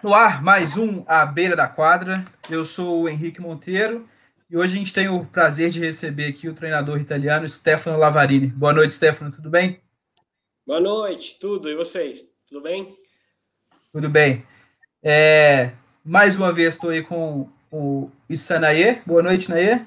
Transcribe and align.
No 0.00 0.14
ar, 0.14 0.44
mais 0.44 0.76
um 0.76 1.02
À 1.08 1.26
Beira 1.26 1.56
da 1.56 1.66
Quadra. 1.66 2.24
Eu 2.48 2.64
sou 2.64 3.02
o 3.02 3.08
Henrique 3.08 3.40
Monteiro 3.40 4.08
e 4.48 4.56
hoje 4.56 4.76
a 4.76 4.78
gente 4.78 4.94
tem 4.94 5.08
o 5.08 5.24
prazer 5.24 5.70
de 5.70 5.80
receber 5.80 6.26
aqui 6.26 6.48
o 6.48 6.54
treinador 6.54 7.00
italiano 7.00 7.48
Stefano 7.48 7.98
Lavarini. 7.98 8.46
Boa 8.46 8.72
noite, 8.72 8.94
Stefano, 8.94 9.32
tudo 9.32 9.50
bem? 9.50 9.80
Boa 10.64 10.80
noite, 10.80 11.36
tudo. 11.40 11.68
E 11.68 11.74
vocês? 11.74 12.30
Tudo 12.46 12.62
bem? 12.62 12.96
Tudo 13.92 14.08
bem. 14.08 14.46
É, 15.02 15.72
mais 16.04 16.36
uma 16.36 16.52
vez 16.52 16.74
estou 16.74 16.90
aí 16.90 17.02
com 17.02 17.50
o 17.68 18.08
Issa 18.28 18.60
Naê. 18.60 19.00
Boa 19.04 19.22
noite, 19.22 19.50
Naê. 19.50 19.80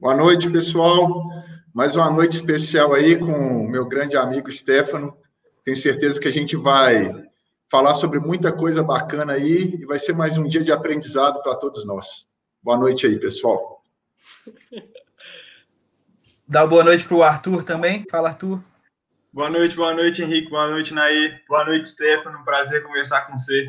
Boa 0.00 0.16
noite, 0.16 0.48
pessoal. 0.48 1.06
Mais 1.74 1.94
uma 1.94 2.10
noite 2.10 2.36
especial 2.36 2.94
aí 2.94 3.18
com 3.18 3.66
o 3.66 3.68
meu 3.68 3.86
grande 3.86 4.16
amigo 4.16 4.50
Stefano. 4.50 5.14
Tenho 5.62 5.76
certeza 5.76 6.18
que 6.18 6.28
a 6.28 6.32
gente 6.32 6.56
vai 6.56 7.27
falar 7.70 7.94
sobre 7.94 8.18
muita 8.18 8.50
coisa 8.50 8.82
bacana 8.82 9.34
aí 9.34 9.76
e 9.80 9.84
vai 9.84 9.98
ser 9.98 10.14
mais 10.14 10.38
um 10.38 10.44
dia 10.44 10.64
de 10.64 10.72
aprendizado 10.72 11.42
para 11.42 11.54
todos 11.56 11.84
nós. 11.86 12.26
Boa 12.62 12.78
noite 12.78 13.06
aí, 13.06 13.18
pessoal. 13.18 13.82
Dá 16.48 16.66
boa 16.66 16.82
noite 16.82 17.04
para 17.04 17.16
o 17.16 17.22
Arthur 17.22 17.62
também. 17.62 18.06
Fala, 18.10 18.30
Arthur. 18.30 18.62
Boa 19.30 19.50
noite, 19.50 19.76
boa 19.76 19.92
noite, 19.94 20.22
Henrique. 20.22 20.48
Boa 20.48 20.66
noite, 20.68 20.94
Naí. 20.94 21.38
Boa 21.46 21.66
noite, 21.66 21.88
Stefano. 21.88 22.42
Prazer 22.42 22.82
conversar 22.82 23.26
com 23.26 23.38
você. 23.38 23.66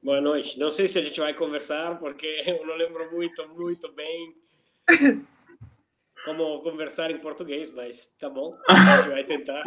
Boa 0.00 0.20
noite. 0.20 0.56
Não 0.58 0.70
sei 0.70 0.86
se 0.86 0.98
a 0.98 1.02
gente 1.02 1.18
vai 1.18 1.34
conversar, 1.34 1.98
porque 1.98 2.26
eu 2.46 2.64
não 2.64 2.76
lembro 2.76 3.10
muito, 3.10 3.46
muito 3.48 3.92
bem 3.92 4.34
como 6.24 6.60
conversar 6.62 7.10
em 7.10 7.18
português, 7.18 7.70
mas 7.74 8.08
tá 8.18 8.30
bom. 8.30 8.52
A 8.68 8.74
gente 8.74 9.10
vai 9.10 9.24
tentar. 9.24 9.62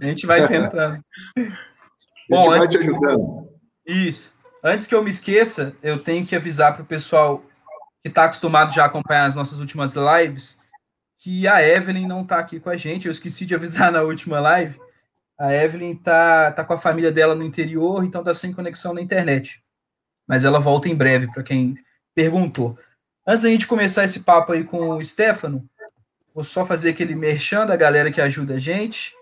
A 0.00 0.04
gente 0.04 0.26
vai 0.26 0.46
tentando. 0.46 1.04
Bom, 2.28 2.50
vai 2.50 2.68
te 2.68 2.78
ajudando. 2.78 3.48
Isso. 3.86 4.34
Antes 4.62 4.86
que 4.86 4.94
eu 4.94 5.02
me 5.02 5.10
esqueça, 5.10 5.76
eu 5.82 6.02
tenho 6.02 6.24
que 6.24 6.34
avisar 6.34 6.72
para 6.72 6.82
o 6.82 6.86
pessoal 6.86 7.44
que 8.02 8.08
está 8.08 8.24
acostumado 8.24 8.72
já 8.72 8.84
a 8.84 8.86
acompanhar 8.86 9.26
as 9.26 9.36
nossas 9.36 9.58
últimas 9.58 9.94
lives 9.94 10.58
que 11.16 11.46
a 11.46 11.66
Evelyn 11.66 12.06
não 12.06 12.22
está 12.22 12.38
aqui 12.38 12.58
com 12.58 12.70
a 12.70 12.76
gente. 12.76 13.06
Eu 13.06 13.12
esqueci 13.12 13.44
de 13.44 13.54
avisar 13.54 13.90
na 13.92 14.02
última 14.02 14.40
live. 14.40 14.80
A 15.38 15.52
Evelyn 15.54 15.96
tá, 15.96 16.52
tá 16.52 16.64
com 16.64 16.72
a 16.72 16.78
família 16.78 17.10
dela 17.10 17.34
no 17.34 17.44
interior, 17.44 18.04
então 18.04 18.22
tá 18.22 18.32
sem 18.32 18.52
conexão 18.52 18.94
na 18.94 19.02
internet. 19.02 19.62
Mas 20.26 20.44
ela 20.44 20.60
volta 20.60 20.88
em 20.88 20.94
breve, 20.94 21.30
para 21.32 21.42
quem 21.42 21.76
perguntou. 22.14 22.78
Antes 23.26 23.42
da 23.42 23.48
gente 23.50 23.66
começar 23.66 24.04
esse 24.04 24.20
papo 24.20 24.52
aí 24.52 24.64
com 24.64 24.90
o 24.90 25.02
Stefano, 25.02 25.68
vou 26.34 26.44
só 26.44 26.64
fazer 26.64 26.90
aquele 26.90 27.14
merchan 27.14 27.66
da 27.66 27.76
galera 27.76 28.12
que 28.12 28.20
ajuda 28.20 28.54
a 28.54 28.58
gente 28.58 29.14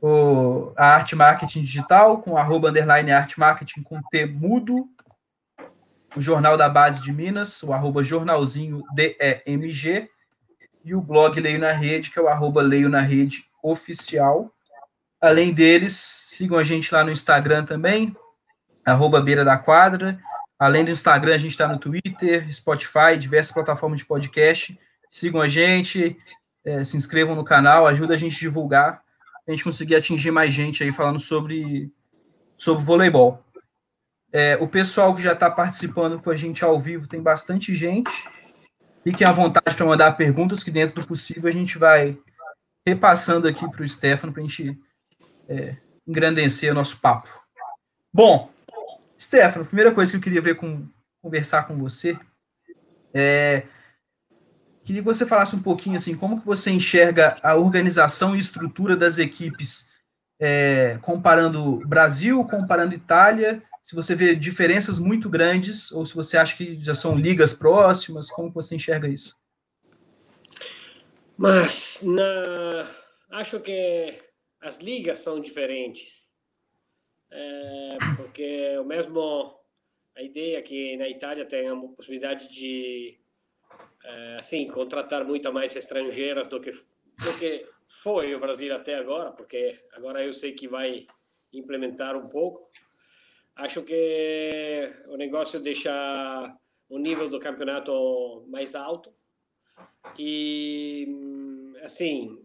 o, 0.00 0.72
a 0.76 0.94
Arte 0.94 1.16
Marketing 1.16 1.62
Digital, 1.62 2.18
com 2.22 2.36
arroba 2.36 2.68
underline 2.68 3.10
Arte 3.12 3.38
Marketing 3.38 3.82
com 3.82 4.00
T 4.10 4.26
mudo, 4.26 4.88
o 6.14 6.20
Jornal 6.20 6.56
da 6.56 6.68
Base 6.68 7.00
de 7.00 7.12
Minas, 7.12 7.62
o 7.62 7.72
arroba 7.72 8.02
jornalzinho 8.02 8.82
DEMG, 8.94 10.08
e 10.84 10.94
o 10.94 11.00
blog 11.00 11.40
Leio 11.40 11.58
na 11.58 11.72
Rede, 11.72 12.10
que 12.10 12.18
é 12.18 12.22
o 12.22 12.28
arroba 12.28 12.62
Leio 12.62 12.88
na 12.88 13.00
Rede 13.00 13.44
Oficial. 13.62 14.52
Além 15.20 15.52
deles, 15.52 15.96
sigam 15.96 16.58
a 16.58 16.64
gente 16.64 16.94
lá 16.94 17.02
no 17.02 17.10
Instagram 17.10 17.64
também, 17.64 18.16
arroba 18.84 19.20
Beira 19.20 19.44
da 19.44 19.58
Quadra. 19.58 20.18
Além 20.58 20.84
do 20.84 20.90
Instagram, 20.90 21.34
a 21.34 21.38
gente 21.38 21.50
está 21.50 21.66
no 21.66 21.78
Twitter, 21.78 22.50
Spotify, 22.52 23.18
diversas 23.18 23.52
plataformas 23.52 23.98
de 23.98 24.06
podcast. 24.06 24.78
Sigam 25.10 25.40
a 25.40 25.48
gente, 25.48 26.16
é, 26.64 26.84
se 26.84 26.96
inscrevam 26.96 27.34
no 27.34 27.44
canal, 27.44 27.86
ajuda 27.86 28.14
a 28.14 28.16
gente 28.16 28.36
a 28.36 28.40
divulgar 28.40 29.05
a 29.46 29.50
gente 29.50 29.64
conseguir 29.64 29.94
atingir 29.94 30.30
mais 30.30 30.52
gente 30.52 30.82
aí 30.82 30.92
falando 30.92 31.18
sobre, 31.18 31.92
sobre 32.56 32.84
voleibol. 32.84 33.44
É, 34.32 34.56
o 34.60 34.66
pessoal 34.66 35.14
que 35.14 35.22
já 35.22 35.32
está 35.32 35.50
participando 35.50 36.20
com 36.20 36.30
a 36.30 36.36
gente 36.36 36.64
ao 36.64 36.80
vivo 36.80 37.06
tem 37.06 37.22
bastante 37.22 37.74
gente. 37.74 38.10
Fiquem 39.04 39.26
à 39.26 39.32
vontade 39.32 39.76
para 39.76 39.86
mandar 39.86 40.12
perguntas, 40.12 40.64
que 40.64 40.70
dentro 40.70 41.00
do 41.00 41.06
possível 41.06 41.48
a 41.48 41.52
gente 41.52 41.78
vai 41.78 42.18
repassando 42.86 43.46
aqui 43.46 43.68
para 43.70 43.82
o 43.82 43.88
Stefano 43.88 44.32
para 44.32 44.42
a 44.42 44.46
gente 44.46 44.78
é, 45.48 45.76
engrandecer 46.06 46.72
o 46.72 46.74
nosso 46.74 47.00
papo. 47.00 47.28
Bom, 48.12 48.50
Stefano, 49.18 49.64
primeira 49.64 49.92
coisa 49.92 50.10
que 50.10 50.18
eu 50.18 50.20
queria 50.20 50.40
ver 50.40 50.56
com, 50.56 50.88
conversar 51.22 51.64
com 51.64 51.76
você 51.78 52.18
é 53.14 53.64
Queria 54.86 55.02
que 55.02 55.08
você 55.08 55.26
falasse 55.26 55.56
um 55.56 55.62
pouquinho 55.62 55.96
assim, 55.96 56.16
como 56.16 56.38
que 56.38 56.46
você 56.46 56.70
enxerga 56.70 57.36
a 57.42 57.56
organização 57.56 58.36
e 58.36 58.38
estrutura 58.38 58.96
das 58.96 59.18
equipes, 59.18 59.90
é, 60.38 60.96
comparando 61.02 61.78
Brasil, 61.88 62.44
comparando 62.44 62.94
Itália, 62.94 63.60
se 63.82 63.96
você 63.96 64.14
vê 64.14 64.36
diferenças 64.36 65.00
muito 65.00 65.28
grandes, 65.28 65.90
ou 65.90 66.04
se 66.04 66.14
você 66.14 66.38
acha 66.38 66.56
que 66.56 66.78
já 66.78 66.94
são 66.94 67.18
ligas 67.18 67.52
próximas, 67.52 68.30
como 68.30 68.52
você 68.52 68.76
enxerga 68.76 69.08
isso? 69.08 69.36
Mas 71.36 71.98
na... 72.00 72.88
acho 73.32 73.58
que 73.58 74.16
as 74.60 74.78
ligas 74.78 75.18
são 75.18 75.40
diferentes, 75.40 76.28
é, 77.28 77.98
porque 78.16 78.78
o 78.78 78.84
mesmo 78.84 79.52
a 80.16 80.22
ideia 80.22 80.62
que 80.62 80.96
na 80.96 81.08
Itália 81.08 81.44
tem 81.44 81.68
a 81.68 81.76
possibilidade 81.76 82.48
de 82.48 83.18
é, 84.06 84.36
assim, 84.38 84.68
contratar 84.68 85.24
muito 85.24 85.52
mais 85.52 85.74
estrangeiras 85.74 86.46
do 86.46 86.60
que, 86.60 86.70
do 86.70 87.38
que 87.38 87.66
foi 87.88 88.34
o 88.34 88.40
Brasil 88.40 88.74
até 88.74 88.94
agora, 88.94 89.32
porque 89.32 89.78
agora 89.92 90.24
eu 90.24 90.32
sei 90.32 90.52
que 90.52 90.68
vai 90.68 91.06
implementar 91.52 92.16
um 92.16 92.28
pouco. 92.30 92.66
Acho 93.56 93.82
que 93.82 94.92
o 95.08 95.16
negócio 95.16 95.58
deixa 95.58 96.56
o 96.88 96.98
nível 96.98 97.28
do 97.28 97.40
campeonato 97.40 98.44
mais 98.48 98.74
alto 98.74 99.12
e 100.18 101.06
assim 101.82 102.38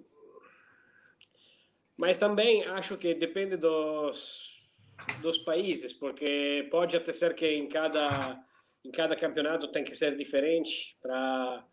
mas 1.95 2.17
também 2.17 2.65
acho 2.65 2.97
que 2.97 3.13
depende 3.13 3.55
dos 3.55 4.49
dos 5.21 5.37
países 5.37 5.93
porque 5.93 6.67
pode 6.71 6.97
até 6.97 7.13
ser 7.13 7.35
que 7.35 7.47
em 7.47 7.67
cada 7.67 8.43
em 8.83 8.91
cada 8.91 9.15
campeonato 9.15 9.71
tem 9.71 9.83
que 9.83 9.95
ser 9.95 10.15
diferente 10.15 10.97
para 11.01 11.65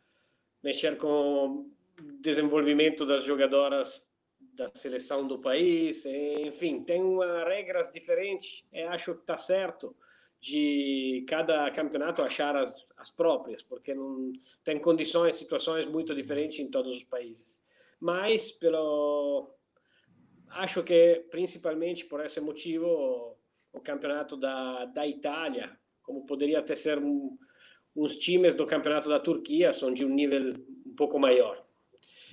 mexer 0.62 0.96
com 0.96 1.08
o 1.08 1.72
desenvolvimento 2.20 3.06
das 3.06 3.24
jogadoras 3.24 4.06
da 4.41 4.70
seleção 4.74 5.26
do 5.26 5.38
país, 5.38 6.04
enfim, 6.04 6.82
tem 6.82 7.00
uma, 7.00 7.44
regras 7.44 7.91
diferentes. 7.91 8.64
Eu 8.72 8.88
acho 8.91 9.14
que 9.14 9.20
está 9.20 9.36
certo 9.36 9.96
de 10.41 11.24
cada 11.28 11.70
campeonato 11.70 12.22
achar 12.22 12.56
as, 12.56 12.86
as 12.96 13.10
próprias, 13.10 13.62
porque 13.62 13.94
não 13.94 14.32
tem 14.64 14.78
condições, 14.78 15.36
situações 15.36 15.86
muito 15.86 16.14
diferentes 16.14 16.58
em 16.58 16.70
todos 16.70 16.96
os 16.96 17.04
países. 17.04 17.60
Mas 18.00 18.50
pelo 18.50 19.50
acho 20.50 20.82
que 20.82 21.26
principalmente 21.30 22.04
por 22.06 22.25
esse 22.25 22.40
motivo 22.40 23.36
o 23.72 23.80
campeonato 23.80 24.36
da, 24.36 24.86
da 24.86 25.06
Itália 25.06 25.77
como 26.08 26.24
poderia 26.24 26.60
até 26.60 26.74
ser 26.74 26.96
um, 26.98 27.36
uns 27.94 28.16
times 28.16 28.54
do 28.54 28.64
campeonato 28.64 29.10
da 29.10 29.20
Turquia, 29.20 29.74
são 29.74 29.92
de 29.92 30.06
um 30.06 30.08
nível 30.08 30.54
um 30.86 30.94
pouco 30.96 31.19
maior. 31.19 31.60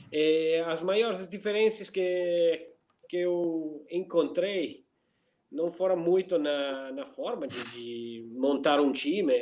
E 0.09 0.63
as 0.65 0.81
maiores 0.81 1.27
diferenças 1.27 1.89
que, 1.89 2.69
que 3.09 3.17
eu 3.17 3.85
encontrei 3.91 4.85
não 5.51 5.73
foram 5.73 5.97
muito 5.97 6.39
na, 6.39 6.93
na 6.93 7.05
forma 7.05 7.47
de, 7.47 7.61
de 7.71 8.25
montar 8.31 8.79
um 8.79 8.93
time, 8.93 9.33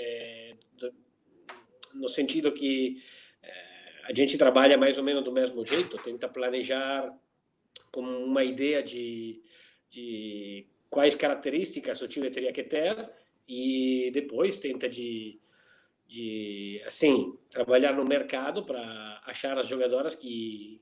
no 1.94 2.10
sentido 2.10 2.52
que 2.52 2.98
eh, 3.44 3.90
a 4.06 4.14
gente 4.16 4.36
trabalha 4.36 4.80
mais 4.80 4.98
ou 4.98 5.04
menos 5.04 5.24
do 5.24 5.32
mesmo 5.32 5.64
jeito, 5.64 6.02
tenta 6.02 6.28
planejar 6.28 7.16
com 7.92 8.02
uma 8.02 8.44
ideia 8.44 8.82
de, 8.82 9.44
de 9.92 10.66
quais 10.90 11.14
características 11.14 12.02
o 12.02 12.08
time 12.08 12.32
teria 12.32 12.52
que 12.52 12.64
ter 12.64 13.23
e 13.48 14.12
depois 14.14 14.58
tenta 14.58 14.88
de, 14.90 15.40
de 16.08 16.82
assim 16.86 17.38
trabalhar 17.50 17.94
no 17.94 18.06
mercado 18.06 18.66
para 18.66 19.22
achar 19.26 19.58
as 19.58 19.68
jogadoras 19.68 20.16
que 20.16 20.82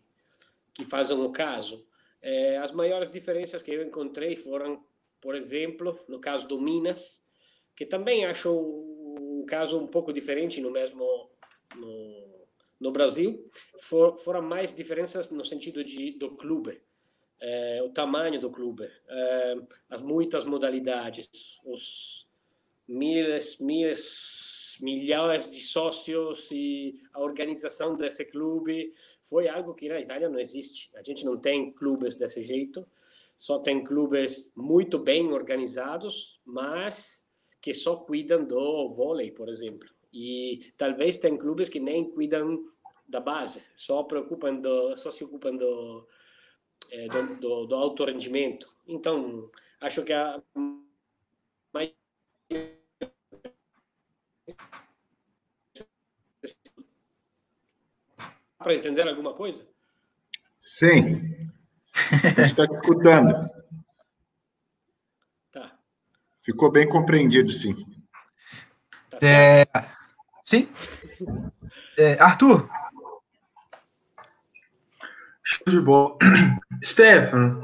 que 0.73 0.85
fazem 0.85 1.17
o 1.17 1.31
caso. 1.31 1.85
É, 2.21 2.57
as 2.57 2.71
maiores 2.71 3.09
diferenças 3.09 3.61
que 3.61 3.71
eu 3.71 3.83
encontrei 3.83 4.35
foram, 4.35 4.83
por 5.19 5.35
exemplo, 5.35 5.97
no 6.07 6.19
caso 6.19 6.47
do 6.47 6.59
Minas, 6.59 7.21
que 7.75 7.85
também 7.85 8.25
acho 8.25 8.51
um 8.51 9.45
caso 9.45 9.79
um 9.79 9.87
pouco 9.87 10.13
diferente 10.13 10.61
no 10.61 10.71
mesmo 10.71 11.29
no, 11.75 12.47
no 12.79 12.91
Brasil, 12.91 13.49
for, 13.81 14.17
foram 14.17 14.41
mais 14.41 14.73
diferenças 14.75 15.29
no 15.29 15.43
sentido 15.43 15.83
de 15.83 16.11
do 16.11 16.35
clube. 16.35 16.81
É, 17.43 17.81
o 17.81 17.89
tamanho 17.89 18.39
do 18.39 18.51
clube, 18.51 18.87
é, 19.09 19.55
as 19.89 19.99
muitas 19.99 20.45
modalidades, 20.45 21.27
os 21.65 22.27
miles, 22.91 23.57
miles, 23.59 24.77
milhares 24.81 25.49
de 25.49 25.61
sócios 25.61 26.49
e 26.51 26.99
a 27.13 27.21
organização 27.21 27.95
desse 27.95 28.25
clube 28.25 28.93
foi 29.23 29.47
algo 29.47 29.73
que 29.73 29.87
na 29.87 30.01
Itália 30.01 30.29
não 30.29 30.39
existe. 30.39 30.91
A 30.95 31.01
gente 31.01 31.23
não 31.23 31.37
tem 31.37 31.71
clubes 31.71 32.17
desse 32.17 32.43
jeito, 32.43 32.85
só 33.37 33.59
tem 33.59 33.83
clubes 33.83 34.51
muito 34.55 34.99
bem 34.99 35.31
organizados, 35.31 36.39
mas 36.45 37.25
que 37.61 37.73
só 37.73 37.95
cuidam 37.95 38.43
do 38.43 38.89
vôlei, 38.89 39.31
por 39.31 39.47
exemplo. 39.47 39.87
E 40.13 40.73
talvez 40.77 41.17
tem 41.17 41.37
clubes 41.37 41.69
que 41.69 41.79
nem 41.79 42.11
cuidam 42.11 42.65
da 43.07 43.19
base, 43.19 43.63
só 43.77 44.03
preocupam 44.03 44.55
do, 44.55 44.97
só 44.97 45.11
se 45.11 45.23
ocupam 45.23 45.55
do, 45.55 46.07
é, 46.91 47.07
do, 47.07 47.35
do, 47.39 47.65
do 47.67 47.75
alto 47.75 48.03
rendimento. 48.03 48.73
Então, 48.87 49.49
acho 49.79 50.03
que 50.03 50.13
a 50.13 50.41
para 58.61 58.75
entender 58.75 59.07
alguma 59.07 59.33
coisa? 59.33 59.65
Sim. 60.59 61.49
A 62.37 62.41
gente 62.41 62.41
está 62.41 62.67
te 62.67 62.73
escutando. 62.73 63.49
Tá. 65.51 65.71
Ficou 66.41 66.71
bem 66.71 66.87
compreendido, 66.87 67.51
sim. 67.51 67.75
Tá 69.09 69.17
é... 69.21 69.65
Sim. 70.43 70.69
É, 71.97 72.13
Arthur. 72.19 72.69
Show 75.43 75.65
de 75.67 75.81
bola. 75.81 76.17
Stefano, 76.83 77.63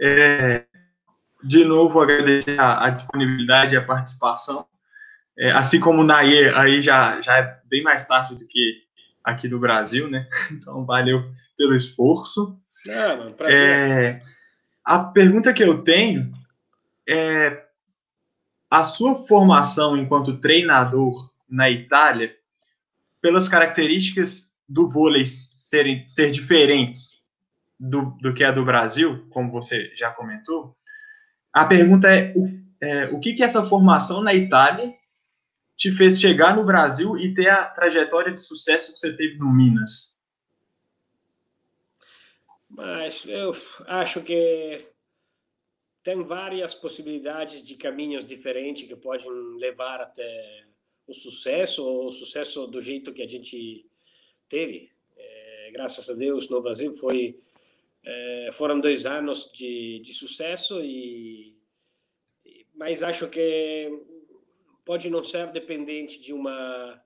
é, 0.00 0.64
de 1.42 1.64
novo 1.64 2.00
agradecer 2.00 2.58
a, 2.58 2.86
a, 2.86 2.90
disponibilidade 2.90 3.74
e 3.74 3.78
a 3.78 3.84
participação. 3.84 4.66
É, 5.38 5.52
assim 5.52 5.78
como 5.78 6.00
o 6.00 6.04
Nair, 6.04 6.56
aí 6.56 6.82
já, 6.82 7.20
já 7.22 7.38
é 7.38 7.60
bem 7.66 7.82
mais 7.82 8.06
tarde 8.06 8.34
do 8.34 8.46
que 8.46 8.82
aqui 9.24 9.48
no 9.48 9.58
Brasil, 9.58 10.08
né? 10.08 10.26
Então, 10.50 10.84
valeu 10.84 11.30
pelo 11.56 11.74
esforço. 11.74 12.58
É, 12.86 13.16
mano. 13.16 13.34
É, 13.42 14.22
a 14.84 14.98
pergunta 15.00 15.52
que 15.52 15.62
eu 15.62 15.82
tenho 15.82 16.32
é 17.08 17.64
a 18.70 18.84
sua 18.84 19.26
formação 19.26 19.96
enquanto 19.96 20.38
treinador 20.38 21.30
na 21.48 21.68
Itália, 21.68 22.34
pelas 23.20 23.48
características 23.48 24.50
do 24.68 24.88
vôlei 24.88 25.26
serem 25.26 26.08
ser 26.08 26.30
diferentes 26.30 27.20
do, 27.78 28.16
do 28.20 28.32
que 28.32 28.44
é 28.44 28.52
do 28.52 28.64
Brasil, 28.64 29.26
como 29.30 29.50
você 29.50 29.92
já 29.96 30.10
comentou, 30.10 30.76
a 31.52 31.64
pergunta 31.64 32.08
é 32.08 32.32
o, 32.36 32.48
é, 32.80 33.06
o 33.06 33.18
que, 33.18 33.32
que 33.32 33.42
essa 33.42 33.64
formação 33.64 34.22
na 34.22 34.34
Itália 34.34 34.94
te 35.80 35.90
fez 35.90 36.20
chegar 36.20 36.54
no 36.54 36.62
Brasil 36.62 37.16
e 37.16 37.32
ter 37.32 37.48
a 37.48 37.64
trajetória 37.64 38.34
de 38.34 38.42
sucesso 38.42 38.92
que 38.92 38.98
você 38.98 39.16
teve 39.16 39.38
no 39.38 39.50
Minas? 39.50 40.14
Mas 42.68 43.24
eu 43.24 43.56
acho 43.86 44.20
que 44.20 44.86
tem 46.02 46.22
várias 46.22 46.74
possibilidades 46.74 47.64
de 47.64 47.76
caminhos 47.76 48.26
diferentes 48.26 48.86
que 48.86 48.94
podem 48.94 49.26
levar 49.56 50.02
até 50.02 50.66
o 51.06 51.14
sucesso 51.14 51.82
ou 51.82 52.08
o 52.08 52.12
sucesso 52.12 52.66
do 52.66 52.82
jeito 52.82 53.14
que 53.14 53.22
a 53.22 53.26
gente 53.26 53.86
teve. 54.50 54.92
É, 55.16 55.70
graças 55.72 56.10
a 56.10 56.12
Deus 56.12 56.50
no 56.50 56.60
Brasil 56.60 56.94
foi 56.94 57.40
é, 58.04 58.50
foram 58.52 58.78
dois 58.78 59.06
anos 59.06 59.50
de, 59.54 60.00
de 60.04 60.12
sucesso 60.12 60.78
e 60.82 61.58
mas 62.74 63.02
acho 63.02 63.28
que 63.28 64.09
pode 64.84 65.10
não 65.10 65.22
ser 65.22 65.46
dependente 65.48 66.20
de 66.20 66.32
uma 66.32 67.02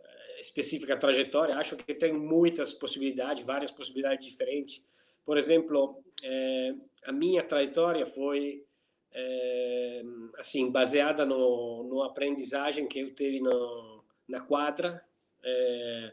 eh, 0.00 0.40
específica 0.40 0.96
trajetória. 0.96 1.56
Acho 1.56 1.76
que 1.76 1.94
tem 1.94 2.12
muitas 2.12 2.72
possibilidades, 2.72 3.44
várias 3.44 3.70
possibilidades 3.70 4.26
diferentes. 4.26 4.82
Por 5.24 5.38
exemplo, 5.38 6.02
é, 6.22 6.74
a 7.04 7.12
minha 7.12 7.42
trajetória 7.42 8.06
foi 8.06 8.64
é, 9.12 10.02
assim 10.38 10.70
baseada 10.70 11.24
no, 11.24 11.84
no 11.84 12.02
aprendizagem 12.02 12.86
que 12.86 13.00
eu 13.00 13.14
tive 13.14 13.40
no, 13.40 14.04
na 14.28 14.40
quadra 14.40 15.04
é, 15.42 16.12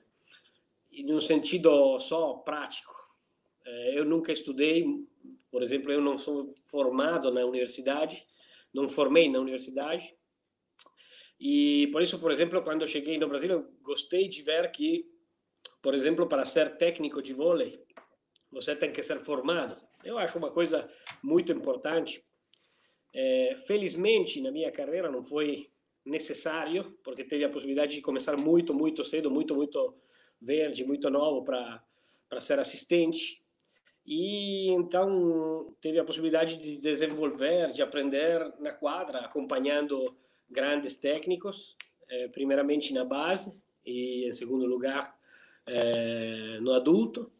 e 0.91 1.03
no 1.03 1.19
sentido 1.21 1.99
só 1.99 2.33
prático. 2.33 2.95
eu 3.93 4.05
nunca 4.05 4.31
estudei, 4.31 4.85
por 5.51 5.61
exemplo, 5.61 5.91
eu 5.91 6.01
não 6.01 6.17
sou 6.17 6.53
formado 6.67 7.31
na 7.31 7.45
universidade, 7.45 8.25
não 8.73 8.87
formei 8.87 9.29
na 9.29 9.39
universidade, 9.39 10.15
e 11.39 11.87
por 11.91 12.01
isso, 12.01 12.19
por 12.19 12.31
exemplo, 12.31 12.61
quando 12.63 12.87
cheguei 12.87 13.17
no 13.17 13.27
Brasil, 13.27 13.49
eu 13.51 13.71
gostei 13.81 14.27
de 14.27 14.41
ver 14.41 14.71
que, 14.71 15.05
por 15.81 15.93
exemplo, 15.93 16.27
para 16.27 16.45
ser 16.45 16.77
técnico 16.77 17.21
de 17.21 17.33
vôlei, 17.33 17.79
você 18.51 18.75
tem 18.75 18.91
que 18.91 19.03
ser 19.03 19.19
formado. 19.19 19.77
Eu 20.03 20.17
acho 20.17 20.37
uma 20.37 20.51
coisa 20.51 20.89
muito 21.21 21.51
importante. 21.51 22.23
É, 23.13 23.55
felizmente, 23.67 24.41
na 24.41 24.51
minha 24.51 24.71
carreira 24.71 25.11
não 25.11 25.23
foi 25.23 25.69
necessário, 26.05 26.97
porque 27.03 27.23
teve 27.23 27.43
a 27.43 27.49
possibilidade 27.49 27.95
de 27.95 28.01
começar 28.01 28.37
muito, 28.37 28.73
muito 28.73 29.03
cedo, 29.03 29.29
muito, 29.29 29.53
muito 29.53 29.95
verde, 30.41 30.83
muito 30.83 31.09
novo 31.09 31.43
para 31.43 32.39
ser 32.39 32.59
assistente. 32.59 33.43
E 34.05 34.71
então 34.71 35.75
teve 35.81 35.99
a 35.99 36.05
possibilidade 36.05 36.57
de 36.57 36.77
desenvolver, 36.77 37.71
de 37.71 37.81
aprender 37.81 38.53
na 38.59 38.71
quadra, 38.71 39.19
acompanhando 39.19 40.17
grandes 40.49 40.95
técnicos, 40.97 41.75
eh, 42.09 42.27
primeiramente 42.29 42.93
na 42.93 43.03
base 43.03 43.61
e, 43.85 44.27
em 44.27 44.33
segundo 44.33 44.65
lugar, 44.65 45.17
eh, 45.65 46.59
no 46.61 46.73
adulto. 46.73 47.31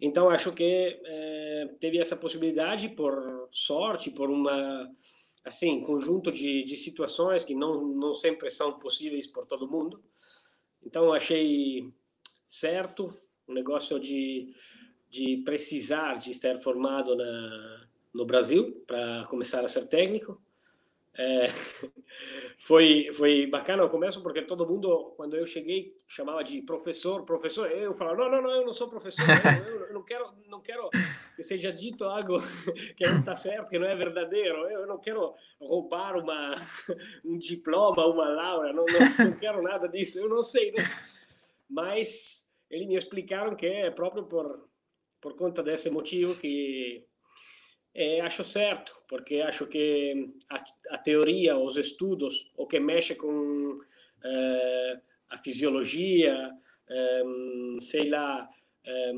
Então, 0.00 0.30
acho 0.30 0.52
que 0.52 1.00
eh, 1.04 1.70
teve 1.80 1.98
essa 1.98 2.16
possibilidade 2.16 2.88
por 2.88 3.48
sorte, 3.50 4.10
por 4.10 4.30
uma 4.30 4.90
assim 5.44 5.80
conjunto 5.80 6.30
de, 6.30 6.62
de 6.64 6.76
situações 6.76 7.44
que 7.44 7.54
não 7.54 7.86
não 7.86 8.12
sempre 8.12 8.50
são 8.50 8.78
possíveis 8.78 9.26
por 9.26 9.46
todo 9.46 9.70
mundo. 9.70 10.02
Então, 10.84 11.12
achei 11.12 11.90
certo 12.46 13.10
o 13.46 13.52
negócio 13.52 13.98
de 13.98 14.54
de 15.10 15.38
precisar 15.38 16.18
de 16.18 16.30
estar 16.30 16.60
formado 16.60 17.16
na, 17.16 17.88
no 18.12 18.26
Brasil 18.26 18.84
para 18.86 19.24
começar 19.28 19.64
a 19.64 19.68
ser 19.68 19.86
técnico 19.86 20.40
é, 21.18 21.48
foi, 22.58 23.08
foi 23.12 23.46
bacana 23.48 23.82
no 23.82 23.90
começo, 23.90 24.22
porque 24.22 24.42
todo 24.42 24.66
mundo, 24.66 25.14
quando 25.16 25.34
eu 25.34 25.44
cheguei, 25.44 25.96
chamava 26.06 26.44
de 26.44 26.62
professor, 26.62 27.24
professor. 27.24 27.68
Eu 27.72 27.92
falava, 27.92 28.18
não, 28.18 28.30
não, 28.30 28.42
não, 28.42 28.50
eu 28.50 28.64
não 28.64 28.72
sou 28.72 28.88
professor, 28.88 29.24
eu, 29.66 29.86
eu 29.86 29.94
não, 29.94 30.04
quero, 30.04 30.32
não 30.46 30.60
quero 30.60 30.88
que 31.34 31.42
seja 31.42 31.72
dito 31.72 32.04
algo 32.04 32.38
que 32.96 33.04
não 33.04 33.18
está 33.18 33.34
certo, 33.34 33.68
que 33.68 33.80
não 33.80 33.88
é 33.88 33.96
verdadeiro. 33.96 34.70
Eu 34.70 34.86
não 34.86 34.98
quero 34.98 35.34
roubar 35.60 36.16
uma, 36.16 36.52
um 37.24 37.36
diploma, 37.36 38.06
uma 38.06 38.28
laura, 38.28 38.72
não, 38.72 38.84
não, 38.86 39.26
não 39.26 39.38
quero 39.38 39.60
nada 39.60 39.88
disso, 39.88 40.20
eu 40.20 40.28
não 40.28 40.40
sei. 40.40 40.70
Né? 40.70 40.84
Mas 41.68 42.48
eles 42.70 42.86
me 42.86 42.94
explicaram 42.94 43.56
que 43.56 43.66
é 43.66 43.90
próprio 43.90 44.22
por, 44.22 44.68
por 45.20 45.34
conta 45.34 45.64
desse 45.64 45.90
motivo 45.90 46.36
que 46.36 47.07
é, 47.94 48.20
acho 48.20 48.44
certo, 48.44 48.96
porque 49.08 49.40
acho 49.40 49.66
que 49.66 50.30
a, 50.48 50.64
a, 50.90 50.98
teoria, 50.98 51.56
os 51.56 51.76
estudos, 51.76 52.50
o 52.56 52.66
que 52.66 52.78
mexe 52.78 53.14
com 53.14 53.78
é, 54.22 55.00
a 55.30 55.38
fisiologia, 55.38 56.50
é, 56.88 57.22
sei 57.80 58.08
lá, 58.08 58.48
é, 58.84 59.10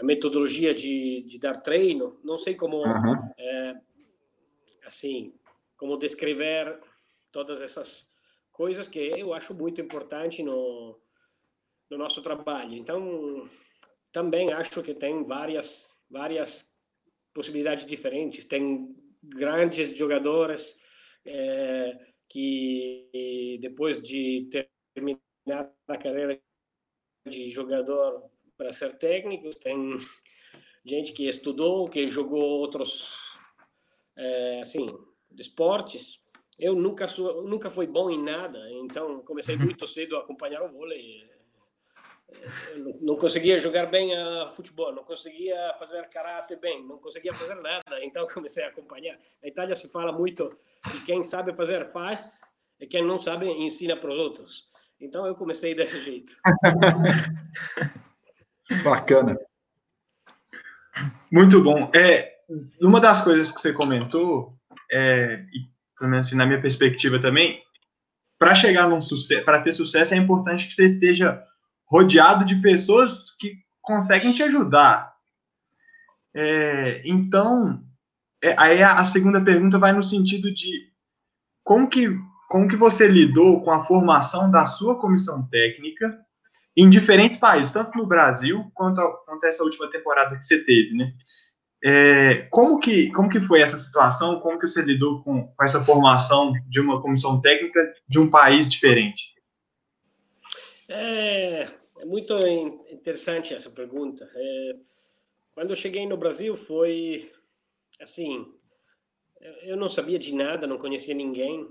a 0.00 0.04
metodologia 0.04 0.74
de, 0.74 1.22
de, 1.22 1.38
dar 1.38 1.60
treino, 1.60 2.18
não 2.24 2.38
sei 2.38 2.54
como, 2.54 2.78
uhum. 2.78 3.30
assim, 4.84 5.32
como 5.76 5.98
descrever 5.98 6.78
todas 7.30 7.60
essas 7.60 8.10
coisas 8.50 8.88
que 8.88 8.98
eu 8.98 9.32
acho 9.32 9.54
muito 9.54 9.80
importante 9.80 10.42
no, 10.42 10.98
no 11.90 11.98
nosso 11.98 12.20
trabalho. 12.22 12.74
Então, 12.74 13.48
também 14.12 14.52
acho 14.52 14.82
que 14.82 14.94
tem 14.94 15.24
várias 15.24 15.92
várias 16.12 16.71
possibilidades 17.34 17.86
diferentes. 17.86 18.44
Tem 18.44 18.94
grandes 19.22 19.96
jogadores 19.96 20.76
é, 21.24 21.98
que 22.28 23.58
depois 23.60 24.00
de 24.00 24.48
terminar 24.94 25.72
a 25.88 25.96
carreira 25.96 26.40
de 27.26 27.50
jogador 27.50 28.30
para 28.56 28.72
ser 28.72 28.96
técnico, 28.98 29.50
tem 29.60 29.96
gente 30.84 31.12
que 31.12 31.28
estudou, 31.28 31.88
que 31.88 32.08
jogou 32.08 32.42
outros 32.42 33.38
é, 34.16 34.60
assim 34.60 34.86
esportes. 35.38 36.20
Eu 36.58 36.74
nunca 36.74 37.08
sou, 37.08 37.42
nunca 37.42 37.70
fui 37.70 37.86
bom 37.86 38.10
em 38.10 38.22
nada, 38.22 38.58
então 38.72 39.22
comecei 39.22 39.56
muito 39.56 39.86
cedo 39.88 40.16
a 40.16 40.20
acompanhar 40.20 40.62
o 40.62 40.70
vôlei 40.70 41.31
não 43.00 43.16
conseguia 43.16 43.58
jogar 43.58 43.86
bem 43.86 44.16
a 44.16 44.52
futebol, 44.54 44.94
não 44.94 45.04
conseguia 45.04 45.74
fazer 45.78 46.08
karate 46.08 46.56
bem, 46.56 46.86
não 46.86 46.98
conseguia 46.98 47.32
fazer 47.32 47.54
nada, 47.56 48.02
então 48.02 48.26
comecei 48.32 48.64
a 48.64 48.68
acompanhar. 48.68 49.18
Na 49.42 49.48
Itália 49.48 49.76
se 49.76 49.90
fala 49.90 50.12
muito 50.12 50.56
que 50.90 51.04
quem 51.04 51.22
sabe 51.22 51.54
fazer 51.54 51.90
faz 51.92 52.40
e 52.80 52.86
quem 52.86 53.06
não 53.06 53.18
sabe 53.18 53.46
ensina 53.46 53.96
para 53.96 54.10
os 54.10 54.18
outros. 54.18 54.64
Então 55.00 55.26
eu 55.26 55.34
comecei 55.34 55.74
desse 55.74 56.02
jeito. 56.02 56.32
Bacana. 58.84 59.36
Muito 61.30 61.62
bom. 61.62 61.90
É, 61.94 62.38
uma 62.80 63.00
das 63.00 63.22
coisas 63.22 63.50
que 63.50 63.60
você 63.60 63.72
comentou, 63.72 64.54
é, 64.90 65.44
pelo 65.98 66.10
menos 66.10 66.26
assim, 66.26 66.36
na 66.36 66.46
minha 66.46 66.60
perspectiva 66.60 67.20
também, 67.20 67.62
para 68.38 68.54
chegar 68.54 68.88
num 68.88 69.00
sucesso, 69.00 69.44
para 69.44 69.62
ter 69.62 69.72
sucesso 69.72 70.14
é 70.14 70.16
importante 70.16 70.66
que 70.66 70.74
você 70.74 70.86
esteja 70.86 71.44
rodeado 71.92 72.46
de 72.46 72.56
pessoas 72.56 73.30
que 73.38 73.54
conseguem 73.82 74.32
te 74.32 74.42
ajudar. 74.42 75.12
É, 76.34 77.02
então, 77.04 77.84
é, 78.42 78.54
aí 78.58 78.82
a, 78.82 79.00
a, 79.00 79.04
segunda 79.04 79.44
pergunta 79.44 79.78
vai 79.78 79.92
no 79.92 80.02
sentido 80.02 80.52
de 80.54 80.90
como 81.62 81.86
que, 81.86 82.08
como 82.48 82.66
que 82.66 82.76
você 82.76 83.06
lidou 83.06 83.62
com 83.62 83.70
a 83.70 83.84
formação 83.84 84.50
da 84.50 84.64
sua 84.64 84.98
comissão 84.98 85.46
técnica 85.48 86.18
em 86.74 86.88
diferentes 86.88 87.36
países, 87.36 87.70
tanto 87.70 87.98
no 87.98 88.06
Brasil 88.06 88.70
quanto, 88.72 88.98
a, 88.98 89.12
quanto 89.26 89.44
essa 89.44 89.62
última 89.62 89.90
temporada 89.90 90.38
que 90.38 90.44
você 90.46 90.64
teve, 90.64 90.96
né? 90.96 91.12
É, 91.84 92.46
como, 92.50 92.78
que, 92.78 93.10
como 93.10 93.28
que 93.28 93.40
foi 93.40 93.60
essa 93.60 93.76
situação? 93.76 94.40
Como 94.40 94.58
que 94.58 94.66
você 94.66 94.80
lidou 94.80 95.22
com, 95.22 95.48
com 95.48 95.64
essa 95.64 95.84
formação 95.84 96.52
de 96.70 96.80
uma 96.80 97.02
comissão 97.02 97.40
técnica 97.40 97.80
de 98.08 98.18
um 98.20 98.30
país 98.30 98.68
diferente? 98.68 99.32
É, 100.88 101.66
é 102.02 102.04
muito 102.04 102.36
interessante 102.90 103.54
essa 103.54 103.70
pergunta. 103.70 104.28
É, 104.34 104.76
quando 105.54 105.70
eu 105.70 105.76
cheguei 105.76 106.04
no 106.04 106.16
Brasil 106.16 106.56
foi 106.56 107.30
assim, 108.00 108.44
eu 109.62 109.76
não 109.76 109.88
sabia 109.88 110.18
de 110.18 110.34
nada, 110.34 110.66
não 110.66 110.78
conhecia 110.78 111.14
ninguém 111.14 111.68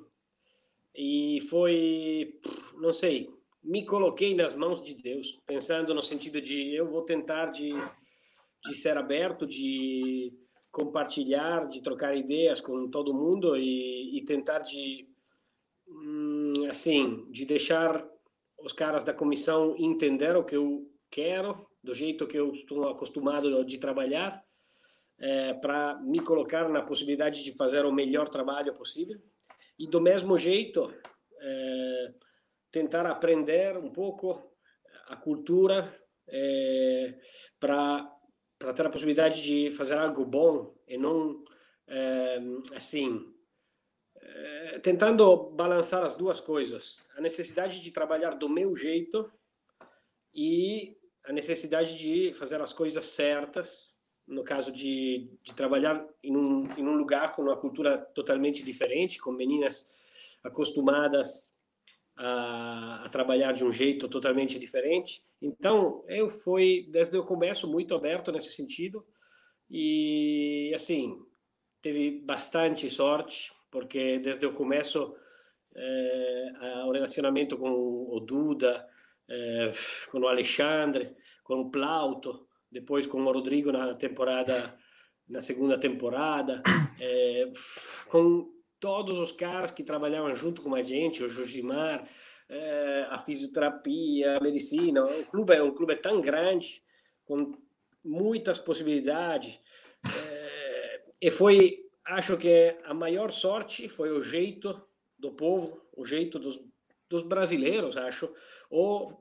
e 0.95 1.41
foi, 1.49 2.39
não 2.75 2.93
sei, 2.93 3.29
me 3.61 3.85
coloquei 3.85 4.33
nas 4.33 4.55
mãos 4.55 4.81
de 4.81 4.93
Deus, 4.93 5.37
pensando 5.45 5.93
no 5.93 6.01
sentido 6.01 6.39
de 6.39 6.73
eu 6.73 6.89
vou 6.89 7.01
tentar 7.03 7.47
de, 7.47 7.73
de 8.65 8.75
ser 8.75 8.95
aberto, 8.97 9.45
de 9.45 10.33
compartilhar, 10.71 11.67
de 11.67 11.81
trocar 11.81 12.15
ideias 12.15 12.61
com 12.61 12.89
todo 12.89 13.13
mundo 13.13 13.57
e, 13.57 14.17
e 14.17 14.23
tentar 14.23 14.59
de 14.59 15.09
hum, 15.85 16.53
assim, 16.69 17.29
de 17.29 17.45
deixar 17.45 18.09
os 18.63 18.73
caras 18.73 19.03
da 19.03 19.13
comissão 19.13 19.75
entender 19.77 20.35
o 20.35 20.43
que 20.43 20.55
eu 20.55 20.87
quero, 21.09 21.67
do 21.83 21.93
jeito 21.93 22.27
que 22.27 22.37
eu 22.37 22.51
estou 22.51 22.87
acostumado 22.89 23.63
de 23.65 23.77
trabalhar, 23.77 24.43
é, 25.19 25.53
para 25.53 25.99
me 26.01 26.19
colocar 26.19 26.67
na 26.69 26.81
possibilidade 26.81 27.43
de 27.43 27.55
fazer 27.55 27.85
o 27.85 27.91
melhor 27.91 28.29
trabalho 28.29 28.73
possível. 28.73 29.19
E 29.77 29.87
do 29.87 30.01
mesmo 30.01 30.37
jeito, 30.37 30.91
é, 31.39 32.13
tentar 32.71 33.05
aprender 33.05 33.77
um 33.77 33.91
pouco 33.91 34.51
a 35.07 35.15
cultura 35.15 35.91
é, 36.27 37.15
para 37.59 38.09
para 38.57 38.73
ter 38.73 38.85
a 38.85 38.91
possibilidade 38.91 39.41
de 39.41 39.71
fazer 39.71 39.97
algo 39.97 40.23
bom 40.23 40.75
e 40.87 40.95
não 40.95 41.43
é, 41.87 42.39
assim 42.75 43.30
é, 44.33 44.79
tentando 44.79 45.51
balançar 45.51 46.03
as 46.03 46.15
duas 46.15 46.39
coisas 46.39 46.97
a 47.15 47.21
necessidade 47.21 47.79
de 47.79 47.91
trabalhar 47.91 48.31
do 48.31 48.47
meu 48.47 48.75
jeito 48.75 49.31
e 50.33 50.97
a 51.25 51.33
necessidade 51.33 51.97
de 51.97 52.33
fazer 52.33 52.61
as 52.61 52.73
coisas 52.73 53.05
certas 53.05 53.95
no 54.27 54.43
caso 54.43 54.71
de, 54.71 55.29
de 55.43 55.53
trabalhar 55.53 56.07
em 56.23 56.35
um, 56.35 56.65
em 56.77 56.87
um 56.87 56.95
lugar 56.95 57.33
com 57.33 57.41
uma 57.41 57.57
cultura 57.57 57.97
totalmente 57.97 58.63
diferente 58.63 59.19
com 59.19 59.31
meninas 59.31 59.85
acostumadas 60.43 61.53
a, 62.15 63.05
a, 63.05 63.09
trabalhar 63.09 63.51
de 63.51 63.63
um 63.63 63.71
jeito 63.71 64.07
totalmente 64.07 64.59
diferente. 64.59 65.23
Então, 65.41 66.03
eu 66.07 66.29
fui, 66.29 66.87
desde 66.89 67.17
o 67.17 67.25
começo, 67.25 67.67
muito 67.67 67.95
aberto 67.95 68.31
nesse 68.31 68.51
sentido. 68.51 69.05
E, 69.69 70.71
assim, 70.75 71.19
teve 71.81 72.21
bastante 72.21 72.89
sorte, 72.89 73.51
porque 73.71 74.19
desde 74.19 74.45
o 74.45 74.53
começo, 74.53 75.15
é, 75.75 76.51
o 76.85 76.91
relacionamento 76.91 77.57
com 77.57 77.71
o 77.71 78.19
Duda, 78.19 78.85
é, 79.29 79.71
com 80.11 80.19
o 80.19 80.27
Alexandre, 80.27 81.15
com 81.43 81.61
o 81.61 81.71
Plauto, 81.71 82.47
depois 82.71 83.07
com 83.07 83.21
o 83.21 83.31
Rodrigo 83.31 83.71
na 83.71 83.95
temporada, 83.95 84.77
na 85.27 85.41
segunda 85.41 85.79
temporada, 85.79 86.61
é, 86.99 87.51
com 88.09 88.51
todos 88.79 89.17
os 89.17 89.31
caras 89.31 89.71
que 89.71 89.83
trabalhavam 89.83 90.35
junto 90.35 90.61
com 90.61 90.75
a 90.75 90.83
gente, 90.83 91.23
o 91.23 91.29
Josimar, 91.29 92.07
é, 92.49 93.07
a 93.09 93.17
fisioterapia, 93.19 94.37
a 94.37 94.41
medicina. 94.41 95.05
O 95.05 95.25
clube 95.25 95.55
é 95.55 95.63
um 95.63 95.73
clube 95.73 95.95
tão 95.95 96.19
grande, 96.19 96.83
com 97.23 97.57
muitas 98.03 98.59
possibilidades. 98.59 99.59
É, 100.27 101.01
e 101.21 101.31
foi, 101.31 101.80
acho 102.05 102.37
que 102.37 102.77
a 102.83 102.93
maior 102.93 103.31
sorte 103.31 103.87
foi 103.89 104.11
o 104.11 104.21
jeito 104.21 104.81
do 105.17 105.31
povo, 105.31 105.81
o 105.93 106.05
jeito 106.05 106.39
dos, 106.39 106.59
dos 107.09 107.23
brasileiros, 107.23 107.97
acho. 107.97 108.33
Ou 108.69 109.19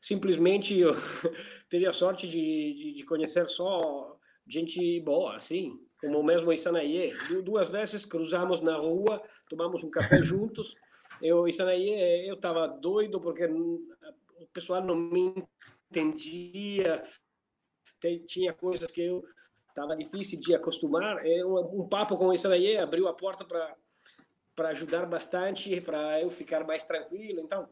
simplesmente 0.00 0.78
eu 0.78 0.92
teve 1.68 1.86
a 1.86 1.92
sorte 1.92 2.26
de, 2.26 2.74
de, 2.74 2.92
de 2.94 3.02
conhecer 3.04 3.48
só 3.48 4.18
gente 4.46 5.00
boa, 5.00 5.36
assim 5.36 5.78
como 6.00 6.22
mesmo 6.22 6.52
Isanaie. 6.52 7.12
Duas 7.44 7.68
vezes 7.68 8.06
cruzamos 8.06 8.60
na 8.60 8.76
rua, 8.76 9.22
tomamos 9.48 9.84
um 9.84 9.88
café 9.88 10.22
juntos. 10.22 10.74
Eu, 11.20 11.46
Isanaie, 11.46 12.26
eu 12.26 12.34
estava 12.34 12.66
doido 12.66 13.20
porque 13.20 13.44
o 13.44 14.46
pessoal 14.52 14.82
não 14.82 14.96
me 14.96 15.46
entendia, 15.90 17.04
tinha 18.26 18.54
coisas 18.54 18.90
que 18.90 19.02
eu 19.02 19.22
estava 19.80 19.96
difícil 19.96 20.38
de 20.38 20.54
acostumar. 20.54 21.24
Eu, 21.26 21.56
um 21.56 21.88
papo 21.88 22.16
com 22.16 22.28
o 22.28 22.34
Isanaie 22.34 22.78
abriu 22.78 23.08
a 23.08 23.14
porta 23.14 23.44
para 23.44 23.76
para 24.54 24.70
ajudar 24.70 25.06
bastante, 25.06 25.80
para 25.80 26.20
eu 26.20 26.30
ficar 26.30 26.66
mais 26.66 26.84
tranquilo. 26.84 27.40
Então, 27.40 27.66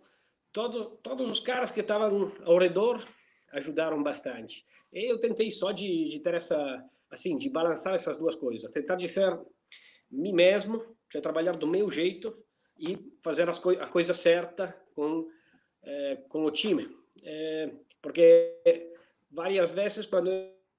todo, 0.51 0.97
todos 1.03 1.29
os 1.29 1.39
caras 1.39 1.71
que 1.71 1.81
estavam 1.81 2.33
ao 2.45 2.57
redor 2.57 3.05
ajudaram 3.53 4.03
bastante. 4.03 4.65
Eu 4.91 5.19
tentei 5.21 5.51
só 5.51 5.71
de, 5.71 6.09
de 6.09 6.21
ter 6.21 6.35
essa 6.35 6.83
assim, 7.11 7.37
de 7.37 7.49
balançar 7.49 7.95
essas 7.95 8.17
duas 8.17 8.35
coisas, 8.37 8.71
tentar 8.71 8.97
de 8.97 9.09
ser 9.09 9.39
mim 10.11 10.33
mesmo, 10.33 10.83
de 11.13 11.21
trabalhar 11.21 11.57
do 11.57 11.67
meu 11.67 11.91
jeito 11.91 12.37
e 12.79 12.99
fazer 13.23 13.49
as 13.49 13.59
co 13.59 13.71
a 13.71 13.87
coisa 13.87 14.15
certa 14.15 14.75
com 14.95 15.29
é, 15.83 16.17
com 16.29 16.45
o 16.45 16.51
time, 16.51 16.89
é, 17.23 17.71
porque 18.03 18.55
várias 19.31 19.71
vezes 19.71 20.07
quando 20.07 20.31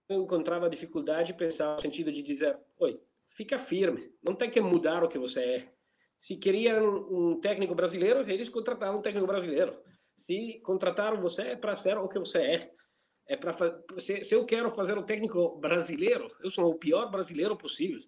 eu 0.09 0.23
encontrava 0.23 0.69
dificuldade 0.69 1.33
pensava 1.33 1.75
no 1.75 1.81
sentido 1.81 2.11
de 2.11 2.23
dizer, 2.23 2.57
oi, 2.79 2.99
fica 3.29 3.57
firme, 3.57 4.11
não 4.23 4.33
tem 4.33 4.49
que 4.49 4.59
mudar 4.59 5.03
o 5.03 5.07
que 5.07 5.19
você 5.19 5.41
é. 5.41 5.69
Se 6.17 6.35
queriam 6.35 7.07
um 7.09 7.39
técnico 7.39 7.75
brasileiro, 7.75 8.29
eles 8.29 8.49
contratavam 8.49 8.99
um 8.99 9.01
técnico 9.01 9.27
brasileiro. 9.27 9.77
Se 10.17 10.59
contrataram 10.63 11.21
você 11.21 11.43
é 11.43 11.55
para 11.55 11.75
ser 11.75 11.97
o 11.97 12.09
que 12.09 12.19
você 12.19 12.39
é 12.39 12.71
é 13.27 13.37
para 13.37 13.55
se, 13.99 14.23
se 14.23 14.33
eu 14.33 14.43
quero 14.43 14.71
fazer 14.71 14.97
o 14.97 15.03
técnico 15.03 15.55
brasileiro, 15.59 16.25
eu 16.43 16.49
sou 16.49 16.71
o 16.71 16.75
pior 16.75 17.11
brasileiro 17.11 17.55
possível, 17.55 18.01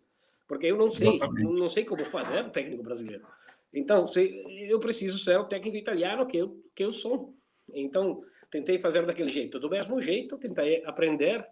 porque 0.48 0.66
eu 0.66 0.76
não 0.76 0.90
sei, 0.90 1.20
não 1.20 1.70
sei 1.70 1.86
como 1.86 2.04
fazer 2.06 2.44
o 2.44 2.50
técnico 2.50 2.82
brasileiro. 2.82 3.24
Então, 3.72 4.08
se, 4.08 4.44
eu 4.68 4.80
preciso 4.80 5.20
ser 5.20 5.38
o 5.38 5.46
técnico 5.46 5.78
italiano 5.78 6.26
que 6.26 6.38
eu 6.38 6.60
que 6.76 6.84
eu 6.84 6.92
sou. 6.92 7.36
Então, 7.72 8.24
tentei 8.50 8.80
fazer 8.80 9.06
daquele 9.06 9.30
jeito, 9.30 9.60
do 9.60 9.70
mesmo 9.70 10.02
jeito, 10.02 10.40
tentei 10.40 10.84
aprender 10.86 11.48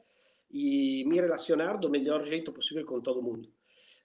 e 0.51 1.03
me 1.05 1.15
relacionar 1.15 1.77
do 1.77 1.89
melhor 1.89 2.25
jeito 2.25 2.51
possível 2.51 2.85
com 2.85 3.01
todo 3.01 3.21
mundo. 3.21 3.49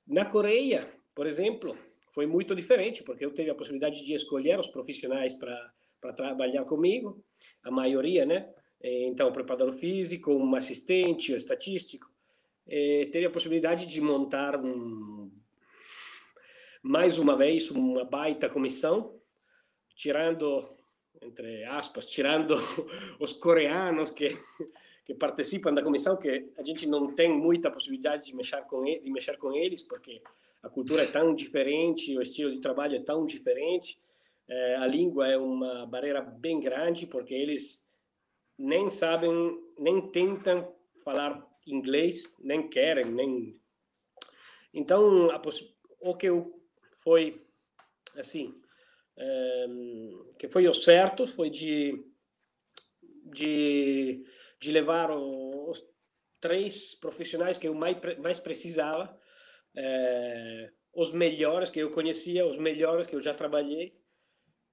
Na 0.06 0.24
Coreia, 0.24 0.86
por 1.14 1.26
exemplo, 1.26 1.76
foi 2.12 2.26
muito 2.26 2.54
diferente, 2.54 3.02
porque 3.02 3.24
eu 3.24 3.32
tive 3.32 3.50
a 3.50 3.54
possibilidade 3.54 4.04
de 4.04 4.14
escolher 4.14 4.58
os 4.58 4.68
profissionais 4.68 5.32
para 5.34 6.12
trabalhar 6.14 6.64
comigo, 6.64 7.24
a 7.62 7.70
maioria, 7.70 8.26
né? 8.26 8.52
então, 8.82 9.32
preparador 9.32 9.72
físico, 9.72 10.30
um 10.30 10.54
assistente, 10.54 11.32
um 11.32 11.36
estatístico, 11.36 12.06
é, 12.66 13.08
teria 13.10 13.28
a 13.28 13.30
possibilidade 13.30 13.86
de 13.86 14.00
montar 14.00 14.62
um, 14.62 15.30
mais 16.82 17.18
uma 17.18 17.36
vez 17.36 17.70
uma 17.70 18.04
baita 18.04 18.48
comissão, 18.48 19.18
tirando, 19.96 20.73
entre 21.22 21.64
aspas, 21.64 22.06
tirando 22.06 22.54
os 23.18 23.32
coreanos 23.32 24.10
que, 24.10 24.36
que 25.04 25.14
participam 25.14 25.72
da 25.72 25.82
comissão, 25.82 26.16
que 26.16 26.52
a 26.56 26.62
gente 26.62 26.86
não 26.86 27.14
tem 27.14 27.28
muita 27.28 27.70
possibilidade 27.70 28.26
de 28.26 28.34
mexer 28.34 28.62
com, 28.64 28.86
ele, 28.86 29.00
de 29.00 29.10
mexer 29.10 29.36
com 29.38 29.52
eles, 29.52 29.82
porque 29.82 30.22
a 30.62 30.68
cultura 30.68 31.02
é 31.02 31.06
tão 31.06 31.34
diferente, 31.34 32.16
o 32.16 32.22
estilo 32.22 32.52
de 32.52 32.60
trabalho 32.60 32.96
é 32.96 33.00
tão 33.02 33.26
diferente, 33.26 33.98
é, 34.48 34.76
a 34.76 34.86
língua 34.86 35.28
é 35.28 35.36
uma 35.36 35.86
barreira 35.86 36.20
bem 36.20 36.60
grande, 36.60 37.06
porque 37.06 37.34
eles 37.34 37.84
nem 38.58 38.90
sabem, 38.90 39.32
nem 39.78 40.00
tentam 40.10 40.72
falar 41.02 41.46
inglês, 41.66 42.32
nem 42.38 42.68
querem, 42.68 43.06
nem. 43.06 43.60
Então, 44.72 45.30
a, 45.30 45.40
o 46.00 46.14
que 46.14 46.28
foi 47.02 47.42
assim, 48.16 48.54
que 50.38 50.48
foi 50.48 50.66
o 50.66 50.74
certo 50.74 51.26
foi 51.26 51.50
de 51.50 52.04
de, 53.24 54.24
de 54.60 54.70
levar 54.70 55.10
os 55.10 55.84
três 56.40 56.94
profissionais 56.96 57.56
que 57.56 57.68
eu 57.68 57.74
mais 57.74 57.96
mais 58.18 58.38
precisava, 58.38 59.18
é, 59.76 60.70
os 60.94 61.12
melhores 61.12 61.70
que 61.70 61.80
eu 61.80 61.90
conhecia, 61.90 62.46
os 62.46 62.58
melhores 62.58 63.06
que 63.06 63.16
eu 63.16 63.22
já 63.22 63.34
trabalhei, 63.34 63.96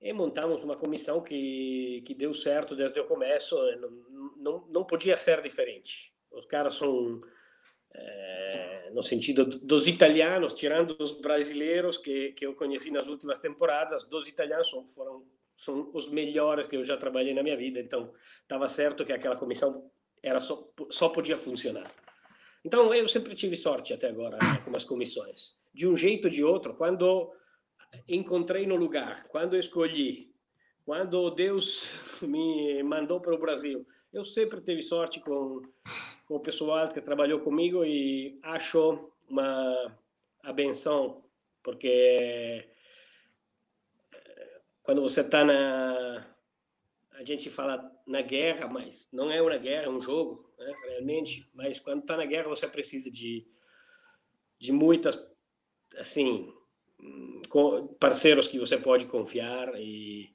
e 0.02 0.12
montamos 0.12 0.64
uma 0.64 0.76
comissão 0.76 1.22
que, 1.22 2.04
que 2.06 2.16
deu 2.16 2.34
certo 2.34 2.76
desde 2.76 3.00
o 3.00 3.06
começo. 3.06 3.56
Não, 3.78 3.90
não, 4.38 4.68
não 4.68 4.84
podia 4.84 5.16
ser 5.16 5.42
diferente. 5.42 6.12
Os 6.32 6.46
caras 6.48 6.74
são, 6.74 7.22
é, 7.94 8.31
no 8.94 9.04
sentido 9.04 9.46
dos 9.46 9.88
italianos, 9.88 10.54
tirando 10.54 10.96
os 11.00 11.14
brasileiros 11.14 11.98
que, 11.98 12.32
que 12.34 12.46
eu 12.46 12.54
conheci 12.54 12.92
nas 12.92 13.08
últimas 13.08 13.40
temporadas, 13.40 14.04
dos 14.04 14.28
italianos 14.28 14.70
foram 14.94 15.26
são 15.62 15.92
os 15.94 16.10
melhores 16.10 16.66
que 16.66 16.76
eu 16.76 16.84
já 16.84 16.98
trabalhei 16.98 17.36
na 17.36 17.44
minha 17.44 17.56
vida. 17.56 17.80
Então, 17.80 18.12
estava 18.42 18.68
certo 18.68 19.06
que 19.06 19.14
aquela 19.14 19.36
comissão 19.36 19.92
era 20.24 20.40
só, 20.40 20.68
só 20.90 21.08
podia 21.10 21.38
funcionar. 21.38 21.92
Então, 22.66 22.94
eu 22.94 23.08
sempre 23.08 23.36
tive 23.36 23.56
sorte 23.56 23.94
até 23.94 24.10
agora 24.10 24.38
né, 24.38 24.62
com 24.66 24.76
as 24.76 24.84
comissões. 24.84 25.56
De 25.72 25.88
um 25.88 25.96
jeito 25.96 26.26
ou 26.26 26.32
de 26.32 26.44
outro, 26.44 26.74
quando 26.74 27.32
encontrei 28.08 28.66
no 28.66 28.76
lugar, 28.76 29.28
quando 29.28 29.56
escolhi, 29.56 30.32
quando 30.84 31.30
Deus 31.30 32.00
me 32.22 32.82
mandou 32.82 33.22
para 33.22 33.36
o 33.36 33.40
Brasil, 33.40 33.86
eu 34.12 34.24
sempre 34.24 34.62
tive 34.62 34.82
sorte 34.82 35.20
com, 35.20 35.62
o 36.36 36.40
pessoal 36.40 36.88
que 36.88 37.02
trabalhou 37.02 37.42
comigo 37.42 37.84
e 37.84 38.40
acho 38.44 39.12
uma 39.30 39.98
a 40.44 40.54
benção, 40.54 41.24
porque 41.62 42.66
eh, 44.14 44.62
quando 44.82 45.02
você 45.02 45.22
está 45.22 45.44
na 45.44 46.26
a 47.14 47.24
gente 47.24 47.52
fala 47.52 47.92
na 48.08 48.22
guerra, 48.22 48.68
mas 48.68 49.08
não 49.12 49.30
é 49.30 49.40
uma 49.42 49.58
guerra, 49.58 49.84
é 49.84 49.90
um 49.90 50.02
jogo, 50.02 50.52
né, 50.58 50.72
realmente. 50.90 51.48
Mas 51.54 51.80
quando 51.80 52.02
está 52.02 52.18
na 52.18 52.26
guerra, 52.26 52.50
você 52.50 52.68
precisa 52.68 53.12
de, 53.12 53.46
de 54.58 54.72
muitas, 54.72 55.22
assim, 55.98 56.52
parceiros 58.00 58.48
que 58.48 58.58
você 58.58 58.76
pode 58.76 59.06
confiar 59.06 59.80
e 59.80 60.34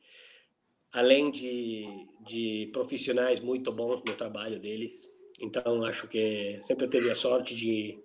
além 0.93 1.31
de, 1.33 1.87
de 2.25 2.71
profissionais 2.73 3.41
muito 3.41 3.73
bons 3.73 4.05
no 4.05 4.15
trabalho 4.15 4.61
deles. 4.61 5.16
Então, 5.41 5.85
acho 5.85 6.09
que 6.09 6.59
sempre 6.63 6.89
teve 6.89 7.11
a 7.11 7.15
sorte 7.15 7.55
de 7.55 7.99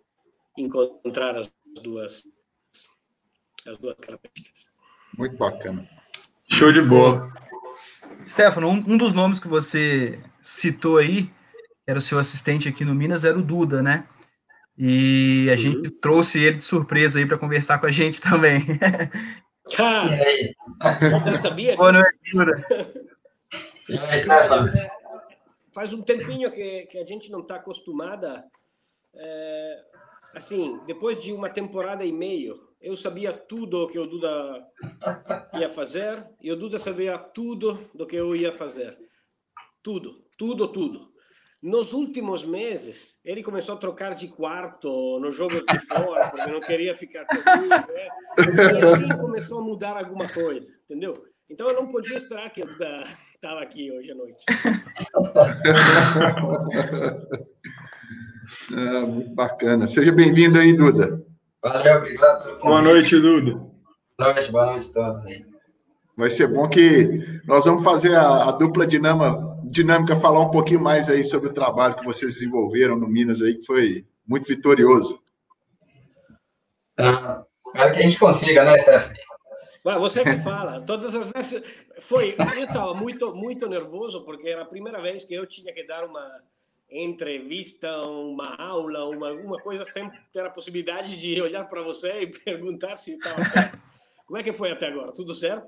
encontrar 0.57 1.38
as 1.38 1.50
duas, 1.81 2.23
as 3.65 3.77
duas 3.77 3.95
características. 3.97 4.65
Muito 5.17 5.38
bacana. 5.38 5.88
Show 6.50 6.71
de 6.71 6.81
bola. 6.81 7.31
Stefano, 8.25 8.67
um, 8.67 8.83
um, 8.88 8.97
dos 8.97 9.13
nomes 9.13 9.39
que 9.39 9.47
você 9.47 10.19
citou 10.41 10.97
aí, 10.97 11.23
que 11.23 11.31
era 11.88 12.00
o 12.00 12.01
seu 12.01 12.19
assistente 12.19 12.67
aqui 12.67 12.83
no 12.83 12.93
Minas, 12.93 13.23
era 13.23 13.38
o 13.38 13.41
Duda, 13.41 13.81
né? 13.81 14.07
E 14.77 15.47
a 15.50 15.51
uhum. 15.51 15.57
gente 15.57 15.91
trouxe 15.91 16.39
ele 16.39 16.57
de 16.57 16.63
surpresa 16.63 17.19
aí 17.19 17.25
para 17.25 17.38
conversar 17.38 17.79
com 17.79 17.85
a 17.85 17.91
gente 17.91 18.19
também. 18.21 18.65
Cara, 19.75 20.05
você 21.23 21.39
sabia? 21.39 21.77
Boa 21.77 21.91
noite, 21.91 22.17
Duda. 22.33 22.65
Faz 25.74 25.94
um 25.94 26.01
tempinho 26.01 26.51
que, 26.51 26.86
que 26.88 26.98
a 26.98 27.06
gente 27.06 27.32
não 27.32 27.40
está 27.42 27.56
acostumada. 27.56 28.44
É, 29.13 29.84
assim, 30.34 30.80
depois 30.86 31.22
de 31.22 31.32
uma 31.34 31.50
temporada 31.50 32.04
e 32.06 32.12
meio, 32.12 32.72
eu 32.82 32.98
sabia 32.98 33.32
tudo 33.32 33.84
o 33.84 33.88
que 33.88 34.00
o 34.00 34.08
Duda 34.08 34.68
ia 35.58 35.70
fazer 35.70 36.25
e 36.42 36.51
o 36.51 36.56
Duda 36.56 36.80
sabia 36.80 37.18
tudo 37.18 37.80
do 37.94 38.06
que 38.06 38.16
eu 38.16 38.36
ia 38.36 38.51
fazer. 38.51 38.98
Tudo, 39.84 40.24
tudo, 40.38 40.68
tudo. 40.68 41.12
Nos 41.62 41.94
últimos 41.94 42.44
meses, 42.44 43.20
ele 43.24 43.44
começou 43.44 43.75
a 43.75 43.78
trocar 43.78 44.16
de 44.16 44.28
quarto 44.28 45.20
nos 45.20 45.36
jogos 45.36 45.63
de 45.63 45.80
fora, 45.80 46.30
porque 46.32 46.50
não 46.50 46.60
queria 46.60 46.96
ficar 46.96 47.24
comigo. 47.25 47.70
Né? 47.70 48.10
E 48.40 49.13
aí 49.13 49.20
começou 49.20 49.60
a 49.60 49.62
mudar 49.62 49.96
alguma 49.96 50.28
coisa, 50.28 50.74
entendeu? 50.86 51.24
Então 51.51 51.67
eu 51.67 51.75
não 51.75 51.88
podia 51.88 52.16
esperar 52.16 52.50
que 52.53 52.61
eu 52.61 52.70
estava 53.35 53.61
aqui 53.61 53.92
hoje 53.92 54.11
à 54.11 54.16
noite. 54.16 54.40
Ah, 58.74 59.05
muito 59.05 59.33
bacana. 59.33 59.87
Seja 59.87 60.11
bem-vindo 60.11 60.59
aí, 60.59 60.75
Duda. 60.75 61.24
Valeu, 61.64 61.98
obrigado. 61.98 62.59
Boa 62.59 62.81
noite, 62.81 63.18
Duda. 63.18 63.53
Boa 64.18 64.33
noite, 64.33 64.51
boa 64.51 64.66
noite 64.66 64.90
a 64.90 64.94
todos 64.94 65.25
aí. 65.25 65.46
Vai 66.18 66.29
ser 66.29 66.48
bom 66.48 66.68
que 66.68 67.42
nós 67.46 67.64
vamos 67.64 67.83
fazer 67.83 68.14
a, 68.14 68.50
a 68.50 68.51
dupla 68.51 68.85
dinama, 68.85 69.57
dinâmica, 69.64 70.18
falar 70.18 70.42
um 70.42 70.51
pouquinho 70.51 70.81
mais 70.81 71.09
aí 71.09 71.24
sobre 71.24 71.50
o 71.50 71.53
trabalho 71.53 71.96
que 71.96 72.03
vocês 72.03 72.33
desenvolveram 72.33 72.98
no 72.98 73.07
Minas 73.07 73.42
aí, 73.42 73.55
que 73.55 73.66
foi 73.66 74.05
muito 74.27 74.48
vitorioso. 74.48 75.22
Ah, 77.00 77.42
espero 77.55 77.94
que 77.94 78.00
a 78.00 78.03
gente 78.03 78.20
consiga, 78.20 78.66
né, 78.66 78.77
Stephanie? 78.77 79.30
Você 79.83 80.24
que 80.24 80.37
fala. 80.44 80.81
Todas 80.81 81.15
as 81.15 81.27
vezes 81.27 81.63
foi. 82.00 82.35
Eu 82.57 82.65
estava 82.65 82.94
muito, 82.94 83.35
muito 83.35 83.67
nervoso 83.67 84.24
porque 84.24 84.50
era 84.50 84.61
a 84.61 84.65
primeira 84.65 85.01
vez 85.01 85.24
que 85.24 85.33
eu 85.33 85.48
tinha 85.48 85.74
que 85.74 85.85
dar 85.85 86.05
uma 86.05 86.39
entrevista, 86.89 87.89
uma 88.01 88.55
aula, 88.61 89.07
uma, 89.07 89.29
alguma 89.29 89.57
coisa, 89.59 89.85
sempre 89.85 90.20
ter 90.33 90.46
a 90.46 90.50
possibilidade 90.50 91.15
de 91.15 91.41
olhar 91.41 91.65
para 91.67 91.81
você 91.81 92.24
e 92.24 92.27
perguntar 92.27 92.98
se 92.98 93.13
estava 93.13 93.44
certo. 93.46 93.79
Como 94.27 94.39
é 94.39 94.44
que 94.44 94.53
foi 94.53 94.72
até 94.72 94.87
agora? 94.87 95.11
Tudo 95.11 95.33
certo? 95.33 95.67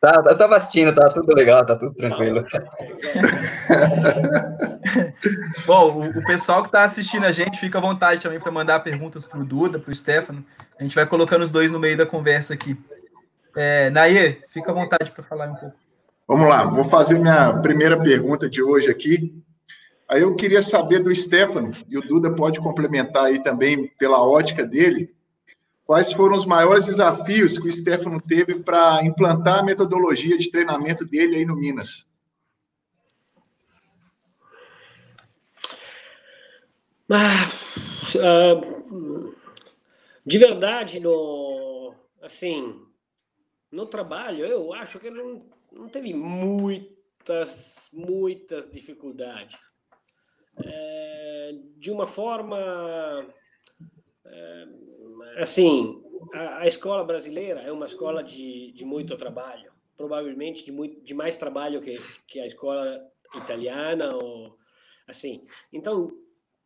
Tá, 0.00 0.22
eu 0.28 0.38
tava 0.38 0.56
assistindo, 0.56 0.94
tá 0.94 1.10
tudo 1.10 1.34
legal, 1.34 1.66
tá 1.66 1.74
tudo 1.74 1.92
tranquilo. 1.94 2.44
Bom, 5.66 5.92
o, 5.92 6.18
o, 6.18 6.24
pessoal 6.24 6.62
que 6.62 6.68
está 6.68 6.84
assistindo 6.84 7.24
a 7.24 7.32
gente, 7.32 7.58
fica 7.58 7.78
à 7.78 7.80
vontade 7.80 8.22
também 8.22 8.38
para 8.38 8.52
mandar 8.52 8.78
perguntas 8.80 9.24
para 9.24 9.40
o 9.40 9.44
Duda, 9.44 9.78
para 9.78 9.90
o 9.90 9.94
Stefano. 9.94 10.44
A 10.78 10.82
gente 10.84 10.94
vai 10.94 11.04
colocando 11.04 11.42
os 11.42 11.50
dois 11.50 11.72
no 11.72 11.80
meio 11.80 11.96
da 11.96 12.06
conversa 12.06 12.54
aqui. 12.54 12.78
É, 13.60 13.90
Nair, 13.90 14.44
fica 14.46 14.70
à 14.70 14.74
vontade 14.74 15.10
para 15.10 15.24
falar 15.24 15.50
um 15.50 15.56
pouco. 15.56 15.76
Vamos 16.28 16.48
lá, 16.48 16.64
vou 16.64 16.84
fazer 16.84 17.18
minha 17.18 17.58
primeira 17.58 18.00
pergunta 18.00 18.48
de 18.48 18.62
hoje 18.62 18.88
aqui. 18.88 19.34
Aí 20.08 20.22
eu 20.22 20.36
queria 20.36 20.62
saber 20.62 21.00
do 21.00 21.12
Stefano, 21.12 21.72
e 21.88 21.98
o 21.98 22.00
Duda 22.00 22.32
pode 22.32 22.60
complementar 22.60 23.24
aí 23.24 23.42
também 23.42 23.88
pela 23.98 24.24
ótica 24.24 24.64
dele, 24.64 25.12
quais 25.84 26.12
foram 26.12 26.36
os 26.36 26.46
maiores 26.46 26.86
desafios 26.86 27.58
que 27.58 27.66
o 27.66 27.72
Stefano 27.72 28.20
teve 28.20 28.60
para 28.60 29.04
implantar 29.04 29.58
a 29.58 29.64
metodologia 29.64 30.38
de 30.38 30.52
treinamento 30.52 31.04
dele 31.04 31.34
aí 31.34 31.44
no 31.44 31.56
Minas? 31.56 32.06
Ah, 37.10 37.50
uh, 38.14 39.34
de 40.24 40.38
verdade, 40.38 41.00
no, 41.00 41.92
assim, 42.22 42.86
no 43.70 43.86
trabalho, 43.86 44.44
eu 44.44 44.72
acho 44.72 44.98
que 44.98 45.10
não, 45.10 45.46
não 45.72 45.88
teve 45.88 46.14
muitas, 46.14 47.88
muitas 47.92 48.70
dificuldades. 48.70 49.58
É, 50.64 51.54
de 51.76 51.90
uma 51.90 52.06
forma 52.06 52.58
é, 54.26 54.64
assim 55.36 56.02
a, 56.34 56.62
a, 56.62 56.66
escola 56.66 57.04
brasileira 57.04 57.60
é 57.60 57.70
uma 57.70 57.86
escola 57.86 58.24
de, 58.24 58.72
de 58.72 58.84
muito 58.84 59.16
trabalho 59.16 59.70
provavelmente 59.96 60.64
de 60.64 60.72
muito 60.72 61.00
de 61.00 61.14
mais 61.14 61.36
trabalho 61.36 61.80
que, 61.80 61.94
que 62.26 62.40
a 62.40 62.46
escola 62.48 63.00
italiana 63.36 64.16
ou 64.16 64.58
assim. 65.06 65.44
Então 65.72 66.10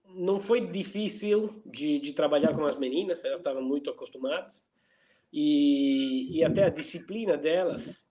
não 0.07 0.41
foi 0.41 0.67
difícil 0.67 1.63
de, 1.67 1.99
de 1.99 2.15
trabalhar 2.15 2.55
com 2.55 2.65
as 2.65 2.79
meninas 2.79 3.23
elas 3.25 3.41
estavam 3.41 3.63
muito 3.63 3.91
acostumadas 3.91 4.67
e, 5.33 6.39
e 6.39 6.45
até 6.45 6.65
a 6.65 6.71
disciplina 6.71 7.37
delas 7.37 8.09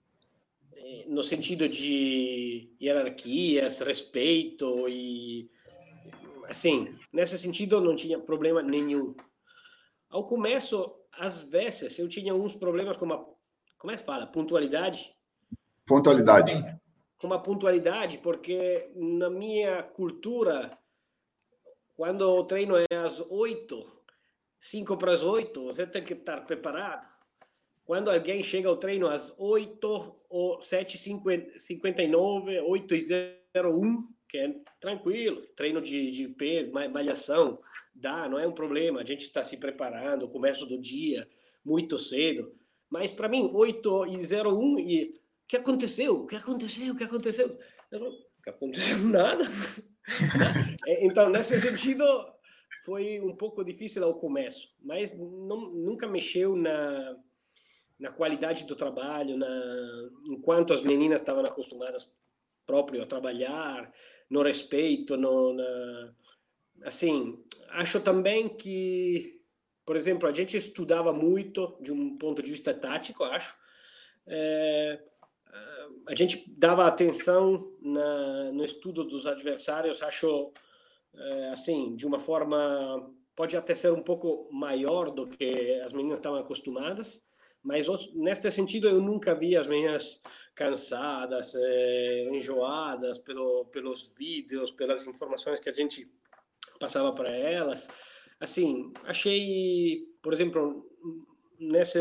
eh, 0.73 1.05
no 1.07 1.21
sentido 1.21 1.69
de 1.69 2.73
hierarquias 2.81 3.79
respeito 3.79 4.87
e 4.89 5.49
assim, 6.49 6.89
nesse 7.13 7.37
sentido 7.37 7.79
não 7.79 7.95
tinha 7.95 8.19
problema 8.19 8.61
nenhum. 8.61 9.15
Ao 10.09 10.25
começo, 10.25 10.93
às 11.13 11.43
vezes, 11.43 11.97
eu 11.97 12.09
tinha 12.09 12.35
uns 12.35 12.53
problemas 12.53 12.97
com 12.97 13.11
a, 13.13 13.25
como 13.77 13.91
é 13.91 13.97
que 13.97 14.03
fala, 14.03 14.27
pontualidade. 14.27 15.15
Pontualidade. 15.85 16.53
Com 17.17 17.33
a 17.33 17.39
pontualidade, 17.39 18.17
porque 18.17 18.91
na 18.95 19.29
minha 19.29 19.83
cultura, 19.83 20.77
quando 21.95 22.21
o 22.21 22.43
treino 22.43 22.75
é 22.75 22.85
às 22.95 23.21
oito, 23.29 23.85
cinco 24.61 24.95
para 24.95 25.11
as 25.11 25.23
oito, 25.23 25.65
você 25.65 25.85
tem 25.85 26.03
que 26.03 26.13
estar 26.13 26.41
preparado. 26.45 27.09
Quando 27.83 28.09
alguém 28.09 28.43
chega 28.43 28.69
ao 28.69 28.77
treino 28.77 29.07
às 29.07 29.37
oito 29.37 30.15
ou 30.29 30.61
sete 30.61 30.97
cinquenta 30.97 32.01
e 32.01 32.07
nove, 32.07 32.59
oito 32.61 32.95
e 32.95 33.01
zero 33.01 33.75
um, 33.75 33.99
que 34.29 34.37
é 34.37 34.55
tranquilo, 34.79 35.41
treino 35.57 35.81
de, 35.81 36.11
de 36.11 36.27
peso, 36.29 36.71
malhação, 36.71 37.59
dá, 37.93 38.29
não 38.29 38.39
é 38.39 38.47
um 38.47 38.53
problema, 38.53 39.01
a 39.01 39.05
gente 39.05 39.23
está 39.23 39.43
se 39.43 39.57
preparando, 39.57 40.29
começo 40.29 40.65
do 40.65 40.79
dia, 40.79 41.27
muito 41.65 41.97
cedo, 41.97 42.55
mas 42.89 43.11
para 43.11 43.29
mim, 43.29 43.49
8 43.53 44.05
e 44.07 44.17
01, 44.17 44.79
e 44.79 45.03
o 45.05 45.47
que 45.47 45.57
aconteceu? 45.57 46.15
O 46.15 46.27
que 46.27 46.35
aconteceu? 46.35 46.93
O 46.93 46.97
que 46.97 47.03
aconteceu? 47.05 47.59
Eu 47.91 47.99
não, 47.99 48.11
que 48.43 48.49
aconteceu 48.49 48.97
nada. 49.07 49.45
É, 50.87 51.05
então, 51.05 51.29
nesse 51.29 51.59
sentido, 51.59 52.03
foi 52.85 53.19
um 53.19 53.35
pouco 53.35 53.63
difícil 53.63 54.03
ao 54.03 54.15
começo, 54.15 54.69
mas 54.81 55.13
não, 55.17 55.69
nunca 55.69 56.07
mexeu 56.07 56.55
na, 56.55 57.17
na 57.99 58.11
qualidade 58.11 58.65
do 58.65 58.75
trabalho, 58.75 59.37
na, 59.37 60.09
enquanto 60.27 60.73
as 60.73 60.81
meninas 60.81 61.21
estavam 61.21 61.45
acostumadas 61.45 62.11
próprio 62.65 63.01
a 63.01 63.05
trabalhar, 63.05 63.91
no 64.29 64.41
respeito, 64.41 65.17
no, 65.17 65.53
na, 65.53 66.13
assim, 66.83 67.43
acho 67.69 67.99
também 67.99 68.49
que, 68.49 69.41
por 69.85 69.95
exemplo, 69.95 70.27
a 70.27 70.31
gente 70.31 70.55
estudava 70.57 71.11
muito 71.11 71.77
de 71.81 71.91
um 71.91 72.17
ponto 72.17 72.41
de 72.41 72.51
vista 72.51 72.73
tático, 72.73 73.23
acho, 73.23 73.55
é, 74.25 74.99
a 76.07 76.15
gente 76.15 76.49
dava 76.57 76.87
atenção 76.87 77.71
na, 77.81 78.51
no 78.51 78.63
estudo 78.63 79.03
dos 79.03 79.27
adversários, 79.27 80.01
acho, 80.01 80.51
é, 81.13 81.49
assim, 81.49 81.95
de 81.95 82.05
uma 82.05 82.19
forma, 82.19 83.11
pode 83.35 83.55
até 83.57 83.75
ser 83.75 83.91
um 83.91 84.01
pouco 84.01 84.49
maior 84.51 85.11
do 85.11 85.25
que 85.25 85.79
as 85.85 85.93
meninas 85.93 86.19
estavam 86.19 86.39
acostumadas, 86.39 87.19
mas 87.63 87.87
neste 88.13 88.49
sentido 88.51 88.87
eu 88.87 88.99
nunca 88.99 89.35
vi 89.35 89.55
as 89.55 89.67
meninas 89.67 90.19
cansadas, 90.55 91.53
é, 91.55 92.29
enjoadas 92.31 93.19
pelo, 93.19 93.65
pelos 93.65 94.13
vídeos, 94.17 94.71
pelas 94.71 95.05
informações 95.05 95.59
que 95.59 95.69
a 95.69 95.73
gente 95.73 96.09
passava 96.79 97.13
para 97.13 97.29
elas. 97.29 97.87
Assim, 98.39 98.91
achei, 99.05 100.07
por 100.21 100.33
exemplo, 100.33 100.89
nesse 101.59 101.99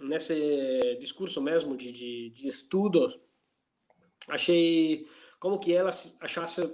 nesse 0.00 0.96
discurso 0.98 1.40
mesmo 1.40 1.76
de, 1.76 1.92
de, 1.92 2.30
de 2.30 2.48
estudos, 2.48 3.18
achei 4.28 5.06
como 5.38 5.58
que 5.58 5.72
elas 5.72 6.16
achassem 6.20 6.72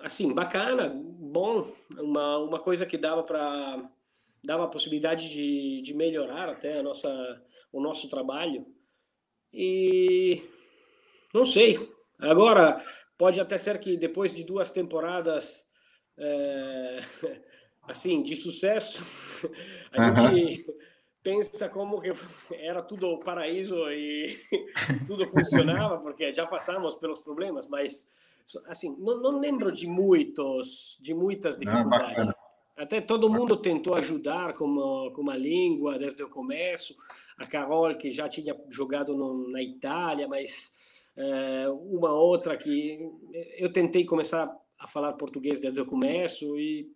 assim 0.00 0.32
bacana, 0.32 0.92
bom, 0.94 1.72
uma 1.90 2.38
uma 2.38 2.58
coisa 2.58 2.86
que 2.86 2.98
dava 2.98 3.22
para 3.22 3.90
dava 4.44 4.64
a 4.64 4.68
possibilidade 4.68 5.28
de, 5.28 5.82
de 5.82 5.94
melhorar 5.94 6.48
até 6.48 6.78
a 6.78 6.82
nossa 6.82 7.42
o 7.72 7.80
nosso 7.80 8.08
trabalho 8.08 8.66
e 9.52 10.42
não 11.32 11.44
sei 11.44 11.90
agora 12.18 12.84
pode 13.16 13.40
até 13.40 13.56
ser 13.56 13.78
que 13.78 13.96
depois 13.96 14.32
de 14.34 14.44
duas 14.44 14.70
temporadas 14.70 15.64
é, 16.18 17.00
assim 17.82 18.22
de 18.22 18.36
sucesso 18.36 19.02
a 19.92 20.10
uhum. 20.10 20.28
gente 20.36 20.66
pensa 21.22 21.68
como 21.68 22.00
que 22.00 22.10
era 22.58 22.82
tudo 22.82 23.18
paraíso 23.18 23.76
e 23.90 24.36
tudo 25.06 25.26
funcionava, 25.26 25.98
porque 25.98 26.32
já 26.32 26.46
passamos 26.46 26.94
pelos 26.96 27.20
problemas, 27.20 27.66
mas 27.66 28.08
assim, 28.66 28.96
não, 28.98 29.20
não 29.20 29.38
lembro 29.38 29.70
de 29.70 29.86
muitos, 29.86 30.98
de 31.00 31.14
muitas 31.14 31.56
dificuldades. 31.56 32.26
Não, 32.26 32.34
Até 32.76 33.00
todo 33.00 33.30
mundo 33.30 33.56
tentou 33.56 33.94
ajudar 33.94 34.54
com, 34.54 35.12
com 35.14 35.30
a 35.30 35.36
língua 35.36 35.98
desde 35.98 36.22
o 36.22 36.28
começo. 36.28 36.96
A 37.38 37.46
Carol, 37.46 37.94
que 37.96 38.10
já 38.10 38.28
tinha 38.28 38.54
jogado 38.68 39.16
no, 39.16 39.48
na 39.48 39.62
Itália, 39.62 40.28
mas 40.28 40.72
é, 41.16 41.68
uma 41.68 42.12
outra 42.12 42.56
que 42.56 42.98
eu 43.58 43.72
tentei 43.72 44.04
começar 44.04 44.50
a 44.78 44.86
falar 44.86 45.12
português 45.14 45.60
desde 45.60 45.80
o 45.80 45.86
começo 45.86 46.58
e 46.58 46.90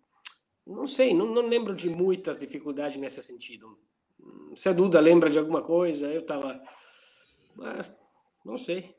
não 0.65 0.85
sei, 0.85 1.13
não, 1.13 1.27
não 1.27 1.47
lembro 1.47 1.73
de 1.73 1.89
muitas 1.89 2.37
dificuldades 2.37 2.97
nesse 2.97 3.23
sentido 3.23 3.77
se 4.55 4.69
a 4.69 4.73
Duda 4.73 4.99
lembra 4.99 5.29
de 5.29 5.39
alguma 5.39 5.61
coisa, 5.61 6.07
eu 6.07 6.21
estava. 6.21 6.59
Não 8.45 8.57
sei. 8.57 8.95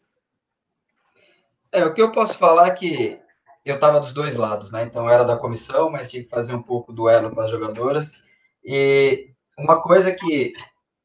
É, 1.72 1.84
o 1.84 1.92
que 1.92 2.00
eu 2.00 2.12
posso 2.12 2.38
falar 2.38 2.68
é 2.68 2.70
que 2.70 3.20
eu 3.64 3.74
estava 3.74 4.00
dos 4.00 4.12
dois 4.12 4.36
lados, 4.36 4.72
né? 4.72 4.82
Então, 4.82 5.08
era 5.08 5.24
da 5.24 5.36
comissão, 5.36 5.90
mas 5.90 6.10
tinha 6.10 6.22
que 6.22 6.30
fazer 6.30 6.54
um 6.54 6.62
pouco 6.62 6.92
duelo 6.92 7.30
com 7.30 7.40
as 7.40 7.50
jogadoras. 7.50 8.12
E 8.64 9.30
uma 9.58 9.80
coisa 9.82 10.12
que, 10.12 10.52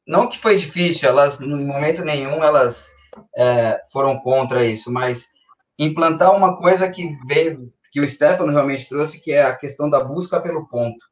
não 0.06 0.28
que 0.28 0.38
foi 0.38 0.56
difícil, 0.56 1.08
elas, 1.08 1.38
no 1.38 1.56
momento 1.58 2.04
nenhum, 2.04 2.42
elas 2.42 2.94
é, 3.36 3.80
foram 3.92 4.18
contra 4.20 4.64
isso, 4.64 4.90
mas 4.90 5.32
implantar 5.78 6.34
uma 6.34 6.56
coisa 6.56 6.90
que 6.90 7.12
veio, 7.26 7.72
que 7.90 8.00
o 8.00 8.08
Stefano 8.08 8.52
realmente 8.52 8.88
trouxe, 8.88 9.20
que 9.20 9.32
é 9.32 9.42
a 9.42 9.54
questão 9.54 9.90
da 9.90 10.02
busca 10.02 10.40
pelo 10.40 10.66
ponto. 10.68 11.04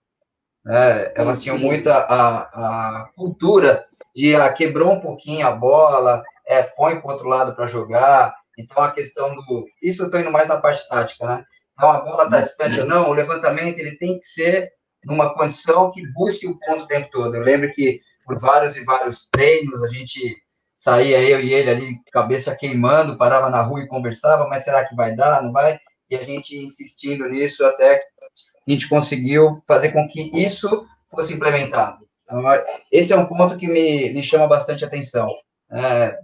É, 0.66 1.12
elas 1.16 1.42
tinham 1.42 1.59
muita 1.59 1.98
a, 1.98 3.01
a 3.03 3.09
cultura 3.16 3.85
de 4.14 4.37
ah, 4.37 4.53
quebrou 4.53 4.92
um 4.92 5.01
pouquinho 5.01 5.46
a 5.46 5.51
bola, 5.51 6.22
é, 6.46 6.62
põe 6.62 7.01
para 7.01 7.09
o 7.09 7.12
outro 7.12 7.29
lado 7.29 7.55
para 7.55 7.66
jogar. 7.66 8.35
Então, 8.59 8.83
a 8.83 8.90
questão 8.90 9.35
do. 9.35 9.66
Isso 9.83 10.03
eu 10.03 10.07
estou 10.07 10.20
indo 10.20 10.31
mais 10.31 10.46
na 10.46 10.59
parte 10.59 10.87
tática, 10.88 11.27
né? 11.27 11.44
Então, 11.72 11.90
a 11.90 12.01
bola 12.01 12.25
está 12.25 12.40
distante 12.40 12.81
ou 12.81 12.87
não, 12.87 13.09
o 13.09 13.14
levantamento 13.14 13.79
ele 13.79 13.96
tem 13.96 14.18
que 14.18 14.27
ser 14.27 14.70
numa 15.05 15.35
condição 15.35 15.90
que 15.90 16.07
busque 16.12 16.46
o 16.46 16.59
ponto 16.59 16.85
o 16.85 16.87
tempo 16.87 17.09
todo. 17.11 17.35
Eu 17.35 17.42
lembro 17.42 17.70
que 17.72 18.01
por 18.25 18.38
vários 18.38 18.77
e 18.77 18.85
vários 18.85 19.29
treinos 19.29 19.83
a 19.83 19.88
gente 19.88 20.37
saía 20.79 21.22
eu 21.22 21.40
e 21.40 21.53
ele 21.55 21.70
ali, 21.70 21.98
cabeça 22.12 22.55
queimando, 22.55 23.16
parava 23.16 23.48
na 23.48 23.62
rua 23.62 23.81
e 23.81 23.88
conversava, 23.88 24.46
mas 24.48 24.64
será 24.64 24.85
que 24.85 24.94
vai 24.94 25.14
dar? 25.14 25.42
Não 25.42 25.53
vai? 25.53 25.79
E 26.11 26.16
a 26.16 26.22
gente 26.22 26.57
insistindo 26.57 27.29
nisso 27.29 27.64
até 27.64 27.98
a 28.66 28.71
gente 28.71 28.88
conseguiu 28.88 29.62
fazer 29.66 29.90
com 29.90 30.07
que 30.09 30.31
isso 30.35 30.87
fosse 31.11 31.33
implementado. 31.33 32.07
Então, 32.25 32.42
esse 32.90 33.12
é 33.12 33.16
um 33.16 33.27
ponto 33.27 33.57
que 33.57 33.66
me, 33.66 34.12
me 34.12 34.23
chama 34.23 34.47
bastante 34.47 34.85
atenção. 34.85 35.27
É, 35.71 36.18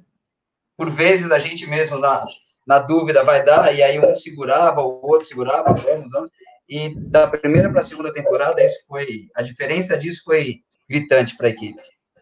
por 0.77 0.91
vezes 0.91 1.31
a 1.31 1.39
gente 1.39 1.67
mesmo 1.67 1.99
na, 1.99 2.25
na 2.67 2.79
dúvida 2.79 3.25
vai 3.25 3.45
dar, 3.45 3.75
e 3.75 3.83
aí 3.83 3.99
um 3.99 4.15
segurava, 4.15 4.81
o 4.81 5.01
outro 5.07 5.27
segurava, 5.27 5.75
vamos, 5.75 6.11
vamos, 6.13 6.31
e 6.69 6.95
da 7.01 7.27
primeira 7.27 7.71
para 7.71 7.81
a 7.81 7.85
segunda 7.85 8.13
temporada, 8.13 8.63
isso 8.63 8.87
foi, 8.87 9.07
a 9.35 9.43
diferença 9.43 9.97
disso 9.97 10.23
foi 10.25 10.57
gritante 10.89 11.37
para 11.37 11.47
a 11.47 11.51
equipe. 11.51 11.81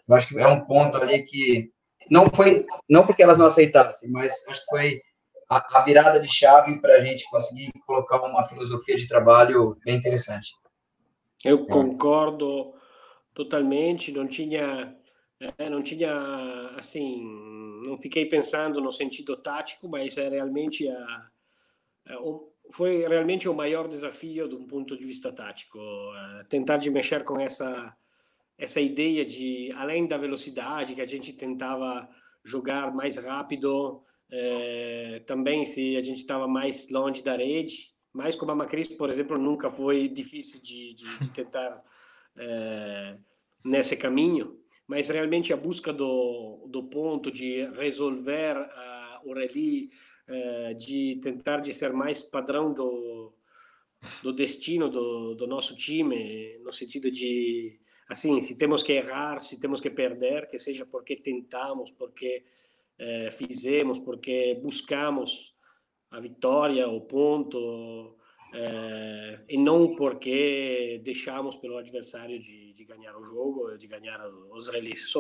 Eu 0.08 0.14
acho 0.14 0.28
que 0.28 0.38
é 0.38 0.46
um 0.46 0.64
ponto 0.64 0.96
ali 0.96 1.24
que 1.24 1.70
não 2.10 2.28
foi, 2.28 2.64
não 2.88 3.04
porque 3.04 3.22
elas 3.22 3.36
não 3.36 3.46
aceitassem, 3.46 4.10
mas 4.10 4.32
acho 4.48 4.60
que 4.60 4.66
foi 4.70 4.98
a, 5.48 5.78
a 5.78 5.82
virada 5.82 6.18
de 6.18 6.28
chave 6.28 6.80
para 6.80 6.94
a 6.94 6.98
gente 6.98 7.28
conseguir 7.30 7.70
colocar 7.86 8.22
uma 8.22 8.42
filosofia 8.44 8.96
de 8.96 9.06
trabalho 9.06 9.76
bem 9.84 9.96
interessante. 9.96 10.52
Eu 11.44 11.62
é. 11.62 11.66
concordo 11.66 12.74
totalmente, 13.34 14.10
não 14.12 14.26
tinha 14.26 14.96
é, 15.58 15.68
não 15.68 15.82
tinha 15.82 16.10
assim 16.78 17.22
não 17.84 17.98
fiquei 17.98 18.24
pensando 18.24 18.80
no 18.80 18.90
sentido 18.90 19.36
tático 19.36 19.86
mas 19.86 20.16
é 20.16 20.30
realmente 20.30 20.88
a, 20.88 21.26
a 22.08 22.14
foi 22.72 23.06
realmente 23.06 23.46
o 23.46 23.54
maior 23.54 23.86
desafio 23.86 24.48
de 24.48 24.54
um 24.54 24.66
ponto 24.66 24.96
de 24.96 25.04
vista 25.04 25.30
tático 25.30 25.78
tentar 26.48 26.78
de 26.78 26.90
mexer 26.90 27.22
com 27.22 27.38
essa 27.38 27.94
essa 28.56 28.80
ideia 28.80 29.26
de 29.26 29.70
além 29.76 30.06
da 30.06 30.16
velocidade 30.16 30.94
que 30.94 31.02
a 31.02 31.06
gente 31.06 31.34
tentava 31.34 32.08
jogar 32.42 32.94
mais 32.94 33.18
rápido 33.18 34.02
é, 34.30 35.22
também 35.26 35.64
se 35.66 35.96
a 35.96 36.02
gente 36.02 36.18
estava 36.18 36.48
mais 36.48 36.88
longe 36.88 37.22
da 37.22 37.36
rede, 37.36 37.90
mas 38.12 38.34
como 38.34 38.52
a 38.52 38.54
Macris, 38.54 38.88
por 38.88 39.10
exemplo, 39.10 39.38
nunca 39.38 39.70
foi 39.70 40.08
difícil 40.08 40.62
de, 40.62 40.94
de, 40.94 41.18
de 41.18 41.28
tentar 41.30 41.82
é, 42.36 43.16
nesse 43.64 43.96
caminho, 43.96 44.58
mas 44.86 45.08
realmente 45.08 45.52
a 45.52 45.56
busca 45.56 45.92
do, 45.92 46.66
do 46.68 46.84
ponto 46.84 47.30
de 47.30 47.66
resolver 47.72 48.56
uh, 48.56 49.28
o 49.28 49.34
rally, 49.34 49.90
uh, 50.28 50.74
de 50.74 51.18
tentar 51.22 51.58
de 51.58 51.74
ser 51.74 51.92
mais 51.92 52.22
padrão 52.22 52.72
do, 52.72 53.34
do 54.22 54.32
destino 54.32 54.88
do, 54.88 55.34
do 55.34 55.46
nosso 55.46 55.76
time, 55.76 56.58
no 56.62 56.72
sentido 56.72 57.10
de, 57.10 57.78
assim, 58.08 58.40
se 58.40 58.56
temos 58.56 58.82
que 58.82 58.92
errar, 58.92 59.40
se 59.40 59.58
temos 59.58 59.80
que 59.80 59.90
perder, 59.90 60.46
que 60.46 60.58
seja 60.58 60.86
porque 60.86 61.16
tentamos, 61.16 61.90
porque 61.90 62.44
é, 62.98 63.30
fizemos, 63.30 63.98
porque 63.98 64.58
buscamos 64.62 65.54
a 66.10 66.20
vitória, 66.20 66.88
o 66.88 67.00
ponto, 67.00 68.16
é, 68.54 69.40
e 69.48 69.58
não 69.58 69.94
porque 69.94 71.00
deixamos 71.04 71.56
pelo 71.56 71.76
adversário 71.76 72.38
de, 72.38 72.72
de 72.72 72.84
ganhar 72.84 73.16
o 73.16 73.24
jogo, 73.24 73.76
de 73.76 73.86
ganhar 73.86 74.20
os 74.50 74.68
releases. 74.68 75.12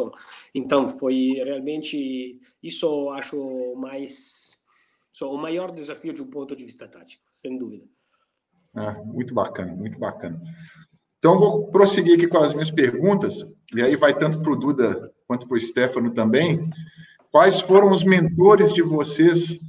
Então, 0.54 0.88
foi 0.88 1.32
realmente 1.44 2.40
isso, 2.62 3.10
acho 3.10 3.74
mais 3.76 4.56
só 5.12 5.32
o 5.32 5.38
maior 5.38 5.72
desafio 5.72 6.12
de 6.12 6.22
um 6.22 6.30
ponto 6.30 6.54
de 6.54 6.64
vista 6.64 6.86
tático, 6.86 7.24
sem 7.40 7.58
dúvida. 7.58 7.84
É, 8.76 9.02
muito 9.04 9.34
bacana, 9.34 9.74
muito 9.74 9.98
bacana. 9.98 10.40
Então, 11.18 11.38
vou 11.38 11.70
prosseguir 11.70 12.14
aqui 12.14 12.28
com 12.28 12.38
as 12.38 12.52
minhas 12.52 12.70
perguntas, 12.70 13.42
e 13.74 13.82
aí 13.82 13.96
vai 13.96 14.16
tanto 14.16 14.40
para 14.40 14.52
o 14.52 14.56
Duda 14.56 15.12
quanto 15.26 15.48
para 15.48 15.56
o 15.56 15.60
Stefano 15.60 16.12
também. 16.12 16.70
Quais 17.36 17.60
foram 17.60 17.92
os 17.92 18.02
mentores 18.02 18.72
de 18.72 18.80
vocês 18.80 19.60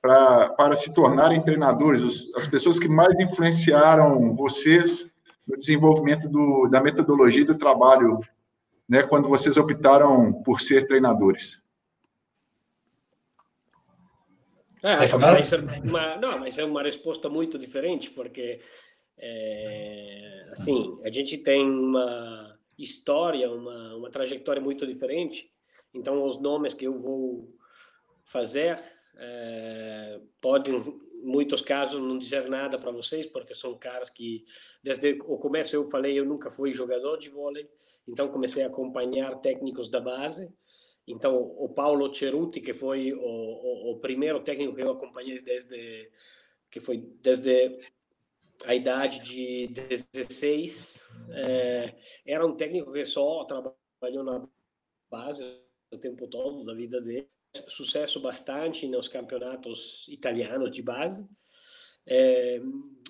pra, 0.00 0.50
para 0.50 0.76
se 0.76 0.94
tornarem 0.94 1.42
treinadores? 1.42 2.00
Os, 2.00 2.32
as 2.36 2.46
pessoas 2.46 2.78
que 2.78 2.86
mais 2.86 3.18
influenciaram 3.18 4.36
vocês 4.36 5.12
no 5.48 5.58
desenvolvimento 5.58 6.28
do, 6.28 6.68
da 6.68 6.80
metodologia 6.80 7.44
do 7.44 7.58
trabalho, 7.58 8.20
né, 8.88 9.02
quando 9.02 9.28
vocês 9.28 9.56
optaram 9.56 10.32
por 10.44 10.60
ser 10.60 10.86
treinadores? 10.86 11.60
É, 14.80 14.96
mas 15.18 15.52
uma, 15.82 16.16
não, 16.18 16.38
mas 16.38 16.56
é 16.56 16.64
uma 16.64 16.84
resposta 16.84 17.28
muito 17.28 17.58
diferente, 17.58 18.12
porque 18.12 18.60
É, 19.18 20.46
assim, 20.52 20.88
a 21.04 21.10
gente 21.10 21.36
tem 21.38 21.68
uma 21.68 22.56
história, 22.78 23.50
uma, 23.50 23.96
uma 23.96 24.08
trajetória 24.08 24.62
muito 24.62 24.86
diferente, 24.86 25.50
então 25.92 26.24
os 26.24 26.40
nomes 26.40 26.74
que 26.74 26.86
eu 26.86 26.96
vou 26.96 27.52
fazer 28.24 28.78
é, 29.16 30.20
podem, 30.40 30.76
em 30.76 31.26
muitos 31.26 31.60
casos, 31.60 32.00
não 32.00 32.18
dizer 32.18 32.48
nada 32.48 32.78
para 32.78 32.90
vocês, 32.90 33.26
porque 33.26 33.54
são 33.54 33.76
caras 33.76 34.08
que, 34.08 34.44
desde 34.82 35.18
o 35.26 35.36
começo 35.36 35.74
eu 35.74 35.90
falei, 35.90 36.18
eu 36.18 36.24
nunca 36.24 36.50
fui 36.50 36.72
jogador 36.72 37.18
de 37.18 37.28
vôlei, 37.28 37.68
então 38.08 38.28
comecei 38.28 38.62
a 38.62 38.68
acompanhar 38.68 39.40
técnicos 39.40 39.88
da 39.88 40.00
base, 40.00 40.50
então 41.06 41.36
o 41.36 41.68
Paulo 41.68 42.12
Ceruti, 42.14 42.60
que 42.60 42.72
foi 42.72 43.12
o, 43.12 43.20
o, 43.20 43.92
o 43.92 43.98
primeiro 43.98 44.40
técnico 44.40 44.74
que 44.74 44.82
eu 44.82 44.92
acompanhei 44.92 45.40
desde 45.40 46.10
que 46.70 46.78
foi 46.78 46.98
desde 47.20 47.76
a 48.64 48.74
idade 48.74 49.20
de 49.20 49.66
16, 49.68 51.02
é, 51.30 51.94
era 52.24 52.46
um 52.46 52.54
técnico 52.54 52.92
que 52.92 53.04
só 53.04 53.44
trabalhou 53.44 54.22
na 54.22 54.46
base 55.10 55.42
o 55.90 55.98
tempo 55.98 56.26
todo 56.26 56.64
da 56.64 56.74
vida 56.74 57.00
dele. 57.00 57.28
Sucesso 57.68 58.20
bastante 58.20 58.86
nos 58.86 59.08
campeonatos 59.08 60.06
italianos 60.08 60.70
de 60.70 60.82
base. 60.82 61.26
É, 62.06 62.60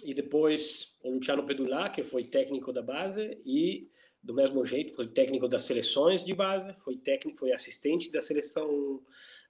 e 0.05 0.15
depois 0.15 0.95
o 1.03 1.11
Luciano 1.11 1.45
Pedulà, 1.45 1.91
que 1.91 2.03
foi 2.03 2.25
técnico 2.25 2.73
da 2.73 2.83
base, 2.83 3.41
e 3.45 3.91
do 4.23 4.35
mesmo 4.35 4.65
jeito 4.65 4.95
foi 4.95 5.09
técnico 5.09 5.49
das 5.49 5.65
seleções 5.65 6.25
de 6.25 6.35
base, 6.35 6.73
foi 6.81 6.97
técnico, 6.97 7.39
foi 7.39 7.53
assistente 7.53 8.11
da 8.11 8.21
seleção 8.21 9.03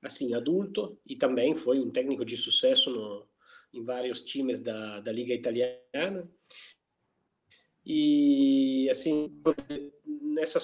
assim 0.03 0.35
adulto 0.35 0.99
e 1.07 1.17
também 1.17 1.55
foi 1.55 1.79
um 1.79 1.91
técnico 1.91 2.25
de 2.25 2.37
sucesso 2.37 2.91
no, 2.91 3.27
em 3.73 3.85
vários 3.85 4.21
times 4.23 4.61
da, 4.61 5.01
da 5.01 5.13
Liga 5.13 5.35
Italiana. 5.35 6.29
E, 7.85 8.89
assim, 8.91 9.43
nessa 10.07 10.61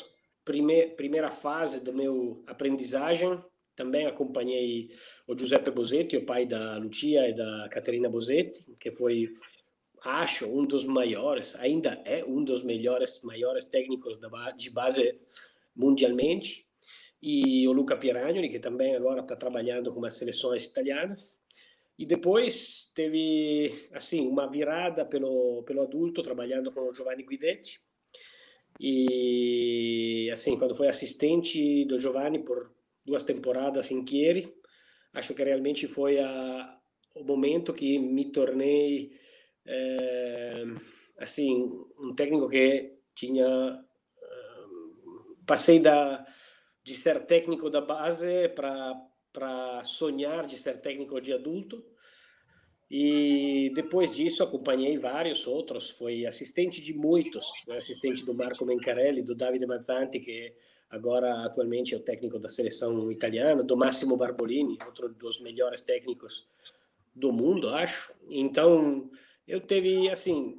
prime, 0.47 0.87
primeira 0.91 1.31
fase 1.31 1.81
do 1.81 1.93
meu 1.93 2.43
aprendizagem, 2.47 3.39
também 3.75 4.07
acompanhei 4.07 4.91
o 5.27 5.37
Giuseppe 5.37 5.71
Bosetti, 5.71 6.17
o 6.17 6.25
pai 6.25 6.47
da 6.47 6.79
Lucia 6.79 7.29
e 7.29 7.35
da 7.35 7.69
Caterina 7.69 8.09
Bosetti, 8.09 8.65
que 8.81 8.91
foi, 8.91 9.35
acho, 10.03 10.47
um 10.47 10.65
dos 10.65 10.85
maiores, 10.85 11.55
ainda 11.57 12.01
é 12.07 12.25
um 12.25 12.43
dos 12.43 12.65
melhores, 12.65 13.21
maiores 13.23 13.67
técnicos 13.67 14.19
de 14.57 14.71
base 14.71 15.21
mundialmente. 15.75 16.65
E 17.21 17.67
o 17.67 17.73
Luca 17.73 17.97
Pieragnoli, 17.97 18.49
que 18.49 18.61
também 18.61 18.95
agora 18.95 19.21
está 19.21 19.35
trabalhando 19.35 19.93
com 19.93 20.05
as 20.05 20.15
seleções 20.15 20.65
italianas. 20.65 21.39
E 21.99 22.07
depois 22.07 22.93
teve 22.95 23.89
assim 23.93 24.29
uma 24.29 24.47
virada 24.47 25.05
pelo 25.05 25.63
pelo 25.65 25.83
adulto 25.83 26.23
trabalhando 26.23 26.71
com 26.71 26.83
o 26.83 26.95
Giovanni 26.95 27.25
Guidetti. 27.25 27.81
E 28.79 30.31
assim, 30.33 30.59
quando 30.59 30.75
foi 30.75 30.89
assistente 30.89 31.85
do 31.87 31.99
Giovanni 31.99 32.41
por 32.41 32.71
duas 33.05 33.25
temporadas 33.25 33.91
em 33.91 34.07
Chieri, 34.07 34.53
acho 35.15 35.35
que 35.35 35.43
realmente 35.43 35.87
foi 35.87 36.19
a, 36.19 36.79
o 37.15 37.25
momento 37.25 37.73
que 37.73 37.99
me 37.99 38.31
tornei 38.31 39.19
é, 39.65 40.65
assim 41.19 41.71
um 41.99 42.15
técnico 42.15 42.49
que 42.49 42.99
tinha 43.15 43.85
passei 45.47 45.79
da 45.79 46.27
de 46.83 46.95
ser 46.95 47.25
técnico 47.27 47.71
da 47.71 47.81
base 47.81 48.49
para 48.51 48.95
para 49.33 49.85
sonhar 49.85 50.47
de 50.47 50.57
ser 50.57 50.81
técnico 50.81 51.21
de 51.21 51.33
adulto. 51.33 51.85
E 52.91 53.73
depois 53.75 54.15
disso 54.15 54.43
acompanhei 54.45 54.97
vários 54.97 55.47
outros, 55.47 55.91
foi 55.91 56.25
assistente 56.25 56.81
de 56.81 56.95
muitos, 56.95 57.47
foi 57.65 57.77
assistente 57.77 58.25
do 58.25 58.33
Marco 58.33 58.65
Mencarelli, 58.65 59.23
do 59.23 59.35
Davide 59.35 59.67
Mazzanti, 59.67 60.21
que 60.21 60.53
agora 60.89 61.45
atualmente 61.45 61.95
é 61.95 61.97
o 61.97 62.03
técnico 62.03 62.39
da 62.39 62.49
seleção 62.49 63.11
italiana, 63.11 63.65
do 63.65 63.77
Massimo 63.77 64.17
Barbolini, 64.17 64.79
outro 64.87 65.09
dos 65.09 65.41
melhores 65.41 65.81
técnicos 65.81 66.47
do 67.13 67.33
mundo, 67.33 67.71
acho. 67.71 68.15
Então, 68.29 69.11
eu 69.49 69.61
teve 69.61 70.09
assim, 70.09 70.55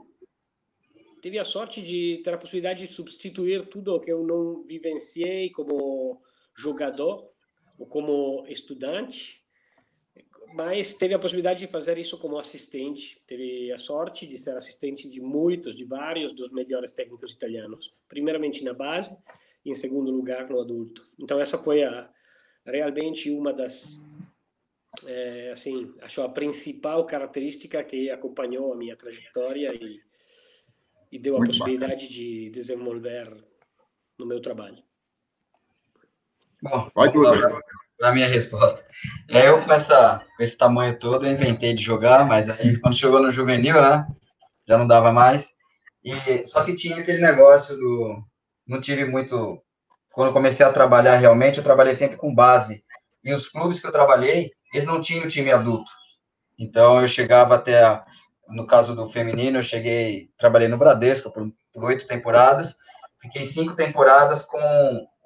tive 1.22 1.40
a 1.40 1.46
sorte 1.46 1.82
de 1.82 2.22
ter 2.26 2.34
a 2.34 2.38
possibilidade 2.38 2.86
de 2.86 2.94
substituir 2.94 3.68
tudo 3.68 3.96
o 3.96 4.00
que 4.02 4.12
eu 4.12 4.24
não 4.24 4.64
vivenciei 4.64 5.50
como 5.52 6.22
jogador 6.56 7.30
ou 7.78 7.86
como 7.86 8.46
estudante, 8.48 9.42
mas 10.54 10.94
teve 10.94 11.14
a 11.14 11.20
possibilidade 11.20 11.60
de 11.60 11.72
fazer 11.72 11.98
isso 11.98 12.18
como 12.18 12.38
assistente. 12.38 13.22
Teve 13.28 13.72
a 13.72 13.78
sorte 13.78 14.26
de 14.26 14.38
ser 14.38 14.56
assistente 14.56 15.10
de 15.10 15.22
muitos, 15.22 15.76
de 15.76 15.84
vários 15.86 16.32
dos 16.34 16.52
melhores 16.52 16.92
técnicos 16.92 17.32
italianos. 17.32 17.94
Primeiramente 18.08 18.64
na 18.64 18.74
base 18.74 19.16
e 19.66 19.72
em 19.72 19.76
segundo 19.76 20.12
lugar 20.12 20.50
no 20.50 20.60
adulto. 20.60 21.04
Então 21.20 21.40
essa 21.40 21.58
foi 21.58 21.84
a 21.84 22.10
realmente 22.66 23.30
uma 23.30 23.54
das 23.54 24.00
é, 25.06 25.52
assim 25.52 25.94
acho 26.02 26.22
a 26.22 26.30
principal 26.30 27.06
característica 27.06 27.84
que 27.84 28.10
acompanhou 28.10 28.74
a 28.74 28.76
minha 28.76 28.96
trajetória 28.96 29.74
e, 29.74 30.02
e 31.12 31.20
deu 31.20 31.36
a 31.36 31.40
Muito 31.40 31.52
possibilidade 31.52 32.06
bacana. 32.06 32.10
de 32.10 32.50
desenvolver 32.50 33.44
no 34.18 34.26
meu 34.26 34.42
trabalho. 34.42 34.84
Bom, 36.62 36.90
Vai 36.96 37.12
para 37.98 38.12
minha 38.12 38.28
resposta. 38.28 38.86
É, 39.30 39.50
eu 39.50 39.64
com, 39.64 39.72
essa, 39.72 40.22
com 40.36 40.44
esse 40.44 40.58
tamanho 40.58 40.98
todo, 40.98 41.26
eu 41.26 41.32
inventei 41.32 41.74
de 41.74 41.84
jogar, 41.84 42.26
mas 42.26 42.50
aí 42.50 42.80
quando 42.80 42.96
chegou 42.96 43.22
no 43.22 43.30
juvenil, 43.30 43.82
né, 43.82 44.06
já 44.68 44.78
não 44.78 44.88
dava 44.88 45.12
mais. 45.12 45.56
E, 46.04 46.46
só 46.46 46.64
que 46.64 46.76
tinha 46.76 46.98
aquele 46.98 47.22
negócio 47.22 47.76
do... 47.76 48.18
Não 48.68 48.80
tive 48.80 49.06
muito... 49.06 49.62
Quando 50.12 50.34
comecei 50.34 50.66
a 50.66 50.72
trabalhar 50.72 51.16
realmente, 51.18 51.58
eu 51.58 51.64
trabalhei 51.64 51.94
sempre 51.94 52.18
com 52.18 52.34
base. 52.34 52.84
E 53.24 53.34
os 53.34 53.48
clubes 53.48 53.80
que 53.80 53.88
eu 53.88 53.92
trabalhei, 53.92 54.52
eles 54.74 54.88
não 54.88 55.02
tinham 55.02 55.28
time 55.28 55.52
adulto. 55.52 55.90
Então, 56.58 57.02
eu 57.02 57.08
chegava 57.08 57.56
até... 57.56 57.84
A, 57.84 58.06
no 58.50 58.66
caso 58.66 58.96
do 58.96 59.10
feminino, 59.10 59.60
eu 59.60 59.64
cheguei... 59.64 60.30
Trabalhei 60.38 60.68
no 60.68 60.78
Bradesco 60.78 61.32
por 61.32 61.84
oito 61.84 62.08
temporadas. 62.08 62.76
Fiquei 63.22 63.44
cinco 63.44 63.76
temporadas 63.76 64.44
com 64.44 64.60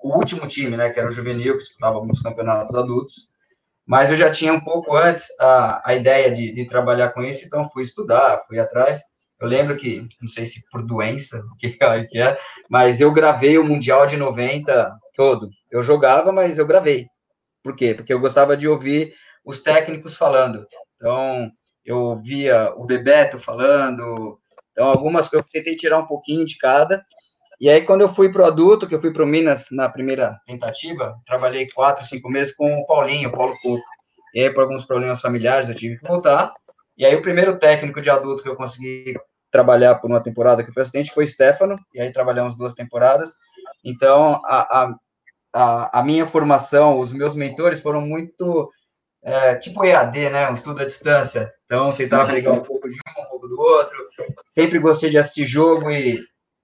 o 0.04 0.18
último 0.18 0.48
time, 0.48 0.76
né, 0.76 0.90
que 0.90 1.00
era 1.00 1.08
o 1.08 1.12
juvenil, 1.12 1.54
que 1.54 1.64
disputava 1.64 1.96
alguns 1.96 2.22
campeonatos 2.22 2.76
adultos, 2.76 3.30
mas 3.86 4.10
eu 4.10 4.16
já 4.16 4.32
tinha 4.32 4.54
um 4.54 4.62
pouco 4.62 4.96
antes 4.96 5.28
a, 5.40 5.90
a 5.90 5.96
ideia 5.96 6.32
de, 6.32 6.52
de 6.52 6.68
trabalhar 6.68 7.10
com 7.10 7.22
isso, 7.22 7.46
então 7.46 7.70
fui 7.70 7.84
estudar, 7.84 8.42
fui 8.48 8.60
atrás. 8.60 9.02
Eu 9.40 9.48
lembro 9.48 9.76
que, 9.76 10.08
não 10.22 10.28
sei 10.28 10.46
se 10.46 10.64
por 10.72 10.86
doença, 10.86 11.44
o 11.52 11.56
que, 11.58 11.78
que 12.08 12.20
é, 12.20 12.38
mas 12.70 13.02
eu 13.02 13.12
gravei 13.12 13.58
o 13.58 13.64
Mundial 13.64 14.06
de 14.06 14.18
90 14.18 14.90
todo. 15.16 15.50
Eu 15.70 15.82
jogava, 15.82 16.32
mas 16.32 16.58
eu 16.58 16.66
gravei. 16.66 17.08
Por 17.64 17.76
quê? 17.76 17.94
Porque 17.94 18.14
eu 18.14 18.20
gostava 18.20 18.56
de 18.56 18.68
ouvir 18.68 19.14
os 19.44 19.60
técnicos 19.60 20.16
falando. 20.16 20.66
Então, 20.96 21.52
eu 21.84 22.22
via 22.22 22.72
o 22.76 22.86
Bebeto 22.86 23.40
falando. 23.40 24.40
Então, 24.72 24.88
algumas 24.88 25.32
eu 25.34 25.44
tentei 25.44 25.76
tirar 25.76 26.00
um 26.00 26.08
pouquinho 26.08 26.46
de 26.46 26.58
cada, 26.58 27.04
e 27.62 27.70
aí, 27.70 27.82
quando 27.84 28.02
eu 28.02 28.10
fui 28.10 28.32
para 28.32 28.42
o 28.42 28.46
adulto, 28.46 28.88
que 28.88 28.96
eu 28.96 29.00
fui 29.00 29.14
para 29.14 29.22
o 29.22 29.28
Minas 29.28 29.68
na 29.72 29.88
primeira 29.88 30.36
tentativa, 30.48 31.16
trabalhei 31.28 31.70
quatro, 31.70 32.04
cinco 32.04 32.28
meses 32.28 32.56
com 32.56 32.74
o 32.80 32.86
Paulinho, 32.88 33.32
Paulo 33.32 33.56
Couto. 33.62 33.84
E 34.34 34.42
aí, 34.42 34.50
por 34.50 34.64
alguns 34.64 34.84
problemas 34.84 35.22
familiares, 35.22 35.70
eu 35.70 35.76
tive 35.76 36.00
que 36.00 36.08
voltar. 36.08 36.52
E 36.98 37.06
aí, 37.06 37.16
o 37.16 37.22
primeiro 37.22 37.60
técnico 37.60 38.02
de 38.02 38.10
adulto 38.10 38.42
que 38.42 38.50
eu 38.50 38.56
consegui 38.56 39.14
trabalhar 39.52 39.94
por 39.96 40.10
uma 40.10 40.24
temporada 40.24 40.64
que 40.64 40.72
foi 40.72 40.82
assistente 40.82 41.14
foi 41.14 41.28
Stefano, 41.28 41.76
e 41.94 42.02
aí 42.02 42.12
trabalhamos 42.12 42.58
duas 42.58 42.74
temporadas. 42.74 43.38
Então, 43.86 44.42
a, 44.44 44.96
a, 45.54 46.00
a 46.00 46.04
minha 46.04 46.26
formação, 46.26 46.98
os 46.98 47.14
meus 47.14 47.36
mentores 47.36 47.80
foram 47.80 48.02
muito 48.02 48.72
é, 49.24 49.56
tipo 49.56 49.86
EAD, 49.86 50.32
né? 50.32 50.50
Um 50.50 50.56
estudo 50.56 50.82
à 50.82 50.86
distância. 50.86 51.54
Então, 51.66 51.94
tentava 51.94 52.32
pegar 52.32 52.54
um 52.54 52.64
pouco 52.64 52.90
de 52.90 52.96
um, 52.96 53.22
um 53.22 53.26
pouco 53.26 53.48
do 53.48 53.60
outro. 53.60 53.98
Sempre 54.48 54.80
gostei 54.80 55.12
de 55.12 55.20
assistir 55.20 55.46
jogo 55.46 55.92
e 55.92 56.20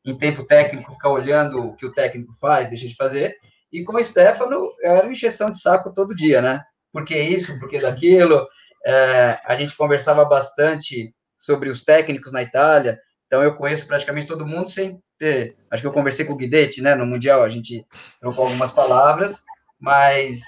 em 0.07 0.17
tempo 0.17 0.45
técnico, 0.45 0.93
ficar 0.93 1.09
olhando 1.09 1.59
o 1.59 1.75
que 1.75 1.85
o 1.85 1.91
técnico 1.91 2.33
faz, 2.39 2.69
deixa 2.69 2.87
de 2.87 2.95
fazer. 2.95 3.35
E 3.71 3.83
com 3.83 3.97
o 3.97 4.03
Stefano, 4.03 4.61
era 4.81 5.03
uma 5.03 5.11
encheção 5.11 5.51
de 5.51 5.59
saco 5.59 5.93
todo 5.93 6.15
dia, 6.15 6.41
né? 6.41 6.63
Por 6.93 7.03
que 7.03 7.17
isso, 7.17 7.59
por 7.59 7.67
que 7.67 7.79
daquilo? 7.79 8.47
É, 8.85 9.37
a 9.43 9.57
gente 9.57 9.75
conversava 9.75 10.23
bastante 10.23 11.13
sobre 11.35 11.69
os 11.69 11.83
técnicos 11.83 12.31
na 12.31 12.41
Itália, 12.41 12.97
então 13.25 13.43
eu 13.43 13.55
conheço 13.55 13.85
praticamente 13.85 14.27
todo 14.27 14.47
mundo 14.47 14.69
sem 14.69 14.97
ter. 15.19 15.57
Acho 15.69 15.81
que 15.81 15.87
eu 15.87 15.91
conversei 15.91 16.23
com 16.23 16.33
o 16.33 16.37
Guidetti, 16.37 16.81
né? 16.81 16.95
No 16.95 17.05
Mundial, 17.05 17.43
a 17.43 17.49
gente 17.49 17.85
trocou 18.21 18.45
algumas 18.45 18.71
palavras, 18.71 19.43
mas 19.77 20.39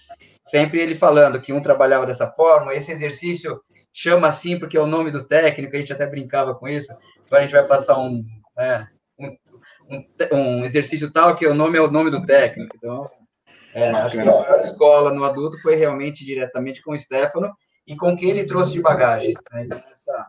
sempre 0.50 0.80
ele 0.80 0.95
falando 0.95 1.41
que 1.41 1.52
um 1.52 1.62
trabalhava 1.62 2.06
dessa 2.06 2.32
forma, 2.32 2.74
esse 2.74 2.93
exercício 2.93 3.62
chama 3.93 4.30
assim 4.30 4.58
porque 4.58 4.78
é 4.78 4.82
o 4.82 4.88
nome 4.88 5.12
do 5.12 5.28
técnico, 5.28 5.76
a 5.76 5.80
gente 5.80 5.91
até 5.91 6.08
brincava 6.08 6.56
com 6.56 6.67
isso, 6.67 6.93
então 7.26 7.38
a 7.38 7.41
gente 7.41 7.52
vai 7.52 7.67
passar 7.67 8.00
um. 8.00 8.24
É, 8.58 8.88
um, 9.89 10.06
um, 10.32 10.65
exercício 10.65 11.12
tal 11.12 11.36
que 11.36 11.47
o 11.47 11.54
nome 11.54 11.78
é 11.78 11.82
o 11.82 11.91
nome 11.91 12.12
do 12.12 12.25
técnico. 12.25 12.75
Então, 12.75 13.10
é, 13.73 13.89
acho 13.89 14.15
que 14.15 14.21
a 14.21 14.25
maior 14.25 14.60
escola 14.62 15.13
no 15.13 15.23
adulto 15.23 15.62
foi 15.62 15.75
realmente 15.75 16.23
diretamente 16.23 16.82
com 16.82 16.91
o 16.91 16.99
Stefano 16.99 17.52
e 17.88 17.95
com 17.95 18.13
o 18.13 18.17
que 18.17 18.28
ele 18.28 18.45
trouxe 18.45 18.73
de 18.73 18.82
bagagem. 18.82 19.34
Né? 19.52 19.63
Então, 19.65 19.82
essa, 19.91 20.28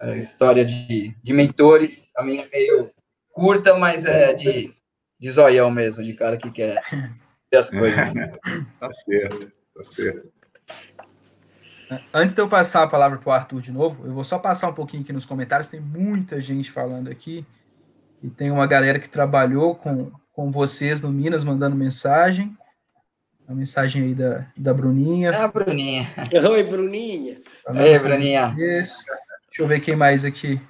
a 0.00 0.16
história 0.16 0.64
de, 0.64 1.14
de 1.22 1.32
mentores, 1.32 2.10
a 2.16 2.22
minha 2.22 2.44
é 2.44 2.48
meio 2.48 2.90
curta, 3.30 3.76
mas 3.76 4.06
é 4.06 4.32
de, 4.32 4.74
de 5.18 5.30
zoião 5.30 5.70
mesmo, 5.70 6.02
de 6.02 6.14
cara 6.14 6.36
que 6.36 6.50
quer 6.50 6.80
ver 7.50 7.58
as 7.58 7.70
coisas. 7.70 8.12
tá 8.80 8.92
certo, 8.92 9.52
tá 9.74 9.82
certo. 9.82 10.32
Antes 12.14 12.34
de 12.34 12.40
eu 12.40 12.48
passar 12.48 12.84
a 12.84 12.86
palavra 12.86 13.18
para 13.18 13.28
o 13.28 13.32
Arthur 13.32 13.60
de 13.60 13.72
novo, 13.72 14.06
eu 14.06 14.14
vou 14.14 14.22
só 14.22 14.38
passar 14.38 14.68
um 14.68 14.72
pouquinho 14.72 15.02
aqui 15.02 15.12
nos 15.12 15.24
comentários. 15.24 15.68
Tem 15.68 15.80
muita 15.80 16.40
gente 16.40 16.70
falando 16.70 17.10
aqui. 17.10 17.44
E 18.22 18.28
tem 18.28 18.50
uma 18.50 18.66
galera 18.66 18.98
que 18.98 19.08
trabalhou 19.08 19.74
com, 19.74 20.10
com 20.32 20.50
vocês 20.50 21.02
no 21.02 21.10
Minas 21.10 21.44
mandando 21.44 21.74
mensagem. 21.74 22.56
A 23.48 23.54
mensagem 23.54 24.04
aí 24.04 24.14
da, 24.14 24.46
da 24.56 24.72
Bruninha. 24.72 25.30
É 25.30 25.36
a 25.36 25.48
Bruninha. 25.48 26.06
Oi, 26.50 26.62
Bruninha. 26.62 27.40
Oi, 27.66 27.98
Bruninha. 27.98 28.54
Deixa 28.56 29.04
eu 29.58 29.66
ver 29.66 29.80
quem 29.80 29.96
mais 29.96 30.24
aqui. 30.24 30.60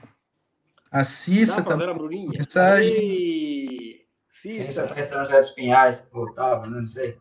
A 0.90 1.04
Cissa 1.04 1.62
também. 1.62 1.88
A 1.88 1.94
Bruninha. 1.94 2.30
Mensagem. 2.30 2.96
Ei, 2.96 4.06
Cissa. 4.30 4.88
Cissa 4.88 5.04
São 5.04 5.24
José 5.24 5.40
dos 5.40 5.50
Pinhais, 5.50 6.10
ou 6.14 6.32
tava, 6.32 6.66
não 6.66 6.86
sei. 6.86 7.18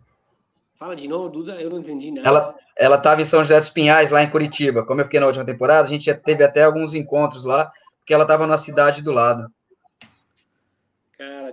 Fala 0.78 0.96
de 0.96 1.10
novo, 1.10 1.28
Duda, 1.28 1.60
eu 1.60 1.70
não 1.70 1.80
entendi 1.80 2.10
nada. 2.10 2.26
Ela, 2.26 2.56
ela 2.78 2.96
estava 2.96 3.22
em 3.22 3.26
São 3.26 3.44
José 3.44 3.60
dos 3.60 3.70
Pinhais, 3.70 4.12
lá 4.12 4.24
em 4.24 4.30
Curitiba. 4.30 4.86
Como 4.86 5.02
eu 5.02 5.06
fiquei 5.06 5.20
na 5.20 5.26
última 5.26 5.44
temporada, 5.44 5.86
a 5.86 5.89
gente 5.89 6.06
já 6.06 6.15
teve 6.15 6.42
até 6.42 6.63
alguns 6.63 6.94
encontros 6.94 7.44
lá, 7.44 7.70
porque 8.00 8.13
ela 8.13 8.24
estava 8.24 8.48
na 8.48 8.58
cidade 8.58 9.02
do 9.02 9.12
lado. 9.12 9.52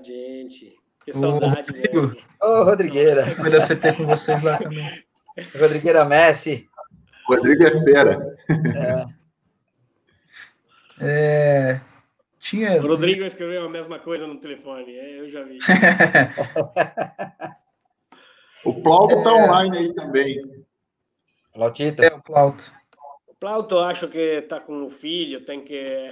Gente, 0.02 0.76
que 1.04 1.12
saudade, 1.12 1.70
velho. 1.72 2.16
Ô, 2.42 2.64
Rodrigueira. 2.64 3.30
Foi 3.30 3.50
da 3.50 3.58
CT 3.58 3.92
com 3.96 4.06
vocês 4.06 4.42
lá 4.42 4.58
também. 4.58 5.04
Rodrigueira 5.58 6.04
Messi. 6.04 6.68
Rodrigo 7.28 7.64
é 7.64 7.70
fera. 7.82 8.36
É. 11.00 11.00
é... 11.00 11.80
Tinha... 12.38 12.80
O 12.80 12.86
Rodrigo 12.86 13.24
escreveu 13.24 13.66
a 13.66 13.68
mesma 13.68 13.98
coisa 13.98 14.26
no 14.26 14.38
telefone, 14.38 14.96
é, 14.96 15.20
eu 15.20 15.30
já 15.30 15.42
vi. 15.42 15.58
o 18.64 18.74
Plauto 18.82 19.18
está 19.18 19.30
é... 19.30 19.32
online 19.32 19.78
aí 19.78 19.94
também. 19.94 20.64
Plautito? 21.52 22.02
É, 22.02 22.08
o 22.08 22.22
Plauto. 22.22 22.72
Plauto, 23.38 23.78
acho 23.80 24.08
que 24.08 24.18
está 24.18 24.58
com 24.58 24.86
o 24.86 24.90
filho, 24.90 25.44
tem 25.44 25.62
que... 25.62 26.10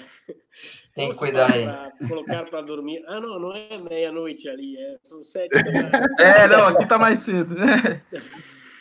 Tem 0.94 1.10
que 1.10 1.16
cuidar 1.16 1.50
aí. 1.50 1.66
Colocar 2.06 2.44
para 2.44 2.60
dormir. 2.60 3.02
Ah, 3.08 3.18
não, 3.18 3.38
não 3.38 3.56
é 3.56 3.78
meia-noite 3.78 4.48
ali, 4.48 4.76
é, 4.76 4.96
são 5.02 5.22
sete 5.22 5.54
É, 6.20 6.46
não, 6.46 6.68
aqui 6.68 6.82
está 6.82 6.98
mais 6.98 7.20
cedo. 7.20 7.54
Né? 7.54 8.02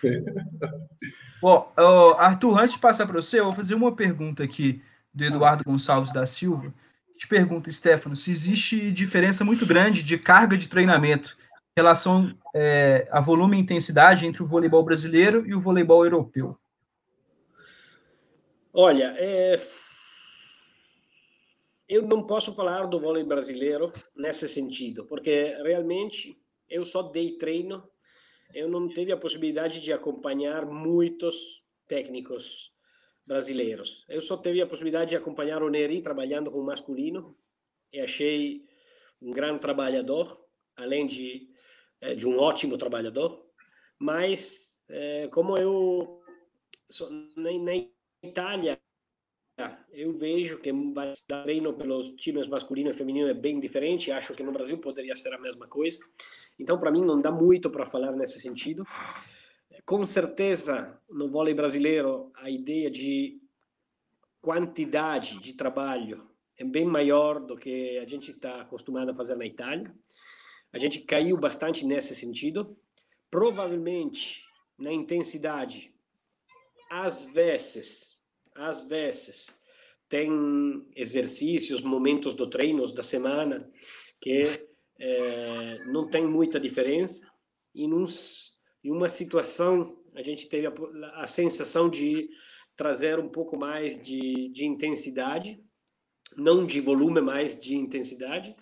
Bom, 1.42 1.72
Arthur, 2.18 2.60
antes 2.60 2.74
de 2.74 2.80
passar 2.80 3.06
para 3.06 3.22
você, 3.22 3.40
eu 3.40 3.46
vou 3.46 3.54
fazer 3.54 3.76
uma 3.76 3.96
pergunta 3.96 4.44
aqui 4.44 4.82
do 5.14 5.24
Eduardo 5.24 5.64
Gonçalves 5.64 6.12
da 6.12 6.26
Silva. 6.26 6.68
Te 7.18 7.28
pergunta, 7.28 7.72
Stefano, 7.72 8.16
se 8.16 8.32
existe 8.32 8.92
diferença 8.92 9.46
muito 9.46 9.66
grande 9.66 10.04
de 10.04 10.18
carga 10.18 10.58
de 10.58 10.68
treinamento 10.68 11.38
em 11.78 11.82
relação 11.82 12.36
é, 12.54 13.08
a 13.12 13.22
volume 13.22 13.58
e 13.58 13.62
intensidade 13.62 14.26
entre 14.26 14.44
o 14.44 14.46
voleibol 14.46 14.84
brasileiro 14.84 15.46
e 15.46 15.54
o 15.54 15.62
voleibol 15.62 16.04
europeu? 16.04 16.58
Olha, 18.76 19.14
é... 19.20 19.56
eu 21.88 22.02
não 22.08 22.26
posso 22.26 22.56
falar 22.56 22.88
do 22.88 23.00
vôlei 23.00 23.24
brasileiro 23.24 23.92
nesse 24.16 24.50
sentido, 24.50 25.06
porque 25.06 25.56
realmente 25.64 26.36
eu 26.68 26.84
só 26.84 27.04
dei 27.04 27.38
treino, 27.38 27.88
eu 28.52 28.68
não 28.68 28.88
tive 28.88 29.12
a 29.12 29.18
possibilidade 29.18 29.80
de 29.80 29.94
acompanhar 29.94 30.66
muitos 30.66 31.64
técnicos 31.88 32.74
brasileiros. 33.28 34.04
Eu 34.10 34.24
só 34.24 34.38
tive 34.38 34.60
a 34.60 34.68
possibilidade 34.68 35.12
de 35.12 35.18
acompanhar 35.18 35.62
o 35.62 35.70
Neri 35.70 36.02
trabalhando 36.02 36.50
com 36.50 36.58
o 36.58 36.66
masculino 36.66 37.38
e 37.92 38.00
achei 38.00 38.66
um 39.22 39.30
grande 39.30 39.60
trabalhador, 39.60 40.44
além 40.76 41.06
de 41.06 41.48
é, 42.02 42.16
de 42.16 42.28
um 42.28 42.40
ótimo 42.40 42.76
trabalhador, 42.78 43.46
mas 44.00 44.76
é, 44.90 45.28
como 45.28 45.58
eu 45.58 46.22
na, 47.38 47.52
na 47.60 47.74
Itália 48.24 48.80
eu 49.92 50.18
vejo 50.18 50.58
que 50.58 50.72
o 50.72 50.94
treino 51.28 51.74
pelos 51.74 52.10
times 52.16 52.48
masculino 52.48 52.90
e 52.90 52.94
feminino 52.94 53.28
é 53.28 53.34
bem 53.34 53.60
diferente. 53.60 54.12
Acho 54.12 54.34
que 54.34 54.42
no 54.42 54.52
Brasil 54.52 54.78
poderia 54.80 55.16
ser 55.16 55.34
a 55.34 55.40
mesma 55.40 55.68
coisa. 55.68 56.00
Então, 56.58 56.80
para 56.80 56.92
mim, 56.92 57.02
não 57.02 57.22
dá 57.22 57.32
muito 57.32 57.70
para 57.70 57.86
falar 57.86 58.12
nesse 58.14 58.40
sentido. 58.40 58.86
Com 59.86 60.06
certeza, 60.06 61.00
no 61.10 61.30
vôlei 61.30 61.54
brasileiro, 61.54 62.32
a 62.36 62.50
ideia 62.50 62.90
de 62.90 63.40
quantidade 64.42 65.40
de 65.40 65.54
trabalho 65.54 66.28
é 66.58 66.64
bem 66.64 66.86
maior 66.86 67.40
do 67.40 67.56
que 67.56 67.98
a 68.00 68.08
gente 68.08 68.32
está 68.32 68.62
acostumado 68.62 69.12
a 69.12 69.16
fazer 69.16 69.36
na 69.36 69.46
Itália. 69.46 69.94
A 70.72 70.80
gente 70.80 71.00
caiu 71.00 71.38
bastante 71.38 71.86
nesse 71.86 72.16
sentido. 72.16 72.76
Provavelmente, 73.30 74.44
na 74.78 74.92
intensidade, 74.92 75.94
às 76.90 77.24
vezes, 77.26 78.13
às 78.56 78.88
vezes, 78.88 79.48
tem 80.10 80.86
exercícios, 80.96 81.82
momentos 81.82 82.34
do 82.34 82.50
treinos 82.50 82.94
da 82.94 83.04
semana 83.04 83.70
que 84.22 84.68
é, 85.00 85.80
não 85.86 86.08
tem 86.10 86.26
muita 86.26 86.60
diferença. 86.60 87.30
E 87.74 87.88
nos, 87.88 88.58
em 88.84 88.92
uma 88.92 89.10
situação, 89.10 89.98
a 90.16 90.22
gente 90.22 90.48
teve 90.48 90.68
a, 90.68 90.74
a 91.16 91.26
sensação 91.26 91.90
de 91.90 92.30
trazer 92.76 93.20
um 93.20 93.30
pouco 93.30 93.58
mais 93.58 94.00
de, 94.00 94.50
de 94.50 94.66
intensidade, 94.66 95.60
não 96.38 96.66
de 96.66 96.80
volume, 96.80 97.22
mas 97.22 97.60
de 97.60 97.76
intensidade. 97.76 98.56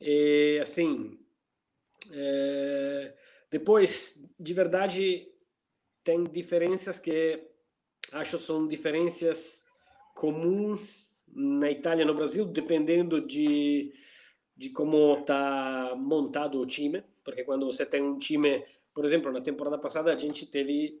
E, 0.00 0.58
assim, 0.62 1.18
é, 2.12 3.14
depois, 3.50 4.14
de 4.38 4.54
verdade, 4.54 5.26
tem 6.04 6.24
diferenças 6.24 6.98
que 6.98 7.55
acho 8.12 8.38
são 8.38 8.66
diferenças 8.66 9.64
comuns 10.14 11.14
na 11.28 11.70
Itália 11.70 12.02
e 12.02 12.06
no 12.06 12.14
Brasil, 12.14 12.44
dependendo 12.46 13.20
de, 13.20 13.92
de 14.56 14.70
como 14.70 15.18
está 15.18 15.94
montado 15.96 16.60
o 16.60 16.66
time. 16.66 17.02
Porque 17.24 17.44
quando 17.44 17.66
você 17.66 17.84
tem 17.84 18.02
um 18.02 18.18
time, 18.18 18.64
por 18.94 19.04
exemplo, 19.04 19.32
na 19.32 19.40
temporada 19.40 19.78
passada 19.78 20.12
a 20.12 20.16
gente 20.16 20.46
teve 20.46 21.00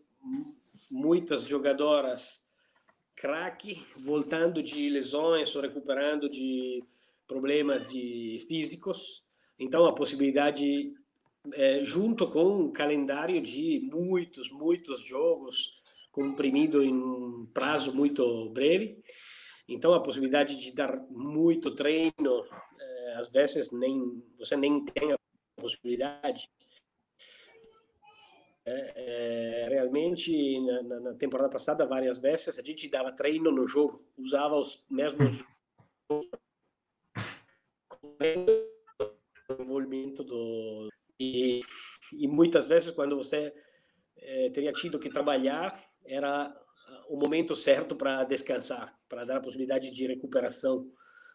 muitas 0.90 1.46
jogadoras 1.46 2.44
craque 3.14 3.82
voltando 3.96 4.62
de 4.62 4.90
lesões 4.90 5.54
ou 5.56 5.62
recuperando 5.62 6.28
de 6.28 6.84
problemas 7.26 7.86
de 7.86 8.44
físicos 8.46 9.26
então, 9.58 9.86
a 9.86 9.94
possibilidade, 9.94 10.92
é, 11.52 11.82
junto 11.82 12.26
com 12.26 12.64
um 12.64 12.72
calendário 12.72 13.40
de 13.40 13.80
muitos, 13.90 14.50
muitos 14.50 15.00
jogos 15.04 15.80
comprimido 16.16 16.82
em 16.82 16.94
um 16.94 17.46
prazo 17.52 17.94
muito 17.94 18.48
breve, 18.48 19.04
então 19.68 19.92
a 19.92 20.02
possibilidade 20.02 20.56
de 20.56 20.72
dar 20.72 20.96
muito 21.10 21.76
treino, 21.76 22.42
é, 22.80 23.16
às 23.16 23.28
vezes 23.28 23.70
nem 23.70 24.24
você 24.38 24.56
nem 24.56 24.82
tem 24.86 25.12
a 25.12 25.18
possibilidade. 25.60 26.48
É, 28.64 28.92
é, 28.96 29.68
realmente 29.68 30.58
na, 30.60 31.00
na, 31.00 31.14
temporada 31.14 31.50
passada 31.50 31.86
várias 31.86 32.18
vezes 32.18 32.58
a 32.58 32.62
gente 32.62 32.88
dava 32.88 33.12
treino 33.12 33.52
no 33.52 33.66
jogo, 33.66 34.00
usava 34.18 34.56
os 34.56 34.82
mesmos 34.90 35.44
envolvimento 39.60 40.24
do 40.24 40.88
e, 41.20 41.60
e 42.12 42.26
muitas 42.26 42.66
vezes 42.66 42.90
quando 42.92 43.16
você 43.16 43.54
é, 44.16 44.50
teria 44.50 44.72
tido 44.72 44.98
que 44.98 45.10
trabalhar 45.10 45.72
era 46.08 46.54
o 47.08 47.16
momento 47.16 47.54
certo 47.54 47.96
para 47.96 48.24
descansar, 48.24 48.94
para 49.08 49.24
dar 49.24 49.36
a 49.38 49.40
possibilidade 49.40 49.90
de 49.90 50.06
recuperação 50.06 50.90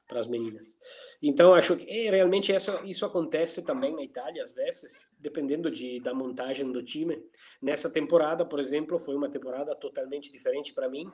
para 0.07 0.19
as 0.19 0.27
meninas. 0.27 0.77
Então 1.21 1.53
acho 1.53 1.77
que 1.77 1.89
é, 1.89 2.09
realmente 2.09 2.53
isso, 2.53 2.71
isso 2.83 3.05
acontece 3.05 3.63
também 3.63 3.95
na 3.95 4.03
Itália 4.03 4.43
às 4.43 4.51
vezes, 4.51 5.09
dependendo 5.19 5.71
de 5.71 6.01
da 6.01 6.13
montagem 6.13 6.69
do 6.69 6.83
time. 6.83 7.17
Nessa 7.61 7.89
temporada, 7.89 8.45
por 8.45 8.59
exemplo, 8.59 8.99
foi 8.99 9.15
uma 9.15 9.29
temporada 9.29 9.73
totalmente 9.75 10.31
diferente 10.31 10.73
para 10.73 10.89
mim, 10.89 11.09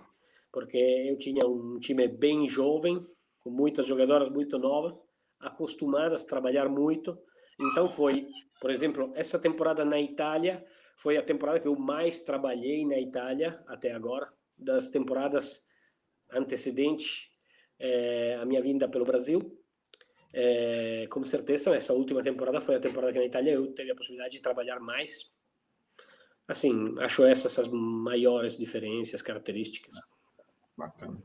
porque 0.51 0.77
eu 0.77 1.17
tinha 1.17 1.45
um 1.45 1.77
time 1.79 2.07
bem 2.07 2.47
jovem, 2.47 2.99
com 3.39 3.51
muitas 3.51 3.85
jogadoras 3.85 4.29
muito 4.29 4.57
novas 4.57 4.99
acostumadas 5.39 6.23
a 6.23 6.27
trabalhar 6.27 6.67
muito. 6.67 7.15
Então 7.59 7.87
foi, 7.87 8.27
por 8.59 8.71
exemplo, 8.71 9.11
essa 9.15 9.37
temporada 9.37 9.85
na 9.85 9.99
Itália 9.99 10.65
foi 10.97 11.15
a 11.15 11.23
temporada 11.23 11.59
que 11.59 11.67
eu 11.67 11.75
mais 11.75 12.19
trabalhei 12.19 12.85
na 12.85 12.99
Itália 12.99 13.63
até 13.67 13.91
agora, 13.91 14.27
das 14.57 14.89
temporadas 14.89 15.63
antecedentes 16.31 17.29
é, 17.79 18.35
a 18.41 18.45
minha 18.45 18.61
vinda 18.61 18.89
pelo 18.89 19.05
Brasil. 19.05 19.55
É, 20.33 21.07
com 21.09 21.23
certeza, 21.23 21.75
essa 21.75 21.93
última 21.93 22.21
temporada 22.23 22.59
foi 22.59 22.75
a 22.75 22.79
temporada 22.79 23.13
que 23.13 23.19
na 23.19 23.25
Itália 23.25 23.53
eu 23.53 23.73
tive 23.73 23.91
a 23.91 23.95
possibilidade 23.95 24.33
de 24.33 24.41
trabalhar 24.41 24.79
mais. 24.79 25.31
Assim, 26.47 26.95
acho 26.99 27.23
essas 27.23 27.57
as 27.59 27.67
maiores 27.67 28.57
diferenças, 28.57 29.21
características. 29.21 29.95
Bacana. 30.75 31.21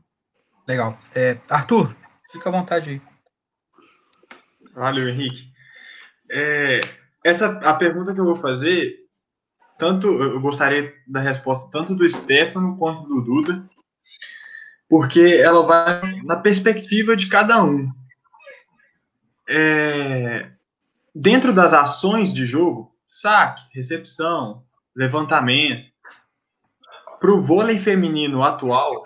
Legal. 0.67 0.99
É, 1.15 1.39
Arthur, 1.49 1.95
fica 2.31 2.49
à 2.49 2.51
vontade 2.51 2.91
aí. 2.91 3.01
Valeu, 4.75 5.09
Henrique. 5.09 5.51
É, 6.31 6.79
essa 7.23 7.59
a 7.59 7.73
pergunta 7.73 8.13
que 8.13 8.19
eu 8.19 8.25
vou 8.25 8.35
fazer, 8.35 9.02
tanto 9.77 10.07
eu 10.07 10.39
gostaria 10.39 10.93
da 11.07 11.19
resposta 11.19 11.69
tanto 11.71 11.95
do 11.95 12.09
Stefano 12.09 12.77
quanto 12.77 13.07
do 13.07 13.21
Duda, 13.21 13.67
porque 14.87 15.39
ela 15.41 15.65
vai 15.65 16.21
na 16.23 16.35
perspectiva 16.35 17.15
de 17.15 17.27
cada 17.27 17.63
um. 17.63 17.91
É, 19.47 20.51
dentro 21.13 21.53
das 21.53 21.73
ações 21.73 22.33
de 22.33 22.45
jogo, 22.45 22.95
saque, 23.07 23.61
recepção, 23.73 24.63
levantamento, 24.95 25.91
para 27.19 27.31
o 27.31 27.41
vôlei 27.41 27.79
feminino 27.79 28.43
atual, 28.43 29.05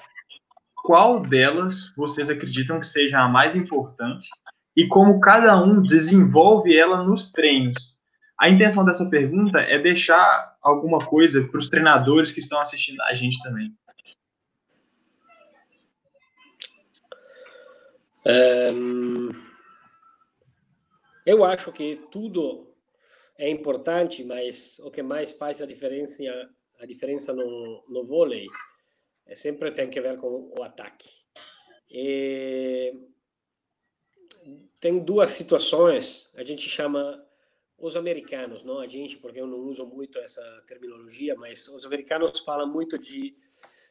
qual 0.76 1.20
delas 1.20 1.94
vocês 1.96 2.30
acreditam 2.30 2.80
que 2.80 2.88
seja 2.88 3.20
a 3.20 3.28
mais 3.28 3.56
importante 3.56 4.30
e 4.76 4.88
como 4.88 5.20
cada 5.20 5.58
um 5.58 5.82
desenvolve 5.82 6.76
ela 6.76 7.04
nos 7.04 7.32
treinos? 7.32 7.97
A 8.40 8.50
intenção 8.50 8.86
dessa 8.86 9.10
pergunta 9.10 9.60
é 9.60 9.80
deixar 9.80 10.56
alguma 10.62 11.00
coisa 11.06 11.44
para 11.48 11.58
os 11.58 11.70
treinadores 11.70 12.32
que 12.32 12.40
estão 12.40 12.60
assistindo 12.60 13.02
a 13.02 13.14
gente 13.14 13.42
também. 13.42 13.76
Eu 21.26 21.44
acho 21.44 21.72
que 21.72 22.02
tudo 22.12 22.74
é 23.38 23.50
importante, 23.50 24.24
mas 24.24 24.80
o 24.80 24.92
que 24.92 25.02
mais 25.02 25.32
faz 25.32 25.62
a 25.62 25.66
diferença, 25.66 26.24
a 26.80 26.86
diferença 26.86 27.34
no, 27.34 27.84
no 27.90 28.06
vôlei 28.06 28.46
é 29.26 29.36
sempre 29.36 29.72
tem 29.72 29.90
que 29.90 30.00
ver 30.00 30.18
com 30.18 30.54
o 30.58 30.64
ataque. 30.64 31.10
E 31.90 32.94
tem 34.80 35.00
duas 35.00 35.32
situações, 35.32 36.30
a 36.36 36.44
gente 36.44 36.70
chama 36.70 37.27
os 37.78 37.96
americanos, 37.96 38.64
não 38.64 38.80
a 38.80 38.88
gente, 38.88 39.18
porque 39.18 39.40
eu 39.40 39.48
não 39.48 39.60
uso 39.60 39.86
muito 39.86 40.18
essa 40.20 40.42
terminologia, 40.68 41.36
mas 41.36 41.68
os 41.68 41.86
americanos 41.86 42.40
falam 42.40 42.68
muito 42.68 42.98
de 42.98 43.36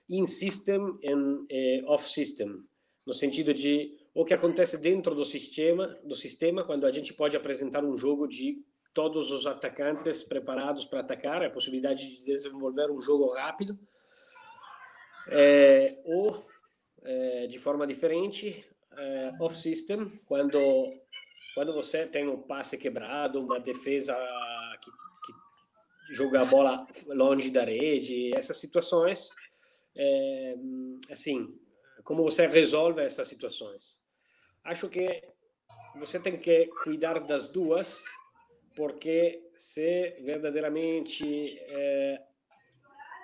in-system 0.09 0.99
e 1.03 1.83
off-system, 1.87 2.65
no 3.07 3.15
sentido 3.15 3.55
de 3.55 3.97
o 4.15 4.25
que 4.25 4.35
acontece 4.35 4.77
dentro 4.79 5.15
do 5.15 5.25
sistema, 5.25 5.89
do 6.03 6.17
sistema 6.17 6.65
quando 6.65 6.87
a 6.87 6.91
gente 6.91 7.15
pode 7.15 7.37
apresentar 7.37 7.85
um 7.85 7.97
jogo 7.97 8.27
de 8.27 8.65
todos 8.93 9.31
os 9.31 9.47
atacantes 9.47 10.23
preparados 10.23 10.85
para 10.85 11.01
atacar, 11.01 11.43
a 11.45 11.51
possibilidade 11.51 12.09
de 12.09 12.25
desenvolver 12.25 12.91
um 12.91 13.01
jogo 13.01 13.33
rápido, 13.35 13.79
é, 15.29 16.01
ou 16.05 16.43
é, 17.03 17.47
de 17.47 17.59
forma 17.59 17.87
diferente, 17.87 18.65
é, 18.97 19.33
off-system, 19.39 20.09
quando 20.27 20.59
quando 21.57 21.73
você 21.73 22.05
tem 22.05 22.29
um 22.29 22.43
passe 22.43 22.77
quebrado, 22.77 23.41
uma 23.41 23.59
defesa 23.59 24.15
que, 24.83 24.91
que 24.91 26.15
joga 26.15 26.43
a 26.43 26.45
bola 26.45 26.87
longe 27.07 27.51
da 27.51 27.65
rede, 27.65 28.31
essas 28.37 28.59
situações, 28.59 29.31
é, 29.97 30.55
assim, 31.11 31.59
como 32.05 32.23
você 32.23 32.47
resolve 32.47 33.01
essas 33.01 33.27
situações? 33.27 33.97
Acho 34.65 34.87
que 34.91 35.07
você 35.99 36.21
tem 36.21 36.37
que 36.39 36.67
cuidar 36.85 37.21
das 37.21 37.49
duas, 37.49 38.05
porque 38.75 39.43
se 39.57 40.11
verdadeiramente 40.21 41.59
é, 41.71 42.23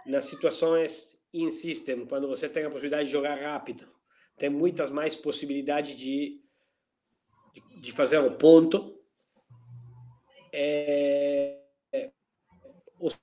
nas 0.06 0.24
situações 0.24 1.14
insistem, 1.34 2.06
quando 2.06 2.26
você 2.28 2.48
tem 2.48 2.64
a 2.64 2.70
possibilidade 2.70 3.08
de 3.08 3.12
jogar 3.12 3.38
rápido, 3.38 3.86
tem 4.36 4.48
muitas 4.48 4.90
mais 4.90 5.14
possibilidades 5.14 5.94
de 5.94 6.41
de 7.80 7.92
fazer 7.92 8.18
o 8.18 8.32
ponto. 8.32 8.98
É, 10.53 11.59
os 12.98 13.18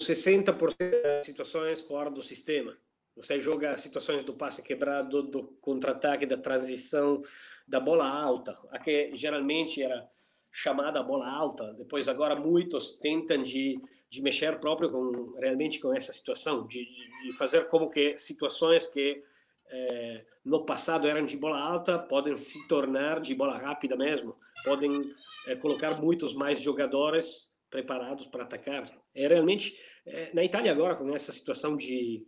60% 0.00 1.02
das 1.02 1.26
situações 1.26 1.80
fora 1.80 2.10
do 2.10 2.22
sistema. 2.22 2.76
Você 3.16 3.40
joga 3.40 3.76
situações 3.76 4.24
do 4.24 4.34
passe 4.34 4.62
quebrado, 4.62 5.22
do 5.22 5.44
contra-ataque, 5.60 6.26
da 6.26 6.36
transição, 6.36 7.22
da 7.66 7.78
bola 7.78 8.08
alta, 8.08 8.58
a 8.70 8.78
que 8.78 9.14
geralmente 9.14 9.82
era 9.82 10.08
chamada 10.50 11.02
bola 11.02 11.28
alta. 11.28 11.72
Depois 11.74 12.08
agora 12.08 12.34
muitos 12.34 12.98
tentam 12.98 13.42
de, 13.42 13.80
de 14.10 14.22
mexer 14.22 14.58
próprio 14.58 14.90
com 14.90 15.32
realmente 15.38 15.80
com 15.80 15.94
essa 15.94 16.12
situação, 16.12 16.66
de, 16.66 16.84
de, 16.84 17.22
de 17.22 17.36
fazer 17.36 17.68
como 17.68 17.88
que 17.88 18.18
situações 18.18 18.88
que 18.88 19.22
é, 19.70 20.24
no 20.44 20.64
passado 20.64 21.08
eram 21.08 21.24
de 21.24 21.36
bola 21.36 21.58
alta, 21.58 21.98
podem 21.98 22.36
se 22.36 22.66
tornar 22.68 23.20
de 23.20 23.34
bola 23.34 23.58
rápida 23.58 23.96
mesmo, 23.96 24.36
podem 24.64 25.10
é, 25.46 25.56
colocar 25.56 26.00
muitos 26.00 26.34
mais 26.34 26.60
jogadores 26.60 27.50
preparados 27.70 28.26
para 28.26 28.44
atacar. 28.44 28.88
É 29.14 29.26
realmente 29.26 29.76
é, 30.06 30.30
na 30.34 30.44
Itália 30.44 30.70
agora 30.70 30.94
com 30.94 31.14
essa 31.14 31.32
situação 31.32 31.76
de 31.76 32.24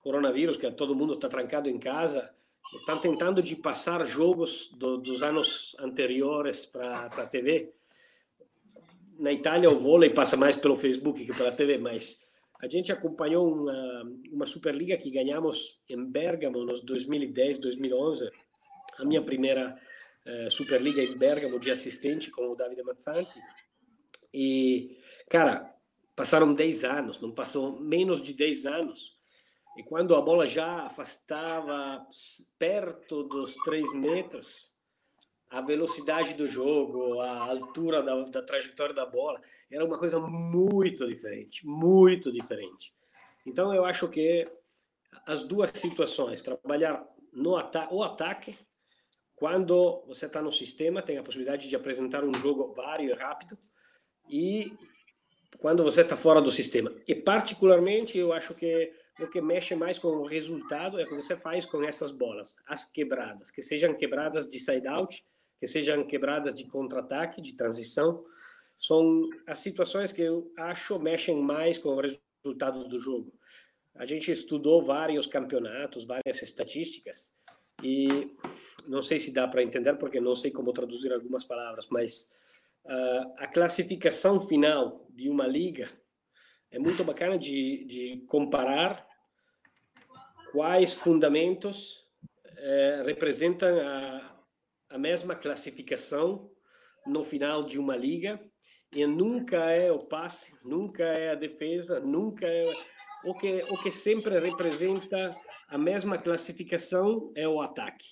coronavírus 0.00 0.56
que 0.56 0.70
todo 0.72 0.94
mundo 0.94 1.12
está 1.12 1.28
trancado 1.28 1.68
em 1.68 1.78
casa, 1.78 2.30
estão 2.74 2.98
tentando 2.98 3.42
de 3.42 3.56
passar 3.56 4.04
jogos 4.06 4.70
do, 4.72 4.98
dos 4.98 5.22
anos 5.22 5.76
anteriores 5.78 6.66
para 6.66 7.06
a 7.06 7.26
TV. 7.26 7.72
Na 9.18 9.32
Itália 9.32 9.70
o 9.70 9.78
vôlei 9.78 10.10
passa 10.10 10.36
mais 10.36 10.56
pelo 10.56 10.76
Facebook 10.76 11.24
que 11.24 11.36
pela 11.36 11.52
TV, 11.52 11.78
mas 11.78 12.20
a 12.60 12.68
gente 12.68 12.90
acompanhou 12.90 13.52
uma, 13.52 14.02
uma 14.32 14.46
Superliga 14.46 14.96
que 14.96 15.10
ganhamos 15.10 15.80
em 15.88 16.04
Bergamo 16.04 16.64
nos 16.64 16.82
2010, 16.82 17.58
2011, 17.58 18.30
a 18.98 19.04
minha 19.04 19.22
primeira 19.22 19.78
uh, 20.26 20.50
Superliga 20.50 21.02
em 21.02 21.16
Bergamo 21.16 21.60
de 21.60 21.70
assistente 21.70 22.30
com 22.30 22.50
o 22.50 22.56
Davide 22.56 22.82
Mazzanti. 22.82 23.40
E, 24.34 24.98
cara, 25.30 25.72
passaram 26.16 26.52
10 26.52 26.84
anos, 26.84 27.20
não 27.20 27.30
passou 27.30 27.78
menos 27.78 28.20
de 28.20 28.34
10 28.34 28.66
anos. 28.66 29.16
E 29.76 29.82
quando 29.84 30.16
a 30.16 30.20
bola 30.20 30.44
já 30.44 30.86
afastava 30.86 32.04
perto 32.58 33.22
dos 33.22 33.54
3 33.64 33.94
metros, 33.94 34.72
a 35.50 35.60
velocidade 35.60 36.34
do 36.34 36.46
jogo, 36.46 37.20
a 37.20 37.48
altura 37.48 38.02
da, 38.02 38.22
da, 38.24 38.42
trajetória 38.42 38.94
da 38.94 39.06
bola, 39.06 39.40
era 39.70 39.84
uma 39.84 39.98
coisa 39.98 40.20
muito 40.20 41.06
diferente, 41.06 41.66
muito 41.66 42.30
diferente. 42.30 42.92
Então 43.46 43.74
eu 43.74 43.84
acho 43.84 44.08
que 44.08 44.46
as 45.26 45.42
duas 45.42 45.70
situações, 45.70 46.42
trabalhar 46.42 47.06
no 47.32 47.56
ata 47.56 47.88
o 47.90 48.02
ataque, 48.02 48.58
quando 49.34 50.02
você 50.06 50.26
está 50.26 50.42
no 50.42 50.52
sistema, 50.52 51.00
tem 51.00 51.16
a 51.16 51.22
possibilidade 51.22 51.68
de 51.68 51.76
apresentar 51.76 52.24
um 52.24 52.34
jogo 52.34 52.74
vário 52.74 53.10
e 53.10 53.14
rápido, 53.14 53.56
e 54.28 54.72
quando 55.58 55.82
você 55.82 56.02
está 56.02 56.16
fora 56.16 56.42
do 56.42 56.50
sistema. 56.50 56.92
E 57.06 57.14
particularmente 57.14 58.18
eu 58.18 58.32
acho 58.32 58.54
que 58.54 58.92
o 59.18 59.26
que 59.26 59.40
mexe 59.40 59.74
mais 59.74 59.98
com 59.98 60.08
o 60.08 60.26
resultado 60.26 61.00
é 61.00 61.04
o 61.04 61.08
que 61.08 61.14
você 61.14 61.36
faz 61.36 61.64
com 61.64 61.82
essas 61.82 62.12
bolas, 62.12 62.56
as 62.66 62.84
quebradas, 62.84 63.50
que 63.50 63.62
sejam 63.62 63.94
quebradas 63.94 64.48
de 64.48 64.60
side-out, 64.60 65.24
que 65.58 65.66
sejam 65.66 66.04
quebradas 66.04 66.54
de 66.54 66.64
contra-ataque, 66.64 67.42
de 67.42 67.54
transição, 67.54 68.24
são 68.78 69.28
as 69.46 69.58
situações 69.58 70.12
que 70.12 70.22
eu 70.22 70.52
acho 70.56 70.98
mexem 70.98 71.36
mais 71.36 71.78
com 71.78 71.90
o 71.90 72.00
resultado 72.00 72.88
do 72.88 72.98
jogo. 72.98 73.32
A 73.94 74.06
gente 74.06 74.30
estudou 74.30 74.82
vários 74.82 75.26
campeonatos, 75.26 76.04
várias 76.04 76.40
estatísticas, 76.40 77.32
e 77.82 78.36
não 78.86 79.02
sei 79.02 79.18
se 79.18 79.32
dá 79.32 79.46
para 79.48 79.62
entender, 79.62 79.94
porque 79.94 80.20
não 80.20 80.34
sei 80.34 80.50
como 80.50 80.72
traduzir 80.72 81.12
algumas 81.12 81.44
palavras, 81.44 81.88
mas 81.90 82.28
uh, 82.84 83.34
a 83.36 83.46
classificação 83.46 84.40
final 84.40 85.06
de 85.10 85.28
uma 85.28 85.46
liga 85.46 85.88
é 86.70 86.78
muito 86.78 87.02
bacana 87.02 87.38
de, 87.38 87.84
de 87.86 88.24
comparar 88.26 89.06
quais 90.52 90.92
fundamentos 90.92 92.04
eh, 92.56 93.02
representam 93.06 93.68
a, 93.80 94.37
a 94.90 94.98
mesma 94.98 95.34
classificação 95.34 96.50
no 97.06 97.22
final 97.22 97.64
de 97.64 97.78
uma 97.78 97.96
liga 97.96 98.40
e 98.92 99.06
nunca 99.06 99.70
é 99.70 99.92
o 99.92 99.98
passe, 99.98 100.52
nunca 100.64 101.04
é 101.04 101.30
a 101.30 101.34
defesa, 101.34 102.00
nunca 102.00 102.46
é 102.46 102.72
o 103.24 103.34
que 103.34 103.62
o 103.64 103.78
que 103.78 103.90
sempre 103.90 104.38
representa 104.38 105.36
a 105.68 105.76
mesma 105.76 106.16
classificação 106.16 107.30
é 107.36 107.46
o 107.46 107.60
ataque 107.60 108.06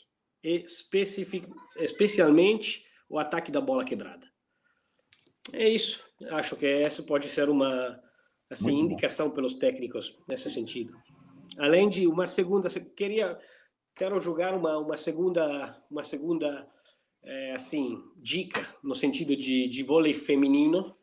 e 0.44 0.64
especific, 0.64 1.48
especialmente 1.76 2.84
o 3.08 3.18
ataque 3.18 3.50
da 3.50 3.60
bola 3.60 3.84
quebrada. 3.84 4.26
É 5.52 5.68
isso. 5.68 6.04
Acho 6.30 6.56
que 6.56 6.66
essa 6.66 7.02
pode 7.02 7.28
ser 7.28 7.48
uma 7.48 8.00
assim 8.50 8.78
indicação 8.78 9.30
pelos 9.30 9.54
técnicos 9.54 10.16
nesse 10.28 10.50
sentido. 10.50 10.96
Além 11.58 11.88
de 11.88 12.06
uma 12.06 12.26
segunda, 12.26 12.68
queria 12.96 13.38
quero 13.96 14.20
jogar 14.20 14.54
uma, 14.54 14.78
uma 14.78 14.96
segunda, 14.96 15.82
uma 15.90 16.02
segunda 16.02 16.68
é, 17.24 17.52
assim, 17.52 17.98
dica 18.16 18.64
no 18.82 18.94
sentido 18.94 19.34
de, 19.34 19.66
de 19.66 19.82
vôlei 19.82 20.12
feminino, 20.12 20.94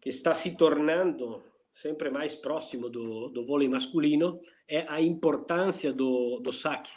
que 0.00 0.08
está 0.08 0.32
se 0.34 0.56
tornando 0.56 1.42
sempre 1.72 2.10
mais 2.10 2.34
próximo 2.34 2.88
do, 2.88 3.28
do 3.28 3.44
vôlei 3.44 3.68
masculino, 3.68 4.40
é 4.66 4.86
a 4.88 5.00
importância 5.00 5.92
do, 5.92 6.40
do 6.40 6.50
saque. 6.50 6.90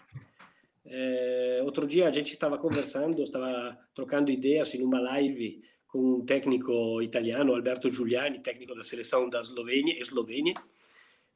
É, 0.86 1.62
outro 1.66 1.86
dia 1.86 2.08
a 2.08 2.12
gente 2.12 2.32
estava 2.32 2.58
conversando, 2.58 3.22
estava 3.22 3.78
trocando 3.94 4.32
ideias 4.32 4.74
em 4.74 4.82
uma 4.84 5.02
live 5.02 5.62
com 5.86 6.00
um 6.00 6.26
técnico 6.26 7.02
italiano, 7.02 7.54
Alberto 7.54 7.92
Giuliani, 7.92 8.40
técnico 8.40 8.74
da 8.74 8.84
seleção 8.84 9.30
da 9.30 9.42
Eslovênia, 9.42 10.00
Eslovênia 10.00 10.54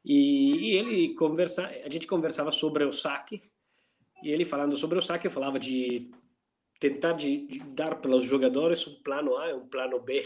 e, 0.04 0.56
e 0.56 0.78
ele 0.78 1.16
conversa, 1.16 1.66
a 1.66 1.90
gente 1.90 2.08
conversava 2.08 2.52
sobre 2.52 2.84
o 2.84 2.92
saque, 2.92 3.42
e 4.24 4.32
ele 4.32 4.46
falando 4.46 4.78
sobre 4.78 4.98
o 4.98 5.02
saque 5.02 5.30
falava 5.30 5.60
de 5.60 6.10
tentar 6.80 7.14
de, 7.14 7.46
de 7.48 7.60
dar 7.60 7.96
para 7.96 8.12
os 8.12 8.26
jogadores 8.26 8.88
um 8.88 9.02
plano 9.04 9.38
A 9.38 9.50
e 9.50 9.54
um 9.54 9.68
plano 9.68 10.00
B, 10.00 10.26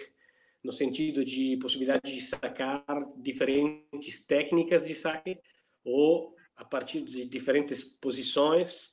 no 0.64 0.72
sentido 0.72 1.26
de 1.26 1.58
possibilidade 1.58 2.14
de 2.14 2.22
sacar 2.22 2.84
diferentes 3.18 4.26
técnicas 4.26 4.86
de 4.86 4.94
saque 4.94 5.40
ou 5.84 6.36
a 6.56 6.64
partir 6.64 7.02
de 7.02 7.26
diferentes 7.26 7.84
posições. 7.84 8.92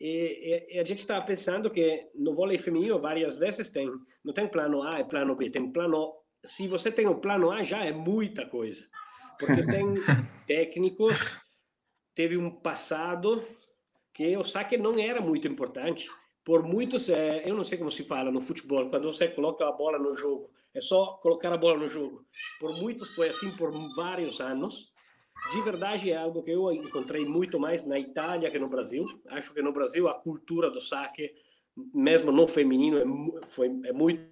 E, 0.00 0.66
e, 0.70 0.76
e 0.76 0.78
a 0.78 0.84
gente 0.84 0.98
estava 0.98 1.24
pensando 1.24 1.70
que 1.70 2.08
no 2.14 2.34
vôlei 2.34 2.58
feminino 2.58 2.98
várias 2.98 3.36
vezes 3.36 3.68
tem 3.68 3.90
não 4.24 4.32
tem 4.32 4.48
plano 4.48 4.82
A 4.82 5.00
e 5.00 5.04
plano 5.04 5.36
B, 5.36 5.50
tem 5.50 5.70
plano. 5.70 6.14
Se 6.44 6.68
você 6.68 6.90
tem 6.90 7.06
o 7.06 7.20
plano 7.20 7.50
A 7.50 7.64
já 7.64 7.84
é 7.84 7.92
muita 7.92 8.46
coisa, 8.46 8.86
porque 9.38 9.64
tem 9.66 9.94
técnicos 10.46 11.38
teve 12.18 12.36
um 12.36 12.50
passado 12.50 13.44
que 14.18 14.36
o 14.36 14.42
saque 14.42 14.76
não 14.76 14.98
era 14.98 15.20
muito 15.20 15.46
importante 15.46 16.10
por 16.44 16.64
muitos, 16.64 17.08
é, 17.08 17.48
eu 17.48 17.54
não 17.54 17.62
sei 17.62 17.78
como 17.78 17.88
se 17.88 18.02
fala 18.02 18.32
no 18.32 18.40
futebol, 18.40 18.90
quando 18.90 19.12
você 19.12 19.28
coloca 19.28 19.64
a 19.64 19.70
bola 19.70 19.96
no 19.96 20.16
jogo, 20.16 20.50
é 20.74 20.80
só 20.80 21.18
colocar 21.22 21.52
a 21.52 21.56
bola 21.56 21.78
no 21.78 21.88
jogo. 21.88 22.26
Por 22.58 22.74
muitos 22.74 23.10
foi 23.10 23.28
assim 23.28 23.52
por 23.52 23.70
vários 23.94 24.40
anos. 24.40 24.92
De 25.52 25.62
verdade, 25.62 26.10
é 26.10 26.16
algo 26.16 26.42
que 26.42 26.50
eu 26.50 26.72
encontrei 26.72 27.24
muito 27.24 27.60
mais 27.60 27.86
na 27.86 27.96
Itália 27.96 28.50
que 28.50 28.58
no 28.58 28.68
Brasil. 28.68 29.06
Acho 29.28 29.54
que 29.54 29.62
no 29.62 29.72
Brasil 29.72 30.08
a 30.08 30.14
cultura 30.14 30.68
do 30.68 30.80
saque, 30.80 31.32
mesmo 31.94 32.32
no 32.32 32.48
feminino, 32.48 32.98
é, 32.98 33.46
foi, 33.50 33.68
é 33.84 33.92
muito 33.92 34.26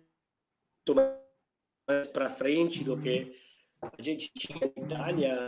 mais 0.96 2.08
para 2.12 2.28
frente 2.28 2.82
do 2.82 2.98
que 2.98 3.36
a 3.80 4.02
gente 4.02 4.32
tinha 4.36 4.58
na 4.58 4.82
Itália 4.82 5.38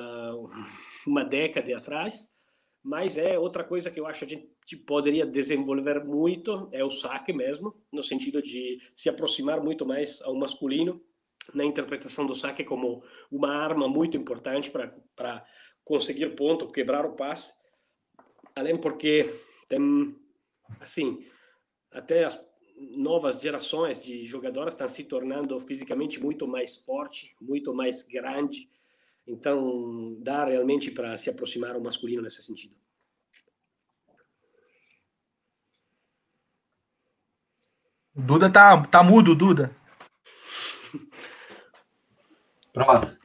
uma 1.04 1.24
década 1.24 1.76
atrás. 1.76 2.30
Mas 2.88 3.18
é 3.18 3.38
outra 3.38 3.62
coisa 3.62 3.90
que 3.90 4.00
eu 4.00 4.06
acho 4.06 4.20
que 4.20 4.24
a 4.24 4.38
gente 4.38 4.76
poderia 4.86 5.26
desenvolver 5.26 6.02
muito 6.02 6.70
é 6.72 6.82
o 6.82 6.88
saque 6.88 7.34
mesmo, 7.34 7.74
no 7.92 8.02
sentido 8.02 8.40
de 8.40 8.78
se 8.94 9.10
aproximar 9.10 9.62
muito 9.62 9.84
mais 9.84 10.22
ao 10.22 10.34
masculino 10.34 10.98
na 11.52 11.66
interpretação 11.66 12.24
do 12.26 12.34
saque 12.34 12.64
como 12.64 13.04
uma 13.30 13.54
arma 13.54 13.86
muito 13.86 14.16
importante 14.16 14.70
para 14.70 15.46
conseguir 15.84 16.34
ponto, 16.34 16.72
quebrar 16.72 17.04
o 17.04 17.14
passe. 17.14 17.52
Além 18.56 18.78
porque 18.80 19.38
tem 19.68 20.16
assim, 20.80 21.26
até 21.92 22.24
as 22.24 22.42
novas 22.96 23.38
gerações 23.38 23.98
de 23.98 24.24
jogadoras 24.24 24.72
estão 24.72 24.88
se 24.88 25.04
tornando 25.04 25.60
fisicamente 25.60 26.18
muito 26.18 26.48
mais 26.48 26.78
forte, 26.78 27.36
muito 27.38 27.74
mais 27.74 28.02
grande, 28.02 28.66
então, 29.28 30.16
dá 30.20 30.46
realmente 30.46 30.90
para 30.90 31.18
se 31.18 31.28
aproximar 31.28 31.74
ao 31.74 31.80
masculino 31.80 32.22
nesse 32.22 32.42
sentido. 32.42 32.74
O 38.16 38.22
Duda 38.22 38.50
tá, 38.50 38.84
tá 38.86 39.02
mudo, 39.02 39.34
Duda. 39.34 39.70
Pronto. 42.72 43.18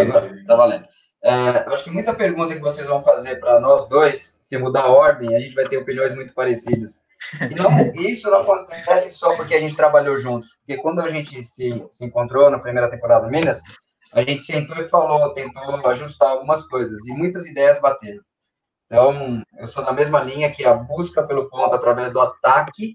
Agora, 0.00 0.44
tá 0.46 0.54
valendo. 0.54 0.86
É, 1.24 1.32
acho 1.72 1.82
que 1.82 1.90
muita 1.90 2.14
pergunta 2.14 2.54
que 2.54 2.60
vocês 2.60 2.86
vão 2.86 3.02
fazer 3.02 3.40
para 3.40 3.58
nós 3.58 3.88
dois, 3.88 4.38
se 4.44 4.58
mudar 4.58 4.82
a 4.82 4.88
ordem, 4.88 5.34
a 5.34 5.40
gente 5.40 5.54
vai 5.54 5.66
ter 5.66 5.78
opiniões 5.78 6.14
muito 6.14 6.32
parecidas. 6.32 7.00
E 7.40 7.54
não, 7.54 7.70
isso 7.96 8.30
não 8.30 8.42
acontece 8.42 9.10
só 9.10 9.34
porque 9.34 9.54
a 9.54 9.60
gente 9.60 9.74
trabalhou 9.74 10.16
juntos, 10.18 10.50
porque 10.58 10.80
quando 10.80 11.00
a 11.00 11.08
gente 11.08 11.42
se, 11.42 11.84
se 11.90 12.04
encontrou 12.04 12.50
na 12.50 12.60
primeira 12.60 12.90
temporada 12.90 13.24
do 13.24 13.32
Minas, 13.32 13.62
a 14.12 14.22
gente 14.22 14.42
sentou 14.42 14.76
e 14.78 14.88
falou, 14.88 15.34
tentou 15.34 15.86
ajustar 15.86 16.30
algumas 16.30 16.66
coisas 16.66 17.06
e 17.06 17.12
muitas 17.12 17.46
ideias 17.46 17.80
bateram. 17.80 18.22
Então, 18.86 19.42
eu 19.58 19.66
sou 19.66 19.84
na 19.84 19.92
mesma 19.92 20.22
linha 20.22 20.50
que 20.50 20.64
a 20.64 20.74
busca 20.74 21.22
pelo 21.22 21.48
ponto 21.48 21.74
através 21.74 22.10
do 22.10 22.20
ataque, 22.20 22.92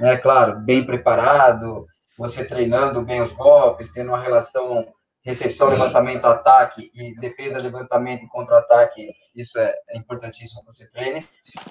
né, 0.00 0.16
claro, 0.16 0.58
bem 0.60 0.84
preparado, 0.84 1.86
você 2.18 2.44
treinando 2.44 3.02
bem 3.02 3.22
os 3.22 3.32
golpes, 3.32 3.92
tendo 3.92 4.08
uma 4.08 4.20
relação 4.20 4.86
recepção, 5.26 5.68
levantamento, 5.68 6.24
ataque 6.24 6.88
e 6.94 7.12
defesa, 7.18 7.58
levantamento 7.58 8.24
e 8.24 8.28
contra-ataque, 8.28 9.12
isso 9.34 9.58
é, 9.58 9.74
é 9.90 9.98
importantíssimo 9.98 10.60
que 10.60 10.66
você 10.66 10.88
treine, 10.92 11.26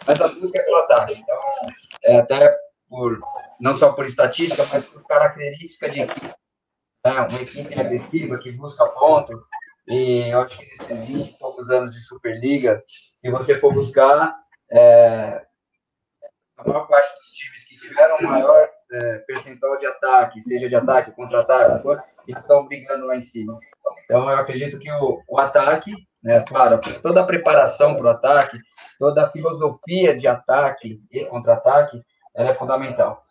mas 0.06 0.20
a 0.20 0.28
busca 0.28 0.60
é 0.60 0.62
pelo 0.62 0.76
ataque. 0.80 1.14
Então, 1.14 1.40
é 2.04 2.18
até 2.18 2.54
por, 2.90 3.18
não 3.62 3.74
só 3.74 3.94
por 3.94 4.06
estatística, 4.06 4.66
mas 4.72 4.84
por 4.84 5.08
característica 5.08 5.90
de 5.90 6.02
né, 7.06 7.22
uma 7.22 7.42
equipe 7.42 7.80
agressiva 7.80 8.40
que 8.40 8.52
busca 8.52 8.88
ponto. 8.88 9.46
E 9.88 10.30
eu 10.30 10.42
acho 10.42 10.58
que 10.58 10.66
nesses 10.66 11.00
20 11.08 11.30
e 11.30 11.38
poucos 11.38 11.70
anos 11.70 11.94
de 11.94 12.02
Superliga, 12.02 12.84
se 12.88 13.30
você 13.30 13.60
for 13.60 13.72
buscar, 13.72 14.36
é, 14.72 15.46
a 16.58 16.68
maior 16.68 16.88
parte 16.88 17.16
dos 17.16 17.28
times 17.28 17.64
que 17.66 17.78
tiveram 17.78 18.20
maior 18.22 18.68
é, 18.92 19.18
percentual 19.20 19.78
de 19.78 19.86
ataque, 19.86 20.42
seja 20.42 20.68
de 20.68 20.76
ataque, 20.76 21.12
contra-ataque, 21.12 21.88
eles 22.28 22.42
estão 22.42 22.66
brigando 22.66 23.06
lá 23.06 23.16
em 23.16 23.22
cima. 23.22 23.58
Então, 24.06 24.28
eu 24.28 24.38
acredito 24.38 24.80
que 24.80 24.92
o, 24.92 25.22
o 25.28 25.40
ataque, 25.40 25.94
né, 26.24 26.44
claro, 26.48 26.82
toda 27.04 27.22
a 27.22 27.26
preparação 27.26 27.96
para 27.96 28.06
o 28.06 28.10
ataque, 28.10 28.58
toda 28.98 29.26
a 29.26 29.30
filosofia 29.30 30.18
de 30.18 30.28
ataque 30.28 31.00
e 31.12 31.24
contra-ataque, 31.26 32.02
ela 32.34 32.50
é 32.50 32.56
fundamental. 32.56 33.24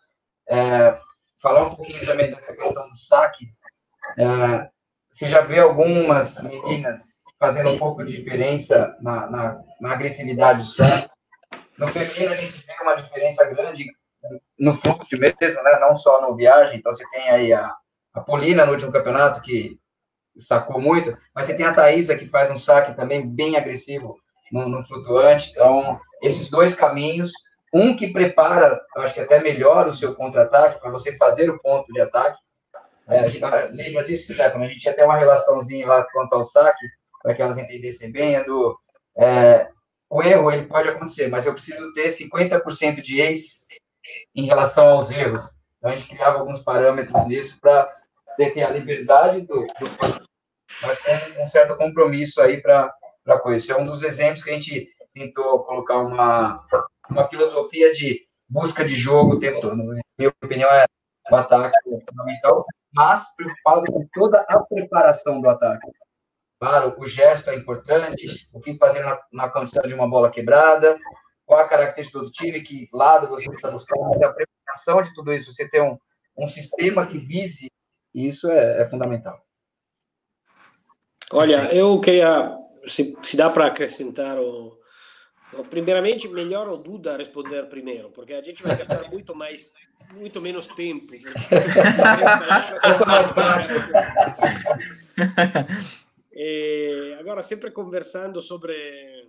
É, 0.47 0.97
falar 1.41 1.63
um 1.63 1.75
pouquinho 1.75 2.05
também 2.05 2.31
dessa 2.31 2.55
questão 2.55 2.89
do 2.89 2.97
saque, 2.97 3.45
é, 4.17 4.69
você 5.09 5.27
já 5.27 5.41
vê 5.41 5.59
algumas 5.59 6.41
meninas 6.41 7.15
fazendo 7.39 7.69
um 7.69 7.77
pouco 7.77 8.03
de 8.03 8.17
diferença 8.17 8.95
na, 9.01 9.29
na, 9.29 9.61
na 9.79 9.91
agressividade 9.91 10.59
do 10.59 10.65
sangue. 10.65 11.09
No 11.77 11.87
feminino, 11.89 12.31
a 12.31 12.35
gente 12.35 12.65
vê 12.65 12.73
uma 12.81 12.95
diferença 12.95 13.45
grande 13.45 13.85
no 14.57 14.73
fluxo 14.75 15.17
mesmo, 15.17 15.63
né? 15.63 15.79
não 15.79 15.93
só 15.93 16.21
no 16.21 16.35
viagem. 16.35 16.79
Então, 16.79 16.93
você 16.93 17.07
tem 17.09 17.29
aí 17.29 17.53
a, 17.53 17.73
a 18.13 18.21
Polina 18.21 18.65
no 18.65 18.71
último 18.71 18.91
campeonato, 18.91 19.41
que 19.41 19.79
sacou 20.37 20.81
muito, 20.81 21.17
mas 21.33 21.45
você 21.45 21.55
tem 21.55 21.65
a 21.65 21.73
Thaisa, 21.73 22.17
que 22.17 22.27
faz 22.27 22.49
um 22.49 22.57
saque 22.57 22.95
também 22.95 23.27
bem 23.27 23.55
agressivo 23.55 24.17
no, 24.51 24.67
no 24.67 24.83
flutuante. 24.85 25.51
Então, 25.51 25.99
esses 26.21 26.49
dois 26.49 26.75
caminhos, 26.75 27.31
um 27.73 27.95
que 27.95 28.11
prepara, 28.11 28.79
eu 28.95 29.01
acho 29.01 29.13
que 29.13 29.19
até 29.19 29.39
melhor 29.39 29.87
o 29.87 29.93
seu 29.93 30.15
contra-ataque, 30.15 30.79
para 30.79 30.91
você 30.91 31.15
fazer 31.17 31.49
o 31.49 31.59
ponto 31.59 31.91
de 31.91 32.01
ataque, 32.01 32.39
é, 33.07 33.29
gente, 33.29 33.43
lembra 33.71 34.03
disso, 34.03 34.33
Stefano? 34.33 34.63
A 34.63 34.67
gente 34.67 34.79
tinha 34.79 34.93
até 34.93 35.05
uma 35.05 35.17
relaçãozinha 35.17 35.87
lá 35.87 36.03
quanto 36.11 36.33
ao 36.33 36.43
saque, 36.43 36.85
para 37.21 37.33
que 37.33 37.41
elas 37.41 37.57
entendessem 37.57 38.11
bem, 38.11 38.35
é 38.35 38.43
do, 38.43 38.77
é, 39.17 39.69
o 40.09 40.21
erro 40.21 40.51
ele 40.51 40.67
pode 40.67 40.89
acontecer, 40.89 41.27
mas 41.27 41.45
eu 41.45 41.53
preciso 41.53 41.91
ter 41.93 42.07
50% 42.07 43.01
de 43.01 43.19
ex 43.19 43.67
em 44.35 44.45
relação 44.45 44.89
aos 44.89 45.11
erros. 45.11 45.59
Então, 45.77 45.91
a 45.91 45.95
gente 45.95 46.09
criava 46.09 46.39
alguns 46.39 46.61
parâmetros 46.61 47.25
nisso 47.27 47.59
para 47.59 47.91
ter 48.37 48.63
a 48.63 48.69
liberdade 48.69 49.41
do, 49.41 49.67
do 49.79 49.89
mas 50.81 50.97
com 50.99 51.43
um 51.43 51.47
certo 51.47 51.75
compromisso 51.77 52.41
aí 52.41 52.61
para 52.61 52.93
coisa. 53.41 53.57
Esse 53.57 53.71
é 53.71 53.77
um 53.77 53.85
dos 53.85 54.03
exemplos 54.03 54.43
que 54.43 54.49
a 54.49 54.53
gente 54.53 54.89
tentou 55.13 55.63
colocar 55.63 55.99
uma, 55.99 56.65
uma 57.09 57.27
filosofia 57.27 57.93
de 57.93 58.27
busca 58.47 58.83
de 58.83 58.93
jogo 58.93 59.35
o 59.35 59.39
tempo 59.39 59.61
todo. 59.61 59.75
Na 59.75 60.01
minha 60.17 60.33
opinião, 60.43 60.69
é 60.69 60.85
o 61.31 61.35
ataque 61.35 61.77
fundamental 62.09 62.65
mas 62.95 63.35
preocupado 63.35 63.85
com 63.91 64.07
toda 64.13 64.39
a 64.47 64.63
preparação 64.63 65.41
do 65.41 65.49
ataque. 65.49 65.87
Claro, 66.59 66.95
o 66.97 67.05
gesto 67.05 67.49
é 67.49 67.55
importante, 67.55 68.25
o 68.53 68.61
que 68.61 68.77
fazer 68.77 69.03
na, 69.03 69.19
na 69.33 69.49
condição 69.49 69.83
de 69.83 69.93
uma 69.93 70.09
bola 70.09 70.31
quebrada, 70.31 70.97
qual 71.45 71.59
a 71.59 71.67
característica 71.67 72.19
do 72.19 72.31
time, 72.31 72.61
que 72.61 72.87
lado 72.93 73.27
você 73.27 73.51
está 73.51 73.69
buscando, 73.69 74.05
mas 74.05 74.21
a 74.21 74.33
preparação 74.33 75.01
de 75.01 75.13
tudo 75.13 75.33
isso, 75.33 75.53
você 75.53 75.67
ter 75.69 75.81
um, 75.81 75.97
um 76.37 76.47
sistema 76.47 77.05
que 77.05 77.17
vise, 77.17 77.69
isso 78.13 78.49
é, 78.49 78.81
é 78.81 78.87
fundamental. 78.87 79.39
Olha, 81.31 81.73
eu 81.73 81.99
queria, 81.99 82.57
se, 82.87 83.17
se 83.21 83.35
dá 83.35 83.49
para 83.49 83.67
acrescentar 83.67 84.39
o, 84.39 84.79
primeiramente, 85.63 86.27
melhor 86.27 86.67
o 86.67 86.77
Duda 86.77 87.17
responder 87.17 87.67
primeiro, 87.67 88.09
porque 88.09 88.33
a 88.33 88.41
gente 88.41 88.61
vai 88.61 88.77
gastar 88.77 89.09
muito 89.09 89.33
mais, 89.35 89.73
muito 90.13 90.41
menos 90.41 90.67
tempo. 90.67 91.13
e, 96.33 97.15
agora, 97.19 97.41
sempre 97.41 97.71
conversando 97.71 98.41
sobre 98.41 99.25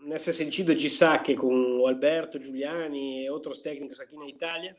nesse 0.00 0.32
sentido 0.32 0.74
de 0.74 0.90
saque 0.90 1.34
com 1.34 1.86
Alberto 1.86 2.38
Giuliani 2.38 3.24
e 3.24 3.30
outros 3.30 3.58
técnicos 3.58 3.98
aqui 3.98 4.16
na 4.16 4.28
Itália. 4.28 4.76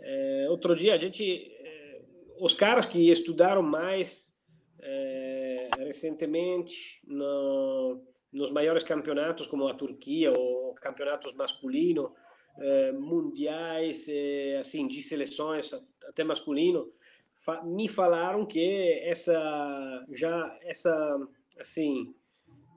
É, 0.00 0.46
outro 0.48 0.74
dia 0.74 0.94
a 0.94 0.98
gente, 0.98 1.52
é, 1.60 2.00
os 2.40 2.54
caras 2.54 2.86
que 2.86 3.10
estudaram 3.10 3.62
mais 3.62 4.32
é, 4.80 5.68
recentemente 5.78 7.00
no 7.06 8.02
nos 8.32 8.50
maiores 8.50 8.82
campeonatos, 8.82 9.46
como 9.46 9.68
a 9.68 9.74
Turquia, 9.74 10.32
ou 10.32 10.74
campeonatos 10.74 11.32
masculinos, 11.34 12.10
eh, 12.58 12.92
mundiais, 12.92 14.06
eh, 14.08 14.58
assim, 14.58 14.86
de 14.86 15.02
seleções, 15.02 15.72
até 16.08 16.24
masculino, 16.24 16.90
fa 17.40 17.62
me 17.62 17.88
falaram 17.88 18.46
que 18.46 19.00
essa, 19.04 20.04
já, 20.10 20.58
essa, 20.62 21.28
assim, 21.60 22.14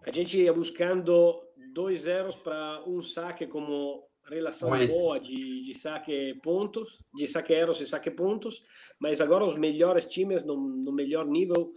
a 0.06 0.12
gente 0.12 0.38
ia 0.38 0.54
buscando 0.54 1.42
dois 1.74 2.02
zeros 2.02 2.36
para 2.36 2.84
um 2.86 3.02
saque 3.02 3.48
como 3.48 4.08
relação 4.30 4.70
mas... 4.70 4.92
boa 4.92 5.20
de, 5.20 5.66
de 5.66 5.74
saque 5.74 6.36
pontos, 6.44 7.00
de 7.14 7.28
saque 7.28 7.54
erros 7.54 7.82
e 7.82 7.88
saque 7.88 8.12
pontos, 8.12 8.64
mas 9.00 9.20
agora 9.22 9.44
os 9.44 9.56
melhores 9.56 10.06
times 10.06 10.44
no, 10.44 10.56
no 10.56 10.92
melhor 10.92 11.26
nível 11.26 11.74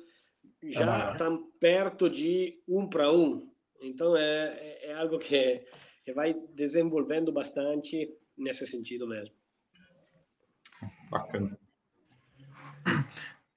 já 0.62 1.12
estão 1.12 1.34
ah. 1.34 1.56
perto 1.58 2.08
de 2.08 2.60
um 2.68 2.86
para 2.88 3.12
um. 3.12 3.50
Então 3.83 4.16
é, 4.16 4.22
é, 4.22 4.91
é 4.91 4.95
algo 4.95 5.18
que, 5.18 5.61
que 6.05 6.12
vai 6.12 6.35
desenvolvendo 6.55 7.33
bastante 7.33 8.09
nesse 8.39 8.66
sentido 8.66 9.09
mesmo. 9.09 9.35
Bacana. 11.11 11.59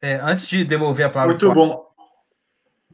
É, 0.01 0.15
antes 0.15 0.47
de 0.47 0.63
devolver 0.63 1.05
a 1.05 1.09
palavra. 1.09 1.33
Muito 1.33 1.53
bom. 1.53 1.85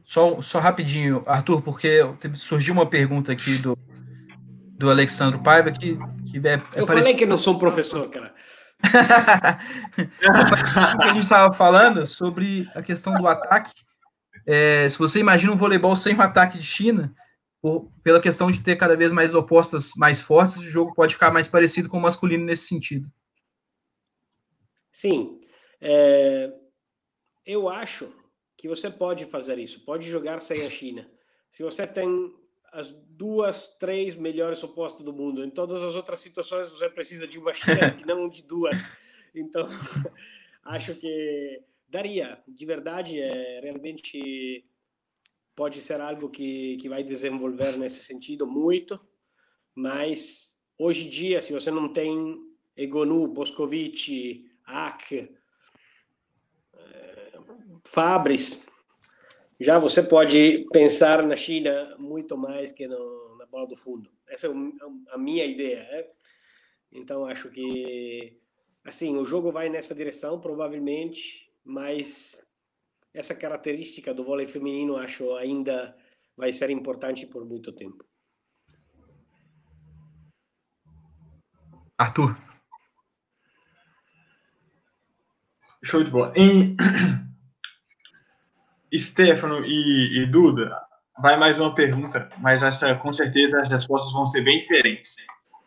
Só, 0.04 0.42
só 0.42 0.58
rapidinho, 0.58 1.22
Arthur, 1.26 1.62
porque 1.62 2.00
surgiu 2.34 2.74
uma 2.74 2.88
pergunta 2.88 3.32
aqui 3.32 3.56
do, 3.58 3.76
do 4.78 4.90
Alexandre 4.90 5.42
Paiva 5.42 5.70
que, 5.70 5.96
que 6.30 6.46
é, 6.46 6.54
é 6.54 6.80
Eu 6.80 6.86
falei 6.86 7.14
que 7.14 7.24
não 7.24 7.38
sou 7.38 7.54
um 7.54 7.58
professor, 7.58 8.08
cara. 8.10 8.34
a 10.98 11.12
gente 11.12 11.20
estava 11.20 11.54
falando 11.54 12.06
sobre 12.06 12.68
a 12.74 12.82
questão 12.82 13.14
do 13.14 13.26
ataque. 13.28 13.72
É, 14.46 14.88
se 14.88 14.98
você 14.98 15.20
imagina 15.20 15.52
um 15.52 15.56
voleibol 15.56 15.94
sem 15.96 16.14
um 16.14 16.20
ataque 16.20 16.58
de 16.58 16.64
China, 16.64 17.14
por, 17.60 17.90
pela 18.02 18.20
questão 18.20 18.50
de 18.50 18.62
ter 18.62 18.76
cada 18.76 18.96
vez 18.96 19.12
mais 19.12 19.34
opostas 19.34 19.92
mais 19.96 20.20
fortes, 20.20 20.56
o 20.56 20.62
jogo 20.62 20.94
pode 20.94 21.14
ficar 21.14 21.30
mais 21.30 21.46
parecido 21.46 21.88
com 21.88 21.98
o 21.98 22.00
masculino 22.00 22.44
nesse 22.44 22.66
sentido. 22.66 23.10
Sim. 24.90 25.40
É, 25.80 26.52
eu 27.46 27.68
acho 27.68 28.12
que 28.56 28.68
você 28.68 28.90
pode 28.90 29.24
fazer 29.26 29.58
isso, 29.58 29.84
pode 29.84 30.08
jogar 30.08 30.40
sem 30.40 30.66
a 30.66 30.70
China. 30.70 31.08
Se 31.50 31.62
você 31.62 31.86
tem 31.86 32.32
as 32.72 32.90
duas, 32.90 33.68
três 33.78 34.16
melhores 34.16 34.62
opostos 34.64 35.04
do 35.04 35.12
mundo. 35.12 35.44
Em 35.44 35.50
todas 35.50 35.82
as 35.82 35.94
outras 35.94 36.20
situações 36.20 36.70
você 36.70 36.88
precisa 36.88 37.28
de 37.28 37.38
uma 37.38 37.52
chance, 37.52 38.04
não 38.06 38.28
de 38.28 38.42
duas. 38.42 38.92
Então, 39.34 39.66
acho 40.64 40.94
que 40.94 41.62
daria. 41.92 42.42
De 42.48 42.64
verdade, 42.64 43.20
é 43.20 43.60
realmente 43.60 44.64
pode 45.54 45.82
ser 45.82 46.00
algo 46.00 46.30
que, 46.30 46.78
que 46.78 46.88
vai 46.88 47.04
desenvolver 47.04 47.76
nesse 47.76 48.02
sentido 48.02 48.46
muito, 48.46 48.98
mas 49.74 50.56
hoje 50.78 51.06
em 51.06 51.10
dia, 51.10 51.42
se 51.42 51.52
você 51.52 51.70
não 51.70 51.92
tem 51.92 52.40
Egonu, 52.74 53.28
Boscovic, 53.28 54.50
Ak, 54.64 55.36
é, 56.74 57.38
Fabris, 57.84 58.64
já 59.60 59.78
você 59.78 60.02
pode 60.02 60.66
pensar 60.72 61.22
na 61.22 61.36
China 61.36 61.94
muito 61.98 62.36
mais 62.38 62.72
que 62.72 62.88
no, 62.88 63.36
na 63.36 63.44
bola 63.44 63.68
do 63.68 63.76
fundo. 63.76 64.10
Essa 64.26 64.46
é 64.46 64.50
a 65.10 65.18
minha 65.18 65.44
ideia. 65.44 65.82
Né? 65.82 66.06
Então, 66.90 67.26
acho 67.26 67.50
que 67.50 68.40
assim 68.82 69.16
o 69.18 69.26
jogo 69.26 69.52
vai 69.52 69.68
nessa 69.68 69.94
direção, 69.94 70.40
provavelmente, 70.40 71.41
mas 71.64 72.40
essa 73.14 73.34
característica 73.34 74.12
do 74.14 74.24
vôlei 74.24 74.46
feminino 74.46 74.96
acho 74.96 75.34
ainda 75.36 75.96
vai 76.36 76.52
ser 76.52 76.70
importante 76.70 77.26
por 77.26 77.44
muito 77.44 77.72
tempo. 77.72 78.04
Arthur. 81.98 82.36
Show 85.84 86.02
de 86.02 86.10
bola. 86.10 86.32
Em 86.36 86.76
Stefano 88.98 89.64
e, 89.64 90.22
e, 90.22 90.26
Duda, 90.26 90.70
vai 91.20 91.36
mais 91.36 91.58
uma 91.60 91.74
pergunta, 91.74 92.30
mas 92.38 92.62
essa, 92.62 92.94
com 92.94 93.12
certeza 93.12 93.60
as 93.60 93.68
respostas 93.68 94.12
vão 94.12 94.26
ser 94.26 94.42
bem 94.42 94.58
diferentes. 94.58 95.16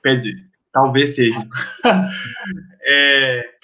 Quer 0.02 0.16
dizer, 0.18 0.50
talvez 0.72 1.16
sejam. 1.16 1.42
é, 2.82 3.56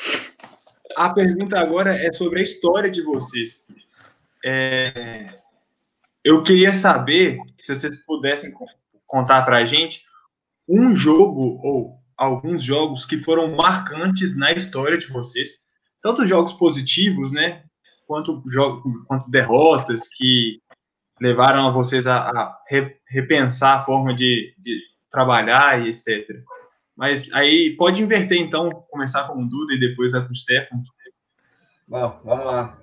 a 0.95 1.09
pergunta 1.09 1.59
agora 1.59 1.95
é 1.95 2.11
sobre 2.11 2.39
a 2.39 2.43
história 2.43 2.89
de 2.89 3.01
vocês. 3.01 3.65
É, 4.43 5.39
eu 6.23 6.43
queria 6.43 6.73
saber, 6.73 7.37
se 7.59 7.75
vocês 7.75 7.97
pudessem 8.05 8.53
contar 9.05 9.43
para 9.43 9.57
a 9.57 9.65
gente, 9.65 10.03
um 10.67 10.95
jogo 10.95 11.59
ou 11.63 11.97
alguns 12.15 12.63
jogos 12.63 13.05
que 13.05 13.23
foram 13.23 13.55
marcantes 13.55 14.37
na 14.37 14.51
história 14.51 14.97
de 14.97 15.07
vocês, 15.07 15.65
tanto 16.01 16.25
jogos 16.25 16.53
positivos, 16.53 17.31
né, 17.31 17.63
quanto 18.07 18.43
jogos, 18.47 18.81
quanto 19.07 19.31
derrotas 19.31 20.07
que 20.07 20.61
levaram 21.19 21.67
a 21.67 21.71
vocês 21.71 22.07
a, 22.07 22.17
a 22.17 22.57
repensar 23.07 23.79
a 23.79 23.85
forma 23.85 24.13
de, 24.13 24.53
de, 24.57 24.79
trabalhar 25.09 25.85
e 25.85 25.89
etc. 25.89 26.27
Mas 27.02 27.34
aí 27.34 27.76
pode 27.80 27.99
inverter 27.99 28.38
então, 28.38 28.70
começar 28.91 29.24
com 29.24 29.41
o 29.41 29.49
Duda 29.49 29.74
e 29.74 29.80
depois 29.80 30.12
vai 30.12 30.22
o 30.22 30.36
Stefano. 30.36 30.84
Bom, 31.88 32.22
vamos 32.24 32.45
lá. 32.45 32.78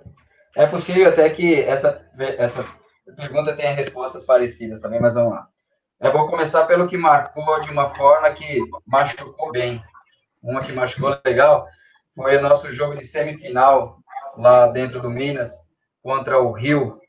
É 0.57 0.67
possível 0.67 1.09
até 1.09 1.31
que 1.31 1.63
essa, 1.63 2.05
essa 2.37 2.67
pergunta 3.15 3.55
tenha 3.55 3.71
respostas 3.71 4.27
parecidas 4.27 4.81
também, 4.81 5.01
mas 5.01 5.15
vamos 5.15 5.35
lá. 5.35 5.47
Eu 6.01 6.11
vou 6.11 6.27
começar 6.27 6.67
pelo 6.67 6.89
que 6.89 6.97
marcou 6.97 7.61
de 7.61 7.71
uma 7.71 7.91
forma 7.91 8.29
que 8.33 8.59
machucou 8.85 9.53
bem. 9.53 9.81
Uma 10.43 10.65
que 10.65 10.73
machucou 10.73 11.17
legal 11.25 11.69
foi 12.13 12.39
o 12.39 12.43
nosso 12.43 12.73
jogo 12.73 12.97
de 12.97 13.05
semifinal 13.05 14.01
lá 14.37 14.67
dentro 14.67 15.01
do 15.01 15.09
Minas 15.09 15.71
contra 16.03 16.41
o 16.41 16.51
Rio, 16.51 17.01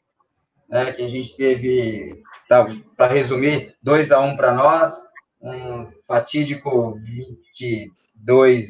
né, 0.69 0.91
que 0.91 1.03
a 1.03 1.09
gente 1.09 1.35
teve, 1.35 2.21
tá, 2.47 2.67
para 2.95 3.11
resumir, 3.11 3.75
2 3.81 4.11
a 4.11 4.19
1 4.19 4.27
um 4.27 4.37
para 4.37 4.53
nós, 4.53 5.08
um 5.41 5.87
fatídico 6.07 6.99
22 6.99 8.69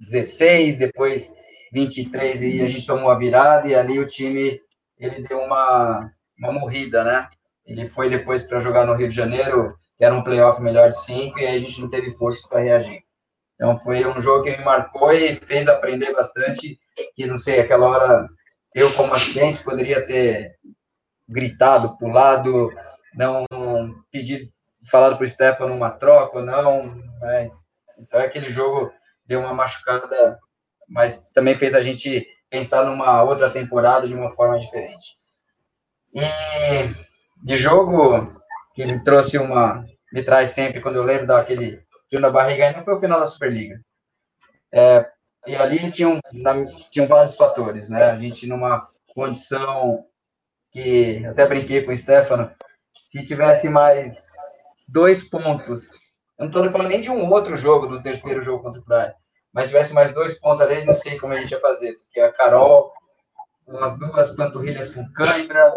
16, 0.00 0.78
depois 0.78 1.34
23 1.72 2.42
e 2.42 2.62
a 2.62 2.68
gente 2.68 2.86
tomou 2.86 3.10
a 3.10 3.18
virada 3.18 3.68
e 3.68 3.74
ali 3.74 3.98
o 3.98 4.06
time 4.06 4.60
ele 4.98 5.26
deu 5.26 5.38
uma, 5.38 6.10
uma 6.38 6.52
morrida, 6.52 7.04
né? 7.04 7.28
Ele 7.66 7.88
foi 7.88 8.08
depois 8.08 8.44
para 8.44 8.60
jogar 8.60 8.86
no 8.86 8.94
Rio 8.94 9.08
de 9.08 9.14
Janeiro, 9.14 9.76
que 9.96 10.04
era 10.04 10.14
um 10.14 10.24
playoff 10.24 10.60
melhor 10.62 10.88
de 10.88 10.98
cinco, 10.98 11.38
e 11.38 11.46
aí 11.46 11.56
a 11.56 11.60
gente 11.60 11.80
não 11.80 11.90
teve 11.90 12.10
força 12.10 12.48
para 12.48 12.60
reagir. 12.60 13.02
Então 13.54 13.78
foi 13.78 14.06
um 14.06 14.20
jogo 14.20 14.44
que 14.44 14.56
me 14.56 14.64
marcou 14.64 15.12
e 15.12 15.34
fez 15.36 15.68
aprender 15.68 16.12
bastante. 16.12 16.78
Que 17.14 17.26
não 17.26 17.36
sei, 17.36 17.60
aquela 17.60 17.88
hora 17.88 18.28
eu 18.74 18.92
como 18.94 19.12
assistente 19.12 19.62
poderia 19.62 20.06
ter 20.06 20.56
gritado, 21.28 21.96
pulado, 21.98 22.72
não 23.14 23.44
pedido, 24.10 24.48
falado 24.90 25.16
para 25.16 25.24
o 25.24 25.28
Stefano 25.28 25.74
uma 25.74 25.90
troca 25.90 26.38
ou 26.38 26.44
não. 26.44 26.94
Né? 27.20 27.50
Então 27.98 28.20
aquele 28.20 28.50
jogo 28.50 28.92
deu 29.26 29.40
uma 29.40 29.54
machucada, 29.54 30.38
mas 30.88 31.22
também 31.34 31.58
fez 31.58 31.74
a 31.74 31.80
gente 31.80 32.26
pensar 32.50 32.84
numa 32.84 33.22
outra 33.22 33.50
temporada 33.50 34.06
de 34.06 34.14
uma 34.14 34.32
forma 34.32 34.58
diferente. 34.58 35.18
E 36.14 36.20
de 37.42 37.56
jogo 37.56 38.40
que 38.74 38.86
me 38.86 39.02
trouxe 39.04 39.38
uma, 39.38 39.84
me 40.12 40.22
traz 40.22 40.50
sempre 40.50 40.80
quando 40.80 40.96
eu 40.96 41.04
lembro 41.04 41.26
daquele 41.26 41.82
frio 42.08 42.20
na 42.20 42.30
barriga 42.30 42.66
ainda 42.66 42.82
foi 42.82 42.94
o 42.94 42.98
final 42.98 43.20
da 43.20 43.26
Superliga. 43.26 43.80
É, 44.72 45.06
e 45.46 45.56
ali 45.56 45.90
tinham, 45.90 46.20
tinham 46.90 47.06
vários 47.06 47.36
fatores, 47.36 47.88
né? 47.88 48.04
A 48.04 48.16
gente 48.16 48.46
numa 48.46 48.88
condição 49.14 50.04
que 50.70 51.24
até 51.26 51.46
brinquei 51.46 51.82
com 51.82 51.92
o 51.92 51.96
Stefano, 51.96 52.50
se 53.10 53.26
tivesse 53.26 53.68
mais 53.68 54.27
dois 54.88 55.22
pontos, 55.22 55.92
eu 56.38 56.44
não 56.44 56.46
estou 56.46 56.70
falando 56.70 56.88
nem 56.88 57.00
de 57.00 57.10
um 57.10 57.30
outro 57.30 57.56
jogo, 57.56 57.86
do 57.86 58.02
terceiro 58.02 58.42
jogo 58.42 58.62
contra 58.62 58.80
o 58.80 58.84
Praia, 58.84 59.14
mas 59.52 59.68
tivesse 59.68 59.94
mais 59.94 60.12
dois 60.12 60.38
pontos 60.38 60.60
ali, 60.60 60.84
não 60.84 60.94
sei 60.94 61.18
como 61.18 61.32
a 61.32 61.40
gente 61.40 61.50
ia 61.50 61.60
fazer, 61.60 61.94
porque 61.94 62.20
a 62.20 62.32
Carol, 62.32 62.92
umas 63.66 63.98
duas 63.98 64.30
panturrilhas 64.32 64.90
com 64.90 65.10
câimbras, 65.12 65.76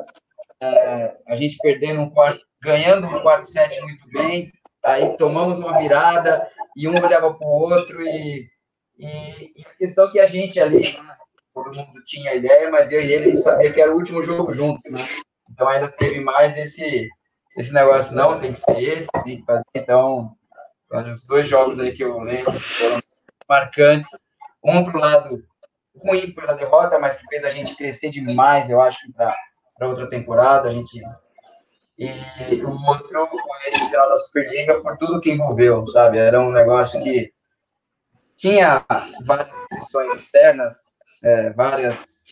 é, 0.62 1.18
a 1.28 1.36
gente 1.36 1.58
perdendo 1.62 2.02
um 2.02 2.10
quarto, 2.10 2.42
ganhando 2.62 3.08
um 3.08 3.22
quarto 3.22 3.46
set 3.46 3.82
muito 3.82 4.08
bem, 4.10 4.52
Aí 4.84 5.16
tomamos 5.16 5.60
uma 5.60 5.78
virada 5.78 6.48
e 6.76 6.88
um 6.88 6.96
olhava 6.96 7.34
para 7.34 7.48
o 7.48 7.50
outro 7.50 8.02
e, 8.02 8.50
e, 8.98 9.08
e, 9.56 9.66
a 9.66 9.76
questão 9.76 10.08
é 10.08 10.12
que 10.12 10.20
a 10.20 10.26
gente 10.26 10.60
ali, 10.60 10.98
todo 11.54 11.76
mundo 11.76 12.04
tinha 12.04 12.34
ideia, 12.34 12.70
mas 12.72 12.92
eu 12.92 13.02
e 13.02 13.14
ele 13.14 13.38
sabia 13.38 13.72
que 13.72 13.80
era 13.80 13.92
o 13.92 13.96
último 13.96 14.24
jogo 14.24 14.52
juntos, 14.52 14.92
né? 14.92 15.00
Então 15.52 15.68
ainda 15.70 15.88
teve 15.88 16.20
mais 16.20 16.58
esse 16.58 17.08
esse 17.58 17.74
negócio, 17.74 18.16
não, 18.16 18.40
tem 18.40 18.54
que 18.54 18.60
ser 18.60 18.80
esse, 18.80 19.08
tem 19.24 19.40
que 19.40 19.46
fazer. 19.46 19.64
Então, 19.76 20.36
os 20.90 21.26
dois 21.26 21.48
jogos 21.48 21.80
aí 21.80 21.92
que 21.92 22.04
eu 22.04 22.20
lembro 22.20 22.52
foram 22.60 23.00
marcantes. 23.48 24.10
Um 24.64 24.84
para 24.84 24.98
o 24.98 25.00
lado 25.00 25.44
ruim 25.96 26.34
pela 26.34 26.54
derrota, 26.54 27.00
mas 27.00 27.16
que 27.16 27.28
fez 27.28 27.44
a 27.44 27.50
gente 27.50 27.76
crescer 27.76 28.10
demais, 28.10 28.70
eu 28.70 28.80
acho, 28.80 29.00
para 29.14 29.88
outra 29.88 30.10
temporada. 30.10 30.70
A 30.70 30.72
gente 30.72 31.02
e 31.98 32.64
o 32.64 32.72
outro 32.88 33.28
foi 33.28 33.72
final 33.78 34.10
da 34.10 34.18
Superliga 34.18 34.82
por 34.82 34.98
tudo 34.98 35.22
que 35.22 35.32
envolveu, 35.32 35.86
sabe? 35.86 36.18
Era 36.18 36.42
um 36.42 36.52
negócio 36.52 37.02
que 37.04 37.32
tinha 38.36 38.84
várias 39.24 39.68
questões 39.68 40.16
externas, 40.16 40.98
é, 41.24 41.52
várias, 41.52 42.26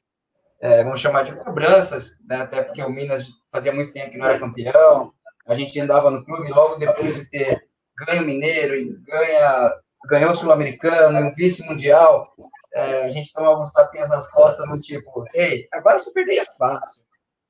é, 0.59 0.83
vamos 0.83 0.99
chamar 0.99 1.23
de 1.23 1.35
cobranças, 1.35 2.17
né? 2.27 2.37
até 2.37 2.63
porque 2.63 2.81
o 2.81 2.89
Minas 2.89 3.29
fazia 3.51 3.73
muito 3.73 3.93
tempo 3.93 4.11
que 4.11 4.17
não 4.17 4.27
era 4.27 4.39
campeão, 4.39 5.13
a 5.47 5.55
gente 5.55 5.79
andava 5.79 6.09
no 6.11 6.23
clube 6.23 6.49
logo 6.49 6.75
depois 6.75 7.15
de 7.15 7.25
ter 7.25 7.67
ganho 8.05 8.23
o 8.23 8.25
Mineiro 8.25 8.75
e 8.75 8.95
ganha, 8.99 9.73
ganhou 10.05 10.31
o 10.31 10.35
Sul-Americano, 10.35 11.19
um 11.19 11.33
vice-mundial, 11.33 12.33
é, 12.73 13.05
a 13.05 13.09
gente 13.09 13.33
tomava 13.33 13.59
uns 13.59 13.71
tapinhas 13.71 14.09
nas 14.09 14.29
costas 14.29 14.69
do 14.69 14.79
tipo, 14.79 15.25
ei, 15.33 15.67
agora 15.73 15.99
você 15.99 16.11
perder 16.11 16.39
é 16.39 16.45
fácil. 16.57 17.03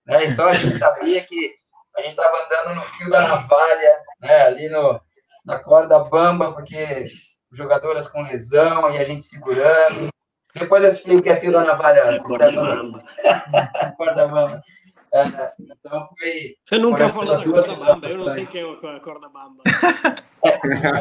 Né? 0.06 0.26
Então 0.26 0.48
a 0.48 0.54
gente 0.54 0.78
sabia 0.78 1.22
que 1.24 1.56
a 1.98 2.02
gente 2.02 2.12
estava 2.12 2.36
andando 2.46 2.76
no 2.76 2.82
fio 2.84 3.10
da 3.10 3.28
navalha, 3.28 4.00
né? 4.22 4.42
ali 4.44 4.70
no, 4.70 5.00
na 5.46 5.60
corda 5.60 6.00
bamba, 6.00 6.54
porque 6.54 7.08
jogadoras 7.52 8.08
com 8.08 8.24
lesão 8.24 8.90
e 8.92 8.98
a 8.98 9.04
gente 9.04 9.24
segurando. 9.24 10.10
Depois 10.56 10.84
eu 10.84 10.90
te 10.90 10.96
explico 10.96 11.20
o 11.20 11.24
que 11.24 11.30
é 11.30 11.36
fio 11.36 11.52
da 11.52 11.64
navalha. 11.64 12.00
É 12.00 12.20
corda 12.20 12.52
bamba. 12.52 13.04
corda 13.98 14.28
bamba. 14.28 14.64
É, 15.14 15.54
então 15.60 16.10
foi. 16.18 16.56
Você 16.66 16.78
nunca 16.78 17.10
falou 17.10 17.26
da 17.26 17.44
corda 17.44 17.76
bamba, 17.76 18.08
eu 18.08 18.18
não 18.18 18.34
sei 18.34 18.44
o 18.44 18.48
que 18.48 18.58
é 18.60 18.96
a 18.96 19.00
corda 19.00 19.30
bamba. 19.30 19.64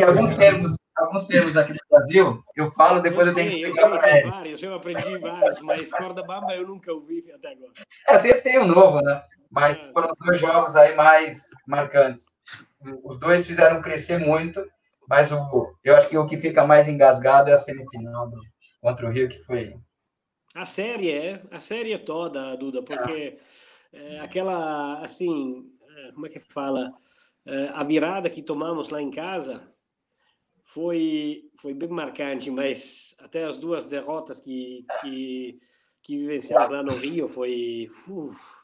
É, 0.01 0.05
alguns 0.05 0.35
termos, 0.35 0.75
alguns 0.97 1.27
termos 1.27 1.57
aqui 1.57 1.73
no 1.73 1.79
Brasil, 1.91 2.43
eu 2.57 2.69
falo, 2.69 3.01
depois 3.01 3.27
eu, 3.27 3.33
eu 3.33 3.35
tenho 3.37 3.51
que 3.51 3.57
explicar 3.57 3.91
para 3.91 4.19
ele. 4.19 4.31
Vários, 4.31 4.63
eu 4.63 4.75
aprendi 4.75 5.19
vários, 5.19 5.61
mas 5.61 5.93
corda 5.93 6.23
bamba 6.23 6.55
eu 6.55 6.67
nunca 6.67 6.93
ouvi 6.93 7.25
até 7.33 7.53
agora. 7.53 7.73
É, 8.09 8.19
sempre 8.19 8.41
tem 8.41 8.59
um 8.59 8.67
novo, 8.67 9.01
né? 9.03 9.23
Mas 9.51 9.77
é. 9.77 9.93
foram 9.93 10.15
dois 10.19 10.41
jogos 10.41 10.75
aí 10.75 10.95
mais 10.95 11.49
marcantes. 11.67 12.37
Os 13.05 13.19
dois 13.19 13.47
fizeram 13.47 13.83
crescer 13.83 14.19
muito, 14.19 14.65
mas 15.09 15.33
o, 15.33 15.75
eu 15.85 15.97
acho 15.97 16.09
que 16.09 16.19
o 16.19 16.27
que 16.27 16.37
fica 16.37 16.67
mais 16.67 16.89
engasgado 16.89 17.51
é 17.51 17.53
a 17.53 17.59
semifinal 17.59 18.29
do, 18.29 18.41
contra 18.81 19.07
o 19.07 19.11
Rio, 19.11 19.29
que 19.29 19.39
foi. 19.45 19.75
A 20.55 20.65
série 20.65 21.11
é, 21.11 21.43
a 21.51 21.61
série 21.61 21.93
é 21.93 21.99
toda, 21.99 22.57
Duda, 22.57 22.83
porque 22.83 23.13
é. 23.13 23.39
É, 23.93 24.20
aquela, 24.20 25.01
assim, 25.01 25.70
é, 25.89 26.12
como 26.12 26.26
é 26.26 26.28
que 26.28 26.41
fala? 26.41 26.93
É, 27.47 27.68
a 27.72 27.82
virada 27.82 28.28
que 28.28 28.43
tomamos 28.43 28.89
lá 28.91 29.01
em 29.01 29.11
casa 29.11 29.62
foi, 30.64 31.51
foi 31.61 31.72
bem 31.72 31.89
marcante, 31.89 32.51
mas 32.51 33.14
até 33.18 33.45
as 33.45 33.59
duas 33.59 33.86
derrotas 33.86 34.41
que, 34.41 34.84
que, 35.01 35.59
que 36.03 36.18
vivenciamos 36.18 36.70
lá 36.70 36.82
no 36.82 36.95
Rio 36.95 37.26
foi. 37.28 37.86
Uf, 38.07 38.59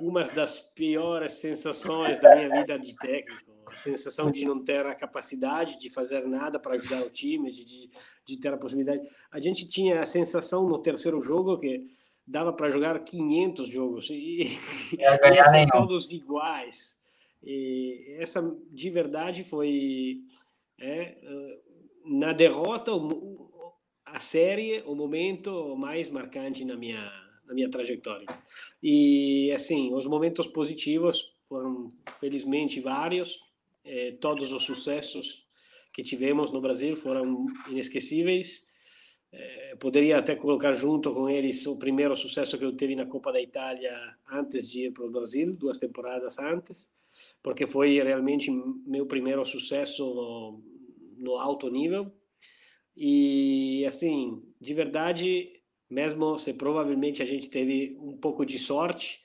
uma 0.00 0.24
das 0.24 0.58
piores 0.58 1.34
sensações 1.34 2.18
da 2.18 2.34
minha 2.34 2.48
vida 2.48 2.78
de 2.78 2.96
técnico. 2.96 3.50
A 3.66 3.76
sensação 3.76 4.30
de 4.32 4.44
não 4.44 4.64
ter 4.64 4.84
a 4.84 4.94
capacidade 4.94 5.78
de 5.78 5.88
fazer 5.90 6.26
nada 6.26 6.58
para 6.58 6.74
ajudar 6.74 7.02
o 7.02 7.10
time, 7.10 7.52
de, 7.52 7.88
de 8.26 8.36
ter 8.40 8.52
a 8.52 8.56
possibilidade. 8.56 9.08
A 9.30 9.38
gente 9.38 9.68
tinha 9.68 10.00
a 10.00 10.04
sensação 10.04 10.68
no 10.68 10.80
terceiro 10.80 11.20
jogo 11.20 11.56
que 11.56 11.88
dava 12.30 12.52
para 12.52 12.70
jogar 12.70 12.98
500 13.00 13.68
jogos 13.68 14.10
e, 14.10 14.56
e 14.92 15.66
todos 15.66 16.10
iguais. 16.10 16.96
E 17.42 18.16
essa 18.18 18.42
de 18.70 18.90
verdade 18.90 19.44
foi 19.44 20.20
é, 20.78 21.16
na 22.04 22.32
derrota 22.32 22.92
a 24.04 24.20
série 24.20 24.82
o 24.86 24.94
momento 24.94 25.74
mais 25.76 26.10
marcante 26.10 26.64
na 26.64 26.76
minha 26.76 27.30
na 27.50 27.54
minha 27.54 27.68
trajetória. 27.68 28.26
E, 28.80 29.50
assim, 29.52 29.92
os 29.92 30.06
momentos 30.06 30.46
positivos 30.46 31.34
foram, 31.48 31.88
felizmente, 32.20 32.80
vários. 32.80 33.40
É, 33.84 34.12
todos 34.20 34.52
os 34.52 34.62
sucessos 34.62 35.44
que 35.92 36.04
tivemos 36.04 36.52
no 36.52 36.60
Brasil 36.60 36.94
foram 36.94 37.46
inesquecíveis. 37.68 38.64
É, 39.32 39.76
poderia 39.76 40.18
até 40.18 40.34
colocar 40.34 40.72
junto 40.72 41.14
com 41.14 41.28
eles 41.28 41.64
o 41.66 41.76
primeiro 41.76 42.16
sucesso 42.16 42.58
que 42.58 42.64
eu 42.64 42.76
tive 42.76 42.96
na 42.96 43.06
Copa 43.06 43.32
da 43.32 43.40
Itália 43.40 43.92
antes 44.28 44.68
de 44.68 44.86
ir 44.86 44.92
para 44.92 45.04
o 45.04 45.10
Brasil, 45.10 45.56
duas 45.56 45.78
temporadas 45.78 46.38
antes, 46.38 46.90
porque 47.42 47.66
foi 47.66 48.02
realmente 48.02 48.50
meu 48.50 49.06
primeiro 49.06 49.44
sucesso 49.44 50.04
no, 50.04 50.62
no 51.18 51.36
alto 51.36 51.70
nível. 51.70 52.12
E, 52.96 53.84
assim, 53.86 54.42
de 54.60 54.74
verdade, 54.74 55.60
mesmo 55.88 56.36
se 56.38 56.52
provavelmente 56.52 57.22
a 57.22 57.26
gente 57.26 57.48
teve 57.48 57.96
um 58.00 58.16
pouco 58.16 58.44
de 58.44 58.58
sorte, 58.58 59.22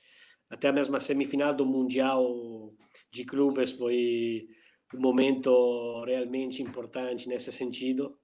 até 0.48 0.70
mesmo 0.70 0.96
a 0.96 1.00
semifinal 1.00 1.54
do 1.54 1.66
Mundial 1.66 2.72
de 3.10 3.24
Clubes 3.24 3.72
foi 3.72 4.48
um 4.94 5.00
momento 5.00 6.04
realmente 6.04 6.62
importante 6.62 7.28
nesse 7.28 7.50
sentido. 7.50 8.16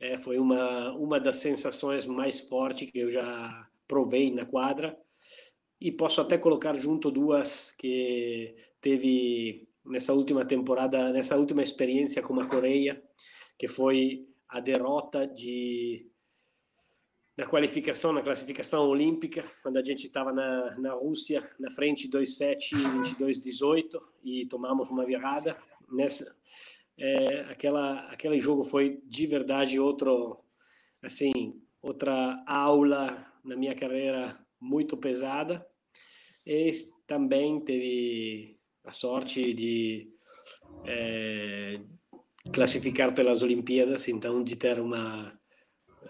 É, 0.00 0.16
foi 0.16 0.38
uma, 0.38 0.92
uma 0.92 1.18
das 1.18 1.36
sensações 1.36 2.06
mais 2.06 2.40
fortes 2.40 2.90
que 2.90 2.98
eu 2.98 3.10
já 3.10 3.68
provei 3.86 4.32
na 4.32 4.46
quadra. 4.46 4.98
E 5.80 5.92
posso 5.92 6.20
até 6.20 6.36
colocar 6.36 6.74
junto 6.74 7.10
duas 7.10 7.72
que 7.72 8.54
teve 8.80 9.68
nessa 9.84 10.12
última 10.12 10.44
temporada, 10.44 11.12
nessa 11.12 11.36
última 11.36 11.62
experiência 11.62 12.22
com 12.22 12.38
a 12.40 12.46
Coreia, 12.46 13.02
que 13.56 13.66
foi 13.66 14.28
a 14.48 14.60
derrota 14.60 15.26
de 15.26 16.06
na 17.36 17.46
qualificação, 17.46 18.12
na 18.12 18.20
classificação 18.20 18.88
olímpica, 18.88 19.44
quando 19.62 19.76
a 19.76 19.84
gente 19.84 20.04
estava 20.04 20.32
na, 20.32 20.76
na 20.76 20.92
Rússia, 20.94 21.40
na 21.60 21.70
frente 21.70 22.10
2-7, 22.10 22.72
22-18, 23.16 24.02
e 24.24 24.46
tomamos 24.46 24.90
uma 24.90 25.06
virada. 25.06 25.56
Nessa, 25.88 26.36
é, 26.98 27.40
aquela, 27.50 28.00
aquele 28.10 28.40
jogo 28.40 28.64
foi 28.64 29.00
de 29.06 29.26
verdade 29.26 29.78
outro, 29.78 30.38
assim, 31.02 31.60
outra 31.80 32.42
aula 32.46 33.26
na 33.44 33.56
minha 33.56 33.74
carreira 33.74 34.38
muito 34.60 34.96
pesada. 34.96 35.64
E 36.46 36.70
também 37.06 37.60
teve 37.60 38.58
a 38.84 38.90
sorte 38.90 39.52
de 39.52 40.10
é, 40.84 41.80
classificar 42.52 43.14
pelas 43.14 43.42
Olimpíadas, 43.42 44.08
então 44.08 44.42
de 44.42 44.56
ter 44.56 44.80
uma 44.80 45.38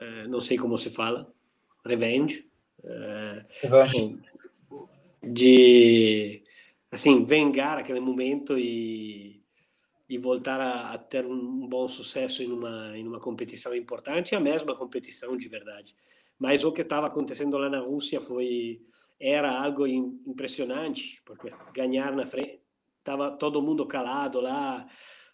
eh, 0.01 0.27
não 0.29 0.41
sei 0.41 0.57
como 0.57 0.79
se 0.79 0.91
fala, 0.91 1.33
revenge, 1.85 2.49
uh, 2.81 3.45
revenge. 3.63 4.19
de 5.23 6.43
assim 6.91 7.25
vengar 7.25 7.79
aquele 7.79 8.01
momento 8.01 8.59
e, 8.59 9.38
e 10.09 10.17
voltar 10.17 10.61
a, 10.61 10.93
a, 10.93 10.99
ter 10.99 11.27
um 11.27 11.67
bom 11.69 11.87
sucesso 11.87 12.43
em 12.43 12.51
uma 12.51 12.97
em 12.97 13.07
uma 13.07 13.21
competição 13.21 13.75
importante, 13.75 14.35
a 14.35 14.41
mesma 14.41 14.75
competição 14.75 15.37
de 15.37 15.49
verdade. 15.49 15.95
Mas 16.39 16.65
o 16.65 16.73
que 16.73 16.81
estava 16.81 17.07
acontecendo 17.09 17.59
lá 17.59 17.69
na 17.69 17.81
Rússia 17.81 18.21
foi 18.21 18.81
era 19.21 19.51
algo 19.51 19.87
impressionante, 19.87 21.21
porque 21.25 21.49
ganhar 21.75 22.15
na 22.15 22.25
frente 22.25 22.61
estava 22.99 23.33
todo 23.33 23.61
mundo 23.61 23.87
calado 23.87 24.41
lá, 24.41 24.87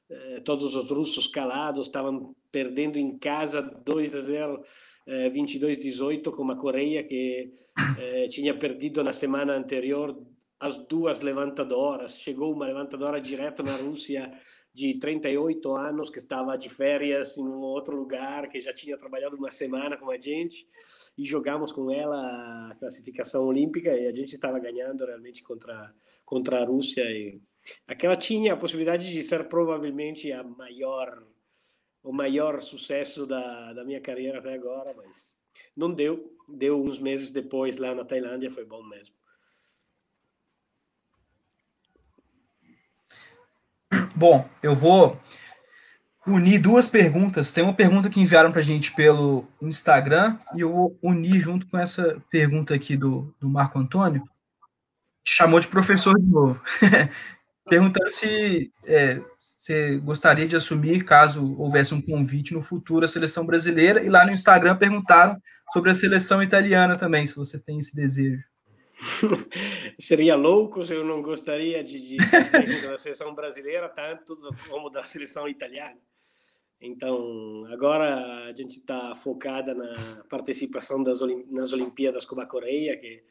eh, 0.08 0.40
todos 0.40 0.74
os 0.74 0.90
russos 0.90 1.26
calados, 1.26 1.86
estavam 1.86 2.34
perdendo 2.50 2.98
em 2.98 3.18
casa 3.18 3.60
2 3.60 4.14
a 4.14 4.20
0, 4.20 4.64
22-18 5.06 6.32
com 6.32 6.50
a 6.50 6.56
Coreia 6.56 7.04
que 7.04 7.52
eh, 7.98 8.28
tinha 8.28 8.56
perdido 8.56 9.04
na 9.04 9.12
semana 9.12 9.54
anterior 9.54 10.16
as 10.58 10.78
duas 10.86 11.20
levantadoras. 11.20 12.18
Chegou 12.18 12.52
uma 12.52 12.66
levantadora 12.66 13.20
direto 13.20 13.62
na 13.62 13.76
Rússia 13.76 14.32
de 14.74 14.98
38 14.98 15.76
anos 15.76 16.10
que 16.10 16.18
estava 16.18 16.58
de 16.58 16.68
férias 16.68 17.38
em 17.38 17.44
um 17.44 17.60
outro 17.60 17.96
lugar, 17.96 18.48
que 18.48 18.60
já 18.60 18.74
tinha 18.74 18.98
trabalhado 18.98 19.36
uma 19.36 19.50
semana 19.50 19.96
com 19.96 20.10
a 20.10 20.18
gente 20.18 20.66
e 21.16 21.24
jogamos 21.24 21.70
com 21.70 21.92
ela 21.92 22.70
a 22.70 22.74
classificação 22.74 23.46
olímpica 23.46 23.96
e 23.96 24.08
a 24.08 24.12
gente 24.12 24.32
estava 24.32 24.58
ganhando 24.58 25.06
realmente 25.06 25.44
contra 25.44 25.94
contra 26.24 26.60
a 26.60 26.64
Rússia 26.64 27.04
e 27.04 27.40
aquela 27.86 28.16
tinha 28.16 28.54
a 28.54 28.56
possibilidade 28.56 29.08
de 29.10 29.22
ser 29.22 29.48
provavelmente 29.48 30.32
a 30.32 30.42
maior 30.42 31.24
o 32.02 32.12
maior 32.12 32.60
sucesso 32.60 33.26
da, 33.26 33.72
da 33.72 33.84
minha 33.84 34.00
carreira 34.00 34.38
até 34.38 34.52
agora, 34.54 34.92
mas 34.94 35.34
não 35.76 35.92
deu. 35.92 36.36
Deu 36.46 36.82
uns 36.82 36.98
meses 36.98 37.30
depois 37.30 37.78
lá 37.78 37.94
na 37.94 38.04
Tailândia, 38.04 38.50
foi 38.50 38.64
bom 38.64 38.82
mesmo. 38.82 39.14
Bom, 44.14 44.48
eu 44.62 44.74
vou 44.76 45.20
unir 46.26 46.58
duas 46.58 46.86
perguntas. 46.86 47.52
Tem 47.52 47.64
uma 47.64 47.74
pergunta 47.74 48.08
que 48.08 48.20
enviaram 48.20 48.52
para 48.52 48.60
a 48.60 48.64
gente 48.64 48.92
pelo 48.92 49.46
Instagram 49.60 50.38
e 50.54 50.60
eu 50.60 50.72
vou 50.72 50.98
unir 51.02 51.40
junto 51.40 51.66
com 51.66 51.78
essa 51.78 52.22
pergunta 52.30 52.74
aqui 52.74 52.96
do, 52.96 53.34
do 53.40 53.48
Marco 53.48 53.78
Antônio. 53.78 54.22
Chamou 55.26 55.58
de 55.58 55.66
professor 55.66 56.18
de 56.18 56.26
novo. 56.26 56.62
Perguntando 57.68 58.10
se 58.10 58.70
é, 58.84 59.20
você 59.40 59.96
gostaria 59.96 60.46
de 60.46 60.54
assumir 60.54 61.04
caso 61.04 61.56
houvesse 61.58 61.94
um 61.94 62.00
convite 62.00 62.52
no 62.52 62.62
futuro 62.62 63.04
à 63.04 63.08
seleção 63.08 63.44
brasileira. 63.44 64.02
E 64.02 64.08
lá 64.08 64.24
no 64.24 64.32
Instagram 64.32 64.76
perguntaram 64.76 65.40
sobre 65.72 65.90
a 65.90 65.94
seleção 65.94 66.42
italiana 66.42 66.96
também, 66.96 67.26
se 67.26 67.34
você 67.34 67.58
tem 67.58 67.78
esse 67.78 67.96
desejo. 67.96 68.42
seria 69.98 70.34
louco 70.36 70.84
se 70.84 70.94
eu 70.94 71.04
não 71.04 71.22
gostaria 71.22 71.82
de, 71.82 72.00
de 72.00 72.16
da 72.86 72.98
seleção 72.98 73.34
brasileira 73.34 73.88
tanto 73.88 74.36
como 74.68 74.90
da 74.90 75.02
seleção 75.02 75.48
italiana. 75.48 75.98
Então, 76.80 77.64
agora 77.72 78.44
a 78.44 78.52
gente 78.52 78.78
está 78.78 79.14
focada 79.14 79.74
na 79.74 80.24
participação 80.28 81.02
das 81.02 81.20
nas 81.50 81.72
Olimpíadas 81.72 82.26
como 82.26 82.42
a 82.42 82.46
Coreia, 82.46 82.96
que 82.98 83.22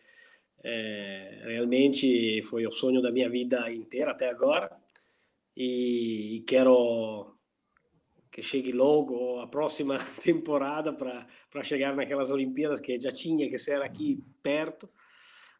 é, 0.63 1.41
realmente 1.45 2.41
foi 2.43 2.65
o 2.65 2.71
sonho 2.71 3.01
da 3.01 3.11
minha 3.11 3.29
vida 3.29 3.71
inteira 3.71 4.11
até 4.11 4.29
agora. 4.29 4.71
E, 5.55 6.37
e 6.37 6.41
quero 6.41 7.37
que 8.31 8.41
chegue 8.41 8.71
logo 8.71 9.39
a 9.39 9.47
próxima 9.47 9.97
temporada 10.23 10.91
para 10.91 11.63
chegar 11.63 11.95
naquelas 11.95 12.31
Olimpíadas 12.31 12.79
que 12.79 12.99
já 12.99 13.11
tinha 13.11 13.47
que 13.47 13.57
ser 13.59 13.81
aqui 13.81 14.23
perto. 14.41 14.89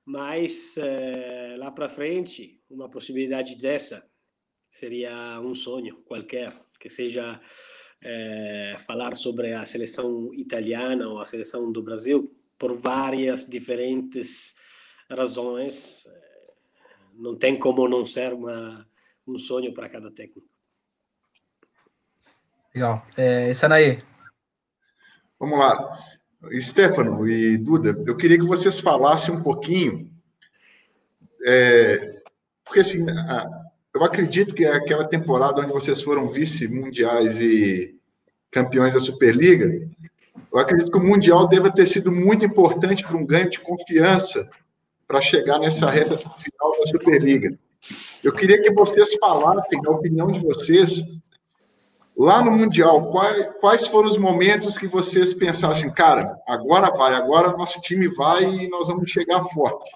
Mas 0.05 0.77
é, 0.77 1.55
lá 1.57 1.71
para 1.71 1.87
frente, 1.87 2.61
uma 2.69 2.89
possibilidade 2.89 3.55
dessa 3.55 4.05
seria 4.69 5.39
um 5.39 5.55
sonho 5.55 6.01
qualquer, 6.03 6.53
que 6.79 6.89
seja 6.89 7.39
é, 8.01 8.75
falar 8.85 9.15
sobre 9.15 9.53
a 9.53 9.65
seleção 9.65 10.33
italiana 10.33 11.07
ou 11.07 11.19
a 11.19 11.25
seleção 11.25 11.71
do 11.71 11.81
Brasil 11.81 12.35
por 12.57 12.75
várias 12.75 13.47
diferentes 13.47 14.55
razões. 15.09 16.05
Não 17.13 17.35
tem 17.35 17.57
como 17.57 17.87
não 17.87 18.05
ser 18.05 18.33
uma, 18.33 18.87
um 19.25 19.37
sonho 19.37 19.73
para 19.73 19.87
cada 19.87 20.11
técnico. 20.11 20.49
Legal. 22.73 23.05
É, 23.15 23.53
Sanaí. 23.53 24.01
Vamos 25.39 25.59
lá. 25.59 25.99
Stefano 26.59 27.27
e 27.27 27.57
Duda, 27.57 27.97
eu 28.05 28.15
queria 28.15 28.37
que 28.37 28.45
vocês 28.45 28.79
falassem 28.79 29.33
um 29.33 29.41
pouquinho, 29.41 30.09
é, 31.45 32.21
porque 32.65 32.81
assim, 32.81 33.05
eu 33.93 34.03
acredito 34.03 34.53
que 34.53 34.65
é 34.65 34.73
aquela 34.73 35.05
temporada 35.05 35.61
onde 35.61 35.71
vocês 35.71 36.01
foram 36.01 36.27
vice-mundiais 36.29 37.39
e 37.39 37.95
campeões 38.51 38.93
da 38.93 38.99
Superliga, 38.99 39.87
eu 40.51 40.59
acredito 40.59 40.91
que 40.91 40.97
o 40.97 41.03
Mundial 41.03 41.47
deva 41.47 41.71
ter 41.71 41.87
sido 41.87 42.11
muito 42.11 42.45
importante 42.45 43.03
para 43.03 43.17
um 43.17 43.25
ganho 43.25 43.49
de 43.49 43.59
confiança 43.59 44.47
para 45.07 45.19
chegar 45.19 45.59
nessa 45.59 45.89
reta 45.89 46.17
final 46.17 46.79
da 46.79 46.87
Superliga. 46.87 47.57
Eu 48.23 48.31
queria 48.31 48.61
que 48.61 48.71
vocês 48.71 49.15
falassem 49.15 49.81
a 49.85 49.89
opinião 49.89 50.31
de 50.31 50.39
vocês 50.39 51.03
lá 52.17 52.43
no 52.43 52.51
Mundial. 52.51 53.11
Quais, 53.11 53.49
quais 53.59 53.87
foram 53.87 54.09
os 54.09 54.17
momentos 54.17 54.77
que 54.77 54.87
vocês 54.87 55.33
pensassem, 55.33 55.93
cara, 55.93 56.37
agora 56.47 56.91
vai, 56.91 57.13
agora 57.13 57.57
nosso 57.57 57.81
time 57.81 58.07
vai 58.07 58.43
e 58.43 58.69
nós 58.69 58.87
vamos 58.87 59.09
chegar 59.09 59.41
forte? 59.45 59.91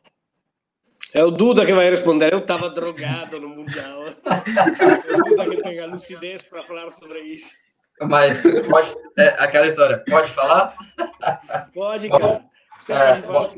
É 1.14 1.24
o 1.24 1.32
Duda 1.32 1.66
que 1.66 1.74
vai 1.74 1.90
responder. 1.90 2.34
Eu 2.34 2.40
estava 2.40 2.70
drogado 2.70 3.40
no 3.40 3.50
Mundial. 3.50 4.04
É 4.08 5.14
o 5.14 5.24
Duda 5.24 5.50
que 5.50 5.62
tem 5.62 5.80
a 5.80 5.86
lucidez 5.86 6.44
para 6.44 6.64
falar 6.64 6.90
sobre 6.92 7.22
isso. 7.22 7.52
Mas 8.02 8.42
pode, 8.70 8.94
é, 9.18 9.30
aquela 9.40 9.66
história, 9.66 10.04
pode 10.08 10.30
falar? 10.32 10.76
Pode, 11.74 12.10
cara. 12.10 12.46
É, 12.90 13.22
bom, 13.22 13.52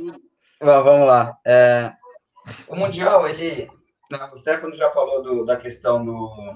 vamos 0.62 1.08
lá. 1.08 1.38
É, 1.46 1.92
o 2.68 2.76
Mundial, 2.76 3.28
ele. 3.28 3.70
o 4.34 4.38
Stefano 4.38 4.74
já 4.74 4.90
falou 4.92 5.22
do, 5.22 5.46
da 5.46 5.58
questão 5.58 6.06
do, 6.06 6.56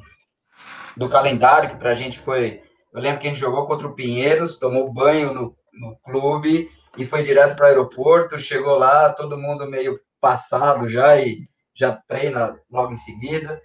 do 0.96 1.10
calendário, 1.10 1.70
que 1.70 1.78
para 1.78 1.92
a 1.92 1.96
gente 1.96 2.20
foi. 2.20 2.62
Eu 2.94 3.02
lembro 3.02 3.20
que 3.20 3.28
a 3.28 3.30
gente 3.30 3.40
jogou 3.40 3.66
contra 3.66 3.88
o 3.88 3.96
Pinheiros, 3.96 4.60
tomou 4.60 4.94
banho 4.94 5.34
no, 5.34 5.56
no 5.74 5.98
clube 6.06 6.70
e 6.98 7.06
foi 7.06 7.24
direto 7.24 7.56
para 7.56 7.66
o 7.66 7.68
aeroporto. 7.70 8.40
Chegou 8.40 8.78
lá, 8.78 9.12
todo 9.12 9.38
mundo 9.38 9.70
meio 9.70 10.00
passado 10.22 10.88
já 10.88 11.18
e 11.20 11.48
já 11.76 11.94
treina 12.08 12.58
logo 12.70 12.94
em 12.94 12.96
seguida. 12.96 13.60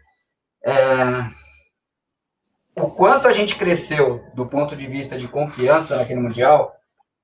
É, 0.64 0.72
o 2.74 2.90
quanto 2.90 3.28
a 3.28 3.32
gente 3.32 3.56
cresceu 3.56 4.24
do 4.34 4.46
ponto 4.46 4.74
de 4.74 4.86
vista 4.86 5.18
de 5.18 5.28
confiança 5.28 5.96
naquele 5.96 6.20
Mundial 6.20 6.74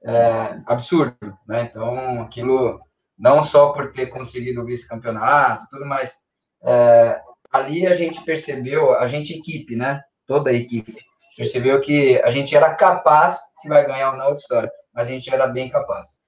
é 0.04 0.60
absurdo, 0.66 1.16
né? 1.48 1.62
Então, 1.62 2.20
aquilo 2.22 2.78
não 3.18 3.42
só 3.42 3.72
por 3.72 3.92
ter 3.92 4.06
conseguido 4.06 4.60
o 4.60 4.66
vice-campeonato, 4.66 5.66
tudo 5.70 5.86
mais, 5.86 6.24
é, 6.62 7.20
ali 7.54 7.86
a 7.86 7.94
gente 7.94 8.20
percebeu, 8.24 8.98
a 8.98 9.06
gente 9.06 9.32
equipe, 9.32 9.76
né? 9.76 10.02
Toda 10.26 10.50
a 10.50 10.52
equipe 10.52 10.92
percebeu 11.36 11.80
que 11.80 12.20
a 12.22 12.30
gente 12.30 12.54
era 12.54 12.74
capaz, 12.74 13.38
se 13.60 13.68
vai 13.68 13.86
ganhar 13.86 14.10
ou 14.10 14.16
não, 14.16 14.26
outra 14.26 14.40
história, 14.40 14.72
mas 14.92 15.06
a 15.06 15.10
gente 15.10 15.32
era 15.32 15.46
bem 15.46 15.68
capaz. 15.68 16.18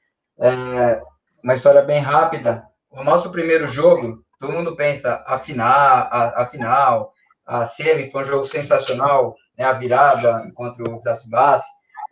É, 0.41 1.03
uma 1.43 1.55
história 1.55 1.83
bem 1.83 2.01
rápida. 2.01 2.64
O 2.91 3.03
nosso 3.03 3.33
primeiro 3.33 3.66
jogo, 3.66 4.22
todo 4.39 4.53
mundo 4.53 4.77
pensa 4.77 5.24
a 5.27 5.39
final, 5.41 5.66
a, 5.66 6.43
a 6.43 6.47
final, 6.47 7.12
a 7.45 7.66
semi 7.66 8.09
foi 8.11 8.22
um 8.22 8.27
jogo 8.27 8.47
sensacional, 8.47 9.35
né, 9.59 9.64
a 9.64 9.72
virada 9.72 10.49
contra 10.55 10.89
o 10.89 11.01
Zasibassi, 11.01 11.66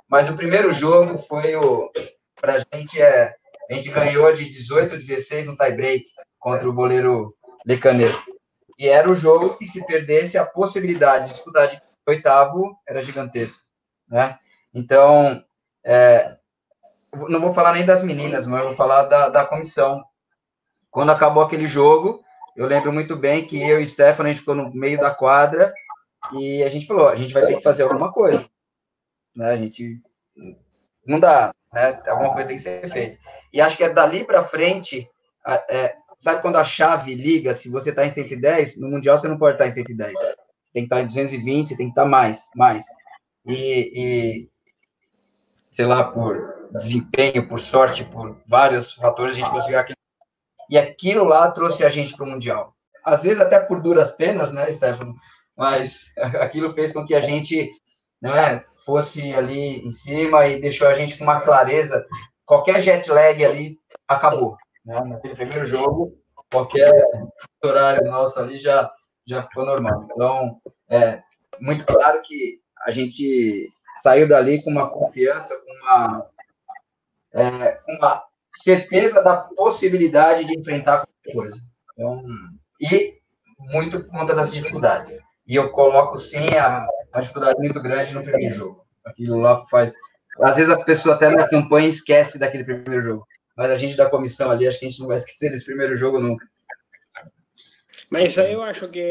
mas 0.08 0.28
o 0.28 0.36
primeiro 0.36 0.72
jogo 0.72 1.18
foi 1.18 1.54
o 1.54 1.88
para 2.40 2.54
a 2.56 2.76
gente 2.76 3.00
é 3.00 3.32
a 3.70 3.74
gente 3.74 3.90
ganhou 3.90 4.32
de 4.34 4.44
18 4.48 4.94
a 4.94 4.98
16 4.98 5.46
no 5.46 5.56
tie 5.56 5.72
break 5.72 6.04
contra 6.38 6.68
o 6.68 6.72
goleiro 6.72 7.34
Lecaneiro. 7.64 8.33
E 8.78 8.88
era 8.88 9.08
o 9.08 9.14
jogo 9.14 9.56
que 9.56 9.66
se 9.66 9.84
perdesse 9.86 10.36
a 10.36 10.44
possibilidade 10.44 11.26
de 11.26 11.30
disputar 11.32 11.68
de 11.68 11.80
oitavo 12.06 12.76
era 12.86 13.02
gigantesco, 13.02 13.62
né? 14.08 14.38
Então, 14.72 15.44
é, 15.84 16.36
não 17.28 17.40
vou 17.40 17.54
falar 17.54 17.72
nem 17.72 17.86
das 17.86 18.02
meninas, 18.02 18.46
mas 18.46 18.64
vou 18.64 18.74
falar 18.74 19.04
da, 19.04 19.28
da 19.28 19.46
comissão. 19.46 20.04
Quando 20.90 21.12
acabou 21.12 21.42
aquele 21.42 21.66
jogo, 21.66 22.24
eu 22.56 22.66
lembro 22.66 22.92
muito 22.92 23.16
bem 23.16 23.46
que 23.46 23.60
eu 23.62 23.80
e 23.80 23.84
o 23.84 23.86
Stefano, 23.86 24.28
a 24.28 24.32
gente 24.32 24.40
ficou 24.40 24.54
no 24.54 24.72
meio 24.74 25.00
da 25.00 25.12
quadra 25.12 25.72
e 26.32 26.62
a 26.62 26.68
gente 26.68 26.86
falou, 26.86 27.08
a 27.08 27.16
gente 27.16 27.32
vai 27.32 27.44
ter 27.44 27.56
que 27.56 27.62
fazer 27.62 27.82
alguma 27.82 28.12
coisa. 28.12 28.48
Né? 29.34 29.50
A 29.50 29.56
gente 29.56 30.00
não 31.06 31.20
dá, 31.20 31.54
né? 31.72 32.00
Alguma 32.06 32.32
coisa 32.32 32.48
tem 32.48 32.56
que 32.56 32.62
ser 32.62 32.90
feita. 32.90 33.18
E 33.52 33.60
acho 33.60 33.76
que 33.76 33.84
é 33.84 33.88
dali 33.88 34.24
para 34.24 34.44
frente, 34.44 35.08
é, 35.68 35.96
sabe 36.16 36.42
quando 36.42 36.56
a 36.56 36.64
chave 36.64 37.14
liga, 37.14 37.54
se 37.54 37.70
você 37.70 37.90
está 37.90 38.04
em 38.04 38.10
110, 38.10 38.78
no 38.80 38.88
Mundial 38.88 39.18
você 39.18 39.28
não 39.28 39.38
pode 39.38 39.54
estar 39.54 39.66
em 39.66 39.72
110. 39.72 40.14
Tem 40.72 40.82
que 40.82 40.94
estar 40.94 41.02
em 41.02 41.06
220, 41.06 41.76
tem 41.76 41.86
que 41.86 41.92
estar 41.92 42.04
mais, 42.04 42.48
mais. 42.56 42.84
E, 43.46 43.90
e 43.94 44.48
sei 45.72 45.84
lá, 45.84 46.04
por 46.04 46.68
desempenho, 46.72 47.48
por 47.48 47.60
sorte, 47.60 48.04
por 48.04 48.36
vários 48.46 48.94
fatores, 48.94 49.34
a 49.34 49.36
gente 49.36 49.50
conseguiu 49.50 49.78
aquele 49.78 49.96
e 50.70 50.78
aquilo 50.78 51.24
lá 51.24 51.50
trouxe 51.50 51.84
a 51.84 51.88
gente 51.88 52.16
para 52.16 52.24
o 52.24 52.28
Mundial. 52.28 52.74
Às 53.04 53.22
vezes 53.22 53.40
até 53.40 53.60
por 53.60 53.82
duras 53.82 54.10
penas, 54.12 54.50
né, 54.52 54.70
Stefano? 54.72 55.14
Mas 55.56 56.12
aquilo 56.40 56.72
fez 56.72 56.92
com 56.92 57.04
que 57.04 57.14
a 57.14 57.20
gente 57.20 57.70
né, 58.20 58.64
fosse 58.84 59.34
ali 59.34 59.86
em 59.86 59.90
cima 59.90 60.46
e 60.46 60.60
deixou 60.60 60.88
a 60.88 60.94
gente 60.94 61.18
com 61.18 61.24
uma 61.24 61.40
clareza. 61.40 62.06
Qualquer 62.46 62.80
jet 62.80 63.10
lag 63.10 63.44
ali 63.44 63.78
acabou. 64.08 64.56
Né? 64.84 65.00
Naquele 65.04 65.34
primeiro 65.34 65.66
jogo, 65.66 66.18
qualquer 66.50 66.92
horário 67.64 68.04
nosso 68.10 68.38
ali 68.38 68.58
já, 68.58 68.90
já 69.26 69.42
ficou 69.44 69.64
normal. 69.64 70.06
Então, 70.12 70.60
é 70.88 71.22
muito 71.60 71.84
claro 71.84 72.20
que 72.22 72.60
a 72.84 72.90
gente 72.90 73.70
saiu 74.02 74.28
dali 74.28 74.62
com 74.62 74.70
uma 74.70 74.90
confiança, 74.90 75.56
com 75.56 75.72
uma, 75.72 76.30
é, 77.32 77.80
uma 77.88 78.22
certeza 78.62 79.22
da 79.22 79.36
possibilidade 79.36 80.44
de 80.44 80.58
enfrentar 80.58 81.06
qualquer 81.06 81.32
coisa. 81.32 81.56
Então, 81.92 82.20
e 82.80 83.18
muito 83.58 84.00
por 84.00 84.10
conta 84.10 84.34
das 84.34 84.52
dificuldades. 84.52 85.18
E 85.46 85.56
eu 85.56 85.70
coloco, 85.70 86.18
sim, 86.18 86.48
a, 86.56 86.86
a 87.12 87.20
dificuldade 87.20 87.58
muito 87.58 87.80
grande 87.82 88.14
no 88.14 88.22
primeiro 88.22 88.54
jogo. 88.54 88.84
Aquilo 89.04 89.38
lá 89.38 89.64
faz. 89.68 89.94
Às 90.40 90.56
vezes 90.56 90.72
a 90.72 90.84
pessoa 90.84 91.14
até 91.14 91.30
na 91.30 91.48
campanha 91.48 91.88
esquece 91.88 92.38
daquele 92.38 92.64
primeiro 92.64 93.00
jogo. 93.00 93.26
Mas 93.56 93.70
a 93.70 93.76
gente 93.76 93.96
da 93.96 94.10
comissão 94.10 94.50
ali, 94.50 94.66
acho 94.66 94.78
que 94.78 94.86
a 94.86 94.88
gente 94.88 95.00
não 95.00 95.08
vai 95.08 95.16
esquecer 95.16 95.50
desse 95.50 95.64
primeiro 95.64 95.96
jogo 95.96 96.18
nunca. 96.18 96.48
Mas 98.10 98.36
eu 98.36 98.62
acho 98.62 98.88
que 98.88 99.10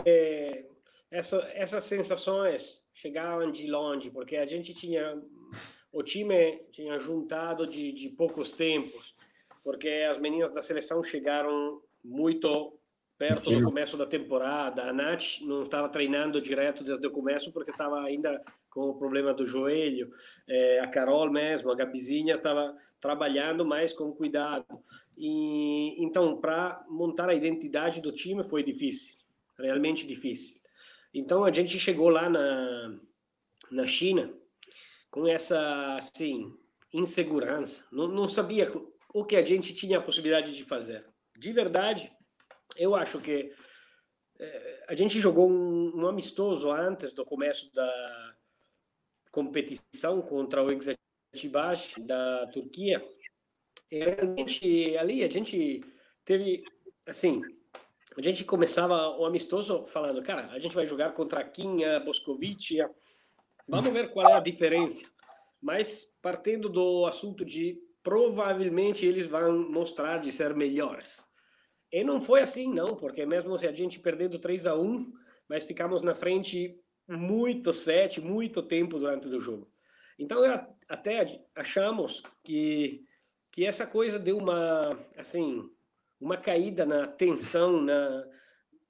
essa, 1.11 1.37
essas 1.53 1.83
sensações 1.83 2.81
chegavam 2.93 3.51
de 3.51 3.67
longe, 3.67 4.09
porque 4.09 4.37
a 4.37 4.45
gente 4.45 4.73
tinha. 4.73 5.21
O 5.91 6.01
time 6.01 6.59
tinha 6.71 6.97
juntado 6.97 7.67
de, 7.67 7.91
de 7.91 8.09
poucos 8.09 8.49
tempos 8.49 9.13
porque 9.63 10.05
as 10.09 10.17
meninas 10.19 10.51
da 10.51 10.61
seleção 10.61 11.01
chegaram 11.01 11.81
muito 12.03 12.77
perto 13.17 13.49
Sim. 13.49 13.59
do 13.59 13.65
começo 13.65 13.95
da 13.95 14.05
temporada. 14.05 14.83
A 14.83 14.93
Nath 14.93 15.39
não 15.41 15.63
estava 15.63 15.87
treinando 15.87 16.41
direto 16.41 16.83
desde 16.83 17.07
o 17.07 17.11
começo 17.11 17.51
porque 17.53 17.71
estava 17.71 18.01
ainda 18.01 18.43
com 18.73 18.89
o 18.89 18.97
problema 18.97 19.33
do 19.33 19.45
joelho. 19.45 20.11
É, 20.47 20.79
a 20.79 20.87
Carol 20.87 21.31
mesmo, 21.31 21.71
a 21.71 21.75
Gabizinha, 21.75 22.35
estava 22.35 22.75
trabalhando 22.99 23.63
mais 23.63 23.93
com 23.93 24.11
cuidado. 24.11 24.65
E 25.17 26.03
então, 26.03 26.37
para 26.41 26.83
montar 26.89 27.29
a 27.29 27.35
identidade 27.35 28.01
do 28.01 28.11
time 28.11 28.43
foi 28.43 28.63
difícil, 28.63 29.15
realmente 29.59 30.07
difícil. 30.07 30.55
Então 31.13 31.45
a 31.45 31.51
gente 31.51 31.77
chegou 31.79 32.09
lá 32.09 32.29
na 32.29 32.97
na 33.71 33.87
China 33.87 34.31
com 35.09 35.27
essa 35.27 35.95
assim 35.95 36.53
insegurança, 36.91 37.83
não, 37.91 38.07
não 38.07 38.27
sabia 38.27 38.71
o 39.13 39.25
que 39.25 39.35
a 39.35 39.43
gente 39.43 39.73
tinha 39.73 39.97
a 39.97 40.01
possibilidade 40.01 40.55
de 40.55 40.63
fazer. 40.63 41.05
de 41.37 41.51
verdade, 41.51 42.11
eu 42.77 42.95
acho 42.95 43.19
que 43.19 43.51
é, 44.39 44.85
a 44.87 44.95
gente 44.95 45.19
jogou 45.19 45.49
um, 45.49 45.91
um, 45.95 46.07
amistoso 46.07 46.71
antes 46.71 47.11
do 47.11 47.25
começo 47.25 47.73
da 47.73 48.32
competição 49.33 50.21
contra 50.21 50.63
o 50.63 50.67
Exatibas 50.71 51.95
da 51.97 52.47
Turquia. 52.53 53.03
Realmente 53.91 54.95
ali 54.95 55.23
a 55.23 55.29
gente 55.29 55.83
teve 56.23 56.63
assim, 57.05 57.41
a 58.15 58.21
gente 58.21 58.45
começava 58.45 59.17
o 59.17 59.25
amistoso 59.25 59.85
falando, 59.87 60.21
cara, 60.21 60.45
a 60.51 60.59
gente 60.59 60.75
vai 60.75 60.85
jogar 60.85 61.13
contra 61.13 61.43
Kinha, 61.43 61.99
Boscovic, 61.99 62.77
vamos 63.67 63.91
ver 63.91 64.11
qual 64.11 64.29
é 64.29 64.33
a 64.33 64.39
diferença. 64.39 65.03
Mas 65.59 66.07
partindo 66.21 66.69
do 66.69 67.05
assunto 67.07 67.43
de 67.43 67.81
provavelmente 68.03 69.03
eles 69.05 69.25
vão 69.25 69.67
mostrar 69.69 70.19
de 70.19 70.31
ser 70.31 70.53
melhores. 70.53 71.19
E 71.91 72.03
não 72.03 72.21
foi 72.21 72.41
assim, 72.41 72.71
não, 72.71 72.95
porque 72.95 73.25
mesmo 73.25 73.57
se 73.57 73.65
a 73.65 73.71
gente 73.71 73.99
perdendo 73.99 74.37
3 74.37 74.67
a 74.67 74.75
1 74.75 75.11
mas 75.49 75.65
ficamos 75.65 76.01
na 76.01 76.15
frente 76.15 76.79
muito 77.07 77.73
sete, 77.73 78.21
muito 78.21 78.61
tempo 78.61 78.99
durante 78.99 79.27
o 79.27 79.39
jogo. 79.39 79.71
Então, 80.17 80.41
até 80.87 81.25
achamos 81.55 82.23
que, 82.43 83.03
que 83.51 83.65
essa 83.65 83.85
coisa 83.85 84.19
deu 84.19 84.37
uma, 84.37 84.97
assim, 85.17 85.69
uma 86.19 86.37
caída 86.37 86.85
na 86.85 87.07
tensão, 87.07 87.81
na, 87.81 88.25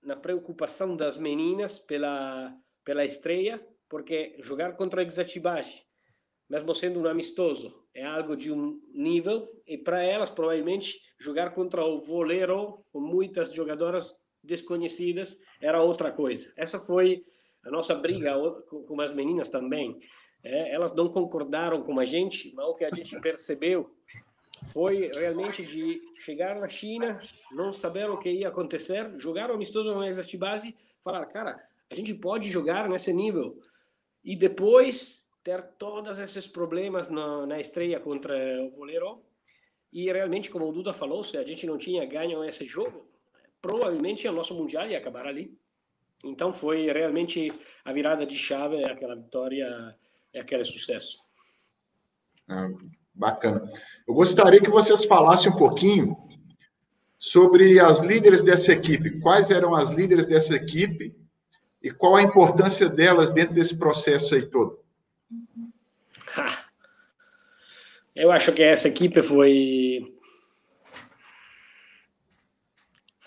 na 0.02 0.16
preocupação 0.16 0.96
das 0.96 1.18
meninas 1.18 1.80
pela, 1.80 2.56
pela 2.84 3.06
estreia, 3.06 3.66
porque 3.90 4.36
jogar 4.40 4.76
contra 4.76 5.04
Exatibashi, 5.04 5.84
mesmo 6.50 6.76
sendo 6.76 7.00
um 7.00 7.08
amistoso, 7.08 7.84
é 7.94 8.04
algo 8.06 8.36
de 8.36 8.52
um 8.52 8.82
nível, 8.94 9.48
e 9.66 9.78
para 9.78 10.04
elas, 10.04 10.30
provavelmente, 10.30 11.00
jogar 11.20 11.52
contra 11.52 11.86
o 11.86 12.02
Volero, 12.02 12.84
com 12.92 13.00
muitas 13.00 13.54
jogadoras 13.54 14.14
desconhecidas, 14.44 15.40
era 15.62 15.82
outra 15.82 16.12
coisa. 16.12 16.52
Essa 16.58 16.80
foi 16.80 17.24
a 17.66 17.72
nossa 17.72 17.96
briga 17.96 18.34
com 18.88 19.02
as 19.02 19.14
meninas 19.14 19.50
também. 19.50 20.00
É, 20.44 20.74
elas 20.74 20.94
não 20.94 21.08
concordaram 21.08 21.82
com 21.82 22.00
a 22.00 22.06
gente, 22.06 22.54
mas 22.54 22.66
o 22.66 22.76
que 22.76 22.84
a 22.84 22.90
gente 22.90 23.18
percebeu 23.22 23.90
foi 24.74 25.08
realmente 25.08 25.66
de 25.66 26.02
chegar 26.18 26.60
na 26.60 26.68
China, 26.68 27.20
não 27.52 27.72
saber 27.72 28.10
o 28.10 28.18
que 28.18 28.30
ia 28.30 28.50
acontecer, 28.50 29.12
jogar 29.18 29.50
o 29.50 29.54
amistoso 29.54 29.94
no 29.94 30.04
Exast 30.04 30.38
Base, 30.38 30.76
falar, 31.04 31.26
cara, 31.28 31.62
a 31.90 31.96
gente 31.96 32.14
pode 32.14 32.50
jogar 32.50 32.90
nesse 32.90 33.14
nível. 33.14 33.58
E 34.24 34.36
depois 34.36 35.24
ter 35.44 35.62
todos 35.78 36.18
esses 36.20 36.48
problemas 36.48 37.10
na, 37.10 37.46
na 37.46 37.60
estreia 37.60 38.00
contra 38.00 38.34
o 38.64 38.70
Volero. 38.72 39.22
E 39.92 40.12
realmente, 40.12 40.50
como 40.50 40.68
o 40.68 40.72
Duda 40.72 40.94
falou, 40.94 41.24
se 41.24 41.38
a 41.38 41.44
gente 41.44 41.68
não 41.68 41.78
tinha 41.78 42.06
ganho 42.06 42.44
esse 42.44 42.66
jogo, 42.66 43.06
provavelmente 43.62 44.28
o 44.28 44.32
nosso 44.32 44.56
Mundial 44.56 44.88
ia 44.88 44.98
acabar 44.98 45.28
ali. 45.28 45.56
Então 46.24 46.54
foi 46.54 46.92
realmente 46.92 47.52
a 47.84 47.92
virada 47.92 48.26
de 48.26 48.38
chave, 48.38 48.84
aquela 48.86 49.16
vitória, 49.16 49.96
aquele 50.34 50.64
sucesso. 50.64 51.18
Ah, 52.48 52.70
Bacana. 53.14 53.64
Eu 54.08 54.14
gostaria 54.14 54.60
que 54.60 54.70
vocês 54.70 55.06
falassem 55.06 55.52
um 55.52 55.56
pouquinho 55.56 56.18
sobre 57.20 57.80
as 57.80 58.02
líderes 58.02 58.44
dessa 58.44 58.74
equipe. 58.74 59.20
Quais 59.20 59.52
eram 59.52 59.76
as 59.76 59.92
líderes 59.92 60.26
dessa 60.26 60.56
equipe 60.56 61.16
e 61.82 61.92
qual 61.92 62.16
a 62.16 62.24
importância 62.24 62.90
delas 62.90 63.32
dentro 63.32 63.54
desse 63.54 63.78
processo 63.78 64.34
aí 64.34 64.50
todo? 64.50 64.80
Eu 68.16 68.32
acho 68.32 68.52
que 68.52 68.62
essa 68.64 68.88
equipe 68.88 69.22
foi 69.22 70.16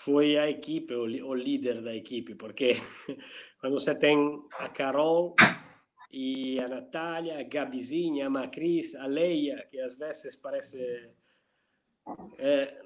foi 0.07 0.37
a 0.37 0.49
equipe, 0.49 0.93
o, 0.93 1.03
o 1.03 1.35
líder 1.35 1.81
da 1.81 1.93
equipe, 1.93 2.33
porque 2.33 2.75
quando 3.59 3.73
você 3.73 3.93
tem 3.93 4.17
a 4.57 4.69
Carol, 4.69 5.35
e 6.09 6.57
a 6.61 6.69
Natália, 6.69 7.37
a 7.37 7.43
Gabizinha, 7.43 8.27
a 8.27 8.29
Macris, 8.29 8.95
a 8.95 9.05
Leia, 9.05 9.67
que 9.69 9.77
às 9.81 9.95
vezes 9.95 10.37
parece 10.37 11.11
é, 12.39 12.81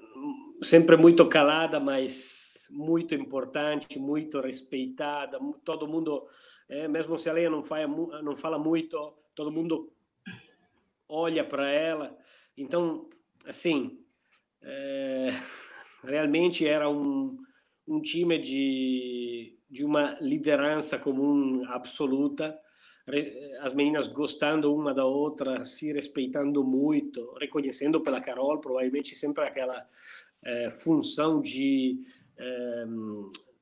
sempre 0.60 0.96
muito 0.96 1.28
calada, 1.28 1.78
mas 1.78 2.66
muito 2.68 3.14
importante, 3.14 3.96
muito 4.00 4.40
respeitada. 4.40 5.38
Todo 5.64 5.86
mundo, 5.86 6.26
é, 6.68 6.88
mesmo 6.88 7.16
se 7.16 7.30
a 7.30 7.32
Leia 7.32 7.48
não 7.48 7.62
fala, 7.62 7.86
não 8.20 8.36
fala 8.36 8.58
muito, 8.58 9.14
todo 9.36 9.52
mundo 9.52 9.92
olha 11.08 11.44
para 11.44 11.70
ela. 11.70 12.18
Então, 12.56 13.08
assim, 13.46 14.04
é, 14.60 15.28
realmente 16.02 16.66
era 16.66 16.88
um, 16.88 17.38
um 17.86 18.00
time 18.00 18.38
de, 18.38 19.56
de 19.70 19.84
uma 19.84 20.16
liderança 20.20 20.98
comum 20.98 21.64
absoluta 21.68 22.58
as 23.60 23.74
meninas 23.74 24.06
gostando 24.06 24.74
uma 24.74 24.94
da 24.94 25.04
outra, 25.04 25.64
se 25.64 25.92
respeitando 25.92 26.62
muito, 26.62 27.34
reconhecendo 27.40 28.00
pela 28.00 28.20
Carol 28.20 28.60
provavelmente 28.60 29.14
sempre 29.16 29.44
aquela 29.44 29.88
é, 30.44 30.70
função 30.70 31.40
de 31.40 32.00
é, 32.38 32.84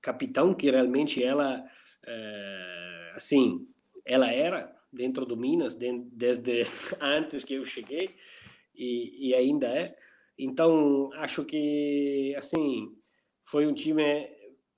capitão 0.00 0.54
que 0.54 0.70
realmente 0.70 1.22
ela, 1.22 1.64
é, 2.06 3.12
assim, 3.14 3.66
ela 4.04 4.30
era 4.30 4.74
dentro 4.92 5.24
do 5.24 5.36
Minas 5.36 5.74
de, 5.74 5.98
desde 6.12 6.66
antes 7.00 7.42
que 7.42 7.54
eu 7.54 7.64
cheguei 7.64 8.14
e, 8.74 9.28
e 9.28 9.34
ainda 9.34 9.68
é. 9.68 9.96
Então 10.42 11.10
acho 11.16 11.44
que 11.44 12.34
assim 12.36 12.88
foi 13.42 13.66
um 13.66 13.74
time 13.74 14.26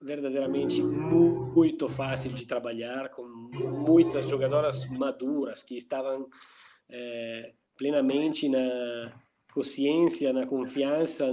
verdadeiramente 0.00 0.82
muito 0.82 1.88
fácil 1.88 2.32
de 2.32 2.44
trabalhar, 2.46 3.08
com 3.10 3.22
muitas 3.86 4.28
jogadoras 4.28 4.84
maduras 4.90 5.62
que 5.62 5.76
estavam 5.76 6.28
é, 6.90 7.52
plenamente 7.76 8.48
na 8.48 9.12
consciência, 9.54 10.32
na 10.32 10.46
confiança, 10.46 11.30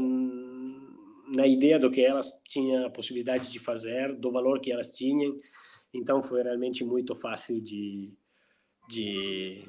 na 1.27 1.47
ideia 1.47 1.79
do 1.79 1.89
que 1.89 2.01
elas 2.01 2.31
tinham 2.47 2.85
a 2.85 2.89
possibilidade 2.91 3.51
de 3.51 3.59
fazer, 3.59 4.15
do 4.15 4.31
valor 4.31 4.59
que 4.59 4.71
elas 4.71 4.93
tinham. 4.93 5.39
Então 5.91 6.21
foi 6.21 6.43
realmente 6.43 6.83
muito 6.83 7.15
fácil 7.15 7.59
de, 7.59 8.13
de 8.87 9.63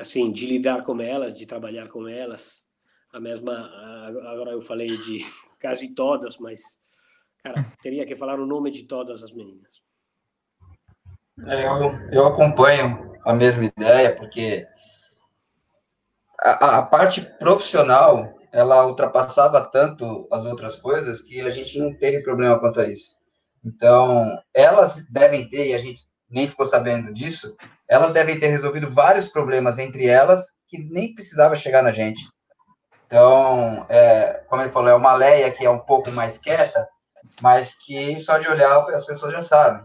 assim, 0.00 0.32
de 0.32 0.46
lidar 0.46 0.84
com 0.84 1.00
elas, 1.00 1.36
de 1.36 1.46
trabalhar 1.46 1.88
com 1.88 2.08
elas. 2.08 2.63
A 3.14 3.20
mesma, 3.20 3.70
agora 4.06 4.50
eu 4.50 4.60
falei 4.60 4.88
de 4.88 5.24
quase 5.60 5.94
todas, 5.94 6.36
mas 6.36 6.60
Cara, 7.44 7.70
teria 7.82 8.06
que 8.06 8.16
falar 8.16 8.40
o 8.40 8.46
nome 8.46 8.70
de 8.70 8.84
todas 8.84 9.22
as 9.22 9.30
meninas. 9.30 9.82
É, 11.46 11.66
eu, 11.66 12.10
eu 12.10 12.26
acompanho 12.26 13.12
a 13.22 13.34
mesma 13.34 13.64
ideia, 13.64 14.16
porque 14.16 14.66
a, 16.40 16.78
a 16.78 16.82
parte 16.82 17.20
profissional 17.38 18.32
ela 18.50 18.86
ultrapassava 18.86 19.60
tanto 19.60 20.26
as 20.32 20.46
outras 20.46 20.76
coisas 20.76 21.20
que 21.20 21.42
a 21.42 21.50
gente 21.50 21.78
não 21.78 21.94
teve 21.94 22.22
problema 22.22 22.58
quanto 22.58 22.80
a 22.80 22.88
isso. 22.88 23.18
Então, 23.62 24.38
elas 24.54 25.06
devem 25.10 25.46
ter, 25.50 25.68
e 25.68 25.74
a 25.74 25.78
gente 25.78 26.02
nem 26.30 26.48
ficou 26.48 26.64
sabendo 26.64 27.12
disso, 27.12 27.54
elas 27.86 28.10
devem 28.12 28.38
ter 28.38 28.46
resolvido 28.46 28.88
vários 28.88 29.28
problemas 29.28 29.78
entre 29.78 30.06
elas 30.06 30.58
que 30.66 30.78
nem 30.78 31.14
precisava 31.14 31.54
chegar 31.54 31.82
na 31.82 31.92
gente. 31.92 32.22
Então, 33.14 33.86
é, 33.88 34.42
como 34.48 34.60
ele 34.60 34.72
falou, 34.72 34.88
é 34.88 34.94
uma 34.96 35.14
Leia 35.14 35.48
que 35.52 35.64
é 35.64 35.70
um 35.70 35.78
pouco 35.78 36.10
mais 36.10 36.36
quieta, 36.36 36.88
mas 37.40 37.72
que 37.72 38.18
só 38.18 38.38
de 38.38 38.48
olhar 38.48 38.76
as 38.88 39.06
pessoas 39.06 39.30
já 39.30 39.40
sabem. 39.40 39.84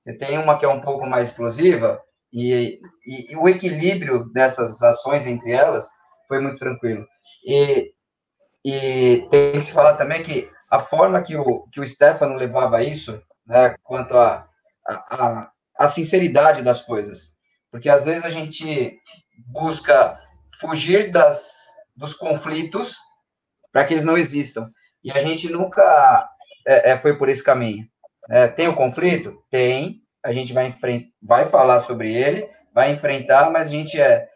Você 0.00 0.14
tem 0.14 0.38
uma 0.38 0.56
que 0.58 0.64
é 0.64 0.68
um 0.68 0.80
pouco 0.80 1.04
mais 1.04 1.28
explosiva 1.28 2.00
e, 2.32 2.80
e, 3.04 3.32
e 3.32 3.36
o 3.36 3.46
equilíbrio 3.46 4.32
dessas 4.32 4.80
ações 4.82 5.26
entre 5.26 5.52
elas 5.52 5.90
foi 6.26 6.40
muito 6.40 6.58
tranquilo. 6.58 7.06
E, 7.46 7.92
e 8.64 9.28
tem 9.30 9.52
que 9.60 9.62
se 9.62 9.74
falar 9.74 9.98
também 9.98 10.22
que 10.22 10.50
a 10.70 10.80
forma 10.80 11.20
que 11.20 11.36
o, 11.36 11.68
que 11.70 11.80
o 11.82 11.86
Stefano 11.86 12.34
levava 12.34 12.82
isso, 12.82 13.22
né, 13.46 13.74
quanto 13.82 14.16
a, 14.16 14.48
a, 14.88 15.50
a 15.78 15.86
sinceridade 15.86 16.62
das 16.62 16.80
coisas, 16.80 17.36
porque 17.70 17.90
às 17.90 18.06
vezes 18.06 18.24
a 18.24 18.30
gente 18.30 18.98
busca 19.52 20.18
fugir 20.58 21.10
das, 21.10 21.69
dos 22.00 22.14
conflitos 22.14 22.96
para 23.70 23.84
que 23.84 23.92
eles 23.92 24.04
não 24.04 24.16
existam. 24.16 24.66
E 25.04 25.12
a 25.12 25.22
gente 25.22 25.50
nunca 25.52 26.28
é, 26.66 26.92
é, 26.92 26.98
foi 26.98 27.16
por 27.16 27.28
esse 27.28 27.44
caminho. 27.44 27.86
É, 28.28 28.48
tem 28.48 28.66
o 28.66 28.74
conflito? 28.74 29.44
Tem. 29.50 30.00
A 30.24 30.32
gente 30.32 30.52
vai, 30.52 30.74
vai 31.22 31.48
falar 31.48 31.80
sobre 31.80 32.12
ele, 32.12 32.48
vai 32.74 32.92
enfrentar, 32.92 33.50
mas 33.50 33.68
a 33.68 33.70
gente 33.70 34.00
é 34.00 34.28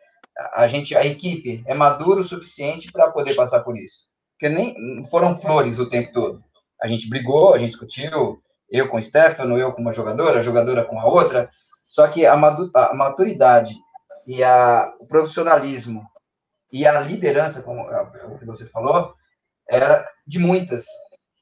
a 0.52 0.66
gente 0.66 0.96
a 0.96 1.06
equipe 1.06 1.62
é 1.64 1.74
madura 1.74 2.20
o 2.20 2.24
suficiente 2.24 2.90
para 2.90 3.10
poder 3.10 3.34
passar 3.34 3.60
por 3.60 3.76
isso. 3.76 4.06
Porque 4.32 4.52
nem 4.52 5.04
foram 5.04 5.32
flores 5.32 5.78
o 5.78 5.88
tempo 5.88 6.12
todo. 6.12 6.42
A 6.82 6.88
gente 6.88 7.08
brigou, 7.08 7.54
a 7.54 7.58
gente 7.58 7.70
discutiu, 7.70 8.42
eu 8.68 8.88
com 8.88 8.96
o 8.96 9.02
Stefano, 9.02 9.56
eu 9.56 9.72
com 9.72 9.80
uma 9.80 9.92
jogadora, 9.92 10.38
a 10.38 10.42
jogadora 10.42 10.84
com 10.84 10.98
a 10.98 11.06
outra. 11.06 11.48
Só 11.86 12.08
que 12.08 12.26
a, 12.26 12.36
maturidade 12.36 13.74
e 14.26 14.42
a, 14.42 14.92
o 14.98 15.06
profissionalismo 15.06 16.02
e 16.74 16.88
a 16.88 16.98
liderança, 16.98 17.62
como 17.62 17.88
é 17.88 18.02
o 18.02 18.36
que 18.36 18.44
você 18.44 18.66
falou, 18.66 19.14
era 19.70 20.04
de 20.26 20.40
muitas. 20.40 20.84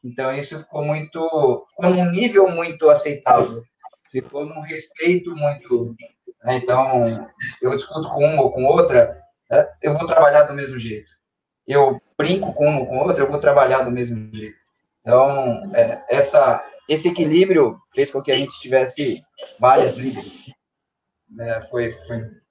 Então 0.05 0.31
isso 0.31 0.59
ficou 0.59 0.85
muito, 0.85 1.67
ficou 1.71 1.89
num 1.89 2.11
nível 2.11 2.51
muito 2.51 2.91
aceitável, 2.91 3.63
ficou 4.11 4.45
num 4.45 4.61
respeito 4.61 5.35
muito. 5.35 5.97
Né? 6.45 6.57
Então 6.57 7.27
eu 7.63 7.75
discuto 7.75 8.11
com 8.11 8.23
uma 8.23 8.43
ou 8.43 8.53
com 8.53 8.67
outra, 8.67 9.11
né? 9.51 9.67
eu 9.83 9.97
vou 9.97 10.07
trabalhar 10.07 10.43
do 10.43 10.53
mesmo 10.53 10.77
jeito. 10.77 11.11
Eu 11.67 11.99
brinco 12.19 12.53
com 12.53 12.69
uma 12.69 12.81
ou 12.81 12.87
com 12.87 12.99
outra, 12.99 13.25
eu 13.25 13.31
vou 13.31 13.41
trabalhar 13.41 13.85
do 13.85 13.91
mesmo 13.91 14.35
jeito. 14.35 14.63
Então 15.01 15.75
é, 15.75 16.05
essa 16.11 16.63
esse 16.87 17.09
equilíbrio 17.09 17.81
fez 17.95 18.11
com 18.11 18.21
que 18.21 18.33
a 18.33 18.37
gente 18.37 18.61
tivesse 18.61 19.25
várias 19.59 19.95
líderes. 19.95 20.53
É, 21.41 21.63
foi, 21.63 21.91
foi 22.07 22.42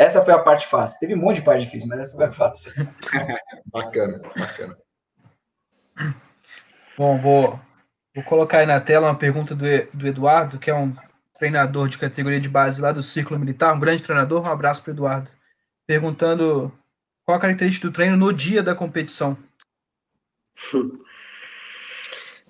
essa 0.00 0.24
foi 0.24 0.32
a 0.32 0.38
parte 0.38 0.66
fácil. 0.66 0.98
Teve 0.98 1.14
um 1.14 1.18
monte 1.18 1.36
de 1.36 1.42
parte 1.42 1.64
difícil, 1.64 1.86
mas 1.86 2.00
essa 2.00 2.16
foi 2.16 2.24
a 2.24 2.32
fácil. 2.32 2.72
bacana, 3.66 4.18
bacana. 4.34 4.78
Bom, 6.96 7.18
vou, 7.18 7.60
vou 8.14 8.24
colocar 8.24 8.60
aí 8.60 8.66
na 8.66 8.80
tela 8.80 9.08
uma 9.08 9.18
pergunta 9.18 9.54
do, 9.54 9.66
do 9.92 10.06
Eduardo, 10.06 10.58
que 10.58 10.70
é 10.70 10.74
um 10.74 10.96
treinador 11.38 11.86
de 11.86 11.98
categoria 11.98 12.40
de 12.40 12.48
base 12.48 12.80
lá 12.80 12.92
do 12.92 13.02
Círculo 13.02 13.38
Militar, 13.38 13.74
um 13.74 13.80
grande 13.80 14.02
treinador. 14.02 14.42
Um 14.42 14.50
abraço 14.50 14.82
para 14.82 14.90
o 14.90 14.94
Eduardo. 14.94 15.30
Perguntando 15.86 16.72
qual 17.22 17.36
a 17.36 17.40
característica 17.40 17.86
do 17.86 17.92
treino 17.92 18.16
no 18.16 18.32
dia 18.32 18.62
da 18.62 18.74
competição. 18.74 19.36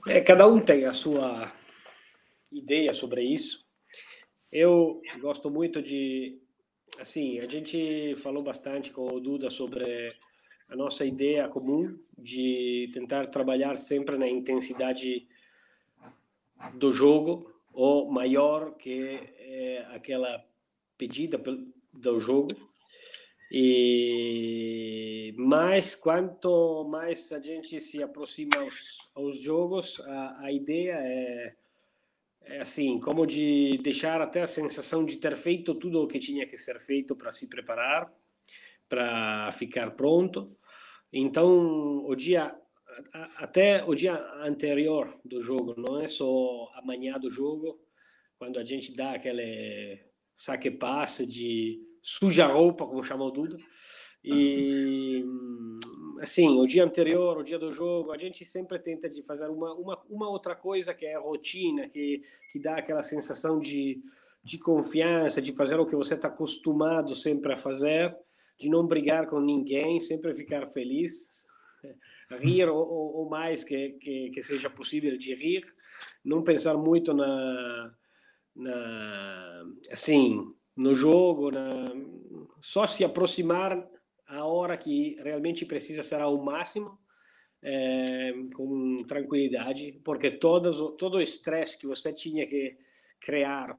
É, 0.08 0.18
cada 0.22 0.48
um 0.48 0.58
tem 0.58 0.86
a 0.86 0.92
sua 0.92 1.52
ideia 2.50 2.90
sobre 2.94 3.22
isso. 3.22 3.62
Eu 4.50 5.02
gosto 5.20 5.50
muito 5.50 5.82
de 5.82 6.40
assim, 6.98 7.38
a 7.40 7.48
gente 7.48 8.14
falou 8.16 8.42
bastante 8.42 8.90
com 8.90 9.06
o 9.06 9.20
Duda 9.20 9.50
sobre 9.50 10.14
a 10.68 10.76
nossa 10.76 11.04
ideia 11.04 11.48
comum 11.48 11.98
de 12.16 12.90
tentar 12.92 13.26
trabalhar 13.26 13.76
sempre 13.76 14.16
na 14.16 14.28
intensidade 14.28 15.26
do 16.74 16.92
jogo 16.92 17.52
ou 17.72 18.10
maior 18.10 18.76
que 18.76 19.18
é 19.38 19.86
aquela 19.90 20.44
pedida 20.96 21.38
do 21.92 22.18
jogo. 22.18 22.50
E 23.52 25.34
mais 25.36 25.96
quanto 25.96 26.84
mais 26.84 27.32
a 27.32 27.40
gente 27.40 27.80
se 27.80 28.00
aproxima 28.00 28.58
aos, 28.58 28.98
aos 29.12 29.40
jogos 29.40 30.00
a, 30.00 30.44
a 30.44 30.52
ideia 30.52 30.92
é 30.92 31.56
assim, 32.60 32.98
como 33.00 33.26
de 33.26 33.78
deixar 33.82 34.20
até 34.20 34.42
a 34.42 34.46
sensação 34.46 35.04
de 35.04 35.16
ter 35.16 35.36
feito 35.36 35.74
tudo 35.74 36.02
o 36.02 36.06
que 36.06 36.18
tinha 36.18 36.46
que 36.46 36.56
ser 36.58 36.80
feito 36.80 37.14
para 37.14 37.32
se 37.32 37.48
preparar, 37.48 38.12
para 38.88 39.50
ficar 39.52 39.90
pronto. 39.92 40.56
Então, 41.12 42.04
o 42.06 42.14
dia 42.14 42.54
até 43.36 43.84
o 43.84 43.94
dia 43.94 44.14
anterior 44.42 45.08
do 45.24 45.42
jogo, 45.42 45.74
não 45.76 46.00
é 46.00 46.06
só 46.06 46.70
amanhã 46.74 47.18
do 47.18 47.30
jogo, 47.30 47.80
quando 48.38 48.58
a 48.58 48.64
gente 48.64 48.92
dá 48.94 49.12
aquele 49.12 50.00
saque 50.34 50.70
passe 50.70 51.26
de 51.26 51.80
suja 52.02 52.46
roupa, 52.46 52.86
como 52.86 53.04
chama 53.04 53.24
o 53.24 53.30
Duda, 53.30 53.56
e 54.24 55.24
assim, 56.20 56.58
o 56.58 56.66
dia 56.66 56.84
anterior, 56.84 57.38
o 57.38 57.42
dia 57.42 57.58
do 57.58 57.72
jogo, 57.72 58.12
a 58.12 58.18
gente 58.18 58.44
sempre 58.44 58.78
tenta 58.78 59.08
de 59.08 59.22
fazer 59.22 59.48
uma, 59.48 59.72
uma, 59.74 60.02
uma 60.08 60.28
outra 60.28 60.54
coisa 60.54 60.92
que 60.92 61.06
é 61.06 61.14
a 61.14 61.20
rotina, 61.20 61.88
que, 61.88 62.22
que 62.52 62.58
dá 62.58 62.76
aquela 62.76 63.02
sensação 63.02 63.58
de, 63.58 64.02
de 64.44 64.58
confiança, 64.58 65.40
de 65.40 65.52
fazer 65.52 65.80
o 65.80 65.86
que 65.86 65.96
você 65.96 66.14
está 66.14 66.28
acostumado 66.28 67.14
sempre 67.14 67.54
a 67.54 67.56
fazer, 67.56 68.12
de 68.58 68.68
não 68.68 68.86
brigar 68.86 69.26
com 69.26 69.40
ninguém, 69.40 69.98
sempre 70.00 70.34
ficar 70.34 70.66
feliz, 70.68 71.46
rir 72.38 72.68
o, 72.68 72.76
o 72.76 73.28
mais 73.30 73.64
que, 73.64 73.92
que, 73.92 74.30
que, 74.30 74.42
seja 74.42 74.68
possível 74.68 75.16
de 75.16 75.34
rir, 75.34 75.62
não 76.22 76.42
pensar 76.42 76.76
muito 76.76 77.14
na, 77.14 77.94
na 78.54 79.64
assim, 79.90 80.54
no 80.76 80.92
jogo, 80.92 81.50
na, 81.50 81.92
só 82.60 82.86
se 82.86 83.02
aproximar 83.04 83.88
a 84.30 84.44
hora 84.44 84.76
que 84.76 85.16
realmente 85.22 85.66
precisa 85.66 86.02
ser 86.02 86.20
ao 86.20 86.40
máximo, 86.42 86.98
é, 87.62 88.32
com 88.54 88.96
tranquilidade, 89.06 90.00
porque 90.04 90.30
todos, 90.30 90.96
todo 90.96 91.16
o 91.18 91.20
estresse 91.20 91.78
que 91.78 91.86
você 91.86 92.12
tinha 92.12 92.46
que 92.46 92.76
criar 93.20 93.76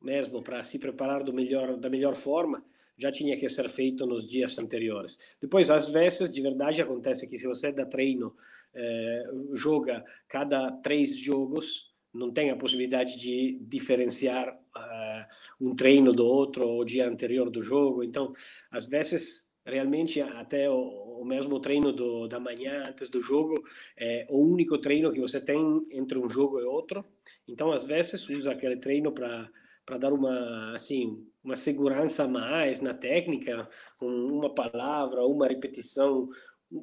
mesmo 0.00 0.42
para 0.42 0.62
se 0.62 0.78
preparar 0.78 1.24
do 1.24 1.32
melhor, 1.32 1.76
da 1.78 1.88
melhor 1.88 2.14
forma, 2.14 2.62
já 2.96 3.10
tinha 3.10 3.36
que 3.36 3.48
ser 3.48 3.68
feito 3.68 4.06
nos 4.06 4.26
dias 4.26 4.56
anteriores. 4.58 5.18
Depois, 5.40 5.70
às 5.70 5.88
vezes, 5.88 6.32
de 6.32 6.40
verdade, 6.40 6.82
acontece 6.82 7.26
que 7.26 7.38
se 7.38 7.46
você 7.46 7.72
dá 7.72 7.86
treino, 7.86 8.36
é, 8.74 9.24
joga 9.54 10.04
cada 10.28 10.70
três 10.70 11.16
jogos, 11.16 11.92
não 12.12 12.30
tem 12.30 12.50
a 12.50 12.56
possibilidade 12.56 13.18
de 13.18 13.58
diferenciar 13.62 14.54
uh, 14.54 15.24
um 15.60 15.74
treino 15.74 16.12
do 16.12 16.24
outro 16.24 16.68
ou 16.68 16.82
o 16.82 16.84
dia 16.84 17.08
anterior 17.08 17.50
do 17.50 17.60
jogo. 17.60 18.04
Então, 18.04 18.32
às 18.70 18.86
vezes, 18.86 19.48
realmente 19.64 20.20
até 20.20 20.68
o, 20.68 21.20
o 21.20 21.24
mesmo 21.24 21.58
treino 21.58 21.92
do, 21.92 22.28
da 22.28 22.38
manhã 22.38 22.84
antes 22.88 23.08
do 23.08 23.20
jogo 23.20 23.62
é 23.96 24.26
o 24.28 24.38
único 24.38 24.78
treino 24.78 25.12
que 25.12 25.20
você 25.20 25.40
tem 25.40 25.86
entre 25.90 26.18
um 26.18 26.28
jogo 26.28 26.60
e 26.60 26.64
outro. 26.64 27.04
Então, 27.48 27.72
às 27.72 27.84
vezes, 27.84 28.28
usa 28.28 28.52
aquele 28.52 28.76
treino 28.76 29.12
para 29.12 29.50
para 29.86 29.98
dar 29.98 30.14
uma 30.14 30.72
assim 30.74 31.26
uma 31.42 31.56
segurança 31.56 32.24
a 32.24 32.28
mais 32.28 32.80
na 32.80 32.94
técnica, 32.94 33.68
uma 34.00 34.48
palavra, 34.54 35.26
uma 35.26 35.46
repetição, 35.46 36.30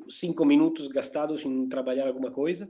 cinco 0.08 0.46
minutos 0.46 0.88
gastados 0.88 1.44
em 1.44 1.68
trabalhar 1.68 2.08
alguma 2.08 2.30
coisa, 2.30 2.70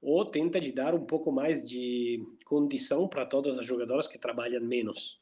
ou 0.00 0.24
tenta 0.24 0.60
de 0.60 0.70
dar 0.70 0.94
um 0.94 1.04
pouco 1.04 1.32
mais 1.32 1.68
de 1.68 2.24
condição 2.44 3.08
para 3.08 3.26
todas 3.26 3.58
as 3.58 3.66
jogadoras 3.66 4.06
que 4.06 4.18
trabalham 4.18 4.62
menos, 4.62 5.20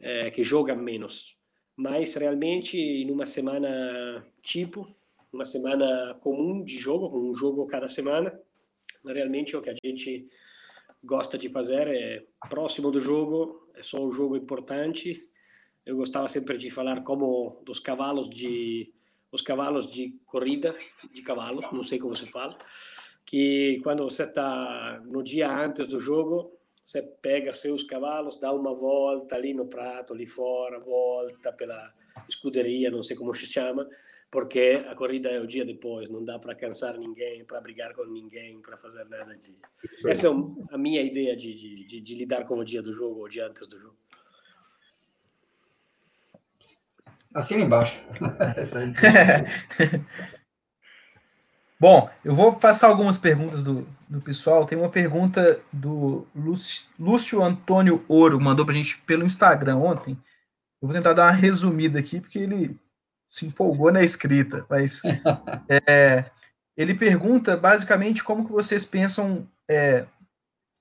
é, 0.00 0.30
que 0.30 0.42
jogam 0.42 0.76
menos 0.76 1.38
mas 1.76 2.14
realmente 2.14 2.78
em 2.78 3.10
uma 3.10 3.26
semana 3.26 4.24
tipo, 4.42 4.86
uma 5.32 5.44
semana 5.44 6.14
comum 6.20 6.62
de 6.64 6.78
jogo, 6.78 7.10
com 7.10 7.30
um 7.30 7.34
jogo 7.34 7.66
cada 7.66 7.88
semana, 7.88 8.38
realmente 9.04 9.56
o 9.56 9.62
que 9.62 9.70
a 9.70 9.74
gente 9.84 10.28
gosta 11.02 11.38
de 11.38 11.48
fazer 11.48 11.88
é 11.88 12.24
próximo 12.48 12.90
do 12.90 13.00
jogo, 13.00 13.68
é 13.74 13.82
só 13.82 14.04
um 14.04 14.10
jogo 14.10 14.36
importante. 14.36 15.26
Eu 15.86 15.96
gostava 15.96 16.28
sempre 16.28 16.58
de 16.58 16.70
falar 16.70 17.02
como 17.02 17.62
dos 17.64 17.80
cavalos 17.80 18.28
de 18.28 18.92
os 19.32 19.42
cavalos 19.42 19.90
de 19.90 20.18
corrida 20.26 20.74
de 21.12 21.22
cavalos, 21.22 21.64
não 21.72 21.84
sei 21.84 21.98
como 21.98 22.16
se 22.16 22.26
fala, 22.26 22.58
que 23.24 23.80
quando 23.84 24.02
você 24.02 24.24
está 24.24 25.00
no 25.06 25.22
dia 25.22 25.48
antes 25.48 25.86
do 25.86 26.00
jogo, 26.00 26.52
você 26.90 27.02
pega 27.02 27.52
seus 27.52 27.84
cavalos, 27.84 28.40
dá 28.40 28.52
uma 28.52 28.74
volta 28.74 29.36
ali 29.36 29.54
no 29.54 29.66
prato, 29.66 30.12
ali 30.12 30.26
fora, 30.26 30.80
volta 30.80 31.52
pela 31.52 31.94
escuderia, 32.28 32.90
não 32.90 33.00
sei 33.00 33.16
como 33.16 33.32
se 33.32 33.46
chama, 33.46 33.88
porque 34.28 34.84
a 34.88 34.94
corrida 34.96 35.28
é 35.28 35.38
o 35.38 35.46
dia 35.46 35.64
depois, 35.64 36.10
não 36.10 36.24
dá 36.24 36.36
para 36.36 36.52
cansar 36.52 36.98
ninguém, 36.98 37.44
para 37.44 37.60
brigar 37.60 37.94
com 37.94 38.04
ninguém, 38.06 38.60
para 38.60 38.76
fazer 38.76 39.04
nada 39.04 39.36
de. 39.36 39.56
Essa 40.04 40.26
é 40.26 40.30
a 40.72 40.78
minha 40.78 41.00
ideia 41.00 41.36
de, 41.36 41.54
de, 41.54 41.86
de, 41.86 42.00
de 42.00 42.14
lidar 42.16 42.44
com 42.44 42.58
o 42.58 42.64
dia 42.64 42.82
do 42.82 42.92
jogo, 42.92 43.24
o 43.24 43.28
dia 43.28 43.46
antes 43.46 43.68
do 43.68 43.78
jogo. 43.78 43.96
Assina 47.32 47.62
embaixo. 47.62 48.04
Bom, 51.80 52.10
eu 52.22 52.34
vou 52.34 52.52
passar 52.52 52.88
algumas 52.88 53.16
perguntas 53.16 53.64
do, 53.64 53.88
do 54.06 54.20
pessoal. 54.20 54.66
Tem 54.66 54.76
uma 54.76 54.90
pergunta 54.90 55.58
do 55.72 56.26
Lúcio, 56.36 56.86
Lúcio 56.98 57.42
Antônio 57.42 58.04
Ouro, 58.06 58.38
mandou 58.38 58.66
para 58.66 58.74
a 58.74 58.76
gente 58.76 58.98
pelo 58.98 59.24
Instagram 59.24 59.78
ontem. 59.78 60.12
Eu 60.82 60.88
vou 60.88 60.92
tentar 60.92 61.14
dar 61.14 61.24
uma 61.24 61.32
resumida 61.32 61.98
aqui, 61.98 62.20
porque 62.20 62.38
ele 62.38 62.78
se 63.26 63.46
empolgou 63.46 63.90
na 63.90 64.02
escrita. 64.02 64.66
Mas 64.68 65.00
é, 65.88 66.26
ele 66.76 66.94
pergunta 66.94 67.56
basicamente 67.56 68.22
como 68.22 68.44
que 68.44 68.52
vocês 68.52 68.84
pensam 68.84 69.48
é, 69.66 70.04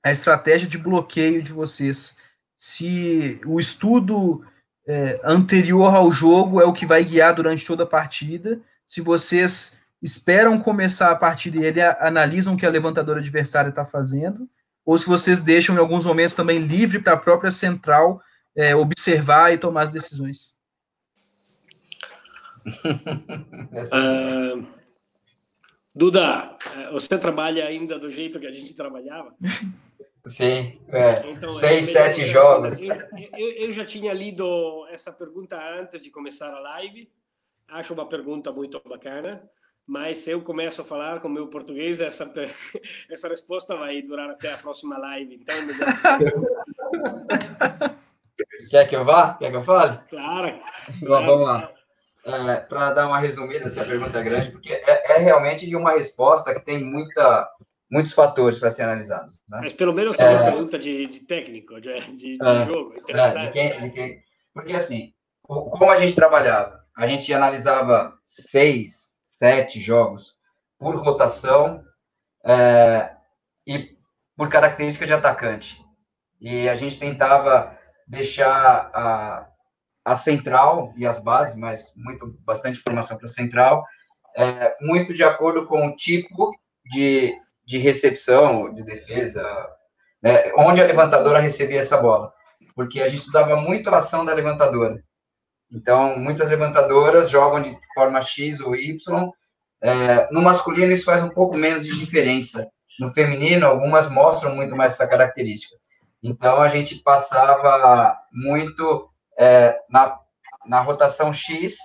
a 0.03 0.11
estratégia 0.11 0.67
de 0.67 0.77
bloqueio 0.77 1.41
de 1.41 1.53
vocês. 1.53 2.17
Se 2.57 3.39
o 3.45 3.57
estudo 3.57 4.45
é, 4.85 5.17
anterior 5.23 5.95
ao 5.95 6.11
jogo 6.11 6.59
é 6.59 6.65
o 6.65 6.73
que 6.73 6.85
vai 6.85 7.05
guiar 7.05 7.33
durante 7.33 7.65
toda 7.65 7.83
a 7.83 7.87
partida, 7.87 8.59
se 8.85 8.99
vocês 8.99 9.79
esperam 10.01 10.59
começar 10.59 11.11
a 11.11 11.15
partir 11.15 11.51
dele, 11.51 11.81
analisam 11.81 12.53
o 12.53 12.57
que 12.57 12.65
a 12.65 12.69
levantadora 12.69 13.19
adversária 13.19 13.69
está 13.69 13.85
fazendo, 13.85 14.49
ou 14.85 14.97
se 14.97 15.05
vocês 15.05 15.41
deixam 15.41 15.75
em 15.75 15.79
alguns 15.79 16.05
momentos 16.05 16.35
também 16.35 16.59
livre 16.59 16.99
para 16.99 17.13
a 17.13 17.17
própria 17.17 17.51
central 17.51 18.21
é, 18.55 18.75
observar 18.75 19.53
e 19.53 19.57
tomar 19.57 19.83
as 19.83 19.91
decisões. 19.91 20.57
uh, 22.65 24.65
Duda, 25.93 26.57
é, 26.77 26.91
você 26.91 27.17
trabalha 27.17 27.65
ainda 27.65 27.99
do 27.99 28.09
jeito 28.09 28.39
que 28.39 28.47
a 28.47 28.51
gente 28.51 28.73
trabalhava? 28.73 29.35
Sim, 30.29 30.79
é. 30.87 31.29
então, 31.29 31.51
seis, 31.53 31.89
é 31.89 31.91
sete 31.91 32.25
jogos. 32.25 32.81
Eu, 32.81 32.95
eu, 33.37 33.51
eu 33.63 33.71
já 33.71 33.85
tinha 33.85 34.13
lido 34.13 34.87
essa 34.91 35.11
pergunta 35.11 35.59
antes 35.79 36.01
de 36.01 36.09
começar 36.09 36.47
a 36.47 36.59
live. 36.59 37.11
Acho 37.67 37.93
uma 37.93 38.07
pergunta 38.07 38.51
muito 38.51 38.81
bacana 38.87 39.49
mas 39.89 40.19
se 40.19 40.29
eu 40.29 40.39
começo 40.39 40.81
a 40.81 40.85
falar 40.85 41.19
com 41.19 41.27
o 41.27 41.31
meu 41.31 41.47
português, 41.47 41.99
essa, 41.99 42.31
essa 43.09 43.27
resposta 43.27 43.75
vai 43.75 43.99
durar 44.03 44.29
até 44.29 44.53
a 44.53 44.57
próxima 44.57 44.99
live. 44.99 45.41
Então, 45.41 45.55
Quer 48.69 48.87
que 48.87 48.95
eu 48.95 49.03
vá? 49.03 49.33
Quer 49.33 49.49
que 49.49 49.57
eu 49.57 49.63
fale? 49.63 49.97
Claro. 50.07 50.59
claro. 50.99 51.25
Vamos 51.25 51.47
lá. 51.47 51.71
É, 52.23 52.57
Para 52.57 52.93
dar 52.93 53.07
uma 53.07 53.17
resumida, 53.17 53.67
se 53.67 53.79
a 53.79 53.85
pergunta 53.85 54.19
é 54.19 54.23
grande, 54.23 54.51
porque 54.51 54.71
é, 54.71 55.15
é, 55.15 55.17
realmente 55.17 55.67
de 55.67 55.75
uma 55.75 55.93
resposta 55.93 56.53
que 56.53 56.63
tem 56.63 56.83
muita, 56.83 57.49
muitos 57.89 58.13
fatores 58.13 58.59
para 58.59 58.69
ser 58.69 58.83
analisados. 58.83 59.41
Né? 59.49 59.61
Mas 59.63 59.73
pelo 59.73 59.91
menos 59.91 60.19
é 60.19 60.29
uma 60.29 60.51
pergunta 60.51 60.77
de, 60.77 61.07
de 61.07 61.21
técnico, 61.21 61.81
de, 61.81 61.99
de, 62.15 62.37
de 62.37 62.45
é, 62.45 62.65
jogo. 62.67 62.93
É, 63.09 63.39
de 63.39 63.51
quem, 63.51 63.79
de 63.79 63.89
quem, 63.89 64.19
porque 64.53 64.73
assim, 64.73 65.15
como 65.41 65.89
a 65.89 65.99
gente 65.99 66.13
trabalhava, 66.13 66.77
a 66.95 67.07
gente 67.07 67.33
analisava 67.33 68.13
seis, 68.23 69.08
sete 69.39 69.79
jogos 69.79 70.35
por 70.77 70.95
rotação 70.97 71.83
é, 72.45 73.11
e 73.65 73.97
por 74.35 74.49
característica 74.49 75.07
de 75.07 75.13
atacante. 75.13 75.81
E 76.39 76.67
a 76.69 76.75
gente 76.75 76.99
tentava 76.99 77.77
deixar 78.07 78.91
a, 78.93 79.47
a 80.05 80.15
central 80.15 80.93
e 80.97 81.05
as 81.05 81.19
bases, 81.19 81.55
mas 81.55 81.93
muito 81.95 82.37
bastante 82.45 82.79
informação 82.79 83.17
para 83.17 83.25
a 83.25 83.29
central, 83.29 83.85
é, 84.35 84.75
muito 84.81 85.13
de 85.13 85.23
acordo 85.23 85.65
com 85.65 85.87
o 85.87 85.95
tipo 85.95 86.53
de, 86.85 87.33
de 87.65 87.77
recepção, 87.77 88.73
de 88.73 88.83
defesa, 88.83 89.43
né, 90.21 90.51
onde 90.57 90.81
a 90.81 90.85
levantadora 90.85 91.39
recebia 91.39 91.79
essa 91.79 91.97
bola. 91.97 92.33
Porque 92.75 93.01
a 93.01 93.07
gente 93.07 93.19
estudava 93.19 93.55
muito 93.55 93.89
a 93.89 93.97
ação 93.97 94.25
da 94.25 94.33
levantadora. 94.33 95.03
Então, 95.71 96.17
muitas 96.17 96.49
levantadoras 96.49 97.29
jogam 97.29 97.61
de 97.61 97.77
forma 97.93 98.21
X 98.21 98.59
ou 98.59 98.75
Y. 98.75 99.31
É, 99.81 100.31
no 100.31 100.41
masculino, 100.41 100.91
isso 100.91 101.05
faz 101.05 101.23
um 101.23 101.29
pouco 101.29 101.55
menos 101.55 101.85
de 101.85 101.99
diferença. 101.99 102.69
No 102.99 103.11
feminino, 103.11 103.65
algumas 103.65 104.09
mostram 104.09 104.55
muito 104.55 104.75
mais 104.75 104.93
essa 104.93 105.07
característica. 105.07 105.75
Então, 106.21 106.61
a 106.61 106.67
gente 106.67 106.95
passava 106.97 108.17
muito 108.31 109.09
é, 109.37 109.79
na, 109.89 110.19
na 110.65 110.81
rotação 110.81 111.31
X, 111.31 111.77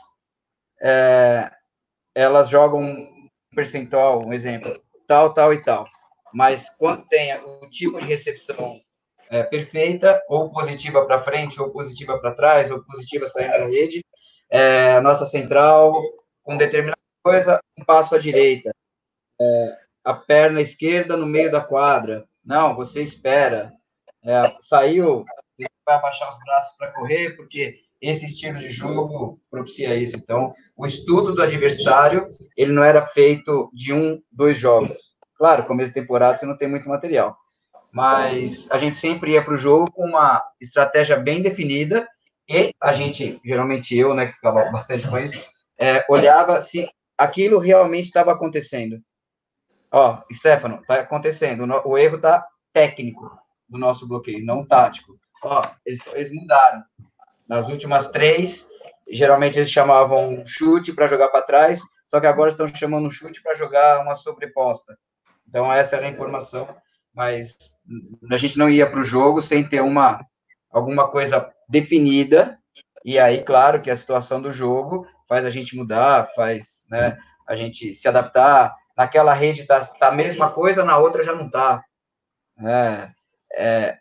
é, 0.82 1.50
elas 2.14 2.48
jogam 2.48 2.80
um 2.80 3.28
percentual, 3.54 4.26
um 4.26 4.32
exemplo, 4.32 4.74
tal, 5.06 5.32
tal 5.32 5.52
e 5.52 5.62
tal. 5.62 5.86
Mas 6.32 6.68
quando 6.78 7.06
tem 7.06 7.32
o 7.36 7.60
tipo 7.70 8.00
de 8.00 8.06
recepção 8.06 8.80
é, 9.30 9.42
perfeita, 9.42 10.22
ou 10.28 10.50
positiva 10.50 11.04
para 11.06 11.22
frente, 11.22 11.60
ou 11.60 11.70
positiva 11.70 12.18
para 12.18 12.34
trás, 12.34 12.70
ou 12.70 12.82
positiva 12.84 13.26
saindo 13.26 13.52
da 13.52 13.66
rede, 13.66 14.04
é, 14.50 14.92
a 14.92 15.00
nossa 15.00 15.26
central, 15.26 15.94
com 16.42 16.56
determinada 16.56 16.98
coisa, 17.22 17.60
um 17.78 17.84
passo 17.84 18.14
à 18.14 18.18
direita, 18.18 18.70
é, 19.40 19.78
a 20.04 20.14
perna 20.14 20.60
esquerda 20.60 21.16
no 21.16 21.26
meio 21.26 21.50
da 21.50 21.60
quadra. 21.60 22.24
Não, 22.44 22.76
você 22.76 23.02
espera. 23.02 23.72
É, 24.22 24.54
saiu, 24.60 25.24
vai 25.86 25.96
abaixar 25.96 26.30
os 26.32 26.38
braços 26.44 26.76
para 26.76 26.92
correr, 26.92 27.36
porque 27.36 27.80
esse 28.00 28.26
estilo 28.26 28.58
de 28.58 28.68
jogo 28.68 29.38
propicia 29.50 29.94
isso. 29.94 30.16
Então, 30.16 30.54
o 30.76 30.86
estudo 30.86 31.34
do 31.34 31.42
adversário, 31.42 32.28
ele 32.56 32.72
não 32.72 32.84
era 32.84 33.02
feito 33.02 33.70
de 33.72 33.92
um, 33.92 34.22
dois 34.30 34.58
jogos. 34.58 35.14
Claro, 35.36 35.66
começo 35.66 35.92
de 35.92 36.00
temporada 36.00 36.36
você 36.36 36.46
não 36.46 36.56
tem 36.56 36.68
muito 36.68 36.88
material, 36.88 37.36
mas 37.94 38.68
a 38.72 38.76
gente 38.76 38.96
sempre 38.96 39.32
ia 39.32 39.44
para 39.44 39.54
o 39.54 39.58
jogo 39.58 39.88
com 39.92 40.04
uma 40.04 40.44
estratégia 40.60 41.16
bem 41.16 41.40
definida 41.40 42.08
e 42.50 42.72
a 42.82 42.92
gente, 42.92 43.40
geralmente 43.44 43.96
eu, 43.96 44.12
né, 44.12 44.26
que 44.26 44.34
ficava 44.34 44.68
bastante 44.72 45.08
com 45.08 45.16
isso, 45.16 45.40
é, 45.78 46.04
olhava 46.08 46.60
se 46.60 46.88
aquilo 47.16 47.60
realmente 47.60 48.06
estava 48.06 48.32
acontecendo. 48.32 49.00
Ó, 49.92 50.20
Stefano, 50.32 50.80
está 50.80 50.96
acontecendo, 50.96 51.64
o 51.84 51.96
erro 51.96 52.16
está 52.16 52.44
técnico 52.72 53.30
do 53.68 53.78
nosso 53.78 54.08
bloqueio, 54.08 54.44
não 54.44 54.66
tático. 54.66 55.16
Ó, 55.40 55.62
eles, 55.86 56.00
eles 56.14 56.32
mudaram. 56.32 56.82
Nas 57.48 57.68
últimas 57.68 58.08
três, 58.08 58.68
geralmente 59.08 59.56
eles 59.56 59.70
chamavam 59.70 60.42
chute 60.44 60.92
para 60.92 61.06
jogar 61.06 61.28
para 61.28 61.42
trás, 61.42 61.80
só 62.08 62.18
que 62.18 62.26
agora 62.26 62.50
estão 62.50 62.66
chamando 62.66 63.08
chute 63.08 63.40
para 63.40 63.54
jogar 63.54 64.02
uma 64.02 64.16
sobreposta. 64.16 64.98
Então, 65.48 65.72
essa 65.72 65.94
era 65.94 66.06
a 66.06 66.10
informação, 66.10 66.66
mas 67.14 67.56
a 68.30 68.36
gente 68.36 68.58
não 68.58 68.68
ia 68.68 68.90
para 68.90 69.00
o 69.00 69.04
jogo 69.04 69.40
sem 69.40 69.66
ter 69.66 69.80
uma 69.80 70.24
alguma 70.70 71.08
coisa 71.08 71.48
definida, 71.68 72.58
e 73.04 73.18
aí, 73.18 73.42
claro, 73.42 73.82
que 73.82 73.90
a 73.90 73.96
situação 73.96 74.40
do 74.40 74.50
jogo 74.50 75.06
faz 75.28 75.44
a 75.44 75.50
gente 75.50 75.76
mudar, 75.76 76.30
faz 76.34 76.86
né, 76.90 77.18
a 77.46 77.54
gente 77.54 77.92
se 77.92 78.08
adaptar. 78.08 78.74
Naquela 78.96 79.34
rede 79.34 79.60
está 79.60 79.80
tá 79.84 80.08
a 80.08 80.12
mesma 80.12 80.50
coisa, 80.50 80.84
na 80.84 80.96
outra 80.96 81.22
já 81.22 81.34
não 81.34 81.46
está. 81.46 81.84
É, 82.58 83.10
é, 83.56 83.98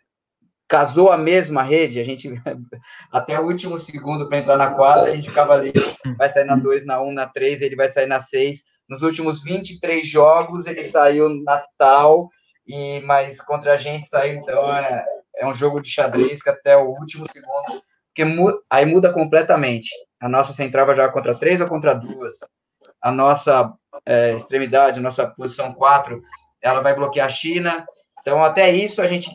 casou 0.66 1.12
a 1.12 1.18
mesma 1.18 1.62
rede, 1.62 2.00
a 2.00 2.04
gente 2.04 2.32
até 3.12 3.38
o 3.38 3.44
último 3.44 3.76
segundo 3.76 4.28
para 4.28 4.38
entrar 4.38 4.56
na 4.56 4.70
quadra, 4.70 5.10
a 5.10 5.14
gente 5.14 5.28
ficava 5.28 5.54
ali, 5.54 5.72
vai 6.16 6.30
sair 6.30 6.44
na 6.44 6.56
2, 6.56 6.86
na 6.86 7.00
1, 7.02 7.08
um, 7.08 7.12
na 7.12 7.26
3, 7.26 7.60
ele 7.60 7.76
vai 7.76 7.88
sair 7.88 8.06
na 8.06 8.20
6. 8.20 8.64
Nos 8.88 9.02
últimos 9.02 9.42
23 9.42 10.06
jogos, 10.06 10.66
ele 10.66 10.84
saiu 10.84 11.28
na 11.42 11.62
tal, 11.76 12.30
e, 12.66 13.00
mas 13.00 13.40
contra 13.40 13.74
a 13.74 13.76
gente 13.76 14.06
saiu, 14.06 14.38
então 14.38 14.72
é, 14.72 15.04
é 15.36 15.46
um 15.46 15.54
jogo 15.54 15.80
de 15.80 15.90
xadrez 15.90 16.42
que 16.42 16.50
até 16.50 16.76
o 16.76 16.88
último 16.88 17.26
segundo, 17.32 17.82
porque 18.08 18.24
mu 18.24 18.62
aí 18.70 18.86
muda 18.86 19.12
completamente. 19.12 19.88
A 20.20 20.28
nossa 20.28 20.52
central 20.52 20.86
vai 20.86 20.94
jogar 20.94 21.12
contra 21.12 21.38
3 21.38 21.60
ou 21.60 21.68
contra 21.68 21.94
duas. 21.94 22.34
A 23.02 23.10
nossa 23.10 23.72
é, 24.06 24.32
extremidade, 24.32 25.00
a 25.00 25.02
nossa 25.02 25.26
posição 25.26 25.74
4, 25.74 26.22
ela 26.62 26.80
vai 26.80 26.94
bloquear 26.94 27.26
a 27.26 27.30
China. 27.30 27.84
Então, 28.20 28.42
até 28.42 28.70
isso 28.70 29.02
a 29.02 29.06
gente 29.06 29.30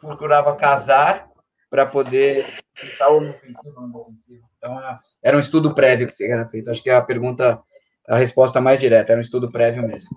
procurava 0.00 0.56
casar 0.56 1.28
para 1.68 1.84
poder 1.84 2.46
estar 2.82 3.10
no 3.10 3.30
ofensivo 3.30 3.80
ou 3.80 3.88
no 3.88 4.00
ofensivo. 4.00 4.48
Então, 4.56 4.80
é, 4.80 4.98
era 5.22 5.36
um 5.36 5.40
estudo 5.40 5.74
prévio 5.74 6.06
que 6.06 6.24
era 6.24 6.48
feito. 6.48 6.70
Acho 6.70 6.82
que 6.82 6.88
é 6.88 6.94
a 6.94 7.02
pergunta, 7.02 7.60
a 8.08 8.16
resposta 8.16 8.60
mais 8.60 8.80
direta, 8.80 9.12
era 9.12 9.18
um 9.18 9.22
estudo 9.22 9.50
prévio 9.50 9.82
mesmo. 9.86 10.16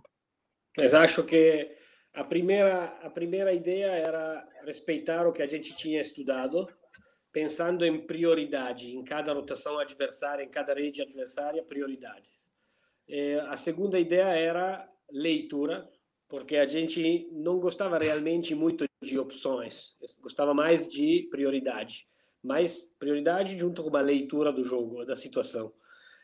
Mas 0.77 0.93
acho 0.93 1.23
que 1.23 1.76
a 2.17 2.23
primeira, 2.23 2.85
a 3.03 3.11
primeira 3.11 3.53
ideia 3.53 3.91
era 3.91 4.49
respeitar 4.65 5.27
o 5.27 5.31
que 5.31 5.43
a 5.43 5.45
gente 5.45 5.75
tinha 5.77 6.01
estudado, 6.01 6.67
pensando 7.31 7.85
em 7.85 8.01
prioridade, 8.01 8.95
em 8.97 9.03
cada 9.03 9.31
rotação 9.33 9.77
adversária, 9.77 10.43
em 10.43 10.49
cada 10.49 10.73
rede 10.73 10.99
adversária, 10.99 11.61
prioridades. 11.61 12.43
E 13.07 13.35
a 13.47 13.55
segunda 13.55 13.99
ideia 13.99 14.29
era 14.35 14.91
leitura, 15.11 15.87
porque 16.27 16.57
a 16.57 16.67
gente 16.67 17.29
não 17.31 17.59
gostava 17.59 17.99
realmente 17.99 18.55
muito 18.55 18.85
de 18.99 19.19
opções, 19.19 19.95
gostava 20.19 20.55
mais 20.55 20.89
de 20.89 21.27
prioridade, 21.29 22.07
mais 22.43 22.85
prioridade 22.97 23.59
junto 23.59 23.83
com 23.83 23.89
uma 23.89 24.01
leitura 24.01 24.51
do 24.51 24.63
jogo, 24.63 25.05
da 25.05 25.15
situação. 25.15 25.71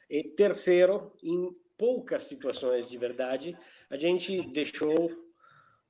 E 0.10 0.24
terceiro, 0.24 1.14
em 1.22 1.56
poucas 1.78 2.24
situações 2.24 2.90
de 2.90 2.98
verdade, 2.98 3.56
a 3.92 3.96
gente 3.96 4.42
deixou 4.52 5.24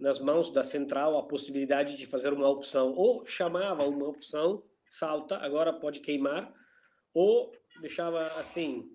nas 0.03 0.19
mãos 0.19 0.51
da 0.51 0.65
central 0.65 1.17
a 1.17 1.23
possibilidade 1.23 1.95
de 1.95 2.05
fazer 2.05 2.33
uma 2.33 2.49
opção, 2.49 2.93
ou 2.93 3.25
chamava 3.25 3.85
uma 3.85 4.05
opção, 4.05 4.61
salta, 4.85 5.37
agora 5.37 5.71
pode 5.71 6.01
queimar, 6.01 6.53
ou 7.13 7.53
deixava 7.79 8.25
assim, 8.37 8.91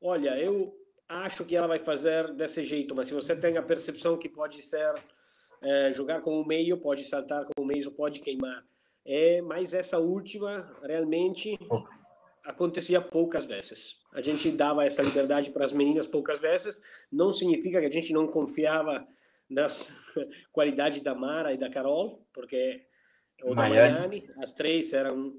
olha, 0.00 0.30
eu 0.38 0.74
acho 1.06 1.44
que 1.44 1.54
ela 1.54 1.66
vai 1.66 1.78
fazer 1.78 2.32
desse 2.32 2.62
jeito, 2.64 2.94
mas 2.94 3.08
se 3.08 3.12
você 3.12 3.36
tem 3.36 3.58
a 3.58 3.62
percepção 3.62 4.16
que 4.16 4.30
pode 4.30 4.62
ser 4.62 4.94
é, 5.60 5.92
jogar 5.92 6.22
como 6.22 6.42
meio, 6.42 6.78
pode 6.78 7.04
saltar 7.04 7.44
como 7.44 7.68
meio, 7.68 7.90
pode 7.90 8.20
queimar. 8.20 8.64
É, 9.04 9.42
mas 9.42 9.74
essa 9.74 9.98
última 9.98 10.74
realmente 10.82 11.58
acontecia 12.42 13.02
poucas 13.02 13.44
vezes. 13.44 13.96
A 14.10 14.22
gente 14.22 14.50
dava 14.50 14.86
essa 14.86 15.02
liberdade 15.02 15.50
para 15.50 15.66
as 15.66 15.72
meninas 15.72 16.06
poucas 16.06 16.40
vezes. 16.40 16.80
Não 17.12 17.30
significa 17.30 17.78
que 17.78 17.86
a 17.86 17.90
gente 17.90 18.14
não 18.14 18.26
confiava 18.26 19.06
nas 19.48 19.92
qualidades 20.52 21.02
da 21.02 21.14
Mara 21.14 21.52
e 21.52 21.58
da 21.58 21.70
Carol, 21.70 22.26
porque 22.32 22.84
o 23.42 23.50
da 23.50 23.68
Miami, 23.68 24.28
as 24.38 24.52
três 24.52 24.92
eram 24.92 25.34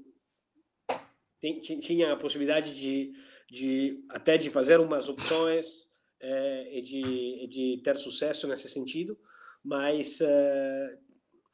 tinha 1.80 2.12
a 2.12 2.16
possibilidade 2.16 2.74
de 2.74 3.12
de 3.50 4.04
até 4.10 4.36
de 4.36 4.50
fazer 4.50 4.78
umas 4.78 5.08
opções 5.08 5.86
é, 6.20 6.78
e, 6.78 6.82
de, 6.82 7.46
de 7.48 7.82
ter 7.82 7.96
sucesso 7.96 8.46
nesse 8.46 8.68
sentido, 8.68 9.18
mas 9.64 10.20
é, 10.20 10.98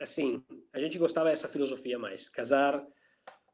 assim 0.01 0.43
a 0.72 0.78
gente 0.81 0.98
gostava 0.98 1.31
dessa 1.31 1.48
filosofia 1.48 1.98
mais 1.98 2.28
casar 2.28 2.85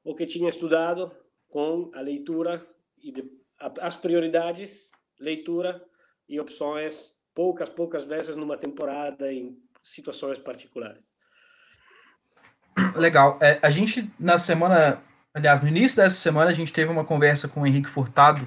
o 0.02 0.14
que 0.14 0.26
tinha 0.26 0.48
estudado 0.48 1.14
com 1.48 1.90
a 1.94 2.00
leitura 2.00 2.66
e 3.02 3.12
de, 3.12 3.30
as 3.58 3.96
prioridades 3.96 4.90
leitura 5.18 5.84
e 6.26 6.40
opções 6.40 7.14
poucas 7.34 7.68
poucas 7.68 8.04
vezes 8.04 8.36
numa 8.36 8.56
temporada 8.56 9.32
em 9.32 9.56
situações 9.82 10.38
particulares 10.38 11.02
legal 12.94 13.38
é, 13.40 13.58
a 13.62 13.70
gente 13.70 14.10
na 14.18 14.38
semana 14.38 15.02
Aliás, 15.32 15.62
no 15.62 15.68
início 15.68 15.96
dessa 15.96 16.16
semana 16.16 16.50
a 16.50 16.54
gente 16.54 16.72
teve 16.72 16.90
uma 16.90 17.04
conversa 17.04 17.46
com 17.46 17.62
o 17.62 17.66
Henrique 17.66 17.88
Furtado, 17.88 18.46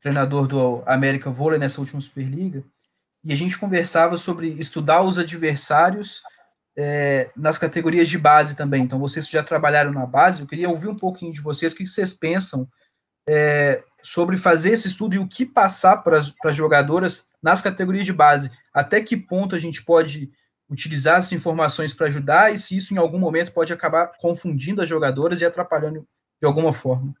treinador 0.00 0.46
do 0.48 0.82
América 0.86 1.30
Vôlei 1.30 1.58
nessa 1.58 1.80
última 1.80 2.00
Superliga, 2.00 2.64
e 3.22 3.32
a 3.32 3.36
gente 3.36 3.58
conversava 3.58 4.16
sobre 4.16 4.48
estudar 4.58 5.02
os 5.02 5.18
adversários 5.18 6.22
é, 6.76 7.30
nas 7.36 7.58
categorias 7.58 8.08
de 8.08 8.16
base 8.16 8.56
também. 8.56 8.82
Então, 8.82 8.98
vocês 8.98 9.28
já 9.28 9.42
trabalharam 9.42 9.92
na 9.92 10.06
base, 10.06 10.40
eu 10.40 10.46
queria 10.46 10.70
ouvir 10.70 10.88
um 10.88 10.96
pouquinho 10.96 11.32
de 11.32 11.40
vocês, 11.42 11.72
o 11.72 11.76
que 11.76 11.86
vocês 11.86 12.14
pensam 12.14 12.66
é, 13.28 13.84
sobre 14.02 14.38
fazer 14.38 14.70
esse 14.70 14.88
estudo 14.88 15.14
e 15.14 15.18
o 15.18 15.28
que 15.28 15.44
passar 15.44 15.98
para 15.98 16.18
as 16.18 16.56
jogadoras 16.56 17.28
nas 17.42 17.60
categorias 17.60 18.06
de 18.06 18.12
base. 18.12 18.50
Até 18.72 19.02
que 19.02 19.16
ponto 19.16 19.54
a 19.54 19.58
gente 19.58 19.84
pode 19.84 20.30
utilizar 20.70 21.18
essas 21.18 21.32
informações 21.32 21.92
para 21.92 22.06
ajudar 22.06 22.52
e 22.52 22.58
se 22.58 22.76
isso 22.76 22.94
em 22.94 22.96
algum 22.96 23.18
momento 23.18 23.52
pode 23.52 23.72
acabar 23.72 24.06
confundindo 24.18 24.80
as 24.80 24.88
jogadoras 24.88 25.40
e 25.40 25.44
atrapalhando 25.44 26.06
de 26.40 26.46
alguma 26.46 26.72
forma. 26.72 27.14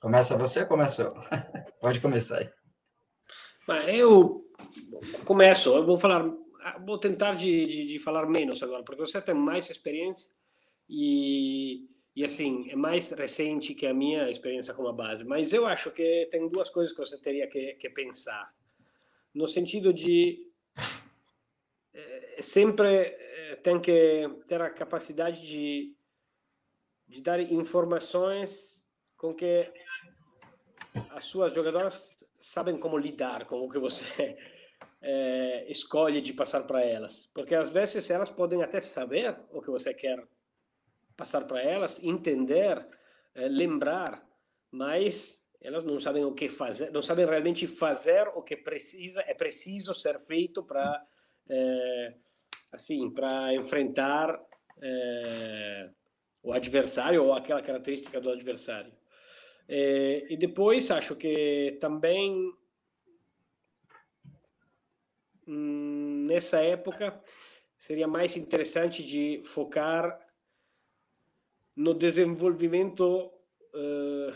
Começa 0.00 0.36
você 0.36 0.64
começa 0.64 1.02
eu? 1.02 1.14
pode 1.80 2.00
começar 2.00 2.38
aí. 2.38 2.50
Eu 3.86 4.44
começo, 5.24 5.68
eu 5.70 5.84
vou 5.84 5.98
falar, 5.98 6.24
vou 6.84 6.98
tentar 6.98 7.34
de, 7.34 7.66
de, 7.66 7.86
de 7.88 7.98
falar 7.98 8.26
menos 8.26 8.62
agora, 8.62 8.82
porque 8.82 9.00
você 9.00 9.20
tem 9.20 9.34
mais 9.34 9.68
experiência 9.68 10.28
e 10.88 11.88
e 12.20 12.24
assim, 12.24 12.68
é 12.70 12.76
mais 12.76 13.10
recente 13.12 13.74
que 13.74 13.86
a 13.86 13.94
minha 13.94 14.30
experiência 14.30 14.74
com 14.74 14.86
a 14.86 14.92
base. 14.92 15.24
Mas 15.24 15.54
eu 15.54 15.64
acho 15.66 15.90
que 15.90 16.28
tem 16.30 16.50
duas 16.50 16.68
coisas 16.68 16.94
que 16.94 17.00
você 17.00 17.16
teria 17.16 17.46
que, 17.48 17.72
que 17.76 17.88
pensar. 17.88 18.54
No 19.32 19.48
sentido 19.48 19.90
de 19.90 20.46
é, 21.94 22.42
sempre 22.42 22.88
é, 22.88 23.56
tem 23.62 23.80
que 23.80 24.28
ter 24.46 24.60
a 24.60 24.68
capacidade 24.68 25.40
de, 25.46 25.96
de 27.08 27.22
dar 27.22 27.40
informações 27.40 28.78
com 29.16 29.34
que 29.34 29.72
as 31.12 31.24
suas 31.24 31.54
jogadoras 31.54 32.22
sabem 32.38 32.78
como 32.78 32.98
lidar 32.98 33.46
com 33.46 33.62
o 33.62 33.70
que 33.70 33.78
você 33.78 34.36
é, 35.00 35.64
escolhe 35.72 36.20
de 36.20 36.34
passar 36.34 36.64
para 36.66 36.84
elas. 36.84 37.30
Porque 37.32 37.54
às 37.54 37.70
vezes 37.70 38.10
elas 38.10 38.28
podem 38.28 38.62
até 38.62 38.78
saber 38.78 39.34
o 39.50 39.62
que 39.62 39.70
você 39.70 39.94
quer 39.94 40.22
passar 41.20 41.46
para 41.46 41.62
elas, 41.62 42.02
entender, 42.02 42.82
é, 43.34 43.46
lembrar, 43.46 44.26
mas 44.70 45.46
elas 45.60 45.84
não 45.84 46.00
sabem 46.00 46.24
o 46.24 46.32
que 46.32 46.48
fazer, 46.48 46.90
não 46.90 47.02
sabem 47.02 47.26
realmente 47.26 47.66
fazer 47.66 48.26
o 48.28 48.42
que 48.42 48.56
precisa 48.56 49.22
é 49.26 49.34
preciso 49.34 49.92
ser 49.92 50.18
feito 50.18 50.62
para 50.62 51.06
é, 51.50 52.14
assim 52.72 53.10
para 53.10 53.52
enfrentar 53.52 54.40
é, 54.80 55.90
o 56.42 56.54
adversário 56.54 57.22
ou 57.22 57.34
aquela 57.34 57.60
característica 57.60 58.18
do 58.18 58.30
adversário. 58.30 58.90
É, 59.68 60.26
e 60.32 60.36
depois 60.38 60.90
acho 60.90 61.14
que 61.14 61.76
também 61.78 62.50
hum, 65.46 66.24
nessa 66.26 66.60
época 66.62 67.22
seria 67.78 68.08
mais 68.08 68.34
interessante 68.38 69.04
de 69.04 69.42
focar 69.44 70.18
no 71.76 71.94
desenvolvimento 71.94 73.26
uh, 73.26 74.32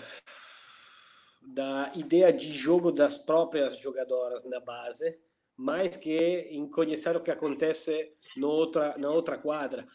da 1.42 1.92
ideia 1.94 2.32
de 2.32 2.52
jogo 2.52 2.90
das 2.90 3.18
próprias 3.18 3.78
jogadoras 3.78 4.44
na 4.44 4.60
base, 4.60 5.18
mais 5.56 5.96
que 5.96 6.48
em 6.50 6.68
conhecer 6.68 7.16
o 7.16 7.20
que 7.20 7.30
acontece 7.30 8.12
no 8.36 8.48
outra, 8.48 8.96
na 8.98 9.10
outra 9.10 9.38
quadra. 9.38 9.86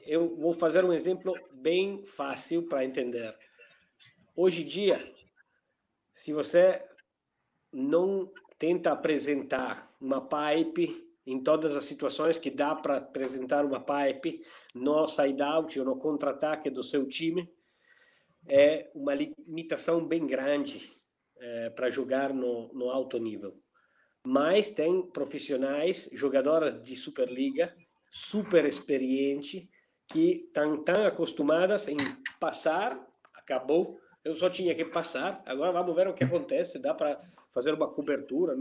Eu 0.00 0.36
vou 0.36 0.52
fazer 0.52 0.84
um 0.84 0.92
exemplo 0.92 1.34
bem 1.52 2.04
fácil 2.04 2.68
para 2.68 2.84
entender. 2.84 3.36
Hoje 4.36 4.62
em 4.62 4.66
dia, 4.66 5.12
se 6.12 6.32
você 6.32 6.84
não 7.72 8.30
tenta 8.58 8.92
apresentar 8.92 9.94
uma 10.00 10.20
pipe 10.20 11.07
em 11.30 11.42
todas 11.42 11.76
as 11.76 11.84
situações 11.84 12.38
que 12.38 12.50
dá 12.50 12.74
para 12.74 12.96
apresentar 12.96 13.64
uma 13.64 13.80
pipe 13.80 14.42
no 14.74 15.06
side-out 15.06 15.78
ou 15.78 15.84
no 15.84 15.96
contra-ataque 15.96 16.70
do 16.70 16.82
seu 16.82 17.06
time, 17.06 17.52
é 18.48 18.90
uma 18.94 19.14
limitação 19.14 20.02
bem 20.06 20.26
grande 20.26 20.90
é, 21.38 21.70
para 21.70 21.90
jogar 21.90 22.32
no, 22.32 22.72
no 22.72 22.88
alto 22.88 23.18
nível. 23.18 23.52
Mas 24.24 24.70
tem 24.70 25.02
profissionais, 25.10 26.08
jogadoras 26.12 26.82
de 26.82 26.96
Superliga, 26.96 27.74
super 28.10 28.64
experiente, 28.64 29.68
que 30.06 30.46
estão 30.46 30.82
tão 30.82 31.06
acostumadas 31.06 31.88
em 31.88 31.96
passar, 32.40 32.98
acabou, 33.34 34.00
eu 34.24 34.34
só 34.34 34.48
tinha 34.48 34.74
que 34.74 34.84
passar, 34.86 35.42
agora 35.44 35.72
vamos 35.72 35.94
ver 35.94 36.08
o 36.08 36.14
que 36.14 36.24
acontece, 36.24 36.78
dá 36.78 36.94
para 36.94 37.18
fazer 37.52 37.74
uma 37.74 37.88
cobertura, 37.92 38.56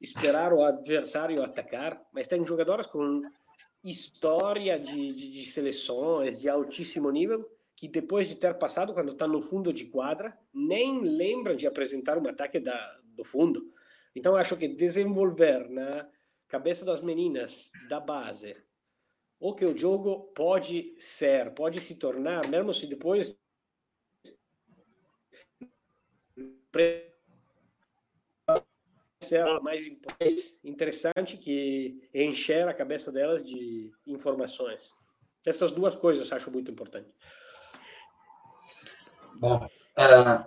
esperar 0.00 0.52
o 0.52 0.62
adversário 0.62 1.42
atacar, 1.42 2.02
mas 2.12 2.26
tem 2.26 2.42
jogadoras 2.44 2.86
com 2.86 3.22
história 3.84 4.78
de, 4.78 5.12
de, 5.12 5.30
de, 5.30 5.44
seleções 5.44 6.38
de 6.40 6.48
altíssimo 6.48 7.10
nível 7.10 7.48
que 7.76 7.88
depois 7.88 8.28
de 8.28 8.34
ter 8.34 8.54
passado 8.54 8.92
quando 8.92 9.12
está 9.12 9.26
no 9.26 9.40
fundo 9.40 9.72
de 9.72 9.86
quadra 9.86 10.36
nem 10.52 11.00
lembram 11.00 11.56
de 11.56 11.66
apresentar 11.66 12.18
um 12.18 12.28
ataque 12.28 12.60
da, 12.60 12.98
do 13.16 13.24
fundo. 13.24 13.72
Então 14.14 14.36
acho 14.36 14.56
que 14.56 14.68
desenvolver 14.68 15.68
na 15.70 16.08
cabeça 16.46 16.84
das 16.84 17.00
meninas 17.00 17.70
da 17.88 18.00
base 18.00 18.56
o 19.38 19.54
que 19.54 19.64
o 19.64 19.76
jogo 19.76 20.30
pode 20.34 20.94
ser, 20.98 21.54
pode 21.54 21.80
se 21.80 21.94
tornar, 21.94 22.46
mesmo 22.48 22.74
se 22.74 22.86
depois 22.86 23.40
ser 29.22 29.44
mais 29.60 29.84
interessante 30.64 31.36
que 31.36 32.08
encher 32.14 32.66
a 32.66 32.74
cabeça 32.74 33.12
delas 33.12 33.44
de 33.44 33.90
informações. 34.06 34.90
Essas 35.46 35.70
duas 35.70 35.94
coisas 35.94 36.30
eu 36.30 36.36
acho 36.36 36.50
muito 36.50 36.70
importante. 36.70 37.08
Bom, 39.38 39.56
uh, 39.56 40.44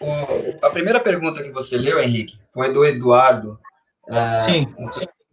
o, 0.00 0.66
a 0.66 0.70
primeira 0.70 1.00
pergunta 1.00 1.42
que 1.42 1.50
você 1.50 1.76
leu, 1.76 2.00
Henrique, 2.00 2.38
foi 2.52 2.72
do 2.72 2.84
Eduardo. 2.84 3.58
Uh, 4.04 4.44
Sim. 4.44 4.74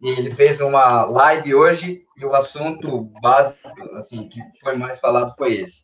Ele 0.02 0.34
fez 0.34 0.62
uma 0.62 1.04
live 1.06 1.56
hoje 1.56 2.04
e 2.18 2.26
o 2.26 2.34
assunto 2.34 3.06
básico, 3.22 3.70
assim, 3.96 4.30
que 4.30 4.40
foi 4.62 4.76
mais 4.76 5.00
falado 5.00 5.36
foi 5.36 5.54
esse. 5.56 5.84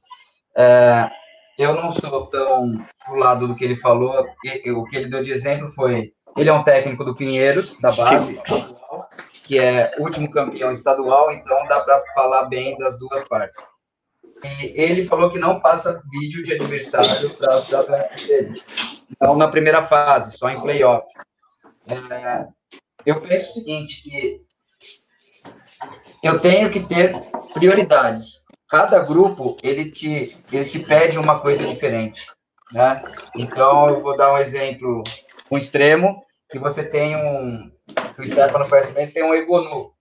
Uh, 0.55 1.09
eu 1.57 1.73
não 1.75 1.91
sou 1.91 2.27
tão 2.27 2.77
do 3.07 3.15
lado 3.15 3.47
do 3.47 3.55
que 3.55 3.63
ele 3.63 3.75
falou, 3.75 4.25
o 4.75 4.85
que 4.85 4.95
ele 4.95 5.09
deu 5.09 5.23
de 5.23 5.31
exemplo 5.31 5.71
foi 5.71 6.13
ele 6.37 6.49
é 6.49 6.53
um 6.53 6.63
técnico 6.63 7.03
do 7.03 7.15
Pinheiros, 7.15 7.79
da 7.79 7.91
base, 7.91 8.41
que 9.43 9.59
é 9.59 9.91
último 9.99 10.29
campeão 10.31 10.71
estadual, 10.71 11.31
então 11.31 11.65
dá 11.67 11.81
para 11.81 12.03
falar 12.13 12.43
bem 12.45 12.77
das 12.77 12.97
duas 12.97 13.27
partes. 13.27 13.57
E 14.43 14.73
ele 14.75 15.05
falou 15.05 15.29
que 15.29 15.37
não 15.37 15.59
passa 15.59 16.01
vídeo 16.09 16.43
de 16.43 16.53
adversário 16.53 17.29
para 17.31 17.59
os 17.59 17.73
atletas 17.73 18.23
dele. 18.23 18.61
Então, 19.09 19.35
na 19.35 19.47
primeira 19.47 19.83
fase, 19.83 20.37
só 20.37 20.49
em 20.49 20.59
playoff. 20.59 21.05
É, 21.87 22.47
eu 23.05 23.21
penso 23.21 23.49
o 23.49 23.53
seguinte, 23.53 24.01
que 24.01 24.41
eu 26.23 26.39
tenho 26.39 26.69
que 26.69 26.79
ter 26.79 27.13
prioridades. 27.53 28.45
Cada 28.67 28.99
grupo, 28.99 29.57
ele 29.61 29.91
te, 29.91 30.37
ele 30.51 30.65
te 30.65 30.79
pede 30.79 31.17
uma 31.17 31.39
coisa 31.39 31.65
diferente. 31.65 32.25
Né? 32.71 33.03
Então, 33.35 33.89
eu 33.89 34.01
vou 34.01 34.15
dar 34.15 34.33
um 34.33 34.37
exemplo 34.37 35.03
um 35.51 35.57
extremo, 35.57 36.23
que 36.49 36.57
você 36.57 36.83
tem 36.83 37.15
um, 37.15 37.69
que 38.15 38.21
o 38.21 38.27
Stefano 38.27 38.67
conhece 38.69 38.93
bem, 38.93 39.05
tem 39.05 39.23
um 39.23 39.33
Egonu, 39.33 39.93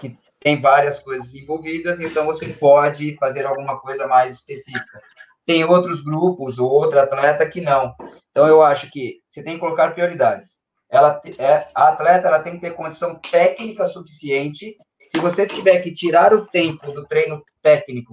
que 0.00 0.16
tem 0.40 0.60
várias 0.60 0.98
coisas 0.98 1.34
envolvidas, 1.34 2.00
então 2.00 2.24
você 2.24 2.48
pode 2.48 3.16
fazer 3.16 3.44
alguma 3.44 3.78
coisa 3.78 4.06
mais 4.06 4.34
específica. 4.34 5.02
Tem 5.44 5.64
outros 5.64 6.02
grupos 6.02 6.58
ou 6.58 6.70
outro 6.70 6.98
atleta 6.98 7.48
que 7.48 7.60
não. 7.60 7.94
Então 8.30 8.46
eu 8.46 8.62
acho 8.62 8.90
que 8.90 9.20
você 9.30 9.42
tem 9.42 9.54
que 9.54 9.60
colocar 9.60 9.92
prioridades. 9.92 10.62
Ela 10.88 11.20
é, 11.38 11.68
a 11.74 11.88
atleta 11.88 12.28
ela 12.28 12.42
tem 12.42 12.54
que 12.54 12.60
ter 12.60 12.74
condição 12.74 13.16
técnica 13.16 13.86
suficiente. 13.86 14.76
Se 15.08 15.18
você 15.18 15.46
tiver 15.46 15.80
que 15.82 15.92
tirar 15.92 16.32
o 16.32 16.46
tempo 16.46 16.90
do 16.92 17.06
treino 17.06 17.42
técnico, 17.62 18.12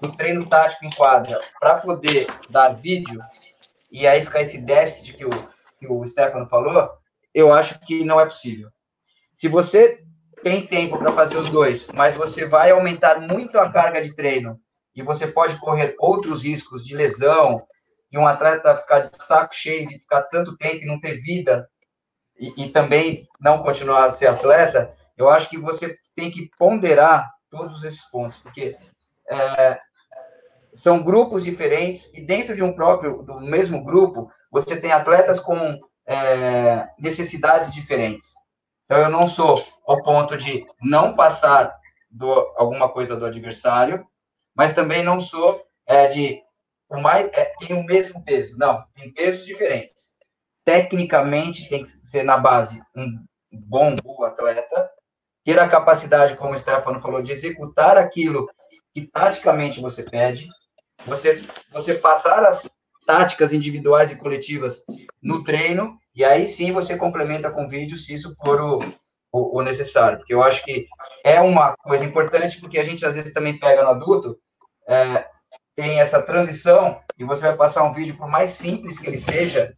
do 0.00 0.12
treino 0.12 0.46
tático 0.46 0.84
em 0.84 0.90
quadra, 0.90 1.40
para 1.58 1.76
poder 1.76 2.26
dar 2.48 2.70
vídeo, 2.70 3.20
e 3.90 4.06
aí 4.06 4.24
ficar 4.24 4.42
esse 4.42 4.58
déficit 4.58 5.14
que 5.14 5.24
o 5.24 5.30
que 5.80 5.88
o 5.88 6.06
Stefano 6.06 6.46
falou, 6.46 6.90
eu 7.34 7.52
acho 7.52 7.80
que 7.80 8.04
não 8.04 8.20
é 8.20 8.26
possível. 8.26 8.68
Se 9.32 9.48
você 9.48 10.04
tem 10.42 10.66
tempo 10.66 10.98
para 10.98 11.12
fazer 11.12 11.38
os 11.38 11.48
dois, 11.48 11.88
mas 11.88 12.14
você 12.14 12.44
vai 12.44 12.70
aumentar 12.70 13.20
muito 13.20 13.58
a 13.58 13.72
carga 13.72 14.02
de 14.02 14.14
treino 14.14 14.60
e 14.94 15.02
você 15.02 15.26
pode 15.26 15.58
correr 15.58 15.94
outros 15.98 16.44
riscos 16.44 16.84
de 16.84 16.94
lesão, 16.94 17.58
de 18.10 18.18
um 18.18 18.26
atleta 18.26 18.76
ficar 18.76 19.00
de 19.00 19.10
saco 19.22 19.54
cheio, 19.54 19.88
de 19.88 19.98
ficar 19.98 20.22
tanto 20.24 20.56
tempo 20.56 20.82
e 20.82 20.86
não 20.86 21.00
ter 21.00 21.14
vida, 21.20 21.68
e, 22.38 22.64
e 22.64 22.68
também 22.68 23.26
não 23.40 23.62
continuar 23.62 24.04
a 24.04 24.10
ser 24.10 24.26
atleta, 24.26 24.92
eu 25.16 25.30
acho 25.30 25.48
que 25.48 25.58
você 25.58 25.96
tem 26.14 26.30
que 26.30 26.50
ponderar 26.58 27.30
todos 27.50 27.84
esses 27.84 28.04
pontos, 28.10 28.38
porque 28.38 28.76
é, 29.30 29.80
são 30.72 31.02
grupos 31.02 31.44
diferentes 31.44 32.12
e 32.14 32.20
dentro 32.20 32.54
de 32.54 32.62
um 32.62 32.72
próprio, 32.72 33.22
do 33.22 33.40
mesmo 33.40 33.82
grupo, 33.84 34.30
você 34.50 34.76
tem 34.76 34.92
atletas 34.92 35.40
com 35.40 35.78
é, 36.06 36.88
necessidades 36.98 37.72
diferentes. 37.72 38.32
Então, 38.84 38.98
eu 38.98 39.08
não 39.08 39.26
sou 39.26 39.64
ao 39.86 40.02
ponto 40.02 40.36
de 40.36 40.66
não 40.82 41.14
passar 41.14 41.76
do, 42.10 42.30
alguma 42.56 42.88
coisa 42.88 43.16
do 43.16 43.24
adversário, 43.24 44.06
mas 44.54 44.74
também 44.74 45.02
não 45.02 45.20
sou 45.20 45.60
é, 45.86 46.08
de 46.08 46.42
o 46.88 47.00
mais 47.00 47.30
é, 47.32 47.52
tem 47.60 47.76
o 47.76 47.84
mesmo 47.84 48.22
peso. 48.24 48.58
Não, 48.58 48.84
tem 48.94 49.12
pesos 49.12 49.46
diferentes. 49.46 50.16
Tecnicamente 50.64 51.68
tem 51.68 51.82
que 51.82 51.88
ser 51.88 52.24
na 52.24 52.36
base 52.36 52.82
um 52.96 53.24
bom, 53.52 53.94
bom 53.96 54.24
atleta, 54.24 54.90
ter 55.44 55.58
a 55.58 55.68
capacidade, 55.68 56.36
como 56.36 56.54
o 56.54 56.58
Stefano 56.58 57.00
falou, 57.00 57.22
de 57.22 57.32
executar 57.32 57.96
aquilo 57.96 58.48
que 58.92 59.06
taticamente 59.06 59.80
você 59.80 60.02
pede, 60.02 60.48
você, 61.06 61.42
você 61.72 61.94
passar 61.94 62.42
as 62.44 62.68
táticas 63.06 63.52
individuais 63.52 64.10
e 64.10 64.16
coletivas 64.16 64.84
no 65.22 65.42
treino, 65.42 65.98
e 66.14 66.24
aí 66.24 66.46
sim 66.46 66.72
você 66.72 66.96
complementa 66.96 67.50
com 67.50 67.68
vídeo, 67.68 67.96
se 67.96 68.14
isso 68.14 68.34
for 68.36 68.60
o, 68.60 68.78
o, 69.32 69.58
o, 69.58 69.62
necessário. 69.62 70.18
Porque 70.18 70.34
eu 70.34 70.42
acho 70.42 70.64
que 70.64 70.86
é 71.24 71.40
uma 71.40 71.74
coisa 71.78 72.04
importante, 72.04 72.60
porque 72.60 72.78
a 72.78 72.84
gente 72.84 73.04
às 73.04 73.14
vezes 73.14 73.32
também 73.32 73.58
pega 73.58 73.82
no 73.82 73.90
adulto, 73.90 74.38
é, 74.88 75.26
tem 75.74 76.00
essa 76.00 76.22
transição, 76.22 77.00
e 77.18 77.24
você 77.24 77.42
vai 77.46 77.56
passar 77.56 77.84
um 77.84 77.92
vídeo, 77.92 78.16
por 78.16 78.28
mais 78.28 78.50
simples 78.50 78.98
que 78.98 79.06
ele 79.06 79.18
seja, 79.18 79.74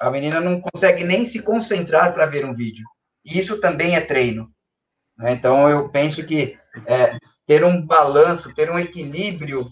a 0.00 0.10
menina 0.10 0.40
não 0.40 0.60
consegue 0.60 1.04
nem 1.04 1.26
se 1.26 1.42
concentrar 1.42 2.14
para 2.14 2.26
ver 2.26 2.44
um 2.44 2.54
vídeo. 2.54 2.86
E 3.24 3.38
isso 3.38 3.60
também 3.60 3.96
é 3.96 4.00
treino. 4.00 4.48
Né? 5.16 5.32
Então, 5.32 5.68
eu 5.68 5.88
penso 5.90 6.24
que 6.24 6.56
é, 6.86 7.18
ter 7.44 7.64
um 7.64 7.84
balanço, 7.84 8.54
ter 8.54 8.70
um 8.70 8.78
equilíbrio 8.78 9.68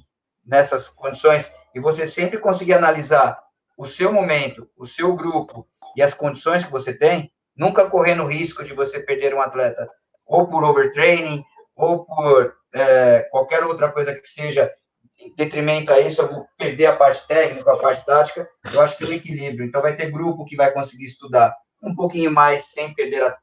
nessas 0.46 0.88
condições, 0.88 1.52
e 1.74 1.80
você 1.80 2.06
sempre 2.06 2.38
conseguir 2.38 2.74
analisar 2.74 3.36
o 3.76 3.86
seu 3.86 4.12
momento, 4.12 4.70
o 4.76 4.86
seu 4.86 5.14
grupo 5.14 5.66
e 5.96 6.02
as 6.02 6.14
condições 6.14 6.64
que 6.64 6.70
você 6.70 6.96
tem, 6.96 7.32
nunca 7.56 7.88
correndo 7.88 8.22
o 8.22 8.28
risco 8.28 8.64
de 8.64 8.72
você 8.72 9.00
perder 9.00 9.34
um 9.34 9.40
atleta 9.40 9.88
ou 10.24 10.48
por 10.48 10.64
overtraining, 10.64 11.44
ou 11.74 12.04
por 12.04 12.54
é, 12.74 13.20
qualquer 13.30 13.62
outra 13.64 13.90
coisa 13.90 14.14
que 14.14 14.26
seja 14.26 14.72
em 15.18 15.34
detrimento 15.34 15.92
a 15.92 16.00
isso, 16.00 16.22
eu 16.22 16.28
vou 16.28 16.46
perder 16.58 16.86
a 16.86 16.96
parte 16.96 17.26
técnica, 17.26 17.72
a 17.72 17.76
parte 17.76 18.04
tática, 18.04 18.48
eu 18.72 18.80
acho 18.80 18.96
que 18.96 19.04
é 19.04 19.06
um 19.06 19.12
equilíbrio. 19.12 19.64
Então, 19.64 19.80
vai 19.80 19.96
ter 19.96 20.10
grupo 20.10 20.44
que 20.44 20.56
vai 20.56 20.72
conseguir 20.72 21.04
estudar 21.04 21.54
um 21.82 21.94
pouquinho 21.94 22.30
mais 22.30 22.66
sem 22.66 22.92
perder 22.92 23.22
a, 23.22 23.38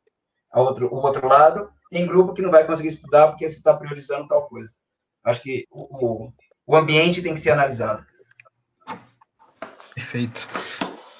a 0.52 0.62
outro, 0.62 0.88
o 0.94 0.98
outro 0.98 1.28
lado, 1.28 1.70
tem 1.90 2.06
grupo 2.06 2.34
que 2.34 2.42
não 2.42 2.52
vai 2.52 2.66
conseguir 2.66 2.90
estudar 2.90 3.28
porque 3.28 3.48
você 3.48 3.58
está 3.58 3.74
priorizando 3.76 4.28
tal 4.28 4.48
coisa. 4.48 4.74
Acho 5.24 5.42
que 5.42 5.66
o, 5.72 6.26
o, 6.26 6.34
o 6.66 6.76
ambiente 6.76 7.22
tem 7.22 7.34
que 7.34 7.40
ser 7.40 7.52
analisado. 7.52 8.06
Perfeito. 9.94 10.48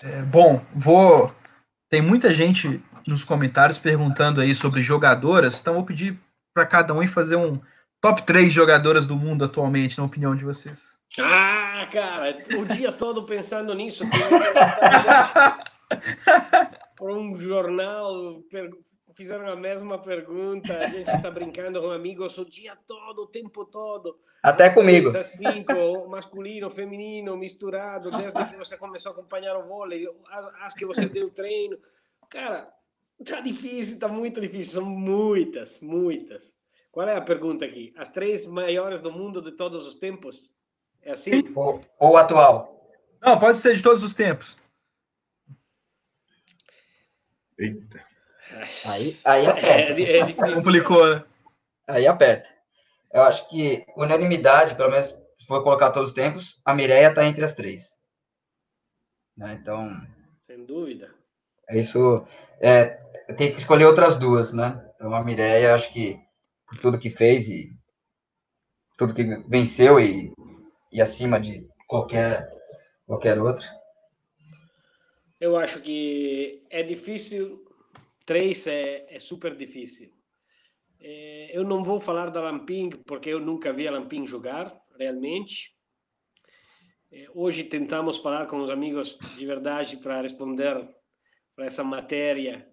É, 0.02 0.22
bom, 0.24 0.64
vou. 0.74 1.34
Tem 1.90 2.02
muita 2.02 2.34
gente 2.34 2.84
nos 3.08 3.24
comentários 3.24 3.78
perguntando 3.78 4.42
aí 4.42 4.56
sobre 4.56 4.82
jogadoras, 4.82 5.60
então 5.60 5.76
vou 5.76 5.86
pedir 5.86 6.20
para 6.54 6.66
cada 6.66 6.94
um 6.94 7.06
fazer 7.08 7.36
um 7.36 7.60
top 8.02 8.24
3 8.24 8.52
jogadoras 8.52 9.06
do 9.06 9.16
mundo 9.16 9.46
atualmente, 9.46 9.98
na 9.98 10.04
opinião 10.06 10.36
de 10.36 10.44
vocês. 10.44 10.98
Ah, 11.20 11.88
cara, 11.92 12.38
o 12.58 12.66
dia 12.66 12.92
todo 12.94 13.26
pensando 13.26 13.74
nisso. 13.74 14.04
Por 16.98 17.12
um 17.18 17.38
jornal, 17.38 18.42
fizeram 19.16 19.48
a 19.48 19.56
mesma 19.56 19.98
pergunta, 20.00 20.78
a 20.78 20.88
gente 20.88 21.10
está 21.10 21.30
brincando 21.30 21.82
com 21.82 21.92
amigos 21.92 22.38
o 22.38 22.46
dia 22.46 22.76
todo, 22.88 23.24
o 23.24 23.28
tempo 23.28 23.66
todo. 23.66 24.20
Até 24.42 24.70
comigo. 24.70 25.12
Cinco, 25.24 26.08
masculino, 26.10 26.70
feminino, 26.70 27.38
misturado, 27.38 28.12
desde 28.12 28.46
que 28.46 28.56
você 28.56 28.78
começou 28.78 29.12
a 29.12 29.14
acompanhar 29.14 29.56
o 29.58 29.68
vôlei, 29.68 30.08
as 30.62 30.74
que 30.74 30.86
você 30.86 31.06
deu 31.06 31.30
treino. 31.30 31.78
Cara, 32.30 32.72
tá 33.26 33.40
difícil, 33.40 34.00
tá 34.00 34.08
muito 34.08 34.42
difícil, 34.42 34.82
são 34.82 34.90
muitas, 34.90 35.80
muitas. 35.80 36.54
Qual 36.92 37.08
é 37.08 37.16
a 37.16 37.22
pergunta 37.22 37.66
aqui? 37.66 37.94
As 37.98 38.10
três 38.10 38.46
maiores 38.46 39.02
do 39.02 39.12
mundo 39.12 39.42
de 39.42 39.52
todos 39.52 39.88
os 39.88 39.96
tempos? 39.96 40.54
É 41.02 41.12
assim? 41.12 41.44
Ou, 41.56 41.82
ou 42.00 42.18
atual? 42.18 42.90
Não, 43.22 43.40
pode 43.40 43.58
ser 43.58 43.76
de 43.76 43.82
todos 43.82 44.04
os 44.04 44.14
tempos. 44.14 44.58
Eita. 47.58 48.13
Aí, 48.86 49.18
aí 49.26 49.48
aperta. 49.48 49.94
É, 49.94 50.20
é 50.20 50.34
Complicou, 50.54 51.08
né? 51.08 51.24
Aí 51.88 52.08
aperta. 52.08 52.50
Eu 53.12 53.22
acho 53.24 53.48
que 53.50 53.86
unanimidade, 53.96 54.76
pelo 54.76 54.90
menos 54.90 55.18
se 55.38 55.48
for 55.48 55.62
colocar 55.64 55.92
todos 55.92 56.10
os 56.10 56.16
tempos, 56.16 56.62
a 56.64 56.74
Mireia 56.74 57.10
está 57.10 57.26
entre 57.26 57.44
as 57.44 57.54
três. 57.54 58.02
Né? 59.36 59.60
Então. 59.62 60.02
Sem 60.48 60.66
dúvida. 60.66 61.14
É 61.70 61.80
isso. 61.80 62.26
É, 62.60 62.86
tem 63.38 63.52
que 63.52 63.60
escolher 63.60 63.86
outras 63.86 64.18
duas, 64.18 64.54
né? 64.54 64.84
Então 64.96 65.14
a 65.14 65.24
Mireia, 65.24 65.76
acho 65.76 65.92
que 65.92 66.20
por 66.68 66.78
tudo 66.80 67.00
que 67.00 67.10
fez 67.10 67.48
e 67.48 67.72
tudo 68.98 69.14
que 69.14 69.24
venceu 69.48 70.00
e, 70.00 70.34
e 70.92 71.02
acima 71.02 71.40
de 71.40 71.68
qualquer, 71.88 72.50
qualquer 73.06 73.40
outro. 73.40 73.68
Eu 75.40 75.58
acho 75.58 75.82
que 75.82 76.66
é 76.70 76.82
difícil 76.84 77.64
Três 78.26 78.66
é, 78.68 79.06
é 79.16 79.20
super 79.20 79.56
difícil. 79.56 80.12
É, 81.00 81.58
eu 81.58 81.64
não 81.66 81.84
vou 81.84 82.00
falar 82.00 82.30
da 82.30 82.42
Lamping, 82.42 82.90
porque 83.06 83.30
eu 83.30 83.40
nunca 83.40 83.74
vi 83.74 83.88
a 83.88 83.92
Lamping 83.92 84.26
jogar, 84.26 84.72
realmente. 84.98 85.76
É, 87.12 87.28
hoje 87.34 87.66
tentamos 87.66 88.18
falar 88.18 88.48
com 88.48 88.62
os 88.62 88.70
amigos 88.70 89.18
de 89.38 89.46
verdade 89.46 89.98
para 89.98 90.22
responder 90.22 90.90
para 91.56 91.66
essa 91.66 91.84
matéria, 91.84 92.68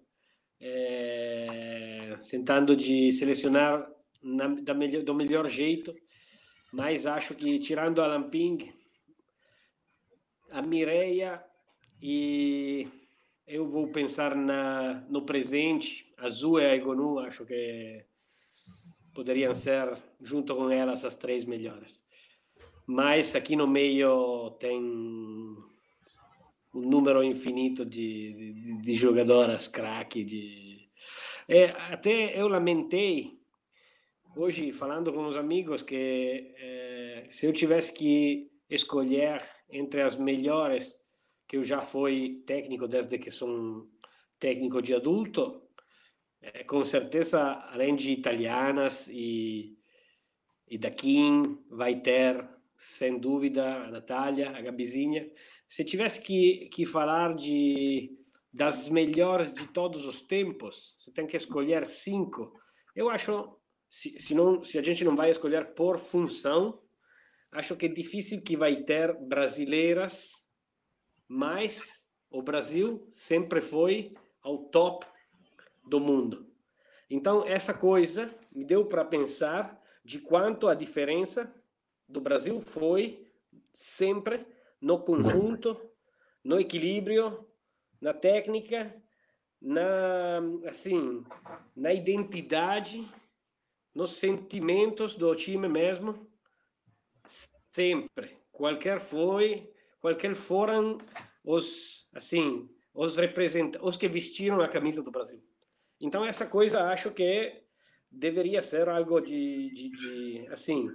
é, 0.59 2.17
tentando 2.29 2.75
de 2.75 3.11
selecionar 3.11 3.87
na, 4.23 4.47
da 4.47 4.73
melhor, 4.73 5.03
do 5.03 5.13
melhor 5.13 5.49
jeito, 5.49 5.93
mas 6.71 7.05
acho 7.05 7.35
que 7.35 7.59
tirando 7.59 8.01
a 8.01 8.07
Lamping, 8.07 8.73
a 10.49 10.61
Mireia 10.61 11.43
e 12.01 12.87
eu 13.47 13.67
vou 13.67 13.87
pensar 13.87 14.35
na, 14.35 15.03
no 15.09 15.25
presente. 15.25 16.11
Azul 16.17 16.59
e 16.59 16.65
a 16.65 16.75
Egonu, 16.75 17.19
acho 17.19 17.45
que 17.45 18.05
poderiam 19.13 19.53
ser, 19.53 19.97
junto 20.21 20.55
com 20.55 20.69
elas, 20.69 21.03
as 21.03 21.15
três 21.15 21.45
melhores. 21.45 21.99
Mas 22.85 23.35
aqui 23.35 23.55
no 23.55 23.67
meio 23.67 24.51
tem 24.59 24.79
um 24.79 25.57
número 26.73 27.23
infinito 27.23 27.85
de, 27.85 28.33
de, 28.33 28.81
de 28.81 28.93
jogadoras 28.93 29.67
craque. 29.67 30.23
De... 30.23 30.89
É, 31.47 31.65
até 31.93 32.39
eu 32.39 32.47
lamentei, 32.47 33.39
hoje, 34.35 34.71
falando 34.71 35.11
com 35.11 35.27
os 35.27 35.35
amigos, 35.35 35.81
que 35.81 36.53
é, 36.57 37.25
se 37.29 37.45
eu 37.45 37.53
tivesse 37.53 37.93
que 37.93 38.49
escolher 38.69 39.43
entre 39.69 40.01
as 40.01 40.15
melhores 40.15 41.00
que 41.51 41.61
já 41.65 41.81
fui 41.81 42.41
técnico 42.47 42.87
desde 42.87 43.19
que 43.19 43.29
sou 43.29 43.85
técnico 44.39 44.81
de 44.81 44.95
adulto, 44.95 45.61
é, 46.41 46.63
com 46.63 46.85
certeza, 46.85 47.41
além 47.73 47.93
de 47.93 48.09
italianas 48.09 49.09
e, 49.09 49.77
e 50.65 50.77
da 50.77 50.89
Kim, 50.89 51.61
vai 51.69 51.99
ter, 51.99 52.47
sem 52.77 53.19
dúvida, 53.19 53.83
a 53.83 53.91
Natália, 53.91 54.49
a 54.51 54.61
Gabizinha. 54.61 55.29
Se 55.67 55.83
tivesse 55.83 56.21
que, 56.21 56.69
que 56.71 56.85
falar 56.85 57.35
de 57.35 58.17
das 58.53 58.89
melhores 58.89 59.53
de 59.53 59.67
todos 59.67 60.05
os 60.05 60.21
tempos, 60.21 60.95
você 60.97 61.11
tem 61.11 61.27
que 61.27 61.35
escolher 61.35 61.85
cinco. 61.85 62.53
Eu 62.95 63.09
acho, 63.09 63.57
se, 63.89 64.17
se, 64.21 64.33
não, 64.33 64.63
se 64.63 64.79
a 64.79 64.81
gente 64.81 65.03
não 65.03 65.17
vai 65.17 65.31
escolher 65.31 65.73
por 65.73 65.99
função, 65.99 66.81
acho 67.51 67.75
que 67.75 67.87
é 67.87 67.89
difícil 67.89 68.41
que 68.41 68.55
vai 68.55 68.83
ter 68.83 69.13
brasileiras 69.19 70.40
mas 71.31 72.05
o 72.29 72.41
Brasil 72.41 73.07
sempre 73.13 73.61
foi 73.61 74.13
ao 74.41 74.65
top 74.65 75.07
do 75.87 75.97
mundo. 75.97 76.45
Então, 77.09 77.47
essa 77.47 77.73
coisa 77.73 78.29
me 78.51 78.65
deu 78.65 78.85
para 78.85 79.05
pensar 79.05 79.81
de 80.03 80.19
quanto 80.19 80.67
a 80.67 80.75
diferença 80.75 81.49
do 82.05 82.19
Brasil 82.19 82.59
foi 82.59 83.31
sempre 83.73 84.45
no 84.81 84.99
conjunto, 84.99 85.79
no 86.43 86.59
equilíbrio, 86.59 87.47
na 88.01 88.13
técnica, 88.13 88.93
na 89.61 90.41
assim, 90.67 91.23
na 91.73 91.93
identidade, 91.93 93.09
nos 93.95 94.17
sentimentos 94.17 95.15
do 95.15 95.33
time 95.33 95.69
mesmo, 95.69 96.29
sempre. 97.71 98.37
Qualquer 98.51 98.99
foi 98.99 99.71
qualquer 100.01 100.35
foram 100.35 100.97
os 101.43 102.09
assim 102.13 102.69
os 102.93 103.15
representantes, 103.15 103.79
os 103.81 103.95
que 103.95 104.07
vestiram 104.07 104.59
a 104.59 104.67
camisa 104.67 105.01
do 105.01 105.11
Brasil. 105.11 105.41
Então 105.99 106.25
essa 106.25 106.45
coisa 106.45 106.83
acho 106.85 107.11
que 107.11 107.63
deveria 108.11 108.61
ser 108.61 108.89
algo 108.89 109.21
de, 109.21 109.71
de, 109.73 109.89
de 109.89 110.47
assim 110.51 110.89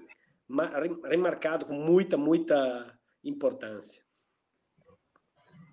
remarcado 1.09 1.65
com 1.65 1.74
muita, 1.74 2.16
muita 2.16 2.93
importância. 3.24 4.03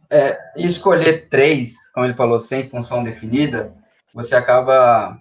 É, 0.10 0.38
escolher 0.56 1.28
três, 1.30 1.92
como 1.92 2.06
ele 2.06 2.14
falou, 2.14 2.40
sem 2.40 2.70
função 2.70 3.04
definida, 3.04 3.74
você 4.14 4.36
acaba 4.36 5.20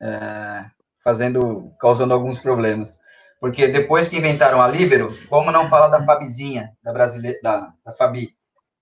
é, 0.00 0.70
fazendo, 1.02 1.72
causando 1.78 2.12
alguns 2.12 2.40
problemas. 2.40 3.00
Porque 3.40 3.68
depois 3.68 4.08
que 4.08 4.16
inventaram 4.16 4.62
a 4.62 4.68
Libero, 4.68 5.08
como 5.28 5.52
não 5.52 5.68
falar 5.68 5.88
da 5.88 6.02
Fabizinha, 6.02 6.72
da 6.82 6.92
brasileira, 6.92 7.38
da, 7.42 7.72
da 7.84 7.92
Fabi, 7.92 8.30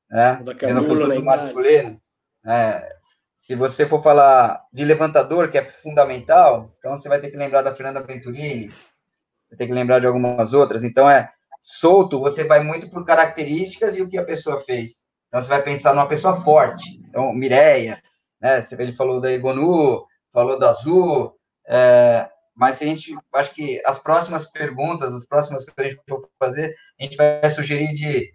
né? 0.09 0.41
Mesma 0.63 0.87
coisa 0.87 1.15
do 1.15 1.25
masculino. 1.25 2.01
É, 2.47 2.95
se 3.35 3.55
você 3.55 3.87
for 3.87 4.03
falar 4.03 4.63
de 4.73 4.85
levantador, 4.85 5.51
que 5.51 5.59
é 5.59 5.63
fundamental, 5.65 6.73
então 6.79 6.97
você 6.97 7.09
vai 7.09 7.21
ter 7.21 7.31
que 7.31 7.37
lembrar 7.37 7.63
da 7.63 7.75
Fernanda 7.75 8.03
Venturini, 8.03 8.69
vai 9.51 9.59
ter 9.59 9.67
que 9.67 9.73
lembrar 9.73 9.99
de 9.99 10.07
algumas 10.07 10.55
outras. 10.55 10.85
Então 10.85 11.11
é 11.11 11.31
solto, 11.61 12.21
você 12.21 12.45
vai 12.45 12.63
muito 12.63 12.89
por 12.89 13.05
características 13.05 13.97
e 13.97 14.03
o 14.03 14.09
que 14.09 14.19
a 14.19 14.25
pessoa 14.25 14.63
fez. 14.63 15.07
Então 15.29 15.43
você 15.43 15.49
vai 15.49 15.63
pensar 15.63 15.95
numa 15.95 16.09
pessoa 16.09 16.35
forte. 16.35 17.03
Então, 17.09 17.33
Mireia, 17.33 18.01
né? 18.41 18.63
Ele 18.79 18.93
falou 18.93 19.21
da 19.21 19.33
Egonu, 19.33 20.07
falou 20.33 20.59
da 20.59 20.71
Azul, 20.71 21.35
é, 21.67 22.29
mas 22.55 22.81
a 22.81 22.85
gente, 22.85 23.17
acho 23.33 23.55
que 23.55 23.83
as 23.85 23.99
próximas 23.99 24.51
perguntas, 24.51 25.13
as 25.13 25.27
próximas 25.27 25.65
que 25.65 25.73
a 25.77 25.89
gente 25.89 26.01
for 26.09 26.29
fazer, 26.39 26.75
a 26.99 27.03
gente 27.03 27.17
vai 27.17 27.51
sugerir 27.51 27.95
de 27.95 28.33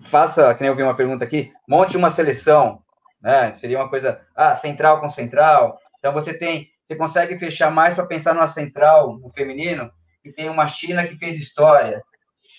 faça, 0.00 0.54
que 0.54 0.62
nem 0.62 0.70
eu 0.70 0.76
vi 0.76 0.82
uma 0.82 0.96
pergunta 0.96 1.24
aqui, 1.24 1.52
monte 1.68 1.96
uma 1.96 2.10
seleção, 2.10 2.82
né? 3.20 3.52
Seria 3.52 3.78
uma 3.78 3.88
coisa, 3.88 4.20
ah, 4.34 4.54
central 4.54 5.00
com 5.00 5.08
central. 5.08 5.78
Então 5.98 6.12
você 6.12 6.32
tem, 6.32 6.70
você 6.86 6.96
consegue 6.96 7.38
fechar 7.38 7.70
mais 7.70 7.94
para 7.94 8.06
pensar 8.06 8.34
numa 8.34 8.46
central 8.46 9.18
no 9.18 9.30
feminino 9.30 9.90
e 10.24 10.32
tem 10.32 10.48
uma 10.48 10.66
China 10.66 11.06
que 11.06 11.16
fez 11.16 11.38
história. 11.38 12.02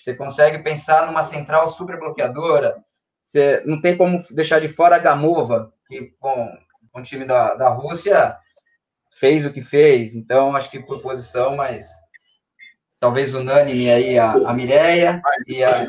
Você 0.02 0.14
consegue 0.14 0.62
pensar 0.62 1.06
numa 1.06 1.22
central 1.22 1.68
super 1.68 1.98
bloqueadora. 1.98 2.76
Você 3.24 3.62
não 3.66 3.80
tem 3.80 3.96
como 3.96 4.18
deixar 4.30 4.60
de 4.60 4.68
fora 4.68 4.96
a 4.96 5.00
Gamova, 5.00 5.72
que 5.88 6.14
com 6.20 6.56
o 6.94 7.02
time 7.02 7.24
da, 7.24 7.54
da 7.54 7.68
Rússia 7.68 8.36
fez 9.18 9.46
o 9.46 9.52
que 9.52 9.62
fez, 9.62 10.14
então 10.14 10.54
acho 10.54 10.70
que 10.70 10.80
por 10.80 11.00
posição, 11.00 11.56
mas 11.56 11.90
talvez 13.00 13.34
unânime 13.34 13.90
aí 13.90 14.18
a, 14.18 14.32
a 14.32 14.54
Mireia 14.54 15.22
e 15.46 15.64
a. 15.64 15.88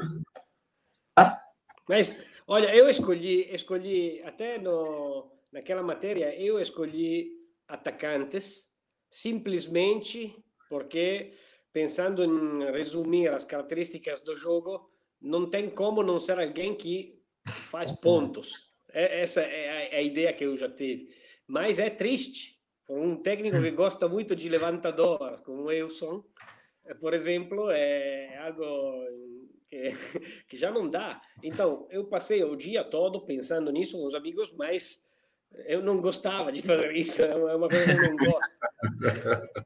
Ah? 1.16 1.42
Mas, 1.88 2.24
olha, 2.48 2.74
eu 2.74 2.90
escolhi, 2.90 3.54
escolhi 3.54 4.22
até 4.24 4.58
no, 4.58 5.30
naquela 5.52 5.84
matéria, 5.84 6.34
eu 6.40 6.60
escolhi 6.60 7.32
atacantes 7.68 8.66
simplesmente 9.10 10.36
porque, 10.70 11.34
pensando 11.74 12.24
em 12.24 12.72
resumir 12.72 13.30
as 13.30 13.44
características 13.44 14.20
do 14.22 14.36
jogo, 14.36 14.90
não 15.22 15.50
tem 15.50 15.70
como 15.70 16.04
não 16.04 16.20
ser 16.20 16.40
alguém 16.40 16.76
que 16.76 17.22
faz 17.70 17.92
pontos. 17.92 18.54
É, 18.92 19.22
essa 19.22 19.42
é 19.42 19.90
é 19.92 19.98
a 19.98 20.02
ideia 20.02 20.34
que 20.34 20.46
eu 20.46 20.58
já 20.58 20.70
tive. 20.70 21.10
Mas 21.48 21.80
é 21.80 21.90
triste 21.90 22.57
um 22.90 23.18
técnico 23.18 23.62
que 23.62 23.72
gosta 23.72 24.08
muito 24.08 24.36
de 24.36 24.48
levantador, 24.48 25.42
Wilson, 25.48 26.24
eh, 26.86 26.94
por 26.94 27.14
exemplo, 27.14 27.70
é 27.70 28.38
algo 28.38 29.06
que, 29.68 29.92
que 30.48 30.58
já 30.58 30.72
não 30.72 30.88
dá. 30.90 31.22
Então, 31.44 31.86
eu 31.90 32.06
passei 32.06 32.44
o 32.44 32.56
dia 32.56 32.84
todo 32.84 33.26
pensando 33.26 33.72
nisso 33.72 33.98
com 33.98 34.06
os 34.06 34.16
amigos, 34.16 34.52
mas 34.56 35.06
eu 35.66 35.82
não 35.82 36.00
gostava 36.00 36.52
de 36.52 36.62
fazer 36.62 36.96
isso, 36.96 37.22
é 37.22 37.56
uma 37.56 37.68
coisa 37.68 37.86
que 37.86 37.92
eu 37.92 38.02
não 38.02 38.16
gosto. 38.16 38.58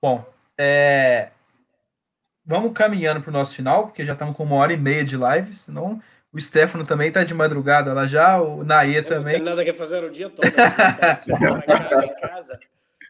Bom, 0.00 0.24
é... 0.58 1.30
vamos 2.44 2.72
caminhando 2.72 3.20
para 3.20 3.30
o 3.30 3.32
nosso 3.32 3.54
final, 3.54 3.86
porque 3.86 4.04
já 4.04 4.14
estamos 4.14 4.36
com 4.36 4.42
uma 4.42 4.56
hora 4.56 4.72
e 4.72 4.76
meia 4.76 5.04
de 5.04 5.16
live, 5.16 5.54
senão 5.54 6.02
o 6.32 6.40
Stefano 6.40 6.86
também 6.86 7.08
está 7.08 7.22
de 7.24 7.34
madrugada 7.34 7.92
lá 7.92 8.06
já, 8.06 8.40
o 8.40 8.64
Naê 8.64 9.02
também. 9.02 9.34
Não 9.34 9.44
tem 9.44 9.54
nada 9.54 9.64
que 9.64 9.72
fazer 9.74 10.02
o 10.02 10.10
dia 10.10 10.30
todo. 10.30 10.44
Né? 10.44 10.52
Tá 10.52 11.20
em 12.06 12.20
casa, 12.20 12.58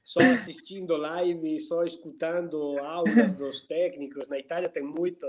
só 0.03 0.21
assistindo 0.21 0.97
live, 0.97 1.61
só 1.61 1.85
escutando 1.85 2.79
aulas 2.81 3.33
dos 3.35 3.61
técnicos. 3.61 4.27
Na 4.27 4.39
Itália 4.39 4.69
tem 4.69 4.83
muito 4.83 5.25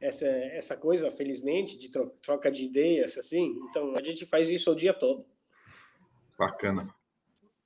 essa, 0.00 0.26
essa 0.26 0.76
coisa, 0.76 1.10
felizmente, 1.10 1.78
de 1.78 1.90
troca 2.22 2.50
de 2.50 2.64
ideias, 2.64 3.18
assim. 3.18 3.54
Então, 3.68 3.94
a 3.96 4.02
gente 4.02 4.24
faz 4.24 4.48
isso 4.48 4.72
o 4.72 4.76
dia 4.76 4.94
todo. 4.94 5.26
Bacana. 6.38 6.88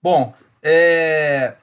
Bom, 0.02 0.34
é... 0.60 1.54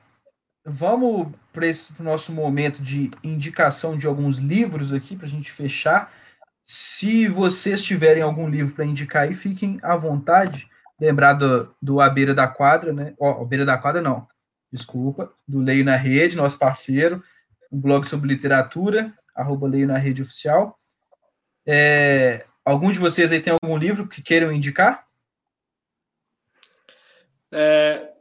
vamos 0.63 1.27
para 1.51 1.65
o 1.99 2.03
nosso 2.03 2.31
momento 2.31 2.81
de 2.81 3.11
indicação 3.21 3.97
de 3.97 4.07
alguns 4.07 4.37
livros 4.37 4.93
aqui, 4.93 5.17
para 5.17 5.25
a 5.25 5.29
gente 5.29 5.51
fechar. 5.51 6.20
Se 6.63 7.27
vocês 7.27 7.81
tiverem 7.81 8.21
algum 8.21 8.47
livro 8.47 8.73
para 8.75 8.85
indicar 8.85 9.23
aí, 9.23 9.33
fiquem 9.33 9.79
à 9.81 9.95
vontade. 9.95 10.69
Lembrar 10.99 11.33
do, 11.33 11.73
do 11.81 11.99
A 11.99 12.09
Beira 12.09 12.33
da 12.33 12.47
Quadra, 12.47 12.93
né? 12.93 13.13
Ó, 13.19 13.41
oh, 13.41 13.45
Beira 13.45 13.65
da 13.65 13.77
Quadra 13.77 14.01
não, 14.01 14.27
desculpa, 14.71 15.33
do 15.47 15.59
Leio 15.59 15.83
na 15.83 15.95
Rede, 15.95 16.37
nosso 16.37 16.59
parceiro, 16.59 17.23
um 17.71 17.79
blog 17.79 18.07
sobre 18.07 18.27
literatura, 18.27 19.13
arroba 19.35 19.67
Leio 19.67 19.87
na 19.87 19.97
Rede 19.97 20.21
Oficial. 20.21 20.77
É, 21.65 22.45
algum 22.63 22.91
de 22.91 22.99
vocês 22.99 23.31
aí 23.31 23.39
tem 23.39 23.53
algum 23.53 23.77
livro 23.77 24.07
que 24.07 24.21
queiram 24.21 24.51
indicar? 24.51 25.07
É, 27.51 28.13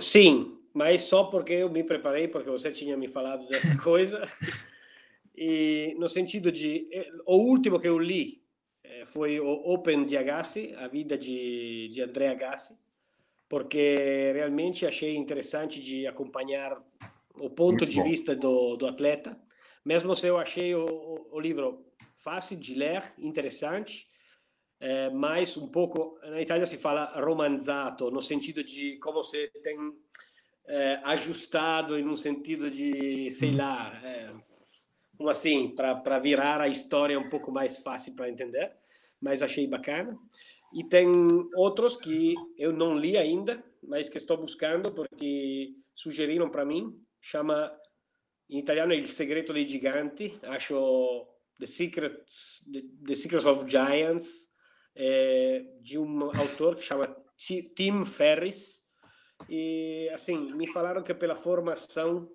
sim, 0.00 0.58
mas 0.72 1.02
só 1.02 1.24
porque 1.24 1.52
eu 1.52 1.68
me 1.68 1.84
preparei, 1.84 2.26
porque 2.28 2.48
você 2.48 2.70
tinha 2.70 2.96
me 2.96 3.08
falado 3.08 3.46
dessa 3.48 3.76
coisa. 3.82 4.26
E 5.34 5.94
no 5.98 6.08
sentido 6.08 6.52
de 6.52 6.88
eh, 6.92 7.10
o 7.26 7.36
último 7.36 7.80
que 7.80 7.88
eu 7.88 7.98
li 7.98 8.42
eh, 8.84 9.04
foi 9.06 9.40
o 9.40 9.48
Open 9.48 10.04
de 10.04 10.16
Agassi, 10.16 10.74
a 10.74 10.88
vida 10.88 11.16
de, 11.16 11.88
de 11.92 12.02
André 12.02 12.28
Agassi, 12.28 12.78
porque 13.48 14.32
realmente 14.34 14.86
achei 14.86 15.16
interessante 15.16 15.80
de 15.80 16.06
acompanhar 16.06 16.82
o 17.34 17.48
ponto 17.50 17.80
Muito 17.80 17.86
de 17.86 17.96
bom. 17.96 18.04
vista 18.04 18.36
do, 18.36 18.76
do 18.76 18.86
atleta, 18.86 19.38
mesmo 19.84 20.14
se 20.14 20.26
eu 20.26 20.38
achei 20.38 20.74
o, 20.74 21.28
o, 21.30 21.40
livro 21.40 21.84
fácil 22.22 22.56
de 22.56 22.74
ler, 22.74 23.02
interessante, 23.18 24.06
é, 24.78 25.10
mas 25.10 25.56
um 25.56 25.68
pouco, 25.68 26.18
na 26.22 26.40
Itália 26.40 26.66
se 26.66 26.76
fala 26.76 27.20
romanzato, 27.20 28.10
no 28.10 28.22
sentido 28.22 28.62
de 28.62 28.98
como 28.98 29.22
você 29.22 29.48
tem 29.62 29.76
é, 30.66 31.00
ajustado 31.04 31.98
em 31.98 32.06
um 32.06 32.16
sentido 32.16 32.70
de, 32.70 33.30
sei 33.30 33.50
uhum. 33.50 33.56
lá, 33.56 34.00
é, 34.04 34.32
como 35.16 35.28
assim, 35.28 35.74
para 35.74 36.18
virar 36.18 36.60
a 36.60 36.68
história 36.68 37.18
um 37.18 37.28
pouco 37.28 37.52
mais 37.52 37.78
fácil 37.78 38.14
para 38.14 38.28
entender, 38.28 38.72
mas 39.20 39.42
achei 39.42 39.66
bacana. 39.66 40.18
E 40.74 40.84
tem 40.84 41.06
outros 41.54 41.96
que 41.96 42.34
eu 42.56 42.72
não 42.72 42.96
li 42.96 43.16
ainda, 43.16 43.62
mas 43.82 44.08
que 44.08 44.16
estou 44.16 44.36
buscando 44.38 44.90
porque 44.92 45.74
sugeriram 45.94 46.48
para 46.50 46.64
mim. 46.64 46.98
Chama, 47.20 47.70
em 48.48 48.58
italiano, 48.58 48.94
Il 48.94 49.06
Segreto 49.06 49.52
dei 49.52 49.68
Giganti. 49.68 50.38
Acho 50.44 51.28
The 51.58 51.66
Secrets, 51.66 52.64
The, 52.72 52.82
The 53.06 53.14
Secrets 53.14 53.46
of 53.46 53.70
Giants, 53.70 54.48
é, 54.96 55.62
de 55.82 55.98
um 55.98 56.24
autor 56.24 56.76
que 56.76 56.82
chama 56.82 57.14
Tim 57.36 58.04
Ferris. 58.04 58.82
E, 59.48 60.08
assim, 60.12 60.52
me 60.54 60.66
falaram 60.68 61.02
que 61.02 61.12
pela 61.12 61.36
formação... 61.36 62.30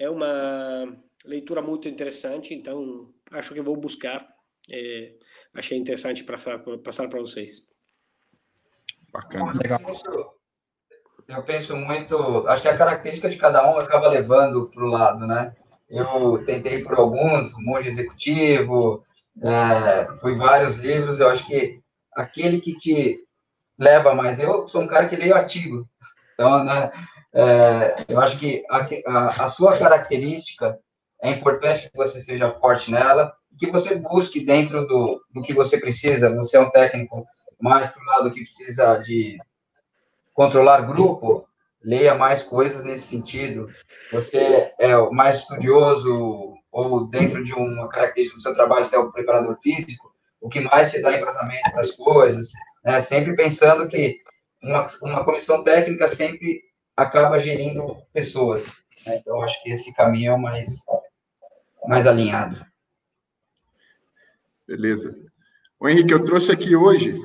é 0.00 0.08
uma 0.08 0.96
leitura 1.24 1.60
muito 1.60 1.86
interessante, 1.86 2.54
então 2.54 3.12
acho 3.30 3.52
que 3.52 3.60
vou 3.60 3.76
buscar. 3.76 4.24
É, 4.72 5.12
achei 5.54 5.76
interessante 5.76 6.24
passar, 6.24 6.58
passar 6.82 7.08
para 7.08 7.20
vocês. 7.20 7.68
Bacana. 9.12 9.52
Legal. 9.62 9.80
Eu 11.28 11.44
penso, 11.44 11.76
muito, 11.76 12.16
acho 12.48 12.62
que 12.62 12.68
a 12.68 12.76
característica 12.76 13.28
de 13.28 13.36
cada 13.36 13.70
um 13.70 13.78
acaba 13.78 14.08
levando 14.08 14.70
para 14.70 14.84
o 14.84 14.88
lado, 14.88 15.26
né? 15.26 15.54
Eu 15.88 16.42
tentei 16.44 16.82
por 16.82 16.94
alguns, 16.94 17.52
monge 17.58 17.88
executivo, 17.88 19.04
é, 19.42 20.18
fui 20.18 20.36
vários 20.36 20.76
livros, 20.76 21.20
eu 21.20 21.28
acho 21.28 21.46
que 21.46 21.80
aquele 22.14 22.60
que 22.60 22.76
te 22.76 23.24
leva 23.78 24.14
mais, 24.14 24.40
eu 24.40 24.66
sou 24.68 24.82
um 24.82 24.86
cara 24.86 25.08
que 25.08 25.16
leio 25.16 25.34
artigo, 25.34 25.88
então, 26.34 26.64
né, 26.64 26.90
é, 27.32 27.94
eu 28.08 28.20
acho 28.20 28.38
que 28.38 28.62
a, 28.68 28.86
a, 29.06 29.44
a, 29.44 29.48
sua 29.48 29.78
característica 29.78 30.78
é 31.22 31.30
importante 31.30 31.88
que 31.88 31.96
você 31.96 32.20
seja 32.20 32.50
forte 32.50 32.90
nela 32.90 33.32
e 33.52 33.56
que 33.56 33.70
você 33.70 33.94
busque 33.94 34.44
dentro 34.44 34.86
do, 34.86 35.22
do 35.32 35.42
que 35.42 35.54
você 35.54 35.78
precisa. 35.78 36.34
Você 36.34 36.56
é 36.56 36.60
um 36.60 36.70
técnico 36.70 37.24
mais 37.60 37.90
para 37.90 38.02
o 38.02 38.06
lado 38.06 38.30
que 38.32 38.42
precisa 38.42 38.96
de 38.98 39.38
controlar 40.34 40.80
grupo, 40.82 41.46
leia 41.82 42.14
mais 42.14 42.42
coisas 42.42 42.82
nesse 42.82 43.06
sentido. 43.06 43.68
Você 44.12 44.72
é 44.78 44.96
mais 45.10 45.36
estudioso 45.36 46.54
ou 46.72 47.06
dentro 47.08 47.44
de 47.44 47.52
uma 47.52 47.88
característica 47.88 48.38
do 48.38 48.42
seu 48.42 48.54
trabalho, 48.54 48.86
você 48.86 48.96
é 48.96 48.98
o 48.98 49.12
preparador 49.12 49.58
físico, 49.60 50.12
o 50.40 50.48
que 50.48 50.60
mais 50.60 50.90
te 50.90 51.00
dá 51.02 51.16
embasamento 51.16 51.70
para 51.70 51.80
as 51.80 51.90
coisas, 51.90 52.52
né? 52.84 53.00
sempre 53.00 53.34
pensando 53.34 53.88
que 53.88 54.18
uma, 54.62 54.86
uma 55.02 55.24
comissão 55.24 55.62
técnica 55.62 56.06
sempre 56.08 56.62
acaba 57.02 57.38
gerindo 57.38 57.96
pessoas. 58.12 58.84
Né? 59.06 59.16
Então, 59.16 59.42
acho 59.42 59.62
que 59.62 59.70
esse 59.70 59.94
caminho 59.94 60.32
é 60.32 60.34
o 60.34 60.40
mais, 60.40 60.84
mais 61.86 62.06
alinhado. 62.06 62.64
Beleza. 64.66 65.14
O 65.78 65.88
Henrique, 65.88 66.12
eu 66.12 66.24
trouxe 66.24 66.52
aqui 66.52 66.76
hoje 66.76 67.18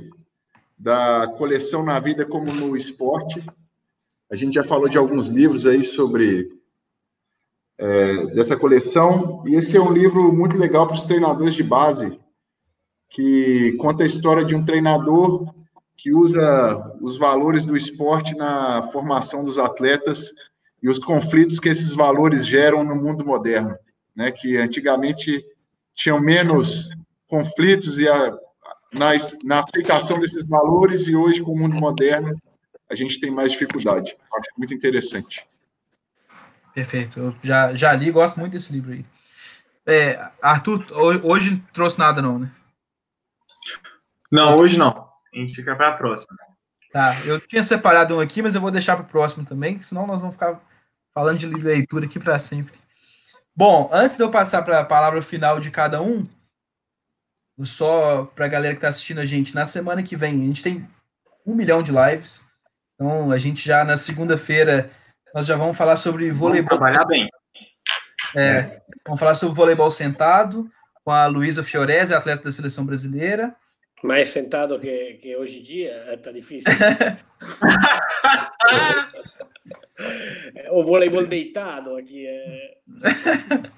da 0.77 1.27
coleção 1.38 1.84
Na 1.84 1.99
Vida 1.99 2.26
como 2.26 2.52
no 2.52 2.76
Esporte. 2.76 3.45
A 4.30 4.35
gente 4.35 4.56
já 4.56 4.64
falou 4.64 4.89
de 4.89 4.97
alguns 4.97 5.27
livros 5.27 5.65
aí 5.65 5.84
sobre 5.84 6.49
é, 7.77 8.27
dessa 8.27 8.57
coleção, 8.57 9.43
e 9.45 9.56
esse 9.56 9.76
é 9.76 9.81
um 9.81 9.91
livro 9.91 10.31
muito 10.31 10.57
legal 10.57 10.88
para 10.88 10.95
os 10.95 11.03
treinadores 11.03 11.53
de 11.53 11.64
base, 11.64 12.19
que 13.10 13.73
conta 13.73 14.03
a 14.03 14.07
história 14.07 14.45
de 14.45 14.56
um 14.56 14.64
treinador 14.64 15.53
que 15.97 16.13
usa 16.13 16.95
os 17.01 17.17
valores 17.17 17.65
do 17.65 17.76
esporte 17.76 18.35
na 18.35 18.81
formação 18.84 19.43
dos 19.43 19.57
atletas 19.57 20.34
e 20.81 20.89
os 20.89 20.99
conflitos 20.99 21.59
que 21.59 21.69
esses 21.69 21.93
valores 21.93 22.45
geram 22.45 22.84
no 22.84 22.95
mundo 22.95 23.26
moderno, 23.26 23.77
né? 24.15 24.31
Que 24.31 24.57
antigamente 24.57 25.45
tinham 25.93 26.19
menos 26.19 26.89
conflitos 27.27 27.97
e 27.97 28.07
a, 28.07 28.38
na, 28.93 29.11
na 29.43 29.59
aceitação 29.59 30.19
desses 30.19 30.45
valores 30.45 31.07
e 31.07 31.15
hoje 31.15 31.41
com 31.41 31.53
o 31.53 31.57
mundo 31.57 31.76
moderno 31.76 32.39
a 32.89 32.95
gente 32.95 33.19
tem 33.19 33.31
mais 33.31 33.51
dificuldade. 33.51 34.15
Acho 34.38 34.49
muito 34.57 34.73
interessante. 34.73 35.47
Perfeito. 36.73 37.19
Eu 37.19 37.35
já, 37.41 37.73
já 37.73 37.93
li, 37.93 38.11
gosto 38.11 38.39
muito 38.39 38.53
desse 38.53 38.72
livro 38.72 38.91
aí. 38.91 39.05
É, 39.85 40.30
Arthur, 40.41 40.85
hoje 41.23 41.63
trouxe 41.72 41.97
nada 41.97 42.22
não, 42.22 42.39
né? 42.39 42.51
Não, 44.31 44.57
hoje 44.57 44.77
não. 44.77 45.05
A 45.35 45.39
gente 45.39 45.53
fica 45.53 45.75
para 45.75 45.89
a 45.89 45.91
próxima. 45.91 46.35
Tá, 46.91 47.13
eu 47.25 47.39
tinha 47.41 47.61
separado 47.61 48.15
um 48.15 48.19
aqui, 48.21 48.41
mas 48.41 48.55
eu 48.55 48.61
vou 48.61 48.71
deixar 48.71 48.95
para 48.95 49.03
o 49.03 49.09
próximo 49.09 49.45
também, 49.45 49.81
senão 49.81 50.07
nós 50.07 50.21
vamos 50.21 50.35
ficar 50.35 50.61
falando 51.13 51.39
de 51.39 51.45
leitura 51.45 52.05
aqui 52.05 52.17
para 52.17 52.39
sempre. 52.39 52.79
Bom, 53.53 53.89
antes 53.91 54.15
de 54.15 54.23
eu 54.23 54.31
passar 54.31 54.61
para 54.63 54.79
a 54.79 54.85
palavra 54.85 55.21
final 55.21 55.59
de 55.59 55.71
cada 55.71 56.01
um, 56.01 56.25
só 57.59 58.25
para 58.25 58.45
a 58.45 58.49
galera 58.49 58.73
que 58.73 58.77
está 58.77 58.87
assistindo 58.87 59.19
a 59.19 59.25
gente, 59.25 59.53
na 59.53 59.65
semana 59.65 60.03
que 60.03 60.15
vem 60.15 60.43
a 60.43 60.45
gente 60.45 60.63
tem 60.63 60.87
um 61.45 61.53
milhão 61.53 61.83
de 61.83 61.91
lives. 61.91 62.43
Então 62.93 63.31
a 63.31 63.37
gente 63.37 63.65
já 63.65 63.83
na 63.83 63.97
segunda-feira 63.97 64.91
nós 65.33 65.45
já 65.45 65.55
vamos 65.57 65.77
falar 65.77 65.97
sobre 65.97 66.31
voleibol. 66.31 66.77
Vamos 66.77 66.91
trabalhar 66.91 67.05
bem. 67.05 67.29
É, 68.35 68.81
vamos 69.05 69.19
falar 69.19 69.35
sobre 69.35 69.55
voleibol 69.55 69.91
sentado 69.91 70.69
com 71.03 71.11
a 71.11 71.27
Luísa 71.27 71.63
Fiorese, 71.63 72.13
atleta 72.13 72.43
da 72.43 72.51
seleção 72.51 72.85
brasileira. 72.85 73.55
Mais 74.06 74.30
sentado 74.30 74.80
que, 74.80 75.15
que 75.15 75.36
hoje 75.36 75.60
em 75.60 75.64
dia, 75.64 76.18
tá 76.23 76.32
difícil. 76.32 76.72
o 80.72 80.84
voleibol 80.84 81.26
deitado 81.26 81.95
aqui 81.95 82.27
é. 82.27 82.77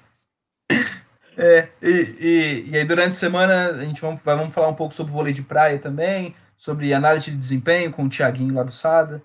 É, 1.40 1.68
e, 1.80 2.16
e, 2.18 2.70
e, 2.70 2.76
aí 2.76 2.84
durante 2.84 3.10
a 3.10 3.12
semana 3.12 3.70
a 3.70 3.84
gente 3.84 4.00
vamos, 4.00 4.20
vamos 4.24 4.52
falar 4.52 4.66
um 4.66 4.74
pouco 4.74 4.92
sobre 4.92 5.12
vôlei 5.12 5.32
de 5.32 5.40
praia 5.40 5.78
também, 5.78 6.34
sobre 6.56 6.92
análise 6.92 7.30
de 7.30 7.36
desempenho 7.36 7.92
com 7.92 8.02
o 8.02 8.08
Tiaguinho 8.08 8.56
lá 8.56 8.64
do 8.64 8.72
Sada, 8.72 9.22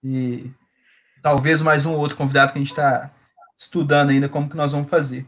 e 0.00 0.52
talvez 1.20 1.60
mais 1.60 1.84
um 1.84 1.94
ou 1.94 1.98
outro 1.98 2.16
convidado 2.16 2.52
que 2.52 2.58
a 2.58 2.62
gente 2.62 2.70
está 2.70 3.10
estudando 3.56 4.10
ainda 4.10 4.28
como 4.28 4.48
que 4.48 4.56
nós 4.56 4.70
vamos 4.70 4.88
fazer. 4.88 5.26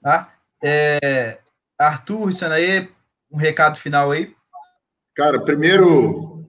Tá? 0.00 0.32
É, 0.62 1.40
Arthur, 1.76 2.32
Sanaê, 2.32 2.86
um 3.28 3.36
recado 3.36 3.76
final 3.76 4.12
aí. 4.12 4.32
Cara, 5.14 5.40
primeiro, 5.40 6.44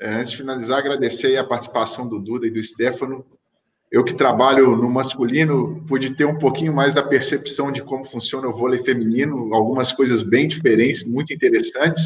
é, 0.00 0.14
antes 0.14 0.32
de 0.32 0.38
finalizar, 0.38 0.78
agradecer 0.78 1.36
a 1.36 1.44
participação 1.44 2.08
do 2.08 2.18
Duda 2.18 2.48
e 2.48 2.50
do 2.50 2.60
Stefano. 2.60 3.24
Eu 3.92 4.02
que 4.02 4.12
trabalho 4.12 4.74
no 4.74 4.90
masculino, 4.90 5.84
pude 5.86 6.10
ter 6.16 6.24
um 6.24 6.36
pouquinho 6.36 6.72
mais 6.72 6.96
a 6.96 7.02
percepção 7.02 7.70
de 7.70 7.80
como 7.80 8.04
funciona 8.04 8.48
o 8.48 8.52
vôlei 8.52 8.82
feminino, 8.82 9.54
algumas 9.54 9.92
coisas 9.92 10.22
bem 10.22 10.48
diferentes, 10.48 11.06
muito 11.06 11.32
interessantes. 11.32 12.02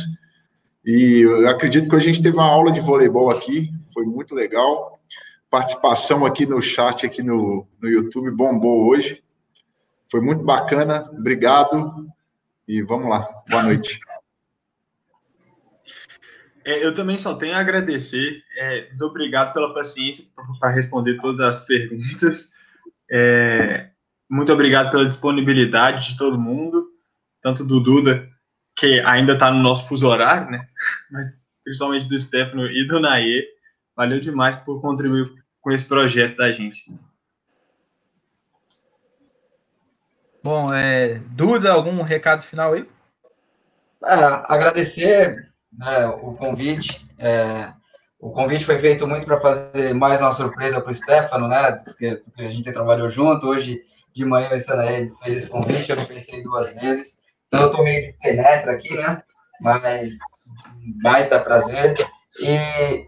E 0.85 1.21
eu 1.21 1.49
acredito 1.49 1.89
que 1.89 1.97
a 1.97 2.01
gente 2.01 2.21
teve 2.21 2.37
uma 2.37 2.45
aula 2.45 2.71
de 2.73 2.81
voleibol 2.81 3.31
aqui, 3.31 3.73
foi 3.95 4.05
muito 4.05 4.35
legal. 4.35 5.01
Participação 5.49 6.27
aqui 6.27 6.45
no 6.45 6.61
chat, 6.61 7.07
aqui 7.07 7.23
no, 7.23 7.67
no 7.81 7.89
YouTube, 7.89 8.31
bombou 8.33 8.87
hoje. 8.87 9.23
Foi 10.11 10.21
muito 10.21 10.45
bacana, 10.45 11.09
obrigado. 11.17 12.07
E 12.69 12.83
vamos 12.83 13.09
lá, 13.09 13.27
boa 13.49 13.63
noite. 13.63 13.99
É, 16.67 16.85
eu 16.85 16.93
também 16.93 17.17
só 17.17 17.37
tenho 17.37 17.55
a 17.55 17.61
agradecer. 17.61 18.43
É, 18.59 18.89
muito 18.89 19.05
obrigado 19.05 19.55
pela 19.55 19.73
paciência 19.73 20.25
para 20.59 20.71
responder 20.71 21.17
todas 21.21 21.39
as 21.39 21.65
perguntas. 21.65 22.53
É, 23.09 23.91
muito 24.29 24.53
obrigado 24.53 24.91
pela 24.91 25.07
disponibilidade 25.07 26.09
de 26.09 26.19
todo 26.19 26.41
mundo, 26.41 26.89
tanto 27.41 27.65
do 27.65 27.79
Duda, 27.79 28.29
que 28.75 28.99
ainda 28.99 29.35
está 29.35 29.49
no 29.49 29.63
nosso 29.63 29.87
fuso 29.87 30.09
horário, 30.09 30.51
né? 30.51 30.67
Mas 31.09 31.41
principalmente 31.63 32.09
do 32.09 32.19
Stefano 32.19 32.67
e 32.67 32.85
do 32.89 32.99
Naê. 32.99 33.47
Valeu 33.95 34.21
demais 34.21 34.57
por 34.57 34.81
contribuir 34.81 35.33
com 35.61 35.71
esse 35.71 35.85
projeto 35.85 36.37
da 36.37 36.51
gente. 36.51 36.93
Bom, 40.43 40.75
é, 40.75 41.21
Duda, 41.31 41.73
algum 41.73 42.03
recado 42.03 42.43
final 42.43 42.73
aí? 42.73 42.89
É, 44.05 44.15
agradecer 44.49 45.49
né, 45.79 46.07
o 46.07 46.33
convite. 46.35 47.09
É, 47.19 47.73
o 48.19 48.31
convite 48.31 48.65
foi 48.65 48.79
feito 48.79 49.07
muito 49.07 49.27
para 49.27 49.41
fazer 49.41 49.95
mais 49.95 50.21
uma 50.21 50.33
surpresa 50.33 50.81
para 50.81 50.91
o 50.91 50.95
Stefano, 50.95 51.49
né? 51.49 51.73
Porque, 51.73 52.23
a 52.39 52.47
gente 52.47 52.73
trabalhou 52.73 53.09
junto. 53.09 53.47
Hoje 53.47 53.81
de 54.15 54.25
manhã 54.25 54.55
o 54.55 54.59
Sanael 54.59 55.11
fez 55.23 55.37
esse 55.37 55.51
convite, 55.51 55.91
eu 55.91 56.07
pensei 56.07 56.43
duas 56.43 56.73
vezes. 56.75 57.21
Então 57.47 57.63
eu 57.63 57.67
estou 57.69 57.85
meio 57.85 58.03
de 58.03 58.13
penetra 58.15 58.73
aqui, 58.73 58.95
né? 58.95 59.23
Mas 59.61 60.19
baita 61.03 61.41
prazer. 61.41 61.95
E 62.41 63.07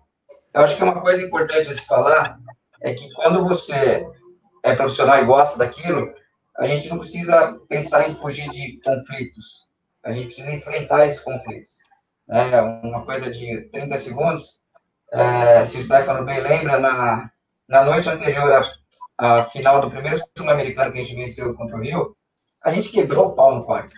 eu 0.55 0.63
acho 0.63 0.77
que 0.77 0.83
uma 0.83 1.01
coisa 1.01 1.23
importante 1.23 1.71
a 1.71 1.75
se 1.75 1.87
falar 1.87 2.39
é 2.83 2.93
que 2.93 3.11
quando 3.15 3.47
você 3.49 4.07
é 4.63 4.75
profissional 4.75 5.19
e 5.19 5.25
gosta 5.25 5.59
daquilo, 5.59 6.13
a 6.59 6.67
gente 6.67 6.89
não 6.89 6.99
precisa 6.99 7.59
pensar 7.69 8.09
em 8.09 8.15
fugir 8.15 8.49
de 8.51 8.81
conflitos. 8.85 9.69
A 10.05 10.13
gente 10.13 10.27
precisa 10.27 10.53
enfrentar 10.53 11.07
esses 11.07 11.21
conflitos 11.21 11.88
é, 12.31 12.61
uma 12.61 13.05
coisa 13.05 13.31
de 13.31 13.63
30 13.71 13.99
segundos. 13.99 14.63
É, 15.13 15.65
se 15.65 15.79
o 15.79 15.83
Stefano 15.83 16.25
bem 16.25 16.41
lembra, 16.41 16.79
na, 16.79 17.31
na 17.67 17.85
noite 17.85 18.09
anterior 18.09 18.53
à, 19.19 19.41
à 19.41 19.45
final 19.45 19.81
do 19.81 19.91
primeiro 19.91 20.21
sul-americano 20.37 20.93
que 20.93 20.99
a 20.99 21.05
gente 21.05 21.17
venceu 21.17 21.55
contra 21.55 21.77
o 21.77 21.81
Rio, 21.81 22.17
a 22.63 22.71
gente 22.71 22.91
quebrou 22.91 23.29
o 23.29 23.35
pau 23.35 23.55
no 23.55 23.65
quarto. 23.65 23.95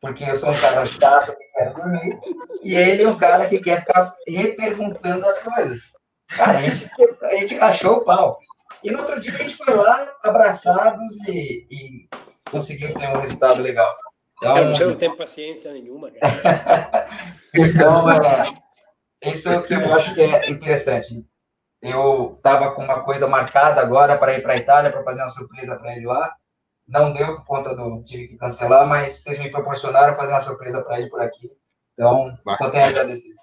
Porque 0.00 0.24
eu 0.24 0.36
sou 0.36 0.50
um 0.50 0.60
cara 0.60 0.86
chato 0.86 1.36
que 1.36 1.44
quer 1.54 1.74
dormir, 1.74 2.18
e 2.62 2.74
ele 2.74 3.02
é 3.02 3.08
um 3.08 3.16
cara 3.16 3.48
que 3.48 3.58
quer 3.58 3.80
ficar 3.80 4.14
reperguntando 4.26 5.26
as 5.26 5.38
coisas. 5.40 5.92
Cara, 6.28 6.58
a 6.58 6.62
gente, 6.62 6.90
a 7.22 7.36
gente 7.36 7.54
achou 7.58 7.96
o 7.96 8.04
pau. 8.04 8.38
E 8.82 8.90
no 8.90 9.00
outro 9.00 9.18
dia 9.18 9.34
a 9.34 9.38
gente 9.38 9.56
foi 9.56 9.74
lá, 9.74 10.06
abraçados, 10.22 11.12
e, 11.26 11.66
e 11.68 12.08
conseguiu 12.48 12.94
ter 12.94 13.08
um 13.08 13.20
resultado 13.20 13.60
legal. 13.60 13.92
Então, 14.38 14.58
eu 14.58 14.90
não 14.90 14.96
tenho 14.96 15.16
paciência 15.16 15.72
nenhuma, 15.72 16.10
cara. 16.12 17.08
então, 17.54 18.08
é, 18.10 19.28
isso 19.28 19.62
que 19.62 19.74
eu 19.74 19.94
acho 19.94 20.14
que 20.14 20.20
é 20.20 20.48
interessante. 20.48 21.26
Eu 21.82 22.34
estava 22.36 22.72
com 22.72 22.82
uma 22.82 23.02
coisa 23.04 23.26
marcada 23.26 23.80
agora 23.80 24.16
para 24.16 24.34
ir 24.36 24.42
para 24.42 24.54
a 24.54 24.56
Itália, 24.56 24.90
para 24.90 25.02
fazer 25.02 25.22
uma 25.22 25.28
surpresa 25.28 25.76
para 25.76 25.96
ele 25.96 26.06
lá. 26.06 26.34
Não 26.86 27.12
deu 27.12 27.36
por 27.36 27.44
conta 27.44 27.74
do 27.74 28.02
tive 28.04 28.28
que 28.28 28.36
cancelar, 28.36 28.86
mas 28.86 29.12
vocês 29.22 29.38
me 29.40 29.50
proporcionaram 29.50 30.16
fazer 30.16 30.32
uma 30.32 30.40
surpresa 30.40 30.82
para 30.82 31.00
ele 31.00 31.10
por 31.10 31.20
aqui. 31.20 31.50
Então, 31.92 32.38
só 32.56 32.70
tenho 32.70 32.84
a 32.84 32.88
agradecer. 32.88 33.34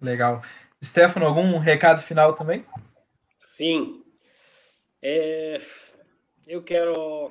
Legal. 0.00 0.42
Stefano, 0.82 1.26
algum 1.26 1.58
recado 1.58 2.02
final 2.02 2.32
também? 2.32 2.64
Sim. 3.46 4.02
É, 5.02 5.60
eu 6.46 6.62
quero 6.62 7.30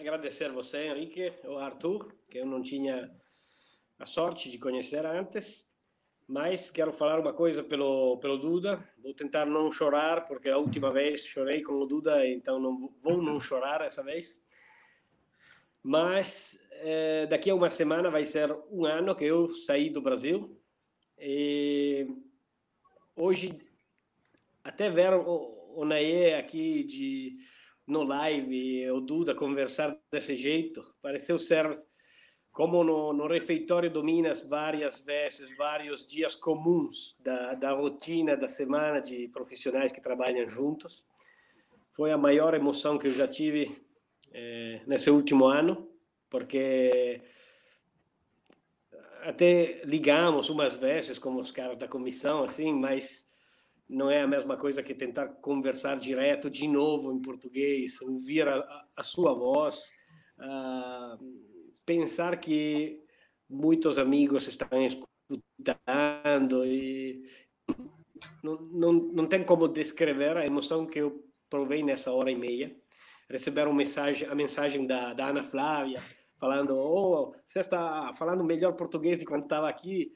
agradecer 0.00 0.50
você, 0.50 0.86
Henrique, 0.86 1.32
o 1.44 1.58
Arthur, 1.58 2.14
que 2.30 2.38
eu 2.38 2.46
não 2.46 2.62
tinha 2.62 3.10
a 3.98 4.06
sorte 4.06 4.50
de 4.50 4.58
conhecer 4.58 5.04
antes, 5.04 5.68
mas 6.26 6.70
quero 6.70 6.92
falar 6.92 7.20
uma 7.20 7.32
coisa 7.32 7.62
pelo, 7.62 8.16
pelo 8.18 8.38
Duda. 8.38 8.82
Vou 9.02 9.12
tentar 9.12 9.44
não 9.44 9.70
chorar, 9.70 10.26
porque 10.26 10.48
a 10.48 10.56
última 10.56 10.90
vez 10.90 11.26
chorei 11.26 11.62
com 11.62 11.74
o 11.74 11.86
Duda, 11.86 12.26
então 12.26 12.58
não 12.58 12.92
vou 13.02 13.22
não 13.22 13.40
chorar 13.40 13.82
essa 13.82 14.02
vez. 14.02 14.42
Mas 15.82 16.58
é, 16.72 17.26
daqui 17.26 17.50
a 17.50 17.54
uma 17.54 17.68
semana 17.68 18.10
vai 18.10 18.24
ser 18.24 18.50
um 18.70 18.84
ano 18.86 19.14
que 19.14 19.24
eu 19.24 19.48
saí 19.48 19.90
do 19.90 20.00
Brasil. 20.00 20.58
E 21.18 22.06
hoje, 23.14 23.58
até 24.64 24.88
ver 24.88 25.12
o, 25.12 25.74
o 25.76 25.84
aqui 26.38 26.84
de 26.84 27.38
no 27.90 28.02
live, 28.04 28.90
o 28.90 29.00
Duda 29.00 29.34
conversar 29.34 29.98
desse 30.10 30.36
jeito, 30.36 30.82
pareceu 31.02 31.38
ser 31.38 31.76
como 32.52 32.82
no, 32.82 33.12
no 33.12 33.26
refeitório 33.26 33.90
do 33.90 34.02
Minas, 34.02 34.46
várias 34.46 35.00
vezes, 35.00 35.56
vários 35.56 36.06
dias 36.06 36.34
comuns 36.34 37.16
da, 37.20 37.54
da 37.54 37.72
rotina 37.72 38.36
da 38.36 38.48
semana 38.48 39.00
de 39.00 39.28
profissionais 39.28 39.92
que 39.92 40.00
trabalham 40.00 40.48
juntos. 40.48 41.04
Foi 41.92 42.10
a 42.10 42.18
maior 42.18 42.54
emoção 42.54 42.98
que 42.98 43.06
eu 43.06 43.12
já 43.12 43.28
tive 43.28 43.76
é, 44.32 44.80
nesse 44.86 45.10
último 45.10 45.46
ano, 45.46 45.88
porque 46.28 47.22
até 49.22 49.82
ligamos 49.84 50.48
umas 50.48 50.74
vezes 50.74 51.18
com 51.18 51.36
os 51.36 51.50
caras 51.50 51.76
da 51.76 51.86
comissão, 51.86 52.42
assim, 52.42 52.72
mas 52.72 53.26
não 53.90 54.08
é 54.08 54.22
a 54.22 54.26
mesma 54.26 54.56
coisa 54.56 54.84
que 54.84 54.94
tentar 54.94 55.26
conversar 55.26 55.98
direto 55.98 56.48
de 56.48 56.68
novo 56.68 57.12
em 57.12 57.20
português, 57.20 58.00
ouvir 58.00 58.46
a, 58.46 58.84
a 58.96 59.02
sua 59.02 59.34
voz, 59.34 59.90
uh, 60.38 61.18
pensar 61.84 62.38
que 62.38 63.02
muitos 63.48 63.98
amigos 63.98 64.46
estão 64.46 64.68
escutando 64.86 66.64
e 66.64 67.20
não, 68.44 68.60
não, 68.60 68.92
não 68.92 69.26
tem 69.26 69.42
como 69.42 69.66
descrever 69.66 70.36
a 70.36 70.46
emoção 70.46 70.86
que 70.86 71.00
eu 71.00 71.24
provei 71.48 71.82
nessa 71.82 72.12
hora 72.12 72.30
e 72.30 72.36
meia. 72.36 72.74
Receber 73.28 73.66
uma 73.66 73.74
mensagem, 73.74 74.28
a 74.28 74.34
mensagem 74.36 74.86
da, 74.86 75.12
da 75.14 75.26
Ana 75.26 75.42
Flávia, 75.42 76.00
falando: 76.38 76.76
Oh, 76.76 77.34
você 77.44 77.60
está 77.60 78.12
falando 78.14 78.44
melhor 78.44 78.72
português 78.74 79.18
de 79.18 79.24
quando 79.24 79.42
estava 79.42 79.68
aqui. 79.68 80.14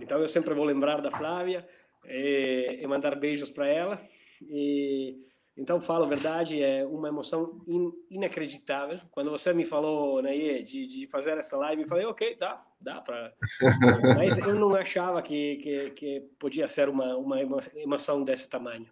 Então 0.00 0.20
eu 0.20 0.28
sempre 0.28 0.54
vou 0.54 0.64
lembrar 0.64 1.00
da 1.00 1.10
Flávia 1.10 1.66
e, 2.08 2.78
e 2.80 2.86
mandar 2.86 3.16
beijos 3.16 3.50
para 3.50 3.66
ela. 3.66 4.00
E 4.42 5.16
então 5.56 5.80
falo 5.80 6.04
a 6.04 6.08
verdade, 6.08 6.62
é 6.62 6.84
uma 6.84 7.08
emoção 7.08 7.48
in, 7.66 7.90
inacreditável. 8.10 9.00
Quando 9.10 9.30
você 9.30 9.54
me 9.54 9.64
falou, 9.64 10.20
Naye, 10.20 10.62
de, 10.62 10.86
de 10.86 11.06
fazer 11.06 11.38
essa 11.38 11.56
live, 11.56 11.82
eu 11.82 11.88
falei: 11.88 12.04
Ok, 12.06 12.36
dá, 12.38 12.58
dá 12.80 13.00
para. 13.00 13.32
Mas 14.16 14.36
eu 14.38 14.54
não 14.54 14.74
achava 14.74 15.22
que, 15.22 15.56
que, 15.56 15.90
que 15.90 16.20
podia 16.38 16.68
ser 16.68 16.88
uma, 16.88 17.16
uma 17.16 17.38
emoção 17.74 18.22
desse 18.22 18.50
tamanho. 18.50 18.86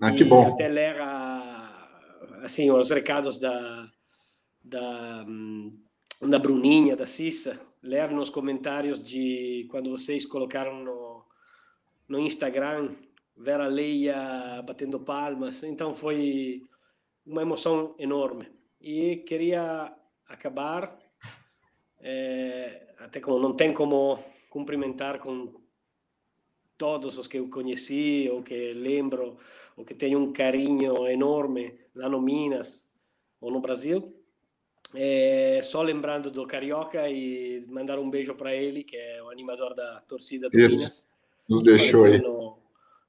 Ah, 0.00 0.12
que 0.12 0.24
bom. 0.24 0.48
até 0.48 0.68
ler 0.68 1.00
a, 1.00 1.88
assim, 2.42 2.70
os 2.70 2.90
recados 2.90 3.38
da 3.38 3.88
da, 4.64 5.26
da 6.22 6.38
Bruninha, 6.38 6.96
da 6.96 7.04
Cissa, 7.04 7.60
ler 7.82 8.10
nos 8.10 8.30
comentários 8.30 9.02
de 9.02 9.66
quando 9.70 9.90
vocês 9.90 10.24
colocaram 10.24 10.82
no, 10.82 11.03
no 12.08 12.18
Instagram, 12.18 12.94
ver 13.36 13.60
a 13.60 13.66
Leia 13.66 14.62
batendo 14.62 15.00
palmas. 15.00 15.62
Então 15.62 15.94
foi 15.94 16.62
uma 17.26 17.42
emoção 17.42 17.94
enorme. 17.98 18.48
E 18.80 19.16
queria 19.18 19.92
acabar, 20.26 20.98
é, 22.00 22.94
até 22.98 23.20
como 23.20 23.38
não 23.38 23.54
tem 23.54 23.72
como 23.72 24.18
cumprimentar 24.50 25.18
com 25.18 25.48
todos 26.76 27.16
os 27.18 27.26
que 27.26 27.38
eu 27.38 27.48
conheci, 27.48 28.28
ou 28.30 28.42
que 28.42 28.72
lembro, 28.72 29.38
ou 29.76 29.84
que 29.84 29.94
tenho 29.94 30.18
um 30.18 30.32
carinho 30.32 31.06
enorme 31.06 31.78
lá 31.94 32.08
no 32.08 32.20
Minas 32.20 32.86
ou 33.40 33.50
no 33.50 33.60
Brasil, 33.60 34.14
é, 34.94 35.60
só 35.62 35.82
lembrando 35.82 36.30
do 36.30 36.46
Carioca 36.46 37.08
e 37.08 37.64
mandar 37.68 37.98
um 37.98 38.08
beijo 38.08 38.34
para 38.34 38.54
ele, 38.54 38.84
que 38.84 38.96
é 38.96 39.22
o 39.22 39.30
animador 39.30 39.74
da 39.74 40.00
torcida 40.02 40.48
do 40.48 40.58
Isso. 40.58 40.78
Minas. 40.78 41.13
Nos 41.48 41.62
deixou 41.62 42.04
aí. 42.06 42.18
No, 42.18 42.58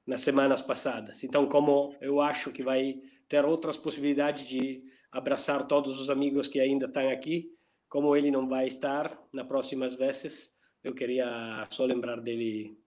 nas 0.06 0.20
semanas 0.20 0.62
passadas. 0.62 1.24
Então, 1.24 1.46
como 1.46 1.94
eu 2.00 2.20
acho 2.20 2.52
que 2.52 2.62
vai 2.62 3.00
ter 3.28 3.44
outras 3.44 3.76
possibilidades 3.76 4.46
de 4.46 4.82
abraçar 5.10 5.66
todos 5.66 5.98
os 5.98 6.10
amigos 6.10 6.46
que 6.46 6.60
ainda 6.60 6.86
estão 6.86 7.08
aqui, 7.10 7.50
como 7.88 8.14
ele 8.14 8.30
não 8.30 8.48
vai 8.48 8.66
estar 8.66 9.18
nas 9.32 9.46
próximas 9.46 9.94
vezes, 9.94 10.52
eu 10.84 10.94
queria 10.94 11.66
só 11.70 11.84
lembrar 11.84 12.20
dele. 12.20 12.78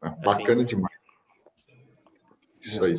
Ah, 0.00 0.10
bacana 0.10 0.62
assim. 0.62 0.76
demais. 0.76 0.96
Isso 2.60 2.84
aí. 2.84 2.98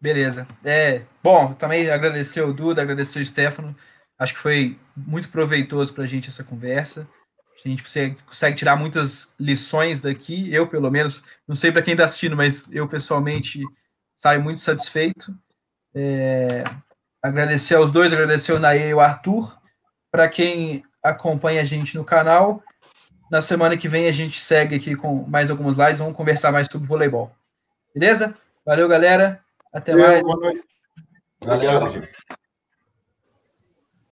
Beleza. 0.00 0.46
É, 0.64 1.04
bom, 1.22 1.52
também 1.52 1.90
agradecer 1.90 2.40
o 2.40 2.52
Duda, 2.52 2.80
agradecer 2.80 3.20
o 3.20 3.24
Stefano. 3.24 3.76
Acho 4.18 4.32
que 4.34 4.40
foi 4.40 4.78
muito 4.96 5.28
proveitoso 5.28 5.92
para 5.92 6.04
a 6.04 6.06
gente 6.06 6.28
essa 6.28 6.44
conversa. 6.44 7.08
A 7.64 7.68
gente 7.68 7.82
consegue, 7.82 8.16
consegue, 8.24 8.56
tirar 8.56 8.76
muitas 8.76 9.34
lições 9.38 10.00
daqui. 10.00 10.52
Eu, 10.52 10.68
pelo 10.68 10.90
menos, 10.90 11.22
não 11.46 11.54
sei 11.54 11.72
para 11.72 11.82
quem 11.82 11.92
está 11.92 12.04
assistindo, 12.04 12.36
mas 12.36 12.72
eu 12.72 12.86
pessoalmente 12.86 13.62
saio 14.16 14.42
muito 14.42 14.60
satisfeito. 14.60 15.34
É, 15.94 16.64
agradecer 17.22 17.74
aos 17.74 17.90
dois, 17.90 18.12
agradecer 18.12 18.52
o 18.52 18.58
Naê 18.58 18.90
e 18.90 18.94
o 18.94 19.00
Arthur. 19.00 19.58
Para 20.10 20.28
quem 20.28 20.84
acompanha 21.02 21.60
a 21.60 21.64
gente 21.64 21.96
no 21.96 22.04
canal, 22.04 22.62
na 23.30 23.40
semana 23.40 23.76
que 23.76 23.88
vem 23.88 24.08
a 24.08 24.12
gente 24.12 24.40
segue 24.40 24.76
aqui 24.76 24.94
com 24.94 25.24
mais 25.26 25.50
algumas 25.50 25.76
lives. 25.76 25.98
Vamos 25.98 26.16
conversar 26.16 26.52
mais 26.52 26.66
sobre 26.70 26.86
voleibol. 26.86 27.30
Beleza? 27.94 28.34
Valeu, 28.64 28.88
galera. 28.88 29.40
Até 29.72 29.94
mais. 29.94 30.22
Boa 30.22 30.36
noite. 30.36 30.64
Valeu. 31.40 32.08